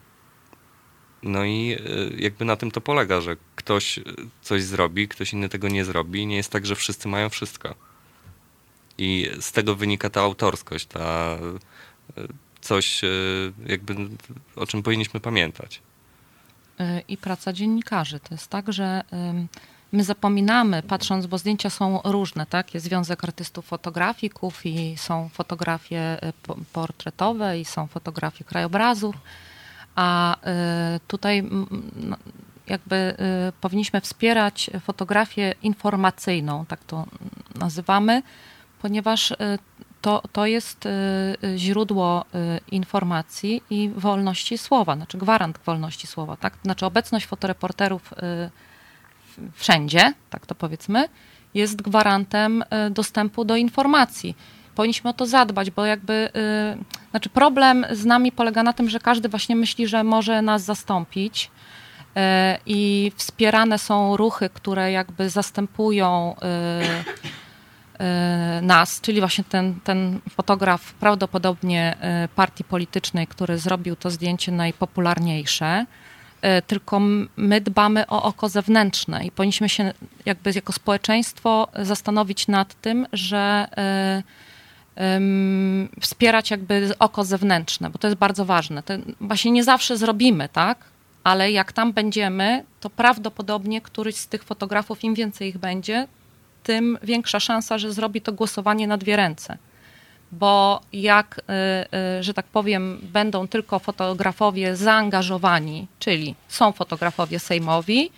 no 1.23 1.45
i 1.45 1.73
e, 1.73 1.79
jakby 2.23 2.45
na 2.45 2.57
tym 2.57 2.71
to 2.71 2.81
polega, 2.81 3.21
że 3.21 3.37
ktoś 3.57 4.01
coś 4.43 4.63
zrobi, 4.63 5.09
ktoś 5.09 5.33
inny 5.33 5.49
tego 5.49 5.69
nie 5.69 5.85
zrobi. 5.85 6.27
Nie 6.27 6.37
jest 6.37 6.51
tak, 6.51 6.67
że 6.67 6.75
wszyscy 6.75 7.09
mają 7.09 7.29
wszystko. 7.29 7.75
I 8.99 9.31
z 9.41 9.53
tego 9.53 9.75
wynika 9.75 10.11
ta 10.11 10.21
autorskość, 10.21 10.87
ta 10.87 11.39
coś 12.61 13.01
jakby 13.67 13.95
o 14.57 14.67
czym 14.67 14.83
powinniśmy 14.83 15.21
pamiętać. 15.21 15.83
I 17.09 17.17
praca 17.17 17.53
dziennikarzy. 17.53 18.21
To 18.21 18.35
jest 18.35 18.49
tak, 18.49 18.73
że 18.73 19.03
my 19.97 20.05
zapominamy, 20.05 20.83
patrząc, 20.83 21.27
bo 21.27 21.39
zdjęcia 21.39 21.71
są 21.71 22.01
różne, 22.05 22.47
tak? 22.47 22.75
Jest 22.75 22.87
Związek 22.87 23.25
Artystów 23.25 23.67
Fotografików 23.67 24.67
i 24.67 24.97
są 24.97 25.29
fotografie 25.29 25.99
e, 25.99 26.33
portretowe 26.73 27.61
i 27.61 27.65
są 27.65 27.87
fotografie 27.87 28.45
krajobrazów, 28.45 29.15
a 29.95 30.37
e, 30.43 31.01
tutaj 31.09 31.49
no, 31.97 32.17
jakby 32.67 32.97
e, 32.97 33.17
powinniśmy 33.61 34.01
wspierać 34.01 34.71
fotografię 34.81 35.55
informacyjną, 35.63 36.67
tak 36.67 36.85
to 36.85 37.05
nazywamy, 37.55 38.23
ponieważ 38.83 39.35
to, 40.01 40.23
to 40.33 40.47
jest 40.47 40.89
źródło 41.57 42.25
informacji 42.71 43.63
i 43.71 43.89
wolności 43.89 44.59
słowa, 44.59 44.97
znaczy 44.97 45.19
gwarant 45.19 45.59
wolności 45.59 46.07
słowa, 46.07 46.37
tak? 46.37 46.55
Znaczy 46.63 46.87
obecność 46.87 47.27
fotoreporterów 47.27 48.15
wszędzie, 49.55 50.13
tak 50.31 50.47
to 50.47 50.55
powiedzmy, 50.55 51.09
jest 51.55 51.83
gwarantem 51.83 52.63
y, 52.63 52.91
dostępu 52.91 53.45
do 53.45 53.57
informacji. 53.57 54.37
Powinniśmy 54.75 55.11
o 55.11 55.13
to 55.13 55.27
zadbać, 55.27 55.71
bo 55.71 55.85
jakby, 55.85 56.31
yy, 56.75 56.85
znaczy 57.11 57.29
problem 57.29 57.87
z 57.93 58.05
nami 58.05 58.33
polega 58.33 58.63
na 58.63 58.73
tym, 58.73 58.91
że 58.91 59.01
każdy 59.01 59.29
właśnie 59.29 59.57
myśli, 59.57 59.87
że 59.87 60.05
może 60.05 60.43
nas 60.43 60.63
zastąpić 60.63 61.51
yy, 62.15 62.23
i 62.67 63.13
wspierane 63.17 63.79
są 63.79 64.17
ruchy, 64.17 64.51
które 64.55 64.93
jakby 64.93 65.31
zastępują 65.31 66.37
nas, 68.63 69.01
czyli 69.01 69.21
właśnie 69.21 69.45
ten, 69.45 69.81
ten 69.85 70.21
fotograf 70.31 70.93
prawdopodobnie 70.93 71.97
partii 72.35 72.65
politycznej, 72.65 73.27
który 73.27 73.59
zrobił 73.59 73.97
to 73.97 74.11
zdjęcie 74.11 74.53
najpopularniejsze. 74.53 75.87
E, 76.47 76.63
tylko 76.63 77.01
my 77.37 77.61
dbamy 77.61 78.07
o 78.07 78.23
oko 78.23 78.49
zewnętrzne 78.49 79.27
i 79.27 79.31
powinniśmy 79.31 79.69
się 79.69 79.93
jakby 80.27 80.53
jako 80.55 80.73
społeczeństwo 80.73 81.69
zastanowić 81.83 82.49
nad 82.49 82.81
tym, 82.81 83.07
że 83.13 83.69
um, 84.97 85.89
wspierać 86.01 86.51
jakby 86.51 86.91
oko 86.99 87.25
zewnętrzne, 87.25 87.91
bo 87.91 87.99
to 87.99 88.07
jest 88.07 88.19
bardzo 88.19 88.45
ważne. 88.45 88.83
To 88.83 88.95
właśnie 89.21 89.51
nie 89.51 89.65
zawsze 89.65 89.97
zrobimy, 89.97 90.49
tak? 90.49 90.79
ale 91.25 91.53
jak 91.53 91.73
tam 91.73 91.93
będziemy, 91.93 92.65
to 92.81 92.91
prawdopodobnie 92.91 93.81
któryś 93.81 94.17
z 94.17 94.29
tych 94.29 94.45
fotografów, 94.45 95.05
im 95.05 95.15
więcej 95.15 95.49
ich 95.49 95.59
będzie, 95.59 96.07
tym 96.63 96.99
większa 97.03 97.41
szansa, 97.41 97.79
że 97.79 97.93
zrobi 97.93 98.21
to 98.21 98.33
głosowanie 98.33 98.87
na 98.87 98.97
dwie 98.97 99.17
ręce. 99.17 99.59
Bo 100.33 100.81
jak, 100.93 101.39
y, 101.39 102.19
y, 102.19 102.23
że 102.23 102.35
tak 102.35 102.47
powiem, 102.47 103.01
będą 103.03 103.49
tylko 103.49 103.79
fotografowie 103.79 104.77
zaangażowani, 104.77 105.87
czyli 105.99 106.35
są 106.49 106.73
fotografowie 106.73 107.39
sejmowi, 107.39 108.11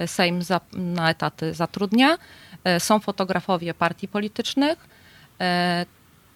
y, 0.00 0.06
Sejm 0.06 0.42
za, 0.42 0.60
na 0.72 1.10
etaty 1.10 1.54
zatrudnia, 1.54 2.18
są 2.78 3.00
fotografowie 3.00 3.74
partii 3.74 4.08
politycznych, 4.08 4.88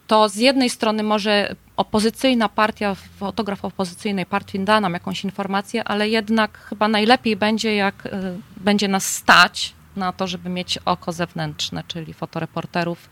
to 0.07 0.29
z 0.29 0.37
jednej 0.37 0.71
strony 0.71 1.03
może 1.03 1.55
opozycyjna 1.77 2.49
partia, 2.49 2.95
fotograf 2.95 3.65
opozycyjnej 3.65 4.27
partii 4.27 4.61
da 4.61 4.81
nam 4.81 4.93
jakąś 4.93 5.25
informację, 5.25 5.85
ale 5.85 6.09
jednak 6.09 6.59
chyba 6.59 6.89
najlepiej 6.89 7.37
będzie, 7.37 7.75
jak 7.75 8.09
będzie 8.57 8.89
nas 8.89 9.07
stać 9.17 9.73
na 9.97 10.13
to, 10.13 10.27
żeby 10.27 10.49
mieć 10.49 10.79
oko 10.79 11.13
zewnętrzne, 11.13 11.85
czyli 11.89 12.15
fotoreporterów, 12.15 13.09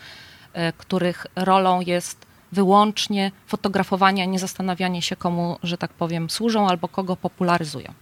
których 0.79 1.27
rolą 1.37 1.81
jest 1.81 2.27
wyłącznie 2.53 3.31
fotografowanie, 3.47 4.23
a 4.23 4.27
nie 4.27 4.39
zastanawianie 4.39 5.03
się, 5.03 5.17
komu, 5.17 5.59
że 5.63 5.79
tak 5.79 5.93
powiem, 5.93 6.31
służą 6.31 6.69
albo 6.69 6.89
kogo 6.89 7.17
popularyzują. 7.17 7.93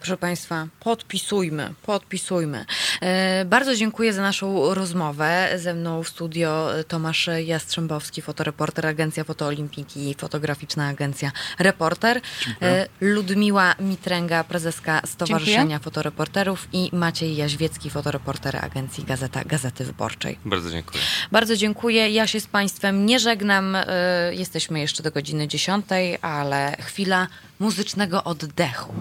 Proszę 0.00 0.16
Państwa, 0.16 0.66
podpisujmy, 0.80 1.74
podpisujmy. 1.82 2.64
E, 3.00 3.44
bardzo 3.44 3.76
dziękuję 3.76 4.12
za 4.12 4.22
naszą 4.22 4.74
rozmowę. 4.74 5.48
Ze 5.56 5.74
mną 5.74 6.02
w 6.02 6.08
studio 6.08 6.68
Tomasz 6.88 7.28
Jastrzębowski, 7.44 8.22
fotoreporter, 8.22 8.86
Agencja 8.86 9.24
Fotoolimpiki, 9.24 10.14
fotograficzna 10.18 10.86
agencja 10.86 11.32
Reporter. 11.58 12.20
Dziękuję. 12.46 12.70
E, 12.70 12.86
Ludmiła 13.00 13.74
Mitręga, 13.80 14.44
prezeska 14.44 15.02
Stowarzyszenia 15.06 15.58
dziękuję. 15.58 15.78
Fotoreporterów 15.78 16.68
i 16.72 16.90
Maciej 16.92 17.36
Jaźwiecki, 17.36 17.90
fotoreporter 17.90 18.64
agencji 18.64 19.04
Gazeta 19.04 19.44
Gazety 19.44 19.84
Wyborczej. 19.84 20.38
Bardzo 20.44 20.70
dziękuję. 20.70 21.02
Bardzo 21.32 21.56
dziękuję. 21.56 22.10
Ja 22.10 22.26
się 22.26 22.40
z 22.40 22.46
Państwem 22.46 23.06
nie 23.06 23.18
żegnam. 23.18 23.76
E, 23.76 23.86
jesteśmy 24.34 24.80
jeszcze 24.80 25.02
do 25.02 25.10
godziny 25.10 25.48
10, 25.48 25.86
ale 26.22 26.76
chwila 26.80 27.26
muzycznego 27.58 28.24
oddechu. 28.24 28.94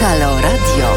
Halo 0.00 0.40
Radio. 0.40 0.94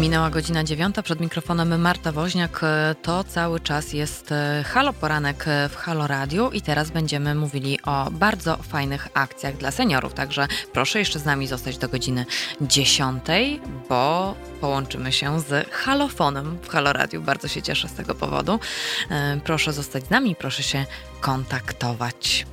Minęła 0.00 0.30
godzina 0.30 0.64
dziewiąta, 0.64 1.02
przed 1.02 1.20
mikrofonem 1.20 1.80
Marta 1.80 2.12
Woźniak. 2.12 2.60
To 3.02 3.24
cały 3.24 3.60
czas 3.60 3.92
jest 3.92 4.32
e, 4.32 4.64
Halo 4.66 4.92
Poranek 4.92 5.44
w 5.70 5.76
Halo 5.76 6.06
Radio 6.06 6.50
i 6.50 6.62
teraz 6.62 6.90
będziemy 6.90 7.34
mówili 7.34 7.78
o 7.82 8.10
bardzo 8.10 8.56
fajnych 8.56 9.08
akcjach 9.14 9.56
dla 9.56 9.70
seniorów. 9.70 10.14
Także 10.14 10.48
proszę 10.72 10.98
jeszcze 10.98 11.18
z 11.18 11.24
nami 11.24 11.46
zostać 11.46 11.78
do 11.78 11.88
godziny 11.88 12.26
dziesiątej, 12.60 13.60
bo 13.88 14.34
połączymy 14.60 15.12
się 15.12 15.40
z 15.40 15.70
Halofonem 15.70 16.58
w 16.62 16.68
Halo 16.68 16.92
Radio. 16.92 17.20
Bardzo 17.20 17.48
się 17.48 17.62
cieszę 17.62 17.88
z 17.88 17.92
tego 17.92 18.14
powodu. 18.14 18.60
E, 19.10 19.40
proszę 19.44 19.72
zostać 19.72 20.06
z 20.06 20.10
nami, 20.10 20.36
proszę 20.36 20.62
się 20.62 20.86
kontaktować. 21.20 22.46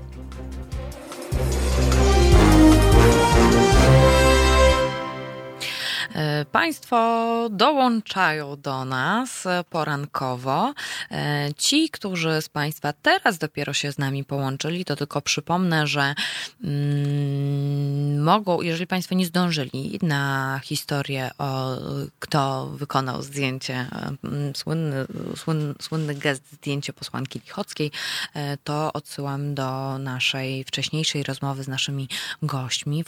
Państwo 6.51 7.47
dołączają 7.51 8.61
do 8.61 8.85
nas 8.85 9.43
porankowo. 9.69 10.73
E, 11.11 11.49
ci, 11.57 11.89
którzy 11.89 12.41
z 12.41 12.49
Państwa 12.49 12.93
teraz 12.93 13.38
dopiero 13.38 13.73
się 13.73 13.91
z 13.91 13.97
nami 13.97 14.23
połączyli, 14.23 14.85
to 14.85 14.95
tylko 14.95 15.21
przypomnę, 15.21 15.88
że 15.88 16.15
mm, 16.63 18.23
mogą, 18.23 18.61
jeżeli 18.61 18.88
Państwo 18.88 19.15
nie 19.15 19.25
zdążyli 19.25 19.99
na 20.01 20.59
historię 20.63 21.31
o 21.38 21.75
kto 22.19 22.67
wykonał 22.67 23.21
zdjęcie, 23.21 23.88
mm, 24.23 24.55
słynny, 24.55 25.05
słynny, 25.35 25.73
słynny 25.81 26.15
gest 26.15 26.51
zdjęcie 26.51 26.93
posłanki 26.93 27.39
Lichockiej, 27.39 27.91
e, 28.33 28.57
to 28.57 28.93
odsyłam 28.93 29.55
do 29.55 29.97
naszej 29.97 30.63
wcześniejszej 30.63 31.23
rozmowy 31.23 31.63
z 31.63 31.67
naszymi 31.67 32.09
gośćmi, 32.41 33.03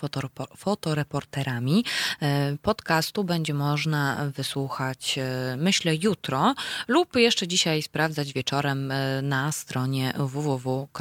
fotoreporterami. 0.57 1.85
Podcast 2.61 2.92
podcastu 2.93 3.23
będzie 3.23 3.53
można 3.53 4.17
wysłuchać, 4.35 5.17
e, 5.17 5.55
myślę, 5.57 5.95
jutro 5.95 6.55
lub 6.87 7.15
jeszcze 7.15 7.47
dzisiaj 7.47 7.81
sprawdzać 7.81 8.33
wieczorem 8.33 8.91
e, 8.91 9.21
na 9.21 9.51
stronie 9.51 10.13
www.halo.radio. 10.17 10.93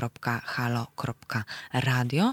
E, 2.24 2.32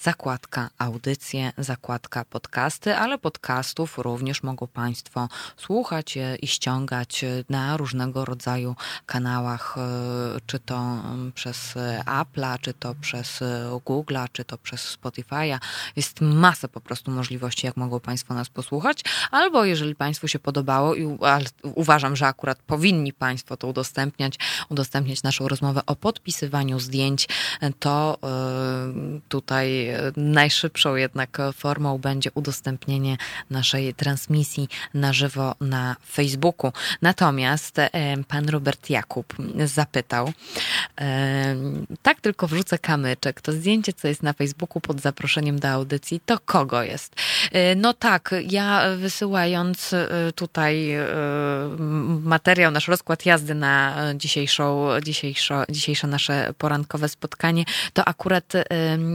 zakładka 0.00 0.70
audycje, 0.78 1.52
zakładka 1.58 2.24
podcasty, 2.24 2.96
ale 2.96 3.18
podcastów 3.18 3.98
również 3.98 4.42
mogą 4.42 4.66
Państwo 4.66 5.28
słuchać 5.56 6.18
i 6.42 6.46
ściągać 6.46 7.24
na 7.48 7.76
różnego 7.76 8.24
rodzaju 8.24 8.76
kanałach, 9.06 9.76
czy 10.46 10.58
to 10.58 10.76
mm, 10.76 11.32
przez 11.32 11.74
Apple'a, 12.06 12.58
czy 12.60 12.74
to 12.74 12.94
przez 12.94 13.40
Google'a, 13.86 14.28
czy 14.32 14.44
to 14.44 14.58
przez 14.58 14.98
Spotify'a. 14.98 15.58
Jest 15.96 16.20
masa 16.20 16.68
po 16.68 16.80
prostu 16.80 17.10
możliwości, 17.10 17.66
jak 17.66 17.76
mogą 17.76 18.00
Państwo 18.00 18.34
nas 18.34 18.48
posłuchać 18.48 18.67
posłuchać, 18.68 19.00
albo 19.30 19.64
jeżeli 19.64 19.94
Państwu 19.94 20.28
się 20.28 20.38
podobało 20.38 20.94
i 20.94 21.18
uważam, 21.62 22.16
że 22.16 22.26
akurat 22.26 22.58
powinni 22.58 23.12
Państwo 23.12 23.56
to 23.56 23.66
udostępniać, 23.66 24.38
udostępniać 24.68 25.22
naszą 25.22 25.48
rozmowę 25.48 25.80
o 25.86 25.96
podpisywaniu 25.96 26.80
zdjęć, 26.80 27.28
to 27.78 28.18
e, 28.22 28.28
tutaj 29.28 29.88
najszybszą 30.16 30.96
jednak 30.96 31.38
formą 31.54 31.98
będzie 31.98 32.30
udostępnienie 32.34 33.16
naszej 33.50 33.94
transmisji 33.94 34.68
na 34.94 35.12
żywo 35.12 35.54
na 35.60 35.96
Facebooku. 36.12 36.72
Natomiast 37.02 37.78
e, 37.78 37.90
pan 38.28 38.48
Robert 38.48 38.90
Jakub 38.90 39.34
zapytał, 39.64 40.32
tak 42.02 42.20
tylko 42.20 42.48
wrzucę 42.48 42.78
kamyczek, 42.78 43.40
to 43.40 43.52
zdjęcie, 43.52 43.92
co 43.92 44.08
jest 44.08 44.22
na 44.22 44.32
Facebooku 44.32 44.80
pod 44.80 45.00
zaproszeniem 45.00 45.58
do 45.58 45.68
audycji, 45.68 46.20
to 46.26 46.38
kogo 46.44 46.82
jest? 46.82 47.14
No 47.76 47.94
tak, 47.94 48.34
ja 48.50 48.57
ja 48.58 48.82
wysyłając 48.96 49.92
y, 49.92 50.06
tutaj 50.34 50.96
y, 50.96 51.06
materiał, 52.22 52.70
nasz 52.70 52.88
rozkład 52.88 53.26
jazdy 53.26 53.54
na 53.54 53.96
dzisiejszą, 54.14 54.88
dzisiejszo, 55.04 55.64
dzisiejsze 55.70 56.06
nasze 56.06 56.54
porankowe 56.58 57.08
spotkanie, 57.08 57.64
to 57.92 58.04
akurat 58.04 58.54
y, 58.54 58.64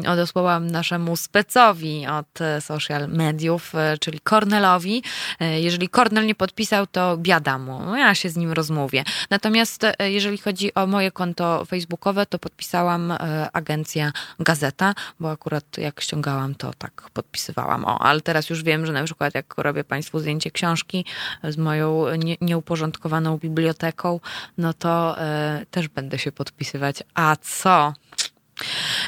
odesłałam 0.07 0.67
naszemu 0.71 1.17
specowi 1.17 2.07
od 2.07 2.39
social 2.59 3.07
mediów, 3.07 3.73
czyli 3.99 4.19
Cornelowi. 4.29 5.03
Jeżeli 5.39 5.89
Cornel 5.89 6.25
nie 6.25 6.35
podpisał, 6.35 6.87
to 6.87 7.17
biada 7.17 7.57
mu. 7.57 7.79
No, 7.79 7.97
ja 7.97 8.15
się 8.15 8.29
z 8.29 8.37
nim 8.37 8.51
rozmówię. 8.51 9.03
Natomiast 9.29 9.85
jeżeli 9.99 10.37
chodzi 10.37 10.73
o 10.73 10.87
moje 10.87 11.11
konto 11.11 11.65
facebookowe, 11.65 12.25
to 12.25 12.39
podpisałam 12.39 13.13
agencja 13.53 14.11
Gazeta, 14.39 14.93
bo 15.19 15.31
akurat 15.31 15.77
jak 15.77 16.01
ściągałam, 16.01 16.55
to 16.55 16.73
tak 16.77 17.09
podpisywałam. 17.13 17.85
O, 17.85 18.01
ale 18.01 18.21
teraz 18.21 18.49
już 18.49 18.63
wiem, 18.63 18.85
że 18.85 18.93
na 18.93 19.03
przykład 19.03 19.32
jak 19.33 19.53
robię 19.57 19.83
Państwu 19.83 20.19
zdjęcie 20.19 20.51
książki 20.51 21.05
z 21.43 21.57
moją 21.57 22.15
nie, 22.15 22.37
nieuporządkowaną 22.41 23.37
biblioteką, 23.37 24.19
no 24.57 24.73
to 24.73 25.21
e, 25.21 25.65
też 25.71 25.87
będę 25.87 26.19
się 26.19 26.31
podpisywać. 26.31 27.03
A 27.13 27.35
co? 27.41 27.93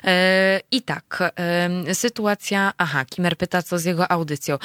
E, 0.04 0.62
I 0.72 0.82
tak, 0.82 1.34
e, 1.38 1.96
sytuacja. 1.96 2.72
Aha, 2.78 3.06
Kimer 3.06 3.38
pyta, 3.38 3.64
co 3.64 3.80
z 3.80 3.86
jego 3.86 4.12
audycją. 4.12 4.58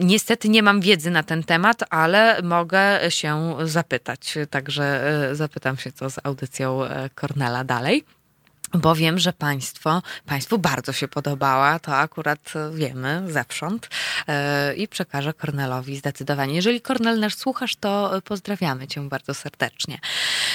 Niestety 0.00 0.48
nie 0.48 0.62
mam 0.62 0.80
wiedzy 0.80 1.10
na 1.10 1.22
ten 1.22 1.42
temat, 1.42 1.84
ale 1.90 2.42
mogę 2.42 3.00
się 3.08 3.56
zapytać. 3.64 4.38
Także 4.50 5.12
zapytam 5.32 5.76
się, 5.76 5.92
co 5.92 6.10
z 6.10 6.18
audycją 6.24 6.80
Kornela 7.14 7.64
dalej 7.64 8.04
bo 8.74 8.94
wiem, 8.94 9.18
że 9.18 9.32
państwo, 9.32 10.02
państwu 10.26 10.58
bardzo 10.58 10.92
się 10.92 11.08
podobała, 11.08 11.78
to 11.78 11.96
akurat 11.96 12.52
wiemy 12.72 13.22
zewsząd 13.26 13.88
yy, 14.28 14.74
i 14.74 14.88
przekażę 14.88 15.34
Kornelowi 15.34 15.96
zdecydowanie. 15.96 16.54
Jeżeli 16.54 16.80
Kornel 16.80 17.20
nasz 17.20 17.34
słuchasz, 17.34 17.76
to 17.76 18.22
pozdrawiamy 18.24 18.86
cię 18.86 19.08
bardzo 19.08 19.34
serdecznie. 19.34 19.98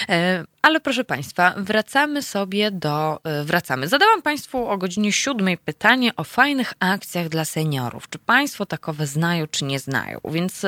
Yy, 0.09 0.15
ale 0.61 0.79
proszę 0.79 1.03
państwa, 1.03 1.53
wracamy 1.57 2.21
sobie 2.21 2.71
do, 2.71 3.19
yy, 3.25 3.43
wracamy. 3.43 3.87
Zadałam 3.87 4.21
państwu 4.21 4.69
o 4.69 4.77
godzinie 4.77 5.11
siódmej 5.11 5.57
pytanie 5.57 6.15
o 6.15 6.23
fajnych 6.23 6.73
akcjach 6.79 7.29
dla 7.29 7.45
seniorów. 7.45 8.09
Czy 8.09 8.19
państwo 8.19 8.65
takowe 8.65 9.07
znają, 9.07 9.47
czy 9.47 9.65
nie 9.65 9.79
znają? 9.79 10.19
Więc 10.25 10.65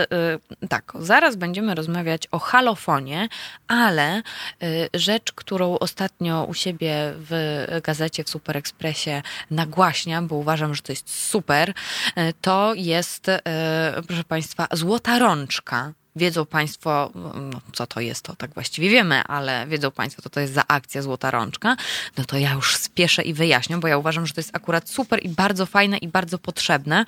tak, 0.69 0.93
zaraz 0.99 1.35
będziemy 1.35 1.75
rozmawiać 1.75 2.27
o 2.31 2.39
halofonie, 2.39 3.27
ale 3.67 4.21
rzecz, 4.93 5.31
którą 5.31 5.79
ostatnio 5.79 6.43
u 6.43 6.53
siebie 6.53 7.13
w 7.17 7.32
gazecie, 7.83 8.23
w 8.23 8.29
Super 8.29 8.57
Expressie 8.57 9.21
nagłaśniam, 9.51 10.27
bo 10.27 10.35
uważam, 10.35 10.75
że 10.75 10.81
to 10.81 10.91
jest 10.91 11.09
super, 11.09 11.73
e, 12.15 12.33
to 12.33 12.73
jest, 12.75 13.29
e, 13.29 13.41
proszę 14.07 14.23
Państwa, 14.23 14.67
złota 14.71 15.19
rączka 15.19 15.93
wiedzą 16.15 16.45
Państwo, 16.45 17.11
no, 17.35 17.61
co 17.73 17.87
to 17.87 17.99
jest, 17.99 18.25
to 18.25 18.35
tak 18.35 18.53
właściwie 18.53 18.89
wiemy, 18.89 19.23
ale 19.23 19.67
wiedzą 19.67 19.91
Państwo, 19.91 20.21
co 20.21 20.29
to 20.29 20.39
jest 20.39 20.53
za 20.53 20.63
akcja 20.67 21.01
Złota 21.01 21.31
Rączka, 21.31 21.75
no 22.17 22.25
to 22.25 22.37
ja 22.37 22.53
już 22.53 22.75
spieszę 22.75 23.21
i 23.21 23.33
wyjaśnię, 23.33 23.77
bo 23.77 23.87
ja 23.87 23.97
uważam, 23.97 24.27
że 24.27 24.33
to 24.33 24.39
jest 24.39 24.55
akurat 24.55 24.89
super 24.89 25.25
i 25.25 25.29
bardzo 25.29 25.65
fajne 25.65 25.97
i 25.97 26.07
bardzo 26.07 26.37
potrzebne, 26.37 27.05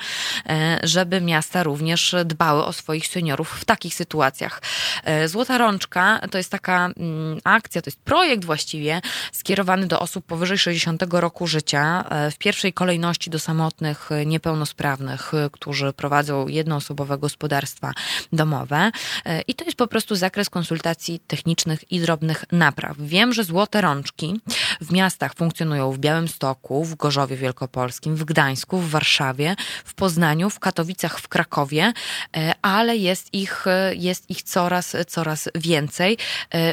e, 0.49 0.79
żeby 0.83 1.21
miasta 1.21 1.63
również 1.63 2.15
dbały 2.25 2.65
o 2.65 2.73
swoich 2.73 3.07
seniorów 3.07 3.49
w 3.49 3.65
takich 3.65 3.95
sytuacjach. 3.95 4.61
E, 5.03 5.27
Złota 5.27 5.57
Rączka 5.57 6.19
to 6.31 6.37
jest 6.37 6.51
taka 6.51 6.85
mm, 6.85 7.39
akcja, 7.43 7.81
to 7.81 7.87
jest 7.87 7.99
projekt 7.99 8.45
właściwie 8.45 9.01
skierowany 9.31 9.87
do 9.87 9.99
osób 9.99 10.25
powyżej 10.25 10.57
60 10.57 11.03
roku 11.19 11.47
życia, 11.47 12.05
e, 12.09 12.31
w 12.31 12.37
pierwszej 12.37 12.73
kolejności 12.73 13.29
do 13.29 13.39
samotnych, 13.39 14.09
niepełnosprawnych, 14.25 15.31
którzy 15.51 15.93
prowadzą 15.93 16.47
jednoosobowe 16.47 17.17
gospodarstwa 17.17 17.93
domowe. 18.33 18.91
E, 19.25 19.41
I 19.41 19.53
to 19.53 19.65
jest 19.65 19.77
po 19.77 19.87
prostu 19.87 20.15
zakres 20.15 20.49
konsultacji 20.49 21.19
technicznych 21.27 21.91
i 21.91 21.99
drobnych 21.99 22.45
napraw. 22.51 22.97
Wiem, 22.99 23.33
że 23.33 23.43
złote 23.43 23.81
rączki 23.81 24.39
w 24.81 24.91
miastach 24.91 25.33
funkcjonują 25.33 25.91
w 25.91 25.97
Białymstoku, 25.97 26.85
w 26.85 26.95
Gorzowie 26.95 27.37
Wielkopolskim, 27.37 28.15
w 28.15 28.23
Gdańsku, 28.25 28.77
w 28.79 28.89
Warszawie, 28.89 29.55
w 29.85 29.93
Poznaniu, 29.93 30.49
w 30.49 30.59
Katowicach, 30.59 31.19
w 31.19 31.27
Krakowie, 31.27 31.93
e, 32.37 32.53
ale 32.61 32.97
jest 32.97 33.33
ich, 33.33 33.67
e, 33.67 33.95
jest 33.95 34.29
ich 34.29 34.43
coraz, 34.43 34.95
coraz 35.07 35.49
więcej. 35.55 36.17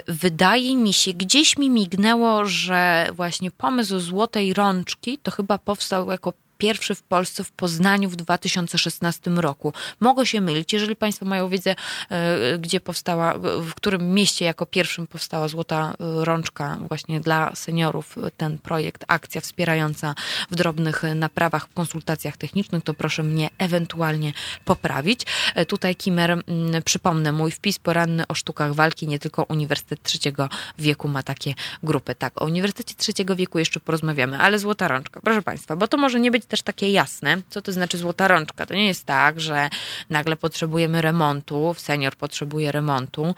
Wydaje 0.09 0.77
mi 0.77 0.93
się, 0.93 1.13
gdzieś 1.13 1.59
mi 1.59 1.71
mignęło, 1.71 2.45
że 2.45 3.09
właśnie 3.13 3.51
pomysł 3.51 4.01
złotej 4.01 4.55
rączki 4.55 5.19
to 5.19 5.31
chyba 5.31 5.59
powstał 5.59 6.11
jako 6.11 6.33
pierwszy 6.63 6.95
w 6.95 7.03
Polsce 7.03 7.45
w 7.45 7.53
Poznaniu 7.53 8.11
w 8.11 8.17
2016 8.17 9.31
roku. 9.31 9.73
Mogę 10.01 10.27
się 10.27 10.41
mylić, 10.41 10.73
jeżeli 10.73 10.97
Państwo 10.97 11.27
mają 11.27 11.49
wiedzę, 11.49 11.75
e, 12.11 12.59
gdzie 12.59 12.81
powstała, 12.81 13.35
w 13.39 13.75
którym 13.75 14.15
mieście 14.15 14.45
jako 14.45 14.67
pierwszym 14.67 15.07
powstała 15.07 15.49
Złota 15.49 15.95
Rączka 15.99 16.79
właśnie 16.89 17.21
dla 17.21 17.55
seniorów, 17.55 18.17
ten 18.37 18.59
projekt, 18.59 19.05
akcja 19.09 19.41
wspierająca 19.41 20.15
w 20.51 20.57
drobnych 20.57 21.03
naprawach, 21.15 21.67
w 21.67 21.75
konsultacjach 21.75 22.37
technicznych, 22.37 22.85
to 22.85 22.95
proszę 22.95 23.23
mnie 23.23 23.51
ewentualnie 23.59 24.33
poprawić. 24.65 25.21
E, 25.55 25.67
tutaj 25.67 25.97
Kimer, 25.97 26.43
przypomnę, 26.85 27.33
mój 27.33 27.51
wpis 27.51 27.79
poranny 27.79 28.27
o 28.27 28.35
sztukach 28.35 28.75
walki, 28.75 29.09
nie 29.09 29.19
tylko 29.19 29.43
Uniwersytet 29.43 30.03
Trzeciego 30.03 30.49
Wieku 30.79 31.09
ma 31.09 31.23
takie 31.23 31.55
grupy. 31.83 32.15
Tak, 32.15 32.43
o 32.43 32.45
Uniwersytecie 32.45 32.95
Trzeciego 32.95 33.37
Wieku 33.37 33.59
jeszcze 33.59 33.81
porozmawiamy, 33.81 34.39
ale 34.39 34.59
Złota 34.59 34.89
Rączka, 34.89 35.21
proszę 35.21 35.43
Państwa, 35.43 35.77
bo 35.77 35.89
to 35.89 35.97
może 35.97 36.21
nie 36.21 36.31
być 36.31 36.52
też 36.53 36.63
takie 36.63 36.93
jasne, 36.93 37.43
co 37.51 37.63
to 37.63 37.73
znaczy 37.73 37.99
złota 37.99 38.29
rączka. 38.29 38.67
To 38.67 38.75
nie 38.75 38.87
jest 38.87 39.05
tak, 39.05 39.41
że 39.41 39.71
nagle 40.11 40.37
potrzebujemy 40.37 41.03
remontu, 41.03 41.75
senior 41.79 42.17
potrzebuje 42.17 42.73
remontu. 42.73 43.35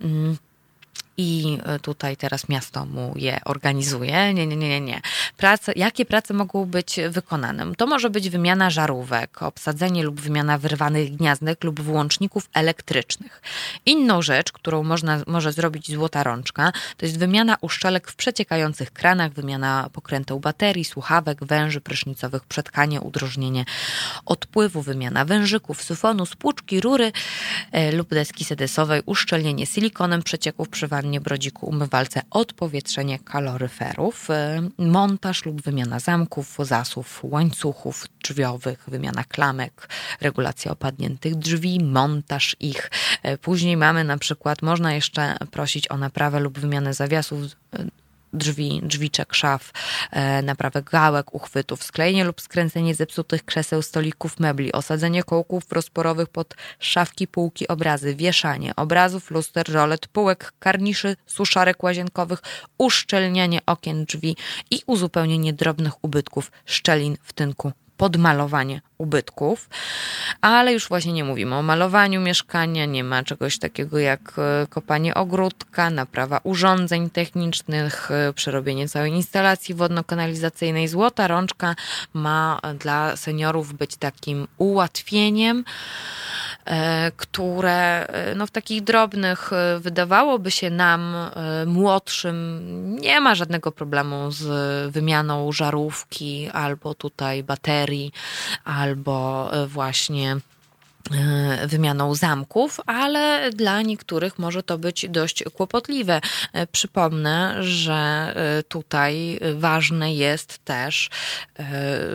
Mm, 0.00 0.36
i 1.16 1.58
e, 1.64 1.78
tutaj 1.78 2.16
teraz 2.16 2.48
miasto 2.48 2.86
mu 2.86 3.12
je 3.16 3.40
organizuje. 3.44 4.34
Nie, 4.34 4.46
nie, 4.46 4.56
nie, 4.56 4.68
nie, 4.68 4.80
nie. 4.80 5.00
Prace, 5.36 5.72
jakie 5.76 6.04
prace 6.04 6.34
mogą 6.34 6.64
być 6.64 7.00
wykonane? 7.10 7.74
To 7.74 7.86
może 7.86 8.10
być 8.10 8.30
wymiana 8.30 8.70
żarówek, 8.70 9.42
obsadzenie 9.42 10.02
lub 10.02 10.20
wymiana 10.20 10.58
wyrwanych 10.58 11.16
gniazdek 11.16 11.64
lub 11.64 11.80
włączników 11.80 12.48
elektrycznych. 12.54 13.42
Inną 13.86 14.22
rzecz, 14.22 14.52
którą 14.52 14.82
można, 14.82 15.20
może 15.26 15.52
zrobić 15.52 15.92
złota 15.92 16.22
rączka, 16.22 16.72
to 16.96 17.06
jest 17.06 17.18
wymiana 17.18 17.56
uszczelek 17.60 18.10
w 18.10 18.16
przeciekających 18.16 18.92
kranach, 18.92 19.32
wymiana 19.32 19.90
pokręteł 19.92 20.40
baterii, 20.40 20.84
słuchawek, 20.84 21.44
węży 21.44 21.80
prysznicowych, 21.80 22.44
przetkanie, 22.44 23.00
udrożnienie 23.00 23.64
odpływu, 24.26 24.82
wymiana 24.82 25.24
wężyków, 25.24 25.82
syfonu, 25.82 26.26
spłuczki, 26.26 26.80
rury 26.80 27.12
e, 27.72 27.92
lub 27.92 28.08
deski 28.08 28.44
sedesowej, 28.44 29.02
uszczelnienie 29.06 29.66
silikonem 29.66 30.22
przecieków 30.22 30.68
przy 30.68 30.88
wannie, 31.06 31.20
brodziku, 31.20 31.66
umywalce, 31.66 32.22
odpowietrzenie 32.30 33.18
kaloryferów, 33.18 34.30
y, 34.30 34.34
montaż 34.78 35.44
lub 35.44 35.62
wymiana 35.62 36.00
zamków, 36.00 36.56
zasów, 36.58 37.20
łańcuchów 37.22 38.06
drzwiowych, 38.22 38.84
wymiana 38.88 39.24
klamek, 39.24 39.88
regulacja 40.20 40.72
opadniętych 40.72 41.34
drzwi, 41.34 41.84
montaż 41.84 42.56
ich. 42.60 42.90
Y, 43.26 43.38
później 43.38 43.76
mamy 43.76 44.04
na 44.04 44.18
przykład, 44.18 44.62
można 44.62 44.94
jeszcze 44.94 45.36
prosić 45.50 45.90
o 45.90 45.96
naprawę 45.96 46.40
lub 46.40 46.58
wymianę 46.58 46.94
zawiasów 46.94 47.40
drzwi, 48.32 48.80
drzwiczek, 48.82 49.34
szaf, 49.34 49.72
e, 50.10 50.42
naprawę 50.42 50.82
gałek, 50.82 51.34
uchwytów, 51.34 51.84
sklejenie 51.84 52.24
lub 52.24 52.40
skręcenie 52.40 52.94
zepsutych 52.94 53.44
krzeseł, 53.44 53.82
stolików, 53.82 54.40
mebli, 54.40 54.72
osadzenie 54.72 55.22
kołków 55.22 55.72
rozporowych 55.72 56.28
pod 56.28 56.54
szafki, 56.78 57.26
półki, 57.26 57.68
obrazy, 57.68 58.14
wieszanie 58.14 58.76
obrazów, 58.76 59.30
luster, 59.30 59.72
rolet, 59.72 60.08
półek, 60.08 60.52
karniszy, 60.58 61.16
suszarek 61.26 61.82
łazienkowych, 61.82 62.42
uszczelnianie 62.78 63.60
okien, 63.66 64.04
drzwi 64.04 64.36
i 64.70 64.82
uzupełnienie 64.86 65.52
drobnych 65.52 66.04
ubytków 66.04 66.52
szczelin 66.64 67.16
w 67.22 67.32
tynku 67.32 67.72
podmalowanie 67.96 68.80
ubytków, 68.98 69.68
ale 70.40 70.72
już 70.72 70.88
właśnie 70.88 71.12
nie 71.12 71.24
mówimy 71.24 71.56
o 71.56 71.62
malowaniu 71.62 72.20
mieszkania, 72.20 72.84
nie 72.84 73.04
ma 73.04 73.22
czegoś 73.22 73.58
takiego 73.58 73.98
jak 73.98 74.20
e, 74.38 74.66
kopanie 74.66 75.14
ogródka, 75.14 75.90
naprawa 75.90 76.40
urządzeń 76.42 77.10
technicznych, 77.10 78.10
e, 78.10 78.32
przerobienie 78.32 78.88
całej 78.88 79.12
instalacji 79.12 79.74
wodno-kanalizacyjnej. 79.74 80.88
Złota 80.88 81.28
rączka 81.28 81.74
ma 82.12 82.60
dla 82.78 83.16
seniorów 83.16 83.74
być 83.74 83.96
takim 83.96 84.48
ułatwieniem, 84.58 85.64
które 87.16 88.06
no, 88.36 88.46
w 88.46 88.50
takich 88.50 88.84
drobnych 88.84 89.50
wydawałoby 89.78 90.50
się 90.50 90.70
nam 90.70 91.16
młodszym 91.66 92.96
nie 93.00 93.20
ma 93.20 93.34
żadnego 93.34 93.72
problemu 93.72 94.30
z 94.30 94.44
wymianą 94.92 95.52
żarówki 95.52 96.50
albo 96.52 96.94
tutaj 96.94 97.42
baterii, 97.42 98.12
albo 98.64 99.50
właśnie 99.66 100.36
E, 100.36 100.55
wymianą 101.66 102.14
zamków, 102.14 102.80
ale 102.86 103.50
dla 103.50 103.82
niektórych 103.82 104.38
może 104.38 104.62
to 104.62 104.78
być 104.78 105.06
dość 105.08 105.44
kłopotliwe. 105.54 106.20
E, 106.52 106.66
przypomnę, 106.66 107.56
że 107.64 107.94
e, 108.36 108.62
tutaj 108.62 109.40
ważne 109.54 110.14
jest 110.14 110.58
też, 110.64 111.10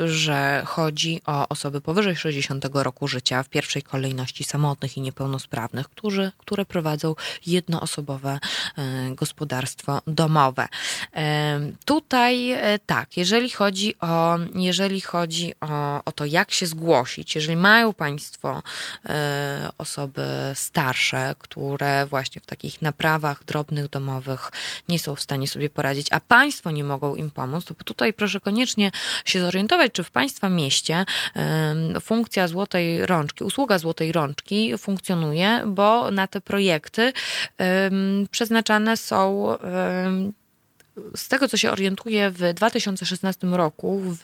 że 0.05 0.63
chodzi 0.65 1.21
o 1.25 1.47
osoby 1.47 1.81
powyżej 1.81 2.15
60 2.15 2.65
roku 2.73 3.07
życia, 3.07 3.43
w 3.43 3.49
pierwszej 3.49 3.83
kolejności 3.83 4.43
samotnych 4.43 4.97
i 4.97 5.01
niepełnosprawnych, 5.01 5.89
którzy, 5.89 6.31
które 6.37 6.65
prowadzą 6.65 7.15
jednoosobowe 7.45 8.39
gospodarstwo 9.09 10.01
domowe. 10.07 10.67
Tutaj 11.85 12.57
tak, 12.85 13.17
jeżeli 13.17 13.49
chodzi 13.49 13.95
o, 13.99 14.37
jeżeli 14.55 15.01
chodzi 15.01 15.53
o, 15.61 16.03
o 16.05 16.11
to, 16.11 16.25
jak 16.25 16.51
się 16.51 16.65
zgłosić, 16.65 17.35
jeżeli 17.35 17.57
mają 17.57 17.93
Państwo 17.93 18.61
E, 18.61 18.63
osoby 19.77 20.25
starsze, 20.53 21.35
które 21.39 22.05
właśnie 22.05 22.41
w 22.41 22.45
takich 22.45 22.81
naprawach 22.81 23.43
drobnych, 23.43 23.89
domowych 23.89 24.51
nie 24.89 24.99
są 24.99 25.15
w 25.15 25.21
stanie 25.21 25.47
sobie 25.47 25.69
poradzić, 25.69 26.07
a 26.11 26.19
państwo 26.19 26.71
nie 26.71 26.83
mogą 26.83 27.15
im 27.15 27.31
pomóc, 27.31 27.65
to 27.65 27.73
tutaj 27.73 28.13
proszę 28.13 28.39
koniecznie 28.39 28.91
się 29.25 29.41
zorientować, 29.41 29.91
czy 29.91 30.03
w 30.03 30.11
państwa 30.11 30.49
mieście 30.49 31.05
funkcja 32.01 32.47
złotej 32.47 33.05
rączki, 33.05 33.43
usługa 33.43 33.77
złotej 33.77 34.11
rączki 34.11 34.77
funkcjonuje, 34.77 35.63
bo 35.67 36.11
na 36.11 36.27
te 36.27 36.41
projekty 36.41 37.13
przeznaczane 38.31 38.97
są 38.97 39.47
z 41.15 41.27
tego, 41.27 41.47
co 41.47 41.57
się 41.57 41.71
orientuję, 41.71 42.31
w 42.31 42.53
2016 42.53 43.47
roku 43.47 44.01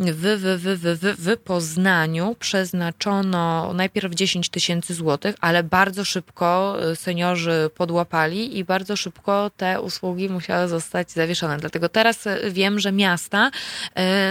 w, 0.00 0.16
w, 0.16 0.98
w, 1.00 1.16
w, 1.18 1.36
Poznaniu 1.36 2.36
przeznaczono 2.38 3.72
najpierw 3.74 4.14
10 4.14 4.48
tysięcy 4.48 4.94
złotych, 4.94 5.34
ale 5.40 5.62
bardzo 5.62 6.04
szybko 6.04 6.76
y, 6.92 6.96
seniorzy 6.96 7.70
podłapali 7.76 8.58
i 8.58 8.64
bardzo 8.64 8.96
szybko 8.96 9.50
te 9.56 9.80
usługi 9.80 10.28
musiały 10.28 10.68
zostać 10.68 11.10
zawieszone. 11.10 11.58
Dlatego 11.58 11.88
teraz 11.88 12.26
y, 12.26 12.50
wiem, 12.50 12.78
że 12.78 12.92
miasta 12.92 13.50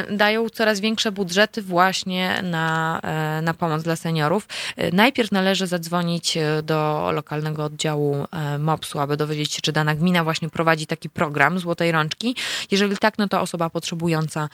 y, 0.09 0.17
dają 0.17 0.49
coraz 0.49 0.79
większe 0.79 1.11
budżety 1.11 1.61
właśnie 1.61 2.41
na, 2.43 3.01
na 3.41 3.53
pomoc 3.53 3.83
dla 3.83 3.95
seniorów. 3.95 4.47
Najpierw 4.93 5.31
należy 5.31 5.67
zadzwonić 5.67 6.37
do 6.63 7.09
lokalnego 7.13 7.63
oddziału 7.63 8.25
MOPS-u, 8.59 8.99
aby 8.99 9.17
dowiedzieć 9.17 9.53
się, 9.53 9.61
czy 9.61 9.71
dana 9.71 9.95
gmina 9.95 10.23
właśnie 10.23 10.49
prowadzi 10.49 10.87
taki 10.87 11.09
program 11.09 11.59
Złotej 11.59 11.91
Rączki. 11.91 12.35
Jeżeli 12.71 12.97
tak, 12.97 13.17
no 13.17 13.27
to 13.27 13.41
osoba 13.41 13.69
potrzebująca 13.69 14.49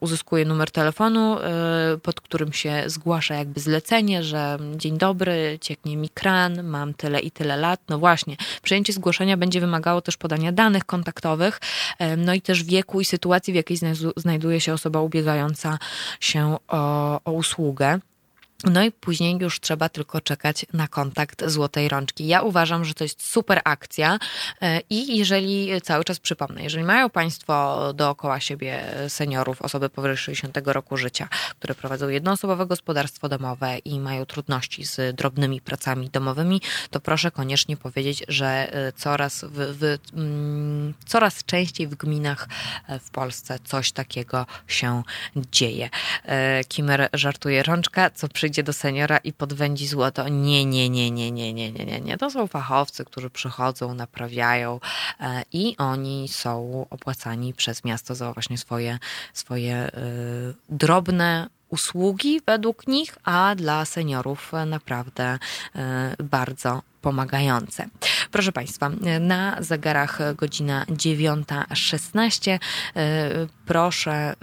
uzyskuje 0.00 0.31
numer 0.46 0.70
telefonu, 0.70 1.38
y, 1.94 1.98
pod 1.98 2.20
którym 2.20 2.52
się 2.52 2.84
zgłasza 2.86 3.34
jakby 3.34 3.60
zlecenie, 3.60 4.22
że 4.22 4.58
dzień 4.76 4.98
dobry, 4.98 5.58
cieknie 5.60 5.96
mi 5.96 6.08
kran, 6.08 6.62
mam 6.62 6.94
tyle 6.94 7.20
i 7.20 7.30
tyle 7.30 7.56
lat. 7.56 7.80
No 7.88 7.98
właśnie, 7.98 8.36
przejęcie 8.62 8.92
zgłoszenia 8.92 9.36
będzie 9.36 9.60
wymagało 9.60 10.00
też 10.00 10.16
podania 10.16 10.52
danych 10.52 10.84
kontaktowych, 10.84 11.60
y, 12.00 12.16
no 12.16 12.34
i 12.34 12.40
też 12.40 12.64
wieku 12.64 13.00
i 13.00 13.04
sytuacji, 13.04 13.52
w 13.52 13.56
jakiej 13.56 13.78
znajduje 14.16 14.60
się 14.60 14.72
osoba 14.72 15.00
ubiegająca 15.00 15.78
się 16.20 16.56
o, 16.68 17.20
o 17.24 17.32
usługę. 17.32 18.00
No 18.64 18.84
i 18.84 18.92
później 18.92 19.38
już 19.40 19.60
trzeba 19.60 19.88
tylko 19.88 20.20
czekać 20.20 20.66
na 20.72 20.88
kontakt 20.88 21.44
Złotej 21.46 21.88
Rączki. 21.88 22.26
Ja 22.26 22.42
uważam, 22.42 22.84
że 22.84 22.94
to 22.94 23.04
jest 23.04 23.26
super 23.26 23.60
akcja 23.64 24.18
e, 24.62 24.80
i 24.90 25.16
jeżeli, 25.16 25.80
cały 25.82 26.04
czas 26.04 26.20
przypomnę, 26.20 26.62
jeżeli 26.62 26.84
mają 26.84 27.10
Państwo 27.10 27.92
dookoła 27.94 28.40
siebie 28.40 28.84
seniorów, 29.08 29.62
osoby 29.62 29.90
powyżej 29.90 30.16
60 30.16 30.58
roku 30.64 30.96
życia, 30.96 31.28
które 31.58 31.74
prowadzą 31.74 32.08
jednoosobowe 32.08 32.66
gospodarstwo 32.66 33.28
domowe 33.28 33.78
i 33.78 34.00
mają 34.00 34.26
trudności 34.26 34.84
z 34.84 35.16
drobnymi 35.16 35.60
pracami 35.60 36.10
domowymi, 36.10 36.60
to 36.90 37.00
proszę 37.00 37.30
koniecznie 37.30 37.76
powiedzieć, 37.76 38.24
że 38.28 38.74
e, 38.74 38.92
coraz, 38.92 39.44
w, 39.44 39.78
w, 39.78 39.98
mm, 40.14 40.94
coraz 41.06 41.44
częściej 41.44 41.86
w 41.86 41.94
gminach 41.94 42.48
e, 42.88 42.98
w 42.98 43.10
Polsce 43.10 43.58
coś 43.64 43.92
takiego 43.92 44.46
się 44.66 45.02
dzieje. 45.36 45.90
Kimer 46.68 47.08
żartuje 47.12 47.62
rączka, 47.62 48.10
co 48.10 48.28
przyjdzie 48.28 48.51
przyjdzie 48.52 48.62
do 48.62 48.72
seniora 48.72 49.18
i 49.18 49.32
podwędzi 49.32 49.86
złoto. 49.86 50.28
Nie, 50.28 50.64
nie, 50.64 50.90
nie, 50.90 51.10
nie, 51.10 51.30
nie, 51.32 51.52
nie, 51.52 51.72
nie, 51.72 51.84
nie, 51.84 52.00
nie. 52.00 52.18
To 52.18 52.30
są 52.30 52.46
fachowcy, 52.46 53.04
którzy 53.04 53.30
przychodzą, 53.30 53.94
naprawiają 53.94 54.80
e, 55.20 55.42
i 55.52 55.76
oni 55.78 56.28
są 56.28 56.86
opłacani 56.90 57.54
przez 57.54 57.84
miasto 57.84 58.14
za 58.14 58.32
właśnie 58.32 58.58
swoje, 58.58 58.98
swoje 59.32 59.88
y, 59.88 60.54
drobne 60.68 61.48
usługi 61.72 62.40
według 62.46 62.86
nich, 62.86 63.16
a 63.24 63.54
dla 63.54 63.84
seniorów 63.84 64.52
naprawdę 64.66 65.38
e, 65.76 66.16
bardzo 66.18 66.82
pomagające. 67.02 67.88
Proszę 68.30 68.52
Państwa, 68.52 68.90
na 69.20 69.56
zegarach 69.60 70.18
godzina 70.34 70.84
9.16. 70.88 72.50
E, 72.52 72.58
proszę 73.66 74.12
e, 74.12 74.34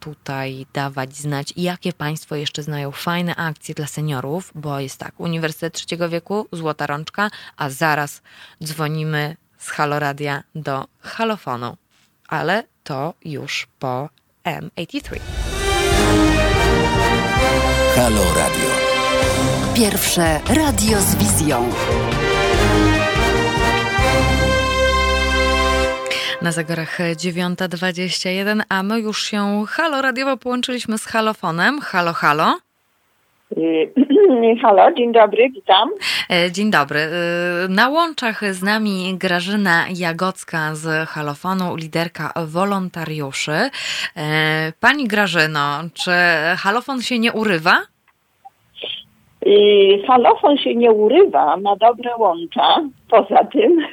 tutaj 0.00 0.66
dawać 0.72 1.16
znać, 1.16 1.52
jakie 1.56 1.92
Państwo 1.92 2.36
jeszcze 2.36 2.62
znają 2.62 2.90
fajne 2.92 3.36
akcje 3.36 3.74
dla 3.74 3.86
seniorów, 3.86 4.52
bo 4.54 4.80
jest 4.80 4.98
tak, 4.98 5.20
Uniwersytet 5.20 5.74
Trzeciego 5.74 6.08
Wieku, 6.08 6.46
Złota 6.52 6.86
Rączka, 6.86 7.30
a 7.56 7.70
zaraz 7.70 8.22
dzwonimy 8.64 9.36
z 9.58 9.70
Haloradia 9.70 10.42
do 10.54 10.84
halofonu, 11.00 11.76
ale 12.28 12.64
to 12.84 13.14
już 13.24 13.66
po 13.78 14.08
M83. 14.44 15.20
Halo 17.96 18.24
Radio. 18.36 18.70
Pierwsze 19.74 20.40
radio 20.48 21.00
z 21.00 21.14
wizją. 21.14 21.70
Na 26.42 26.52
zegarach 26.52 26.98
9.21, 26.98 28.62
a 28.68 28.82
my 28.82 29.00
już 29.00 29.24
się 29.24 29.64
halo 29.68 30.02
radiowo 30.02 30.36
połączyliśmy 30.36 30.98
z 30.98 31.04
halofonem. 31.04 31.80
Halo, 31.80 32.12
halo. 32.12 32.58
Halo, 34.62 34.92
dzień 34.92 35.12
dobry, 35.12 35.50
witam. 35.50 35.90
E, 36.30 36.52
dzień 36.52 36.70
dobry. 36.70 36.98
E, 36.98 37.10
na 37.68 37.88
łączach 37.88 38.54
z 38.54 38.62
nami 38.62 39.14
Grażyna 39.18 39.84
Jagocka 39.94 40.74
z 40.74 41.08
Halofonu, 41.08 41.76
liderka 41.76 42.32
wolontariuszy. 42.46 43.52
E, 43.52 43.70
pani 44.80 45.08
Grażyno, 45.08 45.80
czy 45.94 46.10
halofon 46.58 47.02
się 47.02 47.18
nie 47.18 47.32
urywa? 47.32 47.72
Halofon 50.06 50.56
się 50.56 50.74
nie 50.74 50.92
urywa, 50.92 51.56
ma 51.56 51.76
dobre 51.76 52.10
łącza. 52.18 52.80
Poza 53.10 53.44
tym, 53.44 53.86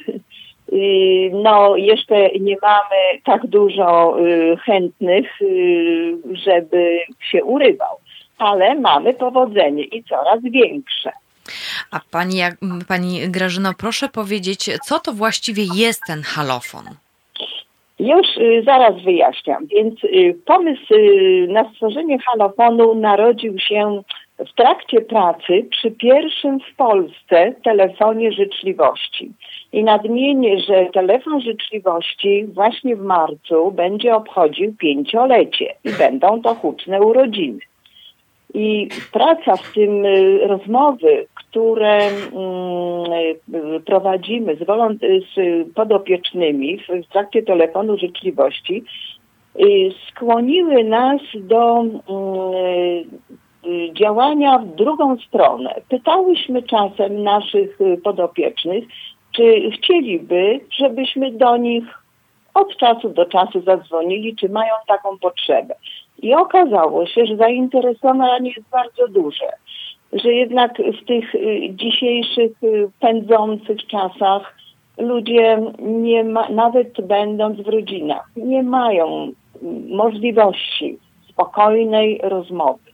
no 1.33 1.75
jeszcze 1.75 2.29
nie 2.39 2.55
mamy 2.61 3.21
tak 3.23 3.47
dużo 3.47 4.17
chętnych, 4.65 5.39
żeby 6.33 6.99
się 7.19 7.43
urywał 7.43 8.00
ale 8.41 8.75
mamy 8.75 9.13
powodzenie 9.13 9.83
i 9.83 10.03
coraz 10.03 10.39
większe. 10.43 11.11
A 11.91 11.99
pani, 12.11 12.39
pani 12.87 13.29
Grażyno, 13.29 13.71
proszę 13.77 14.09
powiedzieć, 14.09 14.69
co 14.83 14.99
to 14.99 15.13
właściwie 15.13 15.63
jest 15.75 16.01
ten 16.07 16.21
halofon? 16.21 16.83
Już 17.99 18.37
y, 18.37 18.63
zaraz 18.65 19.03
wyjaśniam. 19.03 19.65
Więc 19.67 20.03
y, 20.03 20.37
pomysł 20.45 20.93
y, 20.93 21.47
na 21.49 21.69
stworzenie 21.69 22.19
halofonu 22.19 22.95
narodził 22.95 23.59
się 23.59 24.01
w 24.39 24.53
trakcie 24.55 25.01
pracy 25.01 25.65
przy 25.71 25.91
pierwszym 25.91 26.59
w 26.59 26.75
Polsce 26.75 27.53
telefonie 27.63 28.31
życzliwości. 28.31 29.31
I 29.73 29.83
nadmienię, 29.83 30.59
że 30.59 30.85
telefon 30.93 31.41
życzliwości 31.41 32.45
właśnie 32.45 32.95
w 32.95 33.01
marcu 33.01 33.71
będzie 33.71 34.15
obchodził 34.15 34.75
pięciolecie 34.75 35.75
i 35.83 35.89
będą 35.89 36.41
to 36.41 36.55
huczne 36.55 37.01
urodziny. 37.01 37.59
I 38.53 38.87
praca 39.11 39.55
w 39.55 39.73
tym 39.73 40.05
y, 40.05 40.39
rozmowy, 40.47 41.27
które 41.35 41.97
mm, 41.97 43.11
y, 43.75 43.79
prowadzimy 43.85 44.55
z, 44.55 44.63
podopiecznymi 45.73 46.77
w 46.77 47.07
trakcie 47.11 47.43
telefonu 47.43 47.97
życzliwości, 47.97 48.83
y, 49.59 49.89
skłoniły 50.09 50.83
nas 50.83 51.21
do 51.35 51.79
mm, 51.79 51.93
działania 53.93 54.57
w 54.57 54.75
drugą 54.75 55.17
stronę. 55.17 55.81
Pytałyśmy 55.89 56.63
czasem 56.63 57.23
naszych 57.23 57.79
podopiecznych, 58.03 58.83
czy 59.31 59.71
chcieliby, 59.71 60.59
żebyśmy 60.71 61.31
do 61.31 61.57
nich 61.57 61.83
od 62.53 62.77
czasu 62.77 63.09
do 63.09 63.25
czasu 63.25 63.61
zadzwonili, 63.61 64.35
czy 64.35 64.49
mają 64.49 64.73
taką 64.87 65.17
potrzebę. 65.17 65.75
I 66.21 66.35
okazało 66.35 67.05
się, 67.05 67.25
że 67.25 67.35
zainteresowanie 67.35 68.49
jest 68.49 68.69
bardzo 68.69 69.07
duże, 69.07 69.49
że 70.13 70.33
jednak 70.33 70.77
w 71.01 71.05
tych 71.05 71.35
y, 71.35 71.69
dzisiejszych 71.71 72.63
y, 72.63 72.89
pędzących 72.99 73.87
czasach 73.87 74.55
ludzie 74.97 75.61
nie 75.79 76.23
ma, 76.23 76.49
nawet 76.49 77.01
będąc 77.01 77.61
w 77.61 77.67
rodzinach, 77.67 78.29
nie 78.35 78.63
mają 78.63 79.27
y, 79.27 79.31
możliwości 79.95 80.97
spokojnej 81.29 82.19
rozmowy. 82.23 82.91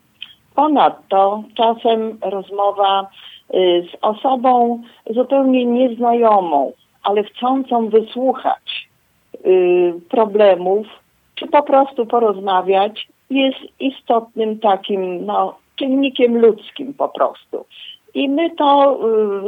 Ponadto 0.56 1.44
czasem 1.56 2.18
rozmowa 2.22 3.08
z 3.54 3.98
osobą 4.02 4.82
zupełnie 5.10 5.66
nieznajomą, 5.66 6.72
ale 7.04 7.24
chcącą 7.24 7.90
wysłuchać 7.90 8.90
problemów, 10.10 10.88
czy 11.36 11.48
po 11.48 11.64
prostu 11.64 12.06
porozmawiać, 12.06 13.08
jest 13.30 13.60
istotnym 13.80 14.60
takim 14.60 15.26
no, 15.26 15.58
czynnikiem 15.76 16.38
ludzkim 16.38 16.94
po 16.94 17.10
prostu. 17.10 17.66
I 18.14 18.30
my 18.30 18.56
to 18.56 19.00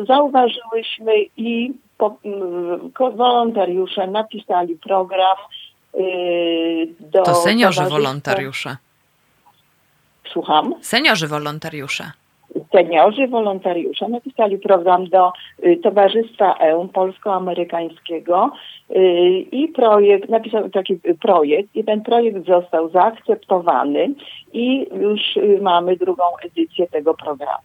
y, 0.01 0.06
zauważyłyśmy 0.06 1.14
i 1.38 1.73
po, 1.97 2.18
y, 3.06 3.11
wolontariusze 3.15 4.07
napisali 4.07 4.76
program 4.76 5.38
y, 5.95 6.88
do... 6.99 7.23
To 7.23 7.35
seniorzy 7.35 7.84
wolontariusze. 7.84 8.77
Słucham? 10.34 10.76
Seniorzy 10.81 11.27
wolontariusze 11.27 12.11
seniorzy, 12.71 13.27
wolontariusze 13.27 14.09
napisali 14.09 14.57
program 14.57 15.09
do 15.09 15.31
y, 15.65 15.77
Towarzystwa 15.77 16.53
EU 16.53 16.87
Polsko-Amerykańskiego 16.87 18.51
y, 18.89 18.95
i 19.51 19.67
projekt, 19.67 20.29
napisał 20.29 20.69
taki 20.69 20.99
projekt 21.21 21.75
i 21.75 21.83
ten 21.83 22.01
projekt 22.01 22.45
został 22.45 22.89
zaakceptowany 22.89 24.13
i 24.53 24.87
już 24.93 25.37
y, 25.37 25.59
mamy 25.61 25.95
drugą 25.95 26.23
edycję 26.45 26.87
tego 26.87 27.13
programu. 27.13 27.63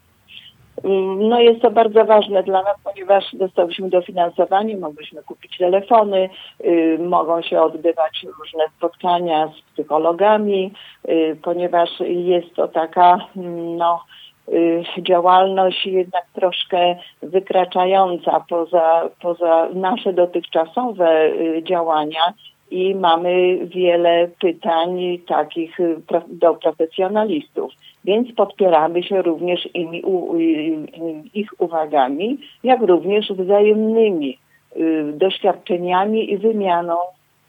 No 1.19 1.41
jest 1.41 1.63
to 1.63 1.71
bardzo 1.71 2.05
ważne 2.05 2.43
dla 2.43 2.63
nas, 2.63 2.77
ponieważ 2.85 3.25
dostałyśmy 3.33 3.91
dofinansowanie, 3.91 4.77
mogliśmy 4.77 5.23
kupić 5.23 5.59
telefony, 5.59 6.29
y, 6.65 6.99
mogą 6.99 7.43
się 7.43 7.63
odbywać 7.63 8.27
różne 8.39 8.65
spotkania 8.77 9.49
z 9.49 9.73
psychologami, 9.73 10.73
y, 11.09 11.37
ponieważ 11.43 11.91
jest 12.07 12.55
to 12.55 12.69
taka 12.69 13.19
no, 13.77 14.01
Y, 14.24 14.24
działalność 14.99 15.87
jednak 15.87 16.25
troszkę 16.35 16.97
wykraczająca 17.23 18.45
poza, 18.49 19.11
poza 19.21 19.69
nasze 19.75 20.13
dotychczasowe 20.13 21.27
y, 21.27 21.63
działania 21.63 22.35
i 22.71 22.95
mamy 22.95 23.59
wiele 23.67 24.29
pytań 24.41 25.19
takich 25.27 25.81
y, 25.81 25.97
do 26.29 26.55
profesjonalistów. 26.55 27.73
Więc 28.05 28.33
podpieramy 28.33 29.03
się 29.03 29.23
również 29.23 29.69
ich 31.35 31.61
uwagami, 31.61 32.39
jak 32.65 32.83
również 32.83 33.33
wzajemnymi 33.33 34.39
doświadczeniami 35.13 36.33
i 36.33 36.39
wymianą 36.39 36.97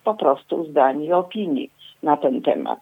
po 0.03 0.13
prostu 0.13 0.65
zdań 0.65 1.03
i 1.03 1.13
opinii 1.13 1.69
na 2.03 2.17
ten 2.17 2.41
temat. 2.41 2.79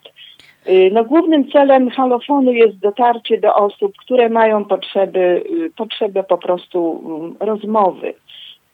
Y, 0.68 0.90
no, 0.94 1.04
głównym 1.04 1.52
celem 1.52 1.90
halofonu 1.90 2.52
jest 2.52 2.78
dotarcie 2.78 3.38
do 3.38 3.56
osób, 3.56 3.94
które 3.98 4.30
mają 4.30 4.66
potrzeby, 4.66 5.44
y, 5.66 5.72
potrzebę 5.78 6.24
po 6.24 6.38
prostu 6.38 7.04
mm, 7.06 7.36
rozmowy. 7.40 8.14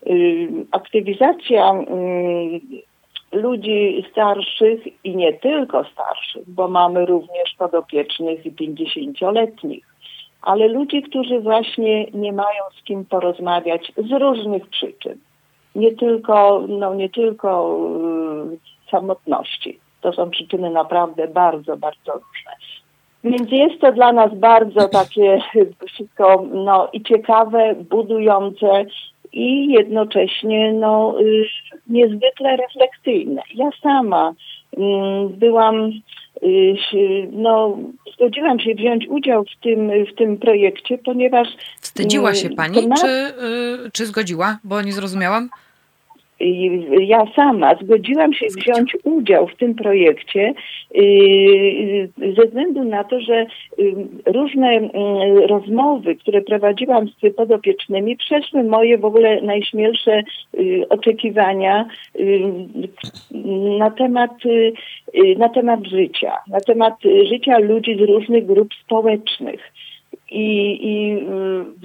Y, 0.08 0.50
aktywizacja 0.72 1.70
mm, 1.70 2.60
ludzi 3.32 4.06
starszych 4.12 4.80
i 5.04 5.16
nie 5.16 5.34
tylko 5.34 5.84
starszych, 5.84 6.50
bo 6.50 6.68
mamy 6.68 7.06
również 7.06 7.56
podopiecznych 7.58 8.46
i 8.46 8.52
50-letnich. 8.52 9.86
ale 10.42 10.68
ludzi, 10.68 11.02
którzy 11.02 11.40
właśnie 11.40 12.06
nie 12.06 12.34
mają 12.34 12.64
z 12.80 12.84
kim 12.84 13.06
porozmawiać 13.06 13.92
z 13.98 14.12
różnych 14.12 14.68
przyczyn. 14.68 15.18
Nie 15.76 15.92
tylko, 15.92 16.64
no 16.68 16.96
nie 16.96 17.10
tylko 17.10 17.80
samotności. 18.92 19.80
To 20.02 20.14
są 20.14 20.30
przyczyny 20.30 20.70
naprawdę 20.70 21.28
bardzo, 21.28 21.78
bardzo 21.78 22.14
różne. 22.14 22.52
Więc 23.24 23.52
jest 23.52 23.82
to 23.82 23.92
dla 23.92 24.14
nas 24.14 24.36
bardzo 24.36 24.90
takie 24.90 25.42
wszystko 25.88 26.46
no, 26.54 26.90
i 26.94 27.04
ciekawe, 27.04 27.76
budujące 27.90 28.86
i 29.34 29.72
jednocześnie 29.72 30.74
no, 30.74 31.16
y, 31.22 31.46
niezwykle 31.88 32.58
refleksyjne. 32.58 33.42
Ja 33.56 33.70
sama 33.84 34.34
mm, 34.78 35.30
byłam, 35.30 35.92
y, 36.44 36.76
no, 37.32 37.78
zgodziłam 38.14 38.60
się 38.60 38.76
wziąć 38.76 39.08
udział 39.08 39.44
w 39.44 39.64
tym, 39.64 39.92
w 40.06 40.16
tym 40.16 40.38
projekcie, 40.38 40.98
ponieważ... 40.98 41.48
Wstydziła 41.82 42.34
się 42.34 42.46
mm, 42.46 42.56
pani, 42.58 42.78
temat- 42.78 43.02
czy, 43.02 43.08
y, 43.08 43.92
czy 43.92 44.06
zgodziła? 44.06 44.58
Bo 44.64 44.82
nie 44.82 44.94
zrozumiałam. 44.94 45.50
Ja 47.00 47.26
sama 47.36 47.76
zgodziłam 47.76 48.34
się 48.34 48.46
wziąć 48.48 48.98
udział 49.04 49.48
w 49.48 49.56
tym 49.56 49.76
projekcie 49.76 50.54
yy, 50.92 52.34
ze 52.36 52.46
względu 52.46 52.84
na 52.84 53.04
to, 53.04 53.22
że 53.22 53.46
yy, 53.78 54.08
różne 54.26 54.74
yy, 54.76 55.48
rozmowy, 55.48 56.16
które 56.16 56.42
prowadziłam 56.42 57.08
z 57.08 57.36
podopiecznymi, 57.36 58.18
przeszły 58.18 58.64
moje 58.64 58.98
w 58.98 59.06
ogóle 59.06 59.42
najśmielsze 59.42 60.24
oczekiwania 60.90 61.86
na 63.80 63.92
temat, 63.92 64.32
na 65.38 65.50
temat 65.50 65.86
życia, 65.86 66.34
na 66.48 66.60
temat 66.60 66.94
życia 67.30 67.60
ludzi 67.60 67.98
z 67.98 68.02
różnych 68.02 68.46
grup 68.46 68.74
społecznych. 68.86 69.72
I, 70.32 70.80
i 70.92 71.18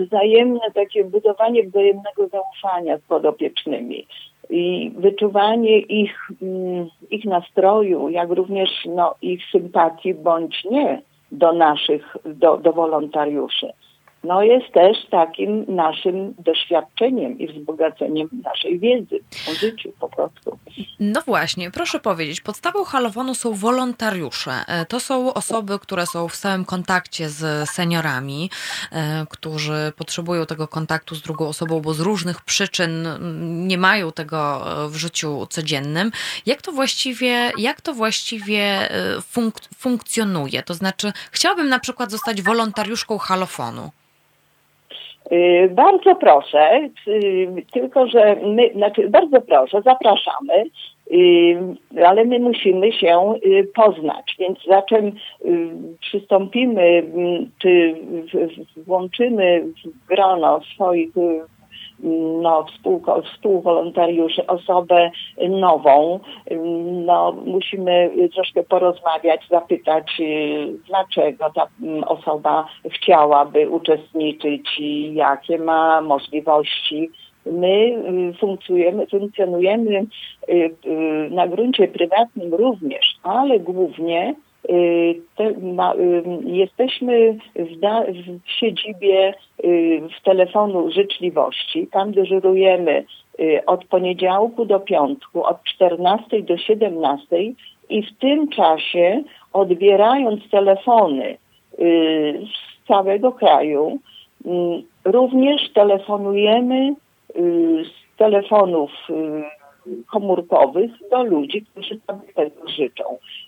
y, 0.00 0.06
wzajemne 0.06 0.60
takie 0.74 1.04
budowanie 1.04 1.62
wzajemnego 1.64 2.28
zaufania 2.28 2.98
z 2.98 3.00
podopiecznymi 3.00 4.06
i 4.50 4.92
wyczuwanie 4.96 5.78
ich, 5.78 6.30
mm, 6.42 6.88
ich 7.10 7.24
nastroju, 7.24 8.08
jak 8.08 8.30
również 8.30 8.70
no, 8.86 9.14
ich 9.22 9.40
sympatii 9.52 10.14
bądź 10.14 10.64
nie 10.64 11.02
do 11.32 11.52
naszych, 11.52 12.16
do, 12.24 12.56
do 12.56 12.72
wolontariuszy. 12.72 13.72
No 14.24 14.42
jest 14.42 14.72
też 14.74 14.96
takim 15.10 15.64
naszym 15.68 16.34
doświadczeniem 16.38 17.38
i 17.38 17.46
wzbogaceniem 17.48 18.28
naszej 18.44 18.78
wiedzy 18.78 19.18
o 19.50 19.54
życiu 19.54 19.92
po 20.00 20.08
prostu. 20.08 20.58
No 21.00 21.20
właśnie, 21.26 21.70
proszę 21.70 22.00
powiedzieć, 22.00 22.40
podstawą 22.40 22.84
halowanu 22.84 23.34
są 23.34 23.54
wolontariusze. 23.54 24.52
E, 24.68 24.86
To 24.86 25.00
są 25.00 25.34
osoby, 25.34 25.78
które 25.78 26.06
są 26.06 26.28
w 26.28 26.34
stałym 26.34 26.64
kontakcie 26.64 27.28
z 27.28 27.70
seniorami, 27.70 28.50
e, 28.92 29.26
którzy 29.30 29.92
potrzebują 29.96 30.46
tego 30.46 30.68
kontaktu 30.68 31.14
z 31.14 31.22
drugą 31.22 31.48
osobą, 31.48 31.80
bo 31.80 31.94
z 31.94 32.00
różnych 32.00 32.40
przyczyn 32.42 33.06
mm, 33.06 33.68
nie 33.68 33.78
mają 33.78 34.12
tego 34.12 34.64
e, 34.84 34.88
w 34.88 34.96
życiu 34.96 35.46
codziennym. 35.50 36.10
Jak 36.46 36.62
to 36.62 36.72
właściwie, 36.72 37.52
jak 37.58 37.80
to 37.80 37.94
właściwie 37.94 38.88
funk- 39.34 39.68
funkcjonuje? 39.78 40.62
To 40.62 40.74
znaczy, 40.74 41.12
chciałabym 41.30 41.68
na 41.68 41.78
przykład 41.78 42.10
zostać 42.10 42.42
wolontariuszką 42.42 43.18
halofonu. 43.18 43.90
Y, 45.32 45.68
Bardzo 45.72 46.14
proszę, 46.14 46.88
y, 47.08 47.48
tylko 47.72 48.06
że 48.06 48.36
my, 48.46 48.70
znaczy 48.74 49.08
bardzo 49.08 49.40
proszę, 49.40 49.82
zapraszamy, 49.82 50.64
y, 51.12 52.04
ale 52.06 52.24
my 52.24 52.38
musimy 52.38 52.92
się 52.92 53.34
poznać, 53.74 54.36
więc 54.38 54.58
zaczem 54.68 55.06
y, 55.06 55.12
przystąpimy, 56.00 56.82
mm, 57.14 57.50
czy 57.58 57.94
włączymy 58.76 59.64
w 59.84 60.06
grono 60.08 60.60
swoich 60.74 61.10
no, 62.42 62.64
współko- 62.64 63.22
współwolontariuszy 63.22 64.46
osobę 64.46 65.10
nową, 65.48 66.20
no, 67.06 67.32
musimy 67.46 68.10
troszkę 68.34 68.62
porozmawiać, 68.62 69.40
zapytać, 69.50 70.20
y, 70.20 70.66
dlaczego 70.86 71.50
ta 71.54 71.66
mm, 71.82 72.04
osoba 72.04 72.66
chciałaby 72.90 73.70
uczestniczyć 73.70 74.78
i 74.78 75.14
jakie 75.14 75.58
ma 75.58 76.00
możliwości. 76.00 77.10
My 77.46 78.02
y, 78.30 78.34
funkcjonujemy, 78.40 79.06
funkcjonujemy 79.06 80.06
y, 80.48 80.76
na 81.30 81.48
gruncie 81.48 81.88
prywatnym 81.88 82.54
również, 82.54 83.16
ale 83.22 83.60
głównie 83.60 84.34
te, 85.36 85.52
ma, 85.52 85.94
y, 85.94 86.22
jesteśmy 86.44 87.38
w, 87.56 87.80
da, 87.80 88.02
w 88.44 88.50
siedzibie 88.50 89.34
y, 89.64 90.00
w 90.20 90.24
telefonu 90.24 90.90
życzliwości. 90.90 91.86
Tam 91.86 92.12
dyżurujemy 92.12 93.04
y, 93.40 93.66
od 93.66 93.84
poniedziałku 93.84 94.64
do 94.64 94.80
piątku, 94.80 95.44
od 95.44 95.64
14 95.64 96.42
do 96.42 96.58
17 96.58 97.36
i 97.88 98.02
w 98.02 98.18
tym 98.18 98.48
czasie 98.48 99.22
odbierając 99.52 100.50
telefony 100.50 101.36
y, 101.78 102.46
z 102.84 102.86
całego 102.88 103.32
kraju, 103.32 103.98
y, 104.46 104.50
również 105.04 105.72
telefonujemy 105.72 106.94
y, 107.36 107.84
z 107.84 108.16
telefonów 108.16 108.90
y, 109.10 109.44
komórkowych 110.06 110.90
do 111.10 111.24
ludzi, 111.24 111.62
którzy 111.62 112.00
sobie 112.06 112.32
tego 112.34 112.68
życzą. 112.68 113.04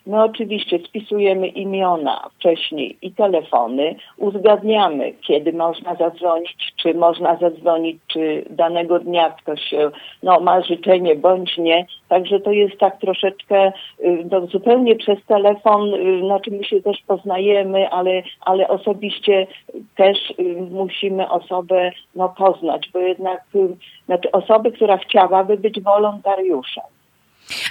My 0.06 0.22
oczywiście 0.22 0.78
spisujemy 0.78 1.48
imiona 1.48 2.28
wcześniej 2.38 2.96
i 3.02 3.12
telefony, 3.12 3.94
uzgadniamy, 4.16 5.12
kiedy 5.12 5.52
można 5.52 5.94
zadzwonić, 5.94 6.72
czy 6.82 6.94
można 6.94 7.36
zadzwonić, 7.36 7.96
czy 8.06 8.44
danego 8.50 8.98
dnia 8.98 9.30
ktoś 9.30 9.74
e, 9.74 9.90
no, 10.22 10.40
ma 10.40 10.62
życzenie 10.62 11.16
bądź 11.16 11.58
nie. 11.58 11.86
Także 12.08 12.40
to 12.40 12.52
jest 12.52 12.78
tak 12.78 13.00
troszeczkę 13.00 13.72
y, 14.00 14.26
no, 14.30 14.46
zupełnie 14.46 14.96
przez 14.96 15.24
telefon, 15.24 15.92
znaczy 16.20 16.50
my 16.50 16.64
się 16.64 16.82
też 16.82 17.02
poznajemy, 17.06 17.88
ale, 17.90 18.22
ale 18.40 18.68
osobiście 18.68 19.46
też 19.96 20.18
y, 20.30 20.56
musimy 20.70 21.30
osobę 21.30 21.90
no, 22.14 22.28
poznać, 22.28 22.88
bo 22.92 22.98
jednak 22.98 23.44
znaczy 24.06 24.32
osoby, 24.32 24.72
która 24.72 24.96
chciałaby 24.96 25.56
być 25.56 25.80
wolontariuszem. 25.80 26.95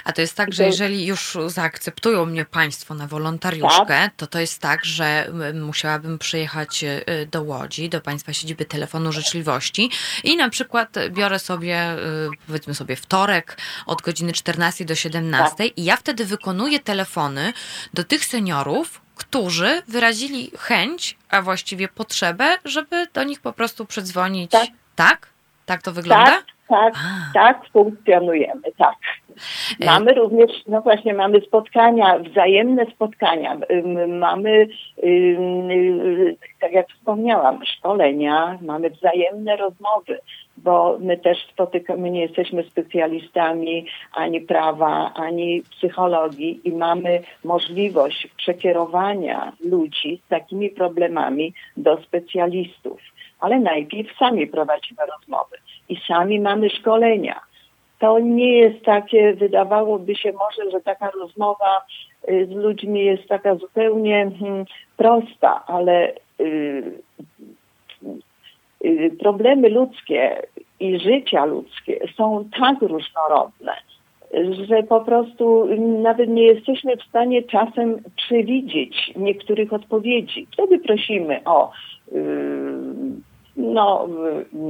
A 0.04 0.12
to 0.12 0.20
jest 0.20 0.34
tak, 0.34 0.52
że 0.52 0.64
jeżeli 0.64 1.06
już 1.06 1.38
zaakceptują 1.46 2.26
mnie 2.26 2.44
Państwo 2.44 2.94
na 2.94 3.06
wolontariuszkę, 3.06 4.10
to 4.16 4.26
to 4.26 4.40
jest 4.40 4.60
tak, 4.60 4.84
że 4.84 5.32
musiałabym 5.54 6.18
przyjechać 6.18 6.84
y, 6.84 7.28
do 7.30 7.42
Łodzi, 7.42 7.88
do 7.88 8.00
Państwa 8.00 8.32
siedziby 8.32 8.64
telefonu 8.64 9.12
życzliwości 9.12 9.90
i 10.24 10.36
na 10.36 10.50
przykład 10.50 10.94
biorę 11.10 11.38
sobie, 11.38 11.92
y, 11.92 12.28
powiedzmy 12.46 12.74
sobie 12.74 12.96
wtorek 12.96 13.58
od 13.86 14.02
godziny 14.02 14.32
14 14.32 14.84
do 14.84 14.94
17 14.94 15.66
i 15.66 15.84
ja 15.84 15.96
wtedy 15.96 16.24
wykonuję 16.24 16.80
telefony 16.80 17.52
do 17.94 18.04
tych 18.04 18.24
seniorów, 18.24 19.00
którzy 19.16 19.82
wyrazili 19.88 20.50
chęć, 20.58 21.16
a 21.28 21.42
właściwie 21.42 21.88
potrzebę, 21.88 22.58
żeby 22.64 23.06
do 23.12 23.24
nich 23.24 23.40
po 23.40 23.52
prostu 23.52 23.86
przedzwonić. 23.86 24.50
Tak. 24.50 24.68
Tak? 24.96 25.28
Tak 25.66 25.82
to 25.82 25.92
wygląda? 25.92 26.26
Tak, 26.26 26.44
tak, 26.68 26.94
A. 26.94 27.32
tak 27.34 27.68
funkcjonujemy, 27.72 28.72
tak. 28.78 28.96
E, 29.80 29.86
Mamy 29.86 30.14
również, 30.14 30.50
no 30.66 30.80
właśnie, 30.80 31.14
mamy 31.14 31.40
spotkania, 31.40 32.18
wzajemne 32.18 32.86
spotkania. 32.86 33.56
Mamy, 34.08 34.68
ym, 35.04 35.70
y, 35.70 36.36
tak 36.60 36.72
jak 36.72 36.88
wspomniałam, 36.88 37.60
szkolenia, 37.64 38.58
mamy 38.62 38.90
wzajemne 38.90 39.56
rozmowy, 39.56 40.18
bo 40.56 40.98
my 41.00 41.18
też 41.18 41.38
spotykamy, 41.52 42.10
nie 42.10 42.20
jesteśmy 42.20 42.62
specjalistami 42.62 43.86
ani 44.12 44.40
prawa, 44.40 45.12
ani 45.14 45.62
psychologii 45.70 46.60
i 46.64 46.72
mamy 46.72 47.20
możliwość 47.44 48.28
przekierowania 48.36 49.52
ludzi 49.64 50.22
z 50.26 50.28
takimi 50.28 50.70
problemami 50.70 51.54
do 51.76 52.02
specjalistów. 52.02 53.00
Ale 53.40 53.60
najpierw 53.60 54.18
sami 54.18 54.46
prowadzimy 54.46 55.00
rozmowy 55.16 55.56
i 55.88 55.96
sami 56.08 56.40
mamy 56.40 56.70
szkolenia 56.70 57.40
to 57.98 58.18
nie 58.18 58.58
jest 58.58 58.84
takie, 58.84 59.34
wydawałoby 59.34 60.14
się 60.14 60.32
może, 60.32 60.70
że 60.70 60.80
taka 60.80 61.10
rozmowa 61.10 61.86
y, 62.28 62.46
z 62.46 62.50
ludźmi 62.50 63.04
jest 63.04 63.28
taka 63.28 63.54
zupełnie 63.54 64.30
hmm, 64.40 64.64
prosta, 64.96 65.66
ale 65.66 66.12
y, 66.40 66.92
y, 68.84 69.10
problemy 69.20 69.68
ludzkie 69.68 70.42
i 70.80 71.00
życia 71.00 71.44
ludzkie 71.44 72.08
są 72.16 72.48
tak 72.60 72.82
różnorodne, 72.82 73.72
że 74.68 74.82
po 74.82 75.00
prostu 75.00 75.66
nawet 76.02 76.28
nie 76.28 76.42
jesteśmy 76.42 76.96
w 76.96 77.02
stanie 77.02 77.42
czasem 77.42 78.02
przewidzieć 78.16 79.12
niektórych 79.16 79.72
odpowiedzi. 79.72 80.46
Wtedy 80.52 80.78
prosimy 80.78 81.40
o, 81.44 81.72
no, 83.56 84.08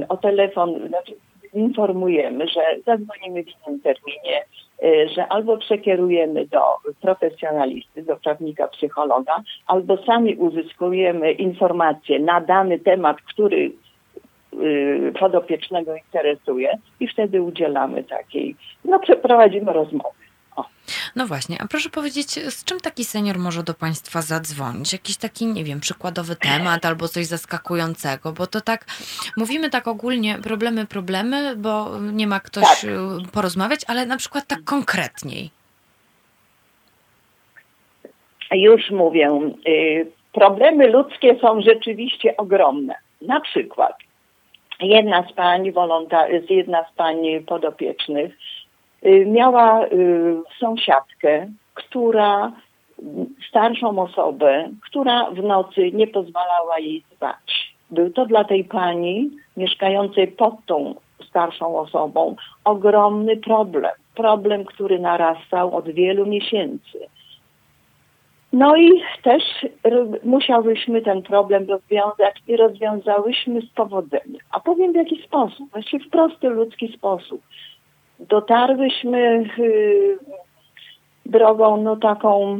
o 0.09 0.17
telefon, 0.17 0.87
znaczy 0.87 1.13
informujemy, 1.53 2.47
że 2.47 2.61
zadzwonimy 2.85 3.43
w 3.43 3.47
innym 3.47 3.81
terminie, 3.81 4.43
y, 4.83 5.09
że 5.15 5.27
albo 5.27 5.57
przekierujemy 5.57 6.45
do 6.45 6.61
profesjonalisty, 7.01 8.03
do 8.03 8.17
prawnika, 8.17 8.67
psychologa, 8.67 9.43
albo 9.67 9.97
sami 9.97 10.35
uzyskujemy 10.35 11.31
informacje 11.31 12.19
na 12.19 12.41
dany 12.41 12.79
temat, 12.79 13.17
który 13.21 13.71
y, 14.53 15.13
podopiecznego 15.19 15.95
interesuje 15.95 16.77
i 16.99 17.07
wtedy 17.07 17.41
udzielamy 17.41 18.03
takiej, 18.03 18.55
no 18.85 18.99
przeprowadzimy 18.99 19.73
rozmowę. 20.57 20.77
No 21.15 21.27
właśnie, 21.27 21.57
a 21.61 21.67
proszę 21.67 21.89
powiedzieć, 21.89 22.29
z 22.31 22.63
czym 22.63 22.79
taki 22.79 23.05
senior 23.05 23.37
może 23.37 23.63
do 23.63 23.73
Państwa 23.73 24.21
zadzwonić? 24.21 24.93
Jakiś 24.93 25.17
taki, 25.17 25.45
nie 25.45 25.63
wiem, 25.63 25.79
przykładowy 25.79 26.35
temat 26.35 26.85
albo 26.85 27.07
coś 27.07 27.25
zaskakującego, 27.25 28.31
bo 28.33 28.47
to 28.47 28.61
tak, 28.61 28.85
mówimy 29.37 29.69
tak 29.69 29.87
ogólnie, 29.87 30.37
problemy, 30.43 30.85
problemy, 30.85 31.55
bo 31.55 31.99
nie 31.99 32.27
ma 32.27 32.39
ktoś 32.39 32.63
Tak. 32.63 32.83
y, 32.83 33.31
porozmawiać, 33.31 33.81
ale 33.87 34.05
na 34.05 34.17
przykład 34.17 34.47
tak 34.47 34.63
konkretniej. 34.63 35.49
Już 38.51 38.91
mówię, 38.91 39.51
y, 39.67 40.07
problemy 40.33 40.87
ludzkie 40.87 41.39
są 41.41 41.61
rzeczywiście 41.61 42.37
ogromne. 42.37 42.95
Na 43.21 43.39
przykład 43.39 43.93
jedna 44.79 45.27
z 45.29 45.33
pań 45.33 45.71
wolonta- 45.71 46.27
jedna 46.49 46.85
z 46.91 46.95
pań 46.95 47.17
podopiecznych 47.47 48.37
miała 49.25 49.85
y, 49.85 50.35
sąsiadkę, 50.59 51.47
która 51.73 52.51
starszą 53.49 53.99
osobę, 53.99 54.69
która 54.89 55.31
w 55.31 55.43
nocy 55.43 55.91
nie 55.91 56.07
pozwalała 56.07 56.79
jej 56.79 57.03
spać. 57.15 57.75
Był 57.91 58.09
to 58.09 58.25
dla 58.25 58.43
tej 58.43 58.63
pani 58.63 59.29
mieszkającej 59.57 60.27
pod 60.27 60.65
tą 60.65 60.95
starszą 61.29 61.79
osobą 61.79 62.35
ogromny 62.63 63.37
problem. 63.37 63.91
Problem, 64.15 64.65
który 64.65 64.99
narastał 64.99 65.75
od 65.75 65.89
wielu 65.89 66.25
miesięcy. 66.25 66.99
No 68.53 68.77
i 68.77 69.01
też 69.23 69.43
musiałyśmy 70.23 71.01
ten 71.01 71.21
problem 71.21 71.69
rozwiązać 71.69 72.35
i 72.47 72.57
rozwiązałyśmy 72.57 73.61
z 73.61 73.69
powodzeniem. 73.69 74.41
A 74.51 74.59
powiem 74.59 74.91
w 74.91 74.95
jaki 74.95 75.23
sposób, 75.23 75.71
właściwie 75.71 76.05
w 76.05 76.09
prosty 76.09 76.49
ludzki 76.49 76.93
sposób. 76.97 77.41
Dotarłyśmy 78.19 79.45
y, 79.59 80.17
drogą 81.25 81.77
no 81.77 81.95
taką, 81.95 82.57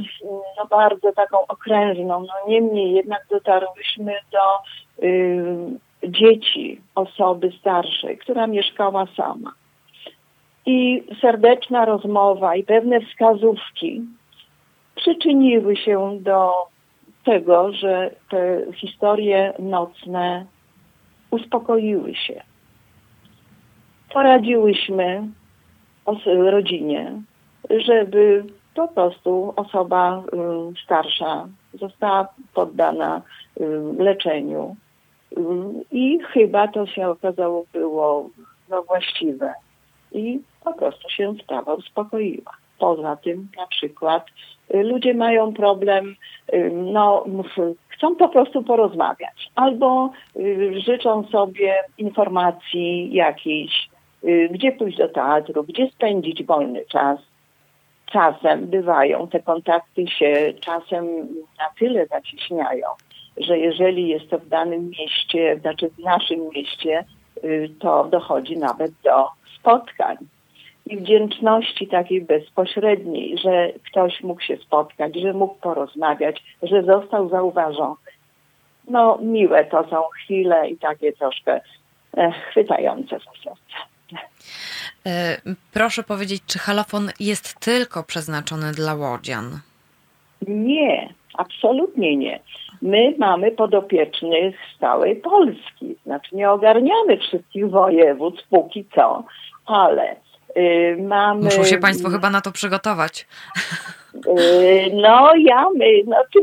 no 0.57 0.65
bardzo 0.69 1.11
taką 1.11 1.37
okrężną, 1.47 2.19
no 2.19 2.33
niemniej 2.47 2.91
jednak 2.91 3.25
dotarłyśmy 3.29 4.13
do 4.31 4.59
y, 5.05 5.79
dzieci 6.03 6.81
osoby 6.95 7.51
starszej, 7.59 8.17
która 8.17 8.47
mieszkała 8.47 9.05
sama. 9.17 9.53
I 10.65 11.03
serdeczna 11.21 11.85
rozmowa 11.85 12.55
i 12.55 12.63
pewne 12.63 13.01
wskazówki 13.01 14.01
przyczyniły 14.95 15.75
się 15.75 16.17
do 16.21 16.51
tego, 17.23 17.73
że 17.73 18.11
te 18.29 18.61
historie 18.73 19.53
nocne 19.59 20.45
uspokoiły 21.31 22.15
się. 22.15 22.41
Poradziłyśmy 24.13 25.27
rodzinie, 26.51 27.21
żeby 27.69 28.43
po 28.77 28.87
prostu 28.87 29.53
osoba 29.55 30.23
y, 30.33 30.83
starsza 30.83 31.47
została 31.73 32.27
poddana 32.53 33.21
y, 33.61 33.63
leczeniu. 34.03 34.75
Y, 35.31 35.41
I 35.91 36.19
chyba 36.33 36.67
to 36.67 36.87
się 36.87 37.09
okazało 37.09 37.65
było 37.73 38.29
no, 38.69 38.83
właściwe. 38.83 39.53
I 40.11 40.39
po 40.63 40.73
prostu 40.73 41.09
się 41.09 41.33
sprawa 41.43 41.73
uspokoiła. 41.73 42.51
Poza 42.79 43.15
tym 43.15 43.47
na 43.57 43.67
przykład 43.67 44.25
ludzie 44.73 45.13
mają 45.13 45.53
problem, 45.53 46.15
no 46.73 47.25
chcą 47.87 48.15
po 48.15 48.29
prostu 48.29 48.63
porozmawiać 48.63 49.51
albo 49.55 50.11
życzą 50.85 51.23
sobie 51.23 51.73
informacji 51.97 53.13
jakiejś, 53.13 53.89
gdzie 54.51 54.71
pójść 54.71 54.97
do 54.97 55.09
teatru, 55.09 55.63
gdzie 55.63 55.87
spędzić 55.87 56.43
wolny 56.43 56.85
czas. 56.85 57.19
Czasem 58.05 58.67
bywają, 58.67 59.27
te 59.27 59.39
kontakty 59.39 60.07
się 60.07 60.53
czasem 60.61 61.05
na 61.59 61.69
tyle 61.79 62.05
zacieśniają, 62.05 62.87
że 63.37 63.57
jeżeli 63.57 64.07
jest 64.07 64.29
to 64.29 64.39
w 64.39 64.47
danym 64.47 64.89
mieście, 64.89 65.57
znaczy 65.61 65.89
w 65.89 65.99
naszym 65.99 66.49
mieście, 66.55 67.05
y, 67.43 67.69
to 67.79 68.03
dochodzi 68.03 68.57
nawet 68.57 68.91
do 69.03 69.27
spotkań 69.59 70.17
i 70.85 70.97
wdzięczności 70.97 71.87
takiej 71.87 72.21
bezpośredniej, 72.21 73.37
że 73.37 73.71
ktoś 73.91 74.23
mógł 74.23 74.41
się 74.41 74.57
spotkać, 74.57 75.15
że 75.15 75.33
mógł 75.33 75.55
porozmawiać, 75.55 76.43
że 76.63 76.83
został 76.83 77.29
zauważony. 77.29 77.95
No 78.87 79.19
miłe 79.21 79.65
to 79.65 79.87
są 79.89 80.01
chwile 80.03 80.69
i 80.69 80.77
takie 80.77 81.13
troszkę 81.13 81.61
e, 82.17 82.31
chwytające 82.31 83.19
za 83.19 83.31
serce. 83.43 83.96
E, 85.05 85.37
Proszę 85.73 86.03
powiedzieć, 86.03 86.43
czy 86.47 86.59
halofon 86.59 87.09
jest 87.19 87.59
tylko 87.59 88.03
przeznaczony 88.03 88.71
dla 88.71 88.95
łodzian? 88.95 89.59
Nie, 90.47 91.13
absolutnie 91.33 92.17
nie. 92.17 92.39
My 92.81 93.15
mamy 93.17 93.51
podopiecznych 93.51 94.55
z 94.55 94.79
całej 94.79 95.15
Polski. 95.15 95.95
Znaczy 96.05 96.35
nie 96.35 96.51
ogarniamy 96.51 97.17
wszystkich 97.17 97.69
województw 97.69 98.47
póki 98.49 98.85
co, 98.95 99.23
ale 99.65 100.15
y, 100.57 100.97
mamy... 101.01 101.43
Muszą 101.43 101.63
się 101.63 101.77
Państwo 101.77 102.09
chyba 102.09 102.29
na 102.29 102.41
to 102.41 102.51
przygotować. 102.51 103.27
Y, 104.25 104.91
No 104.93 105.35
ja 105.35 105.69
my, 105.75 106.03
znaczy 106.03 106.39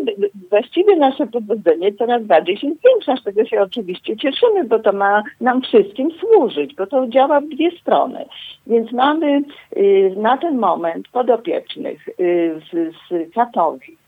właściwie 0.50 0.96
nasze 0.96 1.26
pobudzenie 1.26 1.94
coraz 1.94 2.22
bardziej 2.22 2.56
się 2.56 2.70
zwiększa, 2.74 3.16
z 3.16 3.24
tego 3.24 3.44
się 3.44 3.60
oczywiście 3.60 4.16
cieszymy, 4.16 4.64
bo 4.64 4.78
to 4.78 4.92
ma 4.92 5.22
nam 5.40 5.62
wszystkim 5.62 6.10
służyć, 6.10 6.74
bo 6.74 6.86
to 6.86 7.06
działa 7.08 7.40
w 7.40 7.48
dwie 7.48 7.70
strony. 7.70 8.26
Więc 8.66 8.92
mamy 8.92 9.42
y, 9.76 10.14
na 10.16 10.38
ten 10.38 10.58
moment 10.58 11.08
podopiecznych 11.08 12.08
y, 12.08 12.60
z, 12.72 12.94
z 13.08 13.34
Katowic, 13.34 14.00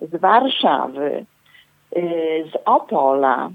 z 0.00 0.20
Warszawy, 0.20 1.24
z 2.52 2.56
Opola 2.64 3.50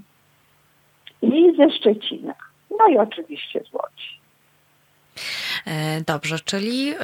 i 1.22 1.56
ze 1.58 1.72
Szczecina. 1.72 2.34
No 2.80 2.88
i 2.88 2.98
oczywiście 2.98 3.62
z 3.64 3.74
Łodzi. 3.74 4.20
E, 5.66 6.02
Dobrze, 6.02 6.40
czyli 6.40 6.90
e, 6.90 6.96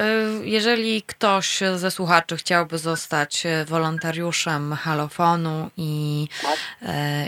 jeżeli 0.42 1.02
ktoś 1.02 1.60
ze 1.76 1.90
słuchaczy 1.90 2.36
chciałby 2.36 2.78
zostać 2.78 3.46
e, 3.46 3.64
wolontariuszem 3.64 4.72
halofonu 4.72 5.70
i, 5.76 6.28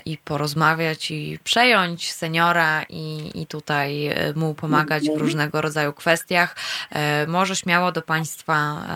i 0.05 0.19
porozmawiać 0.19 1.11
i 1.11 1.39
przejąć 1.44 2.12
seniora 2.12 2.82
i, 2.89 3.31
i 3.43 3.47
tutaj 3.47 4.11
mu 4.35 4.55
pomagać 4.55 5.02
w 5.02 5.06
Mhm. 5.06 5.20
różnego 5.20 5.61
rodzaju 5.61 5.93
kwestiach, 5.93 6.56
może 7.27 7.56
śmiało 7.56 7.93
do 7.93 8.02
Państwa 8.02 8.86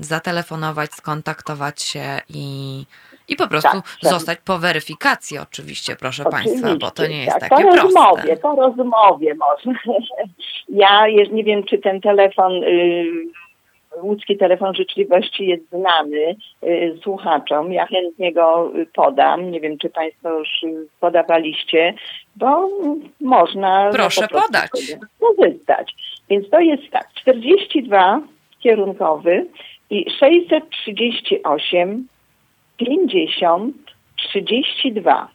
zatelefonować, 0.00 0.94
skontaktować 0.94 1.82
się 1.82 2.20
i, 2.28 2.86
i 3.30 3.36
po 3.36 3.48
prostu 3.48 3.70
Tak, 3.72 3.96
tak. 4.02 4.12
zostać 4.12 4.38
po 4.44 4.58
weryfikacji 4.58 5.38
oczywiście, 5.38 5.96
proszę 5.96 6.24
Państwa, 6.24 6.68
bo 6.80 6.90
to 6.90 7.06
nie 7.06 7.24
jest 7.24 7.40
tak, 7.40 7.50
takie 7.50 7.64
po 7.64 7.72
proste. 7.72 7.82
rozmowie, 7.82 8.36
po 8.36 8.54
rozmowie 8.54 9.34
można. 9.34 9.72
Ja 10.68 11.06
nie 11.32 11.44
wiem, 11.44 11.64
czy 11.64 11.78
ten 11.78 12.00
telefon, 12.00 12.52
y, 12.64 13.04
łódzki 14.02 14.36
telefon 14.36 14.74
życzliwości 14.74 15.46
jest 15.46 15.68
znany 15.68 16.36
y, 16.64 16.98
słuchaczom. 17.02 17.72
Ja 17.72 17.86
chętnie 17.86 18.32
go 18.32 18.72
podam. 18.94 19.50
Nie 19.50 19.60
wiem, 19.60 19.78
czy 19.78 19.90
Państwo 19.90 20.38
już 20.38 20.48
podawaliście, 21.00 21.94
bo 22.36 22.68
można 23.20 23.84
no, 23.84 23.92
Proszę 23.92 24.28
prostu 24.28 24.46
podać. 24.46 24.70
Korzystać. 25.20 25.94
Więc 26.30 26.50
to 26.50 26.60
jest 26.60 26.90
tak, 26.90 27.08
42 27.14 28.20
kierunkowy 28.60 29.46
i 29.90 30.10
638 30.20 32.06
50 32.80 33.74
32 34.16 35.28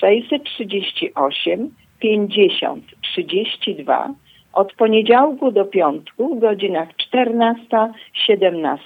638 0.00 1.70
50 2.00 2.84
32 3.02 4.14
od 4.52 4.72
poniedziałku 4.72 5.52
do 5.52 5.64
piątku 5.64 6.36
w 6.36 6.40
godzinach 6.40 6.88
14-17. 7.14 8.78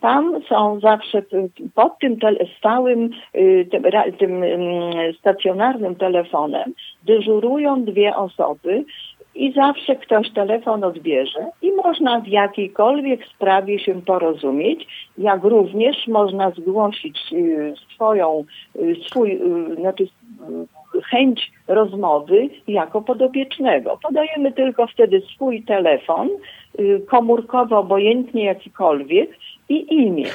Tam 0.00 0.40
są 0.48 0.80
zawsze 0.80 1.22
pod 1.74 1.98
tym 1.98 2.20
tele, 2.20 2.38
stałym, 2.58 3.10
y, 3.34 3.68
tym, 3.70 3.82
tym 4.18 4.42
mm, 4.42 5.14
stacjonarnym 5.18 5.96
telefonem 5.96 6.72
dyżurują 7.02 7.84
dwie 7.84 8.16
osoby 8.16 8.84
i 9.34 9.52
zawsze 9.52 9.96
ktoś 9.96 10.30
telefon 10.30 10.84
odbierze 10.84 11.46
i 11.62 11.72
można 11.72 12.20
w 12.20 12.28
jakiejkolwiek 12.28 13.26
sprawie 13.26 13.78
się 13.78 14.02
porozumieć, 14.02 14.86
jak 15.18 15.44
również 15.44 16.06
można 16.06 16.50
zgłosić 16.50 17.18
y, 17.32 17.74
swoją, 17.94 18.44
y, 18.76 18.96
swój, 19.08 19.32
y, 19.32 19.76
znaczy 19.76 20.08
chęć 21.10 21.52
rozmowy 21.68 22.48
jako 22.68 23.02
podobiecznego. 23.02 23.98
Podajemy 24.02 24.52
tylko 24.52 24.86
wtedy 24.86 25.22
swój 25.34 25.62
telefon, 25.62 26.28
komórkowo, 27.06 27.78
obojętnie 27.78 28.44
jakikolwiek 28.44 29.30
i 29.68 29.94
imię. 29.94 30.26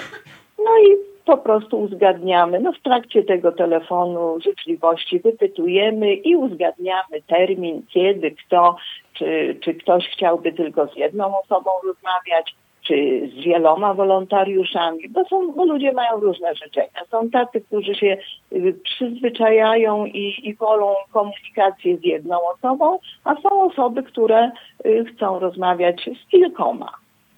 No 0.58 0.72
i 0.80 0.98
po 1.30 1.38
prostu 1.38 1.82
uzgadniamy. 1.82 2.60
No 2.60 2.72
w 2.72 2.80
trakcie 2.80 3.24
tego 3.24 3.52
telefonu 3.52 4.40
życzliwości 4.42 5.20
wypytujemy 5.20 6.14
i 6.14 6.36
uzgadniamy 6.36 7.22
termin, 7.28 7.84
kiedy, 7.90 8.32
kto, 8.32 8.76
czy, 9.14 9.58
czy 9.62 9.74
ktoś 9.74 10.08
chciałby 10.08 10.52
tylko 10.54 10.88
z 10.88 10.96
jedną 10.96 11.40
osobą 11.40 11.72
rozmawiać, 11.84 12.56
czy 12.82 13.30
z 13.34 13.46
wieloma 13.46 13.94
wolontariuszami, 13.94 15.10
bo, 15.10 15.26
są, 15.26 15.52
bo 15.52 15.66
ludzie 15.66 15.92
mają 15.92 16.20
różne 16.20 16.56
życzenia. 16.56 17.02
Są 17.12 17.30
tacy, 17.30 17.62
którzy 17.62 17.96
się 17.96 18.18
y, 18.52 18.74
przyzwyczajają 18.84 20.06
i, 20.06 20.50
i 20.50 20.56
wolą 20.56 20.96
komunikację 21.12 21.98
z 21.98 22.04
jedną 22.04 22.38
osobą, 22.56 23.00
a 23.24 23.36
są 23.36 23.64
osoby, 23.64 24.04
które 24.04 24.52
y, 24.86 25.06
chcą 25.06 25.40
rozmawiać 25.40 26.10
z 26.26 26.30
kilkoma. 26.32 26.92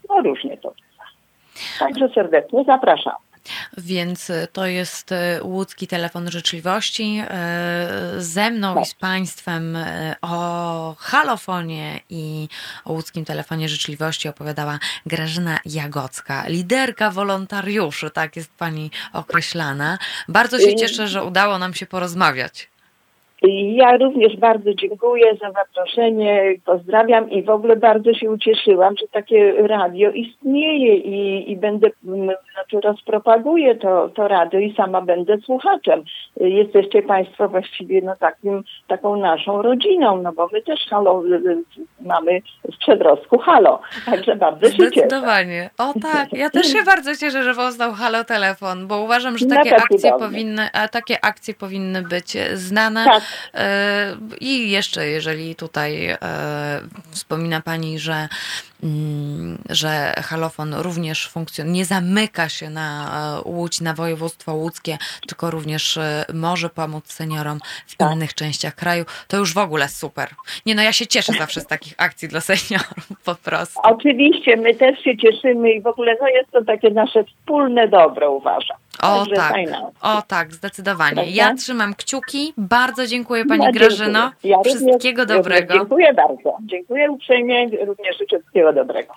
No 0.09 0.21
różnie 0.21 0.57
to 0.57 0.69
bywa. 0.69 1.05
Także 1.79 2.09
serdecznie 2.09 2.63
zapraszam. 2.63 3.30
Więc 3.77 4.29
e, 4.29 4.47
to 4.47 4.65
jest 4.65 5.11
e, 5.11 5.39
łódzki 5.43 5.87
telefon 5.87 6.31
życzliwości. 6.31 7.23
E, 7.27 7.87
ze 8.17 8.51
mną 8.51 8.81
i 8.81 8.85
z 8.85 8.93
Państwem 8.93 9.77
o 10.21 10.95
halofonie 10.99 11.99
i 12.09 12.47
o 12.85 12.93
łódzkim 12.93 13.25
telefonie 13.25 13.69
życzliwości 13.69 14.29
opowiadała 14.29 14.79
Grażyna 15.05 15.59
Jagocka, 15.65 16.47
liderka 16.47 17.11
wolontariuszy, 17.11 18.11
tak 18.11 18.35
jest 18.35 18.51
Pani 18.57 18.91
określana. 19.13 19.97
Bardzo 20.27 20.59
się 20.59 20.75
cieszę, 20.75 21.07
że 21.07 21.23
udało 21.23 21.57
nam 21.57 21.73
się 21.73 21.85
porozmawiać. 21.85 22.70
Ja 23.49 23.97
również 23.97 24.37
bardzo 24.37 24.73
dziękuję 24.73 25.35
za 25.35 25.51
zaproszenie, 25.51 26.53
pozdrawiam 26.65 27.29
i 27.29 27.43
w 27.43 27.49
ogóle 27.49 27.75
bardzo 27.75 28.13
się 28.13 28.31
ucieszyłam, 28.31 28.97
że 28.97 29.07
takie 29.07 29.53
radio 29.67 30.11
istnieje 30.11 30.95
i, 30.95 31.51
i 31.51 31.57
będę, 31.57 31.89
znaczy 32.53 32.81
rozpropaguję 32.83 33.75
to, 33.75 34.09
to 34.09 34.27
radio 34.27 34.59
i 34.59 34.73
sama 34.75 35.01
będę 35.01 35.37
słuchaczem. 35.37 36.03
Jesteście 36.37 37.01
Państwo 37.01 37.49
właściwie 37.49 38.01
no 38.01 38.15
takim, 38.19 38.63
taką 38.87 39.15
naszą 39.15 39.61
rodziną, 39.61 40.21
no 40.21 40.33
bo 40.33 40.49
my 40.53 40.61
też 40.61 40.79
halo, 40.89 41.23
mamy 42.01 42.41
w 42.73 42.77
przedrostku 42.77 43.37
halo, 43.37 43.81
także 44.05 44.35
bardzo 44.35 44.65
się 44.65 44.77
cieszę. 44.77 44.89
Zdecydowanie. 44.91 45.69
O 45.77 45.93
tak, 46.01 46.33
ja 46.33 46.49
też 46.49 46.67
się 46.67 46.83
bardzo 46.85 47.15
cieszę, 47.15 47.43
że 47.43 47.53
powstał 47.53 47.91
halo 47.91 48.23
telefon, 48.23 48.87
bo 48.87 49.01
uważam, 49.01 49.37
że 49.37 49.45
takie 49.45 49.75
akcje 49.75 50.11
powinny, 50.19 50.67
takie 50.91 51.25
akcje 51.25 51.53
powinny 51.53 52.01
być 52.01 52.37
znane. 52.53 53.05
Tak 53.05 53.30
I 54.39 54.71
jeszcze, 54.71 55.07
jeżeli 55.07 55.55
tutaj 55.55 56.05
e, 56.05 56.17
wspomina 57.11 57.61
Pani, 57.61 57.99
że 57.99 58.27
Mm, 58.83 59.57
że 59.69 60.13
halofon 60.17 60.73
również 60.73 61.27
funkcjonuje, 61.27 61.77
nie 61.77 61.85
zamyka 61.85 62.49
się 62.49 62.69
na 62.69 63.11
e, 63.45 63.49
Łódź, 63.49 63.81
na 63.81 63.93
województwo 63.93 64.53
łódzkie, 64.53 64.97
tylko 65.27 65.51
również 65.51 65.97
e, 65.97 66.25
może 66.33 66.69
pomóc 66.69 67.13
seniorom 67.13 67.59
w 67.87 67.95
tak. 67.95 68.11
innych 68.11 68.33
częściach 68.33 68.75
kraju. 68.75 69.05
To 69.27 69.37
już 69.37 69.53
w 69.53 69.57
ogóle 69.57 69.87
super. 69.87 70.29
Nie 70.65 70.75
no, 70.75 70.81
ja 70.81 70.93
się 70.93 71.07
cieszę 71.07 71.33
zawsze 71.33 71.61
z 71.61 71.67
takich 71.67 71.93
akcji 71.97 72.27
dla 72.27 72.41
seniorów 72.41 73.07
po 73.25 73.35
prostu. 73.35 73.79
Oczywiście, 73.83 74.57
my 74.57 74.75
też 74.75 74.99
się 75.03 75.17
cieszymy 75.17 75.71
i 75.71 75.81
w 75.81 75.87
ogóle 75.87 76.15
no 76.21 76.27
jest 76.27 76.51
to 76.51 76.63
takie 76.63 76.89
nasze 76.89 77.23
wspólne 77.23 77.87
dobro, 77.87 78.31
uważam. 78.31 78.77
O 79.01 79.25
Także 79.25 79.35
tak, 79.35 79.55
o 80.01 80.21
tak, 80.21 80.53
zdecydowanie. 80.53 81.13
Prawda? 81.13 81.31
Ja 81.33 81.55
trzymam 81.55 81.95
kciuki. 81.95 82.53
Bardzo 82.57 83.07
dziękuję 83.07 83.45
Pani 83.45 83.65
no, 83.65 83.71
Grażyno. 83.71 84.31
Ja 84.43 84.57
Wszystkiego 84.59 85.21
również, 85.21 85.37
dobrego. 85.37 85.73
Dziękuję 85.73 86.13
bardzo. 86.13 86.57
Dziękuję 86.61 87.11
uprzejmie. 87.11 87.67
Również 87.85 88.17
życzę 88.17 88.39
wszystkiego 88.39 88.73
dobrego. 88.73 89.13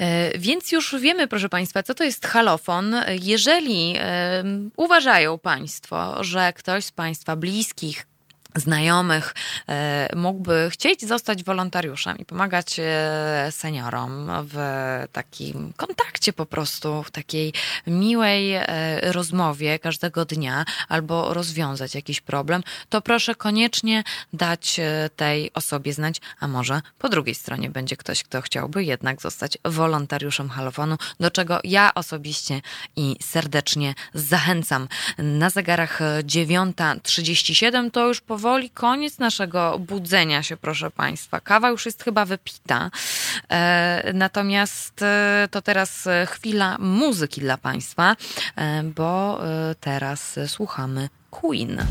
E, 0.00 0.38
więc 0.38 0.72
już 0.72 0.96
wiemy, 1.00 1.28
proszę 1.28 1.48
Państwa, 1.48 1.82
co 1.82 1.94
to 1.94 2.04
jest 2.04 2.26
halofon. 2.26 2.96
Jeżeli 3.22 3.94
uważają 4.76 5.38
Państwo, 5.38 6.24
że 6.24 6.52
ktoś 6.52 6.84
z 6.84 6.92
Państwa 6.92 7.36
bliskich, 7.36 8.06
znajomych 8.54 9.34
e, 9.68 10.08
mógłby 10.16 10.68
chcieć 10.70 11.06
zostać 11.06 11.44
wolontariuszem 11.44 12.18
i 12.18 12.24
pomagać 12.24 12.76
e, 12.78 13.48
seniorom 13.50 14.30
w 14.42 14.56
takim 15.12 15.72
kontakcie 15.76 16.32
po 16.32 16.46
prostu, 16.46 17.02
w 17.02 17.10
takiej 17.10 17.52
miłej 17.86 18.54
e, 18.54 18.64
rozmowie 19.12 19.78
każdego 19.78 20.24
dnia 20.24 20.64
albo 20.88 21.34
rozwiązać 21.34 21.94
jakiś 21.94 22.20
problem, 22.20 22.62
to 22.88 23.00
proszę 23.00 23.34
koniecznie 23.34 24.04
dać 24.32 24.80
tej 25.16 25.52
osobie 25.52 25.92
znać, 25.92 26.20
a 26.40 26.48
może 26.48 26.80
po 26.98 27.08
drugiej 27.08 27.34
stronie 27.34 27.70
będzie 27.70 27.96
ktoś, 27.96 28.22
kto 28.22 28.40
chciałby 28.40 28.84
jednak 28.84 29.22
zostać 29.22 29.58
wolontariuszem 29.64 30.50
halofonu, 30.50 30.96
do 31.20 31.30
czego 31.30 31.60
ja 31.64 31.94
osobiście 31.94 32.60
i 32.96 33.16
serdecznie 33.22 33.94
zachęcam. 34.14 34.88
Na 35.18 35.50
zegarach 35.50 36.00
9.37 36.22 37.90
to 37.90 38.08
już 38.08 38.20
po 38.20 38.38
powoli 38.44 38.70
koniec 38.70 39.18
naszego 39.18 39.78
budzenia 39.78 40.42
się, 40.42 40.56
proszę 40.56 40.90
Państwa. 40.90 41.40
Kawa 41.40 41.70
już 41.70 41.86
jest 41.86 42.04
chyba 42.04 42.24
wypita. 42.24 42.90
E, 43.50 44.10
natomiast 44.14 45.02
e, 45.02 45.48
to 45.50 45.62
teraz 45.62 46.08
chwila 46.26 46.78
muzyki 46.78 47.40
dla 47.40 47.58
Państwa, 47.58 48.16
e, 48.56 48.82
bo 48.82 49.40
teraz 49.80 50.38
słuchamy 50.46 51.08
Queen. 51.30 51.86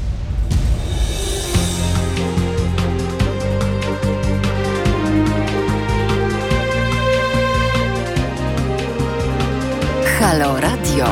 Halo 10.19 10.59
Radio. 10.59 11.05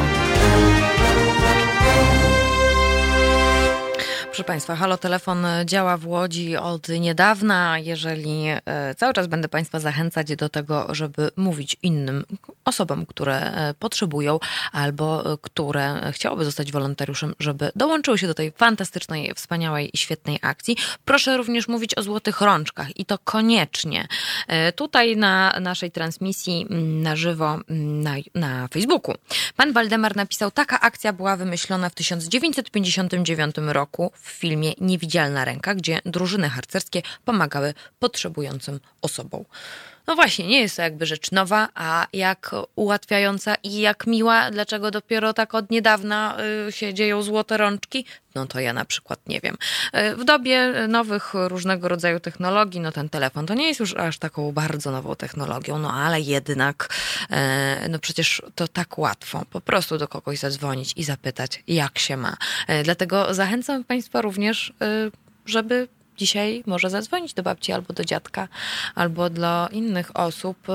Proszę 4.41 4.47
Państwa, 4.53 4.75
Halo 4.75 4.97
Telefon 4.97 5.45
działa 5.65 5.97
w 5.97 6.07
Łodzi 6.07 6.57
od 6.57 6.89
niedawna. 6.89 7.79
Jeżeli 7.79 8.45
e, 8.65 8.95
cały 8.95 9.13
czas 9.13 9.27
będę 9.27 9.49
Państwa 9.49 9.79
zachęcać 9.79 10.35
do 10.35 10.49
tego, 10.49 10.95
żeby 10.95 11.31
mówić 11.35 11.77
innym 11.83 12.23
osobom, 12.65 13.05
które 13.05 13.35
e, 13.35 13.73
potrzebują 13.73 14.39
albo 14.71 15.33
e, 15.33 15.37
które 15.41 16.11
chciałyby 16.11 16.45
zostać 16.45 16.71
wolontariuszem, 16.71 17.35
żeby 17.39 17.71
dołączyły 17.75 18.17
się 18.17 18.27
do 18.27 18.33
tej 18.33 18.51
fantastycznej, 18.51 19.33
wspaniałej 19.35 19.89
i 19.93 19.97
świetnej 19.97 20.39
akcji. 20.41 20.77
Proszę 21.05 21.37
również 21.37 21.67
mówić 21.67 21.97
o 21.97 22.03
złotych 22.03 22.41
rączkach 22.41 22.99
i 22.99 23.05
to 23.05 23.17
koniecznie. 23.17 24.07
Tutaj 24.75 25.17
na 25.17 25.59
naszej 25.59 25.91
transmisji 25.91 26.67
mm, 26.69 27.01
na 27.01 27.15
żywo 27.15 27.59
mm, 27.69 28.01
na, 28.01 28.15
na 28.35 28.67
Facebooku 28.67 29.15
pan 29.55 29.73
Waldemar 29.73 30.15
napisał, 30.15 30.51
taka 30.51 30.79
akcja 30.79 31.13
była 31.13 31.37
wymyślona 31.37 31.89
w 31.89 31.95
1959 31.95 33.55
roku 33.57 34.11
filmie 34.31 34.73
Niewidzialna 34.81 35.45
ręka, 35.45 35.75
gdzie 35.75 35.99
drużyny 36.05 36.49
harcerskie 36.49 37.01
pomagały 37.25 37.73
potrzebującym 37.99 38.79
osobom. 39.01 39.45
No 40.07 40.15
właśnie, 40.15 40.47
nie 40.47 40.59
jest 40.61 40.75
to 40.75 40.81
jakby 40.81 41.05
rzecz 41.05 41.31
nowa, 41.31 41.69
a 41.75 42.07
jak 42.13 42.51
ułatwiająca 42.75 43.55
i 43.55 43.79
jak 43.79 44.07
miła, 44.07 44.51
dlaczego 44.51 44.91
dopiero 44.91 45.33
tak 45.33 45.55
od 45.55 45.71
niedawna 45.71 46.37
y, 46.67 46.71
się 46.71 46.93
dzieją 46.93 47.21
złote 47.21 47.57
rączki? 47.57 48.05
No 48.35 48.45
to 48.45 48.59
ja 48.59 48.73
na 48.73 48.85
przykład 48.85 49.19
nie 49.27 49.41
wiem. 49.41 49.57
Y, 49.95 50.15
w 50.15 50.23
dobie 50.23 50.73
nowych 50.87 51.33
różnego 51.33 51.87
rodzaju 51.87 52.19
technologii, 52.19 52.79
no 52.79 52.91
ten 52.91 53.09
telefon 53.09 53.45
to 53.45 53.53
nie 53.53 53.67
jest 53.67 53.79
już 53.79 53.95
aż 53.95 54.17
taką 54.17 54.51
bardzo 54.51 54.91
nową 54.91 55.15
technologią, 55.15 55.79
no 55.79 55.93
ale 55.93 56.21
jednak, 56.21 56.89
y, 57.85 57.89
no 57.89 57.99
przecież 57.99 58.41
to 58.55 58.67
tak 58.67 58.97
łatwo 58.97 59.45
po 59.49 59.61
prostu 59.61 59.97
do 59.97 60.07
kogoś 60.07 60.39
zadzwonić 60.39 60.93
i 60.95 61.03
zapytać, 61.03 61.63
jak 61.67 61.99
się 61.99 62.17
ma. 62.17 62.37
Dlatego 62.83 63.33
zachęcam 63.33 63.83
Państwa 63.83 64.21
również, 64.21 64.73
żeby 65.45 65.87
dzisiaj 66.21 66.63
może 66.65 66.89
zadzwonić 66.89 67.33
do 67.33 67.43
babci 67.43 67.71
albo 67.71 67.93
do 67.93 68.05
dziadka, 68.05 68.47
albo 68.95 69.29
dla 69.29 69.69
innych 69.71 70.17
osób, 70.17 70.57
y, 70.69 70.73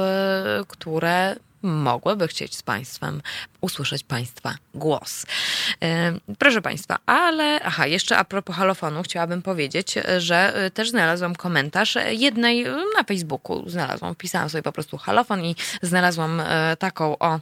które 0.68 1.36
mogłyby 1.62 2.28
chcieć 2.28 2.56
z 2.56 2.62
Państwem 2.62 3.22
usłyszeć 3.60 4.04
Państwa 4.04 4.54
głos. 4.74 5.22
Y, 5.22 6.36
proszę 6.38 6.62
Państwa, 6.62 6.98
ale 7.06 7.60
aha, 7.62 7.86
jeszcze 7.86 8.18
a 8.18 8.24
propos 8.24 8.56
halofonu 8.56 9.02
chciałabym 9.02 9.42
powiedzieć, 9.42 9.94
że 10.18 10.66
y, 10.66 10.70
też 10.70 10.90
znalazłam 10.90 11.34
komentarz 11.34 11.98
jednej 12.10 12.64
na 12.96 13.04
Facebooku. 13.06 13.68
Znalazłam, 13.68 14.14
wpisałam 14.14 14.50
sobie 14.50 14.62
po 14.62 14.72
prostu 14.72 14.96
halofon 14.96 15.44
i 15.44 15.56
znalazłam 15.82 16.42
taką 16.78 17.18
o 17.18 17.40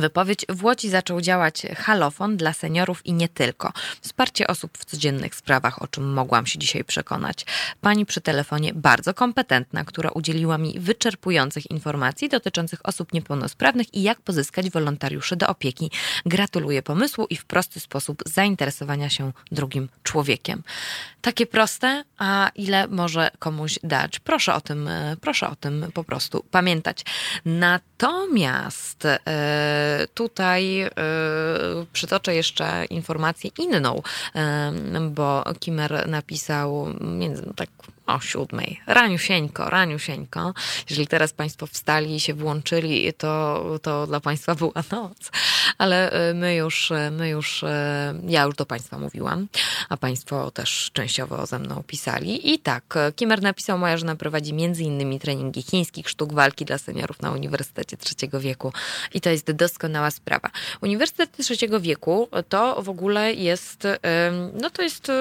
wypowiedź. 0.00 0.46
W 0.48 0.64
Łodzi 0.64 0.88
zaczął 0.88 1.20
działać 1.20 1.62
halofon 1.76 2.36
dla 2.36 2.52
seniorów 2.52 3.06
i 3.06 3.12
nie 3.12 3.28
tylko. 3.28 3.72
Wsparcie 4.00 4.46
osób 4.46 4.78
w 4.78 4.84
codziennych 4.84 5.34
sprawach, 5.34 5.82
o 5.82 5.88
czym 5.88 6.12
mogłam 6.12 6.46
się 6.46 6.58
dzisiaj 6.58 6.84
przekonać. 6.84 7.46
Pani 7.80 8.06
przy 8.06 8.20
telefonie 8.20 8.74
bardzo 8.74 9.14
kompetentna, 9.14 9.84
która 9.84 10.10
udzieliła 10.10 10.58
mi 10.58 10.80
wyczerpujących 10.80 11.70
informacji 11.70 12.28
dotyczących 12.28 12.80
osób 12.86 13.12
niepełnosprawnych 13.12 13.94
i 13.94 14.02
jak 14.02 14.20
pozyskać 14.20 14.70
wolontariuszy 14.70 15.36
do 15.36 15.46
opieki. 15.46 15.90
Gratuluję 16.26 16.82
pomysłu 16.82 17.26
i 17.30 17.36
w 17.36 17.44
prosty 17.44 17.80
sposób 17.80 18.22
zainteresowania 18.26 19.10
się 19.10 19.32
drugim 19.50 19.88
człowiekiem. 20.02 20.62
Takie 21.22 21.46
proste, 21.46 22.04
a 22.18 22.50
ile 22.54 22.88
może 22.88 23.30
komuś 23.38 23.78
dać? 23.82 24.20
Proszę 24.20 24.54
o 24.54 24.60
tym, 24.60 24.88
e, 24.88 25.16
proszę 25.20 25.50
o 25.50 25.56
tym 25.56 25.86
po 25.94 26.04
prostu 26.04 26.44
pamiętać. 26.50 27.04
Natomiast 27.44 29.04
e, 29.04 29.18
tutaj 30.14 30.80
e, 30.80 30.90
przytoczę 31.92 32.34
jeszcze 32.34 32.84
informację 32.84 33.50
inną, 33.58 34.02
bo 35.10 35.44
Kimer 35.60 36.08
napisał 36.08 36.86
tak 37.56 37.68
o 38.06 38.20
siódmej. 38.20 38.80
Raniusieńko, 38.86 39.70
raniusieńko. 39.70 40.54
Jeżeli 40.90 41.06
teraz 41.06 41.32
Państwo 41.32 41.66
wstali 41.66 42.14
i 42.14 42.20
się 42.20 42.34
włączyli, 42.34 43.12
to, 43.12 43.64
to 43.82 44.06
dla 44.06 44.20
Państwa 44.20 44.54
była 44.54 44.82
noc. 44.92 45.30
Ale 45.78 46.30
y, 46.30 46.34
my 46.34 46.54
już, 46.54 46.90
y, 46.90 47.10
my 47.10 47.28
już, 47.28 47.62
y, 47.62 47.66
ja 48.26 48.42
już 48.42 48.54
do 48.54 48.66
Państwa 48.66 48.98
mówiłam, 48.98 49.48
a 49.88 49.96
Państwo 49.96 50.50
też 50.50 50.90
częściowo 50.92 51.46
ze 51.46 51.58
mną 51.58 51.82
pisali. 51.86 52.52
I 52.54 52.58
tak, 52.58 52.94
Kimer 53.16 53.42
napisał, 53.42 53.78
moja 53.78 53.96
żona 53.96 54.16
prowadzi 54.16 54.54
między 54.54 54.82
innymi 54.82 55.20
treningi 55.20 55.62
chińskich 55.62 56.08
sztuk 56.08 56.32
walki 56.32 56.64
dla 56.64 56.78
seniorów 56.78 57.22
na 57.22 57.30
Uniwersytecie 57.30 57.96
Trzeciego 57.96 58.40
Wieku. 58.40 58.72
I 59.14 59.20
to 59.20 59.30
jest 59.30 59.52
doskonała 59.52 60.10
sprawa. 60.10 60.50
Uniwersytet 60.80 61.36
Trzeciego 61.36 61.80
Wieku 61.80 62.28
to 62.48 62.82
w 62.82 62.88
ogóle 62.88 63.34
jest, 63.34 63.86
no 64.60 64.70
to 64.70 64.82
jest 64.82 65.12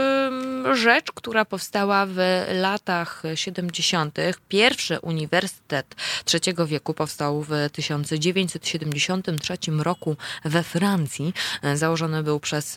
rzecz, 0.74 1.12
która 1.12 1.46
powstała 1.46 2.06
w 2.06 2.18
latach 2.54 2.71
latach 2.72 3.24
70. 3.36 4.18
pierwszy 4.50 5.00
uniwersytet 5.00 5.96
trzeciego 6.26 6.68
wieku 6.68 6.94
powstał 6.94 7.42
w 7.42 7.52
1973 7.72 9.58
roku 9.80 10.16
we 10.46 10.64
Francji. 10.64 11.34
Założony 11.76 12.24
był 12.24 12.40
przez 12.40 12.76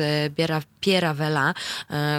Pierre 0.80 1.14
Vela, 1.14 1.54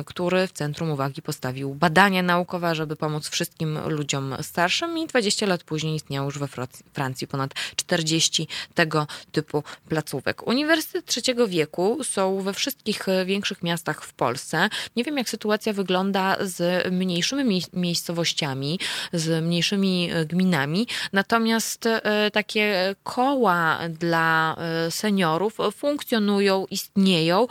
który 0.05 0.47
w 0.47 0.51
centrum 0.51 0.91
uwagi 0.91 1.21
postawił 1.21 1.75
badania 1.75 2.21
naukowe, 2.23 2.75
żeby 2.75 2.95
pomóc 2.95 3.29
wszystkim 3.29 3.79
ludziom 3.87 4.35
starszym 4.41 4.97
i 4.97 5.07
20 5.07 5.45
lat 5.45 5.63
później 5.63 5.95
istniał 5.95 6.25
już 6.25 6.39
we 6.39 6.47
Francji 6.93 7.27
ponad 7.27 7.53
40 7.75 8.47
tego 8.73 9.07
typu 9.31 9.63
placówek. 9.89 10.47
Uniwersytet 10.47 11.05
trzeciego 11.05 11.47
wieku 11.47 12.03
są 12.03 12.41
we 12.41 12.53
wszystkich 12.53 13.05
większych 13.25 13.63
miastach 13.63 14.03
w 14.03 14.13
Polsce. 14.13 14.69
Nie 14.95 15.03
wiem, 15.03 15.17
jak 15.17 15.29
sytuacja 15.29 15.73
wygląda 15.73 16.37
z 16.41 16.87
mniejszymi 16.91 17.61
miejscowościami, 17.73 18.79
z 19.13 19.43
mniejszymi 19.43 20.09
e, 20.11 20.25
gminami. 20.25 20.87
Natomiast 21.13 21.85
e, 21.85 22.31
takie 22.31 22.95
koła 23.03 23.79
dla 23.89 24.55
e, 24.57 24.91
seniorów 24.91 25.57
funkcjonują, 25.75 26.65
istnieją. 26.69 27.47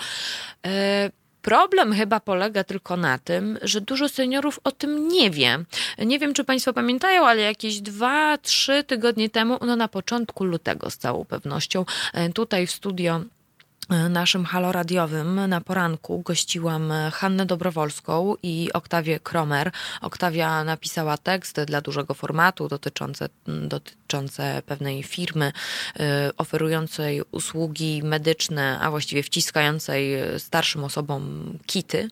Problem 1.43 1.93
chyba 1.93 2.21
polega 2.21 2.65
tylko 2.65 2.97
na 2.97 3.19
tym, 3.19 3.59
że 3.63 3.81
dużo 3.81 4.09
seniorów 4.09 4.61
o 4.65 4.73
tym 4.73 5.09
nie 5.09 5.31
wie. 5.31 5.59
Nie 5.99 6.19
wiem, 6.19 6.35
czy 6.35 6.45
Państwo 6.45 6.73
pamiętają, 6.73 7.27
ale 7.27 7.43
jakieś 7.43 7.81
dwa, 7.81 8.39
trzy 8.39 8.85
tygodnie 8.85 9.31
temu, 9.31 9.59
no 9.67 9.77
na 9.77 9.89
początku 9.89 10.45
lutego 10.45 10.91
z 10.91 10.97
całą 10.97 11.25
pewnością, 11.25 11.85
tutaj 12.35 12.67
w 12.67 12.71
studio 12.71 13.21
naszym 13.89 14.45
haloradiowym 14.45 15.49
na 15.49 15.61
poranku 15.61 16.23
gościłam 16.23 16.93
Hannę 17.13 17.47
Dobrowolską 17.47 18.35
i 18.43 18.71
Oktawię 18.73 19.21
Kromer. 19.21 19.71
Oktawia 20.01 20.65
napisała 20.65 21.17
tekst 21.17 21.61
dla 21.61 21.81
dużego 21.81 22.15
formatu 22.15 22.69
dotyczące, 22.69 23.29
dotyczące 23.47 24.63
pewnej 24.67 25.03
firmy 25.03 25.53
y, 25.97 26.03
oferującej 26.37 27.23
usługi 27.31 28.03
medyczne, 28.03 28.79
a 28.81 28.91
właściwie 28.91 29.23
wciskającej 29.23 30.15
starszym 30.39 30.85
osobom 30.85 31.53
kity 31.67 32.09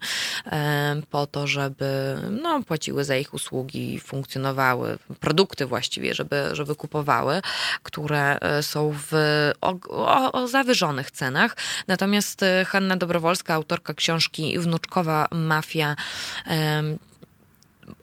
po 1.10 1.26
to, 1.26 1.46
żeby 1.46 2.16
no, 2.42 2.62
płaciły 2.62 3.04
za 3.04 3.16
ich 3.16 3.34
usługi, 3.34 4.00
funkcjonowały, 4.00 4.98
produkty 5.20 5.66
właściwie, 5.66 6.14
żeby, 6.14 6.48
żeby 6.52 6.74
kupowały, 6.74 7.42
które 7.82 8.38
są 8.62 8.94
w 9.10 9.12
o, 9.60 9.74
o, 9.88 10.32
o 10.32 10.48
zawyżonych 10.48 11.10
cenach. 11.10 11.56
Natomiast 11.88 12.42
e, 12.42 12.64
Hanna 12.64 12.96
Dobrowolska, 12.96 13.54
autorka 13.54 13.94
książki 13.94 14.58
Wnuczkowa 14.58 15.28
Mafia, 15.30 15.96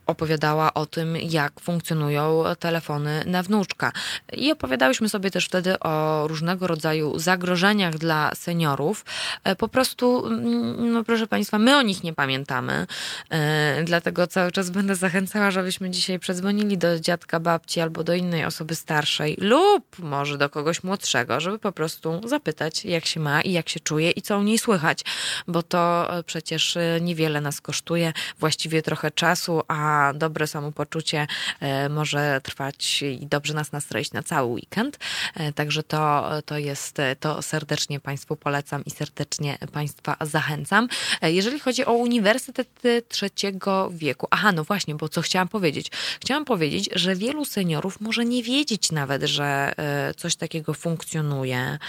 opowiadała 0.10 0.74
o 0.74 0.86
tym, 0.86 1.18
jak 1.18 1.60
funkcjonują 1.60 2.44
telefony 2.60 3.24
na 3.26 3.44
wnuczka. 3.44 3.92
I 4.34 4.52
opowiadałyśmy 4.52 5.10
sobie 5.10 5.32
też 5.32 5.46
wtedy 5.46 5.80
o 5.80 6.28
różnego 6.28 6.68
rodzaju 6.68 7.20
zagrożeniach 7.20 7.98
dla 7.98 8.36
seniorów. 8.36 9.06
E, 9.44 9.56
po 9.56 9.68
prostu, 9.68 10.26
mm, 10.26 10.94
no 10.94 11.04
proszę 11.04 11.28
Państwa, 11.28 11.60
my 11.60 11.78
o 11.78 11.82
nich 11.82 12.04
nie 12.04 12.14
pamiętamy. 12.14 12.88
E, 13.30 13.84
dlatego 13.84 14.28
cały 14.28 14.52
czas 14.52 14.70
będę 14.70 14.96
zachęcała, 14.96 15.52
żebyśmy 15.52 15.90
dzisiaj 15.90 16.20
przedzwonili 16.20 16.78
do 16.78 17.00
dziadka, 17.00 17.40
babci 17.40 17.82
albo 17.82 18.04
do 18.04 18.14
innej 18.14 18.46
osoby 18.46 18.76
starszej 18.76 19.38
lub 19.42 20.00
może 20.00 20.38
do 20.38 20.50
kogoś 20.50 20.84
młodszego, 20.84 21.40
żeby 21.40 21.60
po 21.60 21.72
prostu 21.72 22.22
zapytać, 22.28 22.86
jak 22.86 23.06
się 23.06 23.20
ma 23.20 23.42
i 23.42 23.52
jak 23.52 23.70
się 23.70 23.80
czuje 23.80 24.12
i 24.12 24.22
co 24.22 24.38
u 24.38 24.44
niej 24.44 24.58
słychać, 24.58 25.00
bo 25.48 25.64
to 25.64 26.14
e, 26.18 26.24
przecież 26.24 26.78
niewiele 27.02 27.42
nas 27.42 27.62
kosztuje, 27.62 28.14
właściwie 28.40 28.82
trochę 28.82 29.12
czasu, 29.12 29.62
a 29.68 29.99
dobre 30.16 30.48
samopoczucie 30.48 31.28
e, 31.60 31.90
może 31.90 32.42
trwać 32.44 33.02
i 33.02 33.28
dobrze 33.28 33.54
nas 33.54 33.72
nastroić 33.72 34.12
na 34.12 34.24
cały 34.24 34.48
weekend. 34.48 35.00
E, 35.36 35.54
także 35.54 35.84
to, 35.84 36.30
to 36.46 36.58
jest, 36.58 36.98
to 37.20 37.42
serdecznie 37.42 38.00
Państwu 38.00 38.36
polecam 38.36 38.86
i 38.86 38.92
serdecznie 38.92 39.58
Państwa 39.74 40.18
zachęcam. 40.22 40.88
E, 41.22 41.32
jeżeli 41.32 41.60
chodzi 41.60 41.86
o 41.86 41.94
uniwersytety 41.94 43.02
trzeciego 43.10 43.90
wieku, 43.94 44.28
aha, 44.32 44.52
no 44.52 44.64
właśnie, 44.64 44.96
bo 44.96 45.10
co 45.10 45.22
chciałam 45.22 45.48
powiedzieć? 45.48 45.92
Chciałam 46.22 46.46
powiedzieć, 46.46 46.90
że 46.96 47.16
wielu 47.16 47.46
seniorów 47.46 48.02
może 48.02 48.26
nie 48.26 48.44
wiedzieć 48.44 48.92
nawet, 48.92 49.24
że 49.24 49.74
coś 50.18 50.36
takiego 50.36 50.74
funkcjonuje. 50.74 51.80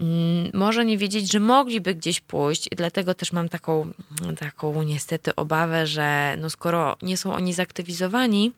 Mm, 0.00 0.50
może 0.54 0.84
nie 0.84 0.98
wiedzieć, 0.98 1.32
że 1.32 1.40
mogliby 1.40 1.94
gdzieś 1.94 2.20
pójść 2.20 2.66
i 2.72 2.76
dlatego 2.76 3.14
też 3.14 3.32
mam 3.32 3.48
taką, 3.48 3.92
taką 4.38 4.82
niestety 4.82 5.34
obawę, 5.34 5.86
że 5.86 6.36
no 6.40 6.50
skoro 6.50 6.96
nie 7.02 7.16
są 7.16 7.34
oni 7.34 7.52
zaktywizowani, 7.52 8.52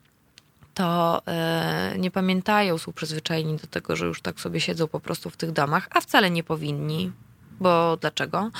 to 0.75 1.23
e, 1.27 1.95
nie 1.99 2.11
pamiętają, 2.11 2.79
są 2.79 2.93
przyzwyczajeni 2.93 3.57
do 3.57 3.67
tego, 3.67 3.97
że 3.97 4.07
już 4.07 4.23
tak 4.23 4.41
sobie 4.41 4.61
siedzą 4.61 4.89
po 4.89 5.01
prostu 5.01 5.31
w 5.31 5.37
tych 5.37 5.53
domach, 5.53 5.89
a 5.91 6.01
wcale 6.01 6.31
nie 6.31 6.43
powinni, 6.43 7.13
bo 7.61 7.97
dlaczego? 7.97 8.51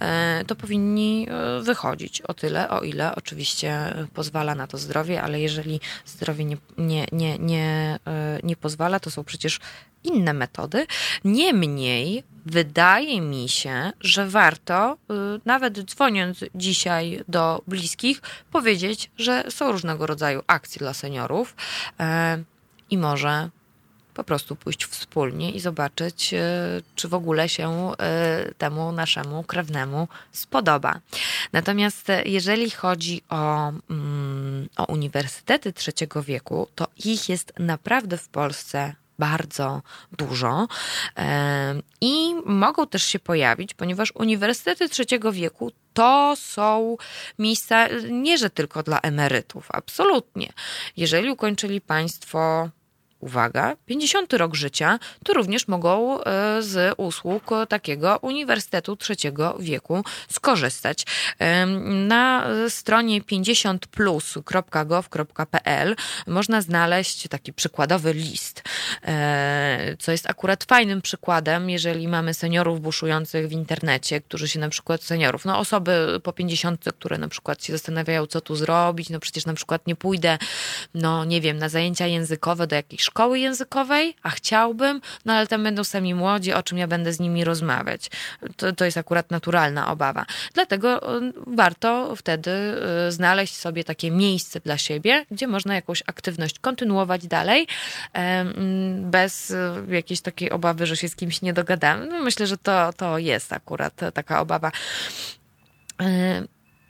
E, 0.00 0.44
to 0.46 0.56
powinni 0.56 1.26
e, 1.30 1.62
wychodzić 1.62 2.20
o 2.20 2.34
tyle, 2.34 2.70
o 2.70 2.80
ile 2.80 3.14
oczywiście 3.14 3.94
pozwala 4.14 4.54
na 4.54 4.66
to 4.66 4.78
zdrowie, 4.78 5.22
ale 5.22 5.40
jeżeli 5.40 5.80
zdrowie 6.06 6.44
nie, 6.44 6.56
nie, 6.78 7.06
nie, 7.12 7.38
nie, 7.38 7.98
nie 8.42 8.56
pozwala, 8.56 9.00
to 9.00 9.10
są 9.10 9.24
przecież 9.24 9.60
inne 10.06 10.32
metody. 10.32 10.86
Niemniej 11.24 12.24
wydaje 12.46 13.20
mi 13.20 13.48
się, 13.48 13.92
że 14.00 14.28
warto, 14.28 14.96
y, 15.36 15.40
nawet 15.44 15.78
dzwoniąc 15.78 16.44
dzisiaj 16.54 17.24
do 17.28 17.62
bliskich, 17.66 18.22
powiedzieć, 18.50 19.10
że 19.18 19.44
są 19.50 19.72
różnego 19.72 20.06
rodzaju 20.06 20.42
akcje 20.46 20.78
dla 20.78 20.94
seniorów 20.94 21.56
e, 22.00 22.42
i 22.90 22.98
może 22.98 23.50
po 24.14 24.24
prostu 24.24 24.56
pójść 24.56 24.84
wspólnie 24.84 25.50
i 25.50 25.60
zobaczyć, 25.60 26.34
e, 26.34 26.40
czy 26.94 27.08
w 27.08 27.14
ogóle 27.14 27.48
się 27.48 27.92
temu 28.58 28.92
naszemu 28.92 29.42
krewnemu 29.42 30.08
spodoba. 30.32 31.00
Natomiast 31.52 32.08
jeżeli 32.24 32.70
chodzi 32.70 33.22
o, 33.28 33.72
mm, 33.90 34.68
o 34.76 34.84
uniwersytety 34.84 35.72
trzeciego 35.72 36.22
wieku, 36.22 36.68
to 36.74 36.86
ich 37.04 37.28
jest 37.28 37.52
naprawdę 37.58 38.18
w 38.18 38.28
Polsce 38.28 38.94
bardzo 39.18 39.82
dużo 40.12 40.68
i 42.00 42.34
mogą 42.44 42.86
też 42.86 43.04
się 43.04 43.18
pojawić, 43.18 43.74
ponieważ 43.74 44.12
uniwersytety 44.14 44.88
trzeciego 44.88 45.32
wieku 45.32 45.72
to 45.94 46.34
są 46.36 46.96
miejsca 47.38 47.88
nie, 48.10 48.38
że 48.38 48.50
tylko 48.50 48.82
dla 48.82 49.00
emerytów, 49.00 49.68
absolutnie. 49.72 50.52
Jeżeli 50.96 51.30
ukończyli 51.30 51.80
Państwo 51.80 52.68
uwaga, 53.26 53.76
50 53.86 54.32
rok 54.32 54.54
życia, 54.54 54.98
to 55.24 55.32
również 55.32 55.68
mogą 55.68 56.20
e, 56.20 56.22
z 56.62 56.94
usług 56.96 57.50
takiego 57.68 58.18
Uniwersytetu 58.22 58.96
Trzeciego 58.96 59.56
Wieku 59.60 60.04
skorzystać. 60.28 61.06
Na 62.08 62.46
stronie 62.68 63.22
50plus.gov.pl 63.22 65.96
można 66.26 66.60
znaleźć 66.60 67.28
taki 67.28 67.52
przykładowy 67.52 68.12
list, 68.12 68.62
e, 69.02 69.96
co 69.98 70.12
jest 70.12 70.30
akurat 70.30 70.64
fajnym 70.64 71.02
przykładem, 71.02 71.70
jeżeli 71.70 72.08
mamy 72.08 72.34
seniorów 72.34 72.80
buszujących 72.80 73.48
w 73.48 73.52
internecie, 73.52 74.20
którzy 74.20 74.48
się 74.48 74.60
na 74.60 74.68
przykład 74.68 75.02
seniorów, 75.02 75.44
no 75.44 75.58
osoby 75.58 76.20
po 76.22 76.32
50, 76.32 76.84
które 76.98 77.18
na 77.18 77.28
przykład 77.28 77.64
się 77.64 77.72
zastanawiają, 77.72 78.26
co 78.26 78.40
tu 78.40 78.56
zrobić, 78.56 79.10
no 79.10 79.20
przecież 79.20 79.46
na 79.46 79.54
przykład 79.54 79.86
nie 79.86 79.96
pójdę, 79.96 80.38
no 80.94 81.24
nie 81.24 81.40
wiem, 81.40 81.58
na 81.58 81.68
zajęcia 81.68 82.06
językowe 82.06 82.66
do 82.66 82.76
jakiejś 82.76 83.02
szkoły 83.02 83.15
językowej, 83.34 84.16
a 84.22 84.30
chciałbym, 84.30 85.00
no 85.24 85.32
ale 85.32 85.46
tam 85.46 85.62
będą 85.62 85.84
sami 85.84 86.14
młodzi, 86.14 86.52
o 86.52 86.62
czym 86.62 86.78
ja 86.78 86.86
będę 86.86 87.12
z 87.12 87.20
nimi 87.20 87.44
rozmawiać. 87.44 88.10
To, 88.56 88.72
to 88.72 88.84
jest 88.84 88.98
akurat 88.98 89.30
naturalna 89.30 89.90
obawa. 89.90 90.26
Dlatego 90.54 91.18
y, 91.18 91.32
warto 91.46 92.16
wtedy 92.16 92.50
y, 93.08 93.12
znaleźć 93.12 93.56
sobie 93.56 93.84
takie 93.84 94.10
miejsce 94.10 94.60
dla 94.60 94.78
siebie, 94.78 95.26
gdzie 95.30 95.46
można 95.46 95.74
jakąś 95.74 96.02
aktywność 96.06 96.58
kontynuować 96.58 97.26
dalej, 97.26 97.66
bez 98.96 99.50
y, 99.50 99.56
jakiejś 99.88 100.20
takiej 100.20 100.50
obawy, 100.50 100.86
że 100.86 100.96
się 100.96 101.08
z 101.08 101.16
kimś 101.16 101.42
nie 101.42 101.52
dogadamy. 101.52 102.06
No 102.06 102.22
myślę, 102.22 102.46
że 102.46 102.58
to, 102.58 102.92
to 102.92 103.18
jest 103.18 103.52
akurat 103.52 104.00
taka 104.14 104.40
obawa. 104.40 104.72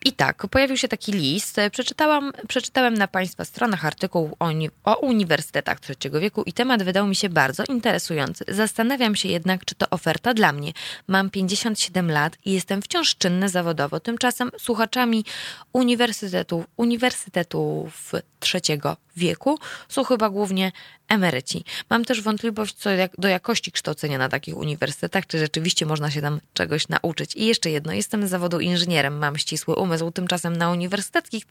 I 0.07 0.13
tak, 0.13 0.47
pojawił 0.47 0.77
się 0.77 0.89
taki 0.89 1.13
list. 1.13 1.57
Przeczytałam, 1.73 2.33
przeczytałem 2.49 2.95
na 2.95 3.09
Państwa 3.09 3.45
stronach 3.45 3.85
artykuł 3.85 4.37
o, 4.39 4.51
o 4.85 4.97
uniwersytetach 4.97 5.81
trzeciego 5.81 6.21
wieku 6.21 6.43
i 6.43 6.53
temat 6.53 6.83
wydał 6.83 7.07
mi 7.07 7.17
się 7.17 7.29
bardzo 7.29 7.65
interesujący. 7.69 8.45
Zastanawiam 8.49 9.17
się 9.17 9.29
jednak, 9.29 9.65
czy 9.65 9.75
to 9.75 9.91
oferta 9.91 10.35
dla 10.35 10.53
mnie. 10.53 10.73
Mam 11.07 11.31
57 11.31 12.11
lat 12.11 12.37
i 12.45 12.53
jestem 12.53 12.83
wciąż 12.83 13.17
czynny 13.17 13.49
zawodowo. 13.49 14.01
Tymczasem 14.01 14.51
słuchaczami 14.59 15.25
uniwersytetów, 15.73 16.65
uniwersytetów 16.77 18.13
trzeciego 18.41 18.97
wieku 19.17 19.59
są 19.89 20.05
chyba 20.05 20.31
głównie 20.31 20.73
emeryci. 21.09 21.65
Mam 21.91 22.05
też 22.05 22.23
wątpliwość 22.23 22.75
co 22.75 22.91
do 23.19 23.29
jakości 23.29 23.73
kształcenia 23.73 24.19
na 24.19 24.29
takich 24.29 24.57
uniwersytetach, 24.57 25.27
czy 25.27 25.39
rzeczywiście 25.39 25.87
można 25.87 26.11
się 26.11 26.21
tam 26.21 26.41
czegoś 26.55 26.89
nauczyć. 26.89 27.37
I 27.37 27.47
jeszcze 27.47 27.71
jedno, 27.71 27.93
jestem 27.93 28.27
z 28.27 28.31
zawodu 28.31 28.61
inżynierem, 28.61 29.19
mam 29.19 29.39
ścisły 29.39 29.75
umysł, 29.75 30.11
tymczasem 30.11 30.57
na 30.57 30.71
uniwersyteckich 30.71 31.45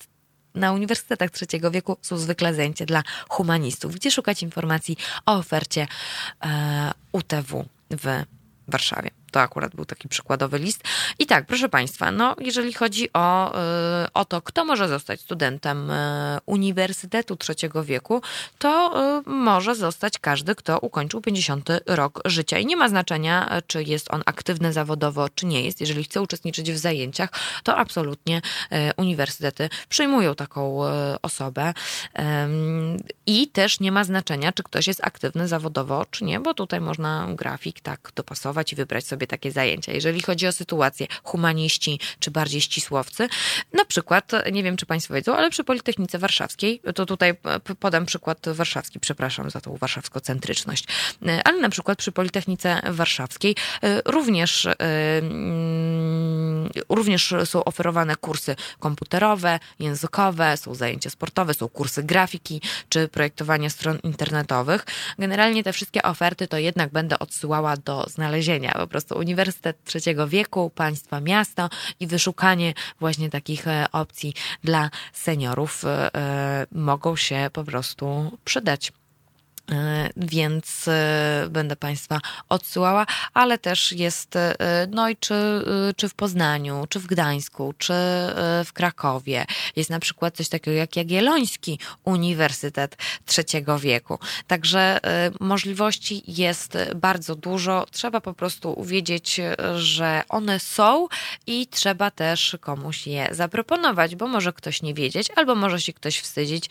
na 0.56 0.74
uniwersytetach 0.74 1.32
trzeciego 1.32 1.72
wieku 1.72 1.98
są 2.02 2.18
zwykle 2.18 2.54
zajęcia 2.54 2.86
dla 2.86 3.04
humanistów. 3.30 3.96
Gdzie 3.96 4.12
szukać 4.12 4.44
informacji 4.44 4.98
o 5.26 5.34
ofercie 5.34 5.88
e, 6.46 6.92
UTW 7.12 7.66
w 7.92 8.24
Warszawie? 8.68 9.10
To 9.36 9.41
akurat 9.41 9.76
był 9.76 9.86
taki 9.86 10.10
przykładowy 10.10 10.60
list. 10.60 10.84
I 11.20 11.26
tak, 11.26 11.45
proszę 11.45 11.70
Państwa, 11.70 12.12
no 12.12 12.36
jeżeli 12.40 12.74
chodzi 12.74 13.10
o, 13.14 13.56
y, 14.03 14.14
o 14.14 14.26
to, 14.26 14.41
kto 14.41 14.66
może 14.66 14.88
zostać 14.88 15.22
studentem 15.22 15.91
y, 15.91 15.94
Uniwersytetu 16.45 17.36
Trzeciego 17.36 17.84
Wieku, 17.84 18.22
to 18.57 18.94
y, 19.20 19.30
może 19.30 19.76
zostać 19.76 20.20
każdy, 20.20 20.56
kto 20.56 20.80
ukończył 20.80 21.22
50 21.22 21.70
rok 21.86 22.22
życia. 22.26 22.60
I 22.60 22.66
nie 22.66 22.78
ma 22.78 22.90
znaczenia, 22.90 23.62
czy 23.68 23.84
jest 23.84 24.14
on 24.14 24.22
aktywny 24.26 24.74
zawodowo, 24.74 25.30
czy 25.30 25.45
nie 25.45 25.62
jest. 25.62 25.82
Jeżeli 25.82 26.03
chce 26.03 26.22
uczestniczyć 26.22 26.72
w 26.72 26.78
zajęciach, 26.78 27.30
to 27.64 27.78
absolutnie 27.78 28.41
uniwersytety 28.98 29.70
przyjmują 29.90 30.36
taką 30.36 30.80
osobę. 31.22 31.74
I 33.26 33.48
też 33.48 33.80
nie 33.80 33.91
ma 33.91 34.03
znaczenia, 34.03 34.52
czy 34.52 34.64
ktoś 34.64 34.88
jest 34.88 35.03
aktywny 35.03 35.48
zawodowo, 35.48 36.06
czy 36.12 36.24
nie, 36.24 36.40
bo 36.40 36.53
tutaj 36.53 36.82
można 36.82 37.28
grafik 37.30 37.80
tak 37.80 38.12
dopasować 38.16 38.74
i 38.74 38.76
wybrać 38.76 39.06
sobie 39.06 39.24
takie 39.27 39.52
zajęcia. 39.52 39.91
Jeżeli 39.91 40.22
chodzi 40.22 40.47
o 40.47 40.52
sytuację 40.52 41.07
humaniści 41.23 41.99
czy 42.19 42.31
bardziej 42.31 42.61
ścisłowcy, 42.61 43.27
na 43.73 43.85
przykład, 43.85 44.31
nie 44.52 44.64
wiem 44.64 44.77
czy 44.77 44.85
Państwo 44.85 45.14
wiedzą, 45.14 45.35
ale 45.35 45.49
przy 45.49 45.64
Politechnice 45.64 46.19
Warszawskiej, 46.19 46.81
to 46.95 47.06
tutaj 47.06 47.34
podam 47.80 48.06
przykład 48.06 48.39
warszawski, 48.49 48.99
przepraszam 48.99 49.49
za 49.49 49.61
tą 49.61 49.77
warszawskocentryczność, 49.77 50.85
ale 51.43 51.61
na 51.61 51.69
przykład 51.69 51.97
przy 51.97 52.11
Politechnice 52.11 52.81
Warszawskiej 52.89 53.56
e, 53.84 54.02
również, 54.06 54.65
e, 54.65 54.76
również 56.90 57.34
są 57.46 57.64
oferowane 57.64 58.16
kursy 58.16 58.56
komputerowe, 58.80 59.60
językowe, 59.80 60.58
są 60.58 60.76
zajęcia 60.76 61.10
sportowe, 61.10 61.54
są 61.54 61.68
kursy 61.68 62.04
grafiki 62.04 62.62
czy 62.90 63.08
projektowania 63.08 63.70
stron 63.70 64.00
internetowych. 64.04 64.86
Generalnie 65.20 65.64
te 65.64 65.74
wszystkie 65.74 66.04
oferty 66.04 66.48
to 66.48 66.58
jednak 66.58 66.92
będę 66.92 67.20
odsyłała 67.20 67.78
do 67.78 68.06
znalezienia 68.10 68.72
po 68.72 68.88
prostu 68.88 69.18
Uniwersytet 69.18 69.84
Trzeciego 69.84 70.28
Wieku, 70.28 70.70
państwa 70.76 71.22
miasto 71.22 71.70
i 72.00 72.08
wyszukanie 72.08 72.74
właśnie 73.00 73.30
takich 73.30 73.68
e, 73.68 73.86
opcji 73.92 74.34
dla 74.64 74.90
seniorów 75.14 75.86
e, 75.86 76.16
e, 76.16 76.68
mogą 76.72 77.16
się 77.16 77.50
po 77.54 77.64
prostu 77.64 78.38
przydać. 78.46 78.92
E, 79.72 80.10
więc 80.18 80.88
e, 80.88 81.48
będę 81.50 81.76
Państwa 81.76 82.20
odsyłała, 82.50 83.06
ale 83.34 83.58
też 83.58 83.92
jest, 83.92 84.36
e, 84.36 84.56
no 84.92 85.10
i 85.10 85.18
czy, 85.18 85.36
czy 85.96 86.10
w 86.10 86.14
Poznaniu, 86.14 86.86
czy 86.90 87.00
w 87.00 87.06
Gdańsku, 87.06 87.74
czy 87.78 87.94
w 88.66 88.70
Krakowie. 88.74 89.46
Jest 89.76 89.90
na 89.90 90.00
przykład 90.00 90.36
coś 90.36 90.50
takiego 90.50 90.78
jak 90.78 90.96
Jagielloński 90.96 91.80
Uniwersytet 92.04 92.98
Trzeciego 93.26 93.80
Wieku. 93.80 94.20
Także 94.48 95.00
możliwości 95.40 96.24
jest 96.28 96.78
bardzo 96.96 97.36
dużo. 97.36 97.86
Trzeba 97.92 98.22
po 98.22 98.34
prostu 98.34 98.84
wiedzieć, 98.84 99.42
że 99.76 100.22
one 100.30 100.60
są 100.60 101.08
i 101.48 101.68
trzeba 101.68 102.12
też 102.12 102.58
komuś 102.62 103.08
je 103.08 103.28
zaproponować, 103.32 104.16
bo 104.16 104.28
może 104.28 104.54
ktoś 104.54 104.82
nie 104.82 104.94
wiedzieć, 104.94 105.28
albo 105.36 105.56
może 105.56 105.82
się 105.82 105.94
ktoś 105.94 106.20
wstydzić. 106.20 106.70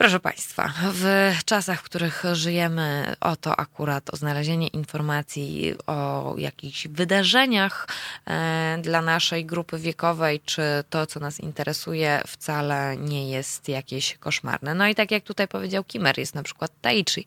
Proszę 0.00 0.20
Państwa, 0.20 0.72
w 0.92 1.34
czasach, 1.44 1.80
w 1.80 1.82
których 1.82 2.22
żyjemy, 2.32 3.14
o 3.20 3.36
to 3.36 3.60
akurat 3.60 4.14
o 4.14 4.16
znalezienie 4.16 4.68
informacji 4.68 5.74
o 5.86 6.34
jakichś 6.38 6.88
wydarzeniach 6.88 7.88
e, 8.26 8.78
dla 8.82 9.02
naszej 9.02 9.44
grupy 9.44 9.78
wiekowej, 9.78 10.40
czy 10.44 10.62
to, 10.90 11.06
co 11.06 11.20
nas 11.20 11.40
interesuje, 11.40 12.22
wcale 12.26 12.96
nie 12.96 13.30
jest 13.30 13.68
jakieś 13.68 14.18
koszmarne. 14.18 14.74
No 14.74 14.88
i 14.88 14.94
tak 14.94 15.10
jak 15.10 15.24
tutaj 15.24 15.48
powiedział 15.48 15.84
Kimer, 15.84 16.18
jest 16.18 16.34
na 16.34 16.42
przykład 16.42 16.70
Tai 16.80 17.04
Chi. 17.04 17.26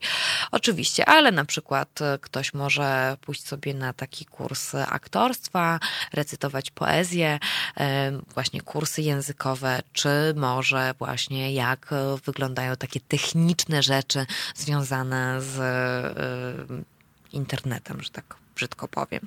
Oczywiście, 0.50 1.08
ale 1.08 1.32
na 1.32 1.44
przykład 1.44 1.98
ktoś 2.20 2.54
może 2.54 3.16
pójść 3.20 3.46
sobie 3.46 3.74
na 3.74 3.92
taki 3.92 4.24
kurs 4.24 4.74
aktorstwa, 4.74 5.80
recytować 6.12 6.70
poezję, 6.70 7.38
e, 7.76 8.12
właśnie 8.34 8.60
kursy 8.60 9.02
językowe, 9.02 9.82
czy 9.92 10.08
może 10.36 10.94
właśnie 10.98 11.52
jak 11.52 11.94
wyglądają 12.24 12.63
wyglądają 12.64 12.76
takie 12.76 13.00
techniczne 13.00 13.82
rzeczy 13.82 14.26
związane 14.54 15.42
z 15.42 15.58
y, 15.58 16.84
internetem, 17.32 18.02
że 18.02 18.10
tak 18.10 18.36
brzydko 18.54 18.88
powiem. 18.88 19.20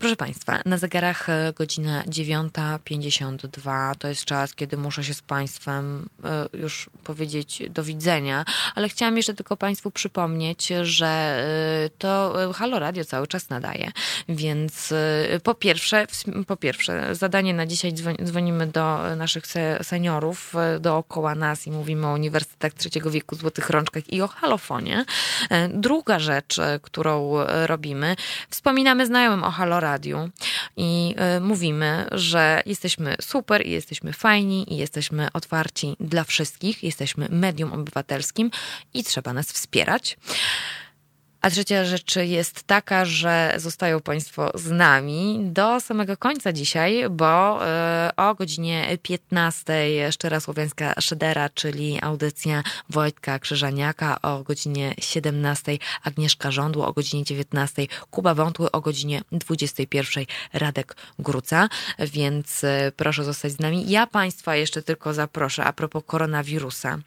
Proszę 0.00 0.16
Państwa, 0.16 0.60
na 0.66 0.78
zegarach 0.78 1.28
e, 1.28 1.52
godzina 1.56 2.02
9.52 2.02 3.94
to 3.98 4.08
jest 4.08 4.24
czas, 4.24 4.54
kiedy 4.54 4.76
muszę 4.76 5.04
się 5.04 5.14
z 5.14 5.22
Państwem 5.22 6.08
e, 6.24 6.46
już 6.58 6.90
powiedzieć 7.04 7.62
do 7.70 7.84
widzenia, 7.84 8.44
ale 8.74 8.88
chciałam 8.88 9.16
jeszcze 9.16 9.34
tylko 9.34 9.56
Państwu 9.56 9.90
przypomnieć, 9.90 10.68
że 10.82 11.06
e, 11.86 11.90
to 11.98 12.34
Halo 12.54 12.78
Radio 12.78 13.04
cały 13.04 13.26
czas 13.26 13.48
nadaje, 13.48 13.92
więc 14.28 14.94
po 15.42 15.54
pierwsze, 15.54 16.06
po 16.46 16.56
pierwsze 16.56 17.14
zadanie 17.14 17.54
na 17.54 17.66
dzisiaj 17.66 17.92
dzwonimy 18.24 18.66
do 18.66 19.16
naszych 19.16 19.44
seniorów 19.82 20.54
dookoła 20.80 21.34
nas 21.34 21.66
i 21.66 21.70
mówimy 21.70 22.06
o 22.06 22.12
Uniwersytetach 22.12 22.74
Trzeciego 22.74 23.10
Wieku, 23.10 23.36
Złotych 23.36 23.70
Rączkach 23.70 24.12
i 24.12 24.22
o 24.22 24.28
halofonie. 24.28 25.04
Druga 25.68 26.18
rzecz, 26.18 26.60
którą 26.82 27.32
robimy, 27.66 28.16
wspominamy 28.50 29.06
znajomym 29.06 29.44
o 29.44 29.50
Halo 29.50 29.80
radiu 29.80 30.30
i 30.76 31.14
y, 31.36 31.40
mówimy, 31.40 32.06
że 32.12 32.62
jesteśmy 32.66 33.16
super 33.20 33.66
i 33.66 33.70
jesteśmy 33.70 34.12
fajni 34.12 34.74
i 34.74 34.76
jesteśmy 34.76 35.28
otwarci 35.32 35.96
dla 36.00 36.24
wszystkich, 36.24 36.82
jesteśmy 36.84 37.28
medium 37.30 37.72
obywatelskim 37.72 38.50
i 38.94 39.04
trzeba 39.04 39.32
nas 39.32 39.52
wspierać. 39.52 40.16
A 41.42 41.50
trzecia 41.50 41.84
rzecz 41.84 42.16
jest 42.16 42.62
taka, 42.62 43.04
że 43.04 43.54
zostają 43.56 44.00
Państwo 44.00 44.50
z 44.54 44.70
nami 44.70 45.40
do 45.42 45.80
samego 45.80 46.16
końca 46.16 46.52
dzisiaj, 46.52 47.04
bo 47.10 47.66
e, 47.66 48.10
o 48.16 48.34
godzinie 48.34 48.98
15 49.02 50.12
Szczera 50.12 50.40
Słowiańska 50.40 50.94
Szydera, 51.00 51.48
czyli 51.48 51.98
audycja 52.02 52.62
Wojtka 52.90 53.38
Krzyżaniaka, 53.38 54.22
o 54.22 54.42
godzinie 54.42 54.94
17 54.98 55.78
Agnieszka 56.02 56.50
Żądło, 56.50 56.86
o 56.86 56.92
godzinie 56.92 57.24
19 57.24 57.86
Kuba 58.10 58.34
Wątły, 58.34 58.70
o 58.70 58.80
godzinie 58.80 59.22
21 59.32 60.24
Radek 60.52 60.96
Gruca, 61.18 61.68
więc 61.98 62.64
e, 62.64 62.92
proszę 62.96 63.24
zostać 63.24 63.52
z 63.52 63.60
nami. 63.60 63.90
Ja 63.90 64.06
Państwa 64.06 64.56
jeszcze 64.56 64.82
tylko 64.82 65.14
zaproszę 65.14 65.64
a 65.64 65.72
propos 65.72 66.02
koronawirusa, 66.06 66.98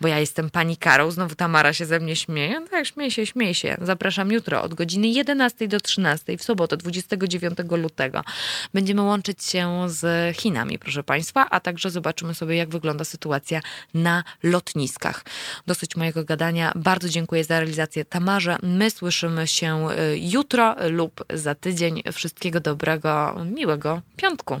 bo 0.00 0.08
ja 0.08 0.18
jestem 0.18 0.50
pani 0.50 0.76
Karol, 0.76 1.10
znowu 1.10 1.34
Tamara 1.34 1.72
się 1.72 1.86
ze 1.86 2.00
mnie 2.00 2.16
śmieje, 2.16 2.60
no 2.60 2.66
tak, 2.66 2.86
śmieje 2.86 3.10
się, 3.10 3.26
śmieje 3.26 3.54
się. 3.54 3.77
Zapraszam 3.82 4.32
jutro 4.32 4.62
od 4.62 4.74
godziny 4.74 5.08
11 5.08 5.68
do 5.68 5.80
13 5.80 6.36
w 6.36 6.42
sobotę 6.42 6.76
29 6.76 7.58
lutego. 7.70 8.24
Będziemy 8.74 9.02
łączyć 9.02 9.44
się 9.44 9.86
z 9.86 10.36
Chinami, 10.36 10.78
proszę 10.78 11.02
Państwa, 11.02 11.50
a 11.50 11.60
także 11.60 11.90
zobaczymy 11.90 12.34
sobie, 12.34 12.56
jak 12.56 12.68
wygląda 12.68 13.04
sytuacja 13.04 13.60
na 13.94 14.24
lotniskach. 14.42 15.24
Dosyć 15.66 15.96
mojego 15.96 16.24
gadania. 16.24 16.72
Bardzo 16.76 17.08
dziękuję 17.08 17.44
za 17.44 17.60
realizację 17.60 18.04
Tamarze. 18.04 18.56
My 18.62 18.90
słyszymy 18.90 19.46
się 19.46 19.88
y, 19.90 20.18
jutro 20.18 20.76
lub 20.90 21.24
za 21.34 21.54
tydzień. 21.54 22.02
Wszystkiego 22.12 22.60
dobrego, 22.60 23.36
miłego 23.54 24.02
piątku. 24.16 24.60